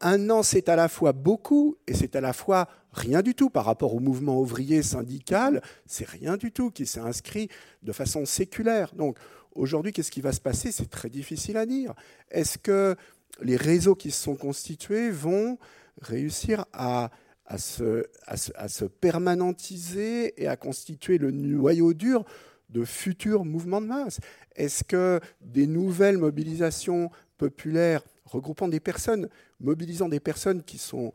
un 0.00 0.30
an, 0.30 0.42
c'est 0.42 0.68
à 0.68 0.74
la 0.74 0.88
fois 0.88 1.12
beaucoup 1.12 1.76
et 1.86 1.94
c'est 1.94 2.16
à 2.16 2.20
la 2.20 2.32
fois 2.32 2.66
rien 2.92 3.22
du 3.22 3.34
tout 3.34 3.50
par 3.50 3.64
rapport 3.64 3.94
au 3.94 4.00
mouvement 4.00 4.40
ouvrier 4.40 4.82
syndical, 4.82 5.62
c'est 5.86 6.08
rien 6.08 6.36
du 6.36 6.52
tout 6.52 6.70
qui 6.70 6.86
s'est 6.86 7.00
inscrit 7.00 7.48
de 7.82 7.92
façon 7.92 8.24
séculaire. 8.26 8.94
Donc 8.94 9.16
aujourd'hui, 9.52 9.92
qu'est-ce 9.92 10.10
qui 10.10 10.20
va 10.20 10.32
se 10.32 10.40
passer? 10.40 10.72
C'est 10.72 10.90
très 10.90 11.10
difficile 11.10 11.56
à 11.56 11.66
dire. 11.66 11.94
Est-ce 12.30 12.58
que 12.58 12.96
les 13.42 13.56
réseaux 13.56 13.94
qui 13.94 14.10
se 14.10 14.22
sont 14.22 14.36
constitués 14.36 15.10
vont 15.10 15.58
réussir 16.00 16.64
à, 16.72 17.10
se, 17.58 18.06
se 18.68 18.84
permanentiser 18.84 20.40
et 20.42 20.46
à 20.46 20.56
constituer 20.56 21.18
le 21.18 21.30
noyau 21.30 21.94
dur 21.94 22.24
de 22.70 22.84
futurs 22.84 23.44
mouvements 23.44 23.80
de 23.80 23.86
masse? 23.86 24.18
Est-ce 24.56 24.84
que 24.84 25.20
des 25.40 25.66
nouvelles 25.66 26.18
mobilisations 26.18 27.10
populaires 27.38 28.02
regroupant 28.24 28.68
des 28.68 28.80
personnes, 28.80 29.28
mobilisant 29.58 30.08
des 30.08 30.20
personnes 30.20 30.62
qui 30.62 30.78
sont 30.78 31.12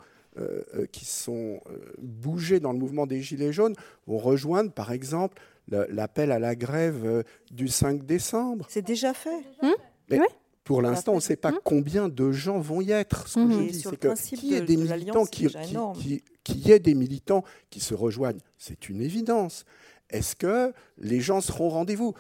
qui 0.92 1.06
sont 1.06 1.62
euh, 1.70 1.94
bougés 1.98 2.60
dans 2.60 2.74
le 2.74 2.80
mouvement 2.80 3.08
des 3.08 3.22
Gilets 3.22 3.54
jaunes 3.54 3.76
vont 4.08 4.18
rejoindre, 4.18 4.72
par 4.72 4.92
exemple, 4.92 5.42
l'appel 5.68 6.32
à 6.32 6.40
la 6.40 6.56
grève 6.56 7.24
du 7.52 7.68
5 7.68 8.06
décembre. 8.06 8.68
C'est 8.70 8.86
déjà 8.86 9.14
fait. 9.14 9.44
oui. 10.12 10.20
Pour 10.66 10.82
l'instant, 10.82 11.12
on 11.12 11.18
ne 11.18 11.22
sait 11.22 11.36
pas 11.36 11.52
hum. 11.52 11.60
combien 11.64 12.10
de 12.10 12.32
gens 12.32 12.60
vont 12.60 12.82
y 12.82 12.92
être. 12.92 13.28
Ce 13.28 13.36
que 13.36 13.52
je 13.52 13.70
dis, 13.70 13.82
c'est 13.82 13.98
que 13.98 14.36
qu'il 14.36 14.46
y 14.46 14.56
ait 14.56 14.62
des 14.62 14.78
militants 14.78 15.26
qui, 15.26 15.48
qui, 15.48 16.24
qui, 16.44 16.54
y 16.56 16.72
ait 16.72 16.80
des 16.80 16.96
militants 16.96 17.44
qui 17.70 17.80
se 17.80 17.94
rejoignent, 17.94 18.40
c'est 18.58 18.90
une 18.90 19.00
évidence. 19.00 19.64
Est-ce 20.10 20.36
que 20.36 20.74
les 20.98 21.22
gens 21.22 21.40
seront 21.40 21.68
au 21.68 21.70
rendez-vous? 21.70 22.16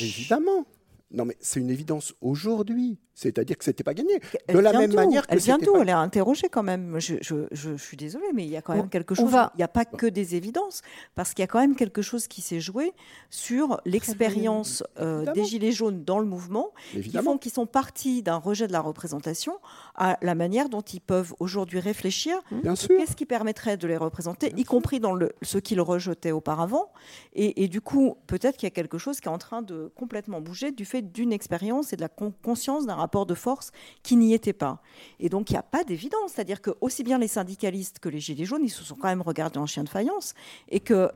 Évidemment. 0.00 0.64
Non, 1.10 1.24
mais 1.24 1.36
c'est 1.40 1.60
une 1.60 1.70
évidence 1.70 2.14
aujourd'hui. 2.20 2.98
C'est-à-dire 3.14 3.58
que 3.58 3.64
c'était 3.64 3.84
pas 3.84 3.94
gagné. 3.94 4.20
Elle 4.48 4.56
de 4.56 4.60
la 4.60 4.72
même 4.72 4.94
manière 4.94 5.26
que 5.26 5.32
Elle 5.34 5.38
vient 5.38 5.58
d'où 5.58 5.72
pas- 5.74 5.80
Elle 5.82 5.88
est 5.90 5.92
interrogée 5.92 6.48
quand 6.48 6.62
même. 6.62 6.98
Je, 6.98 7.16
je- 7.20 7.46
je- 7.52 7.76
je 7.76 7.82
suis 7.82 7.96
désolée, 7.96 8.24
mais 8.34 8.44
il 8.44 8.50
y 8.50 8.56
a 8.56 8.62
quand 8.62 8.74
même 8.74 8.88
quelque 8.88 9.12
on 9.12 9.16
chose. 9.24 9.30
va- 9.30 9.52
Il 9.54 9.58
n'y 9.58 9.64
a 9.64 9.68
pas 9.68 9.84
que 9.84 10.06
des 10.06 10.34
évidences, 10.34 10.80
parce 11.14 11.34
qu'il 11.34 11.42
y 11.42 11.44
a 11.44 11.46
quand 11.46 11.60
même 11.60 11.76
quelque 11.76 12.00
chose 12.02 12.26
qui 12.26 12.40
s'est 12.40 12.60
joué 12.60 12.92
sur 13.30 13.80
l'expérience 13.84 14.82
euh, 14.98 15.30
des. 15.32 15.44
Gilets 15.44 15.72
jaunes 15.72 16.04
dans 16.04 16.18
le 16.20 16.24
mouvement, 16.26 16.70
qui 16.92 16.98
Évidemment. 16.98 17.32
font 17.32 17.38
qu'ils 17.38 17.52
sont 17.52 17.66
partis 17.66 18.22
d'un 18.22 18.36
rejet 18.36 18.66
de 18.68 18.72
la 18.72 18.80
représentation 18.80 19.58
à 19.94 20.16
la 20.22 20.34
manière 20.34 20.68
dont 20.68 20.80
ils 20.80 21.00
peuvent 21.00 21.34
aujourd'hui 21.40 21.80
réfléchir 21.80 22.36
Bien 22.50 22.74
sûr. 22.76 22.96
Qu'est-ce 22.96 23.16
qui 23.16 23.26
permettrait 23.26 23.76
de 23.76 23.86
les 23.86 23.96
représenter, 23.96 24.48
Bien 24.48 24.56
y 24.58 24.60
sûr. 24.62 24.70
compris 24.70 25.00
dans 25.00 25.12
le, 25.12 25.32
ce 25.42 25.58
qu'ils 25.58 25.80
rejetaient 25.80 26.30
auparavant 26.32 26.92
et, 27.34 27.64
et 27.64 27.68
du 27.68 27.80
coup, 27.80 28.16
peut-être 28.26 28.56
qu'il 28.56 28.66
y 28.66 28.68
a 28.68 28.70
quelque 28.70 28.98
chose 28.98 29.20
qui 29.20 29.28
est 29.28 29.32
en 29.32 29.38
train 29.38 29.62
de 29.62 29.92
complètement 29.96 30.40
bouger 30.40 30.70
du 30.72 30.84
fait 30.84 31.02
d'une 31.02 31.32
expérience 31.32 31.92
et 31.92 31.96
de 31.96 32.00
la 32.00 32.08
con- 32.08 32.32
conscience 32.42 32.86
d'un 32.86 32.96
rapport 33.02 33.26
de 33.26 33.34
force 33.34 33.70
qui 34.02 34.16
n'y 34.16 34.34
était 34.34 34.52
pas. 34.52 34.80
Et 35.20 35.28
donc, 35.28 35.50
il 35.50 35.54
n'y 35.54 35.58
a 35.58 35.62
pas 35.62 35.84
d'évidence. 35.84 36.32
C'est-à-dire 36.32 36.60
que 36.60 36.70
aussi 36.80 37.02
bien 37.04 37.18
les 37.18 37.28
syndicalistes 37.28 37.98
que 37.98 38.08
les 38.08 38.20
Gilets 38.20 38.44
jaunes, 38.44 38.64
ils 38.64 38.70
se 38.70 38.84
sont 38.84 38.96
quand 38.96 39.08
même 39.08 39.22
regardés 39.22 39.58
en 39.58 39.66
chien 39.66 39.84
de 39.84 39.88
faïence 39.88 40.34
et 40.68 40.80
que, 40.80 41.10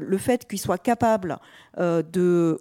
le 0.00 0.18
fait 0.18 0.46
qu'ils 0.46 0.58
soient 0.58 0.78
capables 0.78 1.38
euh, 1.78 2.02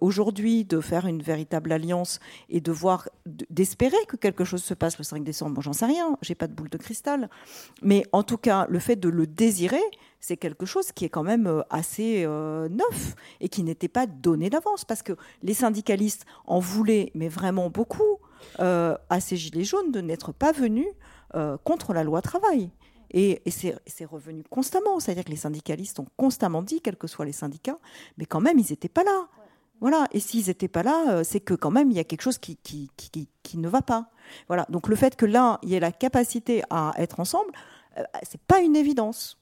aujourd'hui 0.02 0.66
de 0.66 0.80
faire 0.82 1.06
une 1.08 1.22
véritable 1.22 1.72
alliance 1.72 2.20
et 2.50 2.62
de 2.62 2.72
voir, 2.72 3.10
d'espérer 3.50 3.98
que 4.08 4.16
quelque 4.16 4.44
chose 4.44 4.64
se 4.64 4.74
passe 4.74 4.98
le 4.98 5.04
5 5.04 5.24
décembre, 5.24 5.56
moi 5.56 5.64
j'en 5.64 5.74
sais 5.74 5.86
rien, 5.86 6.18
j'ai 6.22 6.36
pas 6.36 6.48
de 6.48 6.54
boule 6.54 6.70
de 6.70 6.78
cristal, 6.78 7.30
mais 7.82 8.04
en 8.12 8.24
tout 8.24 8.38
cas, 8.38 8.68
le 8.70 8.80
fait 8.80 8.96
de 8.96 9.10
le 9.10 9.28
désirer, 9.28 9.82
c'est 10.20 10.38
quelque 10.38 10.66
chose 10.66 10.92
qui 10.92 11.06
est 11.06 11.10
quand 11.10 11.24
même 11.24 11.48
euh, 11.48 11.62
assez 11.70 12.24
euh, 12.26 12.68
neuf 12.70 13.16
et 13.40 13.50
qui 13.50 13.64
n'était 13.64 13.88
pas 13.88 14.08
donné 14.08 14.50
d'avance 14.50 14.86
parce 14.86 15.04
que 15.04 15.14
les 15.44 15.54
syndicalistes 15.54 16.26
en 16.46 16.60
voulaient, 16.60 17.12
mais 17.14 17.30
vraiment 17.30 17.70
beaucoup, 17.70 18.20
à 18.60 19.20
ces 19.20 19.38
gilets 19.38 19.64
jaunes 19.64 19.92
de 19.92 20.02
n'être 20.02 20.32
pas 20.32 20.52
venus 20.52 20.88
euh, 21.36 21.58
contre 21.66 21.94
la 21.94 22.06
loi 22.06 22.22
travail. 22.22 22.70
Et, 23.12 23.42
c'est 23.46 24.06
revenu 24.06 24.44
constamment. 24.50 25.02
C'est-à-dire 25.02 25.26
que 25.26 25.30
les 25.30 25.36
syndicalistes 25.36 26.00
ont 26.00 26.08
constamment 26.16 26.62
dit, 26.62 26.80
quels 26.80 26.96
que 26.96 27.08
soient 27.08 27.26
les 27.26 27.34
syndicats, 27.34 27.80
mais 28.18 28.26
quand 28.26 28.40
même, 28.40 28.58
ils 28.60 28.68
n'étaient 28.70 28.88
pas 28.88 29.04
là. 29.04 29.28
Voilà. 29.82 30.08
Et 30.14 30.22
s'ils 30.22 30.48
n'étaient 30.48 30.70
pas 30.70 30.84
là, 30.84 31.18
euh, 31.18 31.24
c'est 31.26 31.42
que 31.42 31.54
quand 31.54 31.70
même, 31.70 31.92
il 31.92 31.98
y 31.98 32.00
a 32.00 32.06
quelque 32.06 32.22
chose 32.22 32.38
qui, 32.38 32.58
ne 33.56 33.68
va 33.68 33.82
pas. 33.82 34.10
Voilà. 34.48 34.66
Donc 34.70 34.88
le 34.88 34.96
fait 34.96 35.18
que 35.18 35.26
l'un 35.26 35.60
y 35.64 35.76
ait 35.76 35.82
la 35.82 35.92
capacité 35.92 36.64
à 36.70 36.94
être 36.98 37.20
ensemble, 37.20 37.52
euh, 37.98 38.04
c'est 38.24 38.42
pas 38.42 38.62
une 38.62 38.78
évidence. 38.78 39.38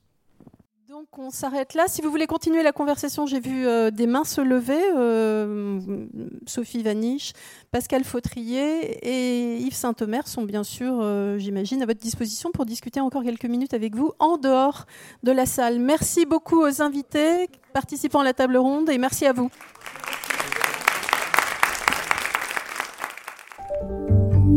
Donc 0.87 1.17
on 1.17 1.31
s'arrête 1.31 1.73
là. 1.73 1.85
Si 1.87 2.03
vous 2.03 2.11
voulez 2.11 2.27
continuer 2.27 2.61
la 2.61 2.71
conversation, 2.71 3.25
j'ai 3.25 3.39
vu 3.39 3.65
euh, 3.65 3.89
des 3.89 4.05
mains 4.05 4.23
se 4.23 4.39
lever. 4.39 4.79
euh, 4.95 5.79
Sophie 6.45 6.83
Vaniche, 6.83 7.33
Pascal 7.71 8.03
Fautrier 8.03 8.99
et 9.01 9.57
Yves 9.57 9.73
Saint-Omer 9.73 10.27
sont 10.27 10.43
bien 10.43 10.63
sûr, 10.63 10.99
euh, 11.01 11.39
j'imagine, 11.39 11.81
à 11.81 11.87
votre 11.87 11.99
disposition 11.99 12.51
pour 12.51 12.65
discuter 12.65 12.99
encore 12.99 13.23
quelques 13.23 13.45
minutes 13.45 13.73
avec 13.73 13.95
vous 13.95 14.11
en 14.19 14.37
dehors 14.37 14.85
de 15.23 15.31
la 15.31 15.47
salle. 15.47 15.79
Merci 15.79 16.27
beaucoup 16.27 16.61
aux 16.61 16.81
invités 16.83 17.47
participant 17.73 18.19
à 18.19 18.23
la 18.23 18.33
table 18.33 18.57
ronde 18.57 18.87
et 18.91 18.99
merci 18.99 19.25
à 19.25 19.33
vous. 19.33 19.49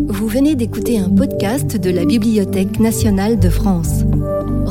Vous 0.08 0.26
venez 0.26 0.56
d'écouter 0.56 0.98
un 0.98 1.08
podcast 1.08 1.78
de 1.78 1.90
la 1.90 2.04
Bibliothèque 2.04 2.80
nationale 2.80 3.38
de 3.38 3.48
France. 3.48 4.02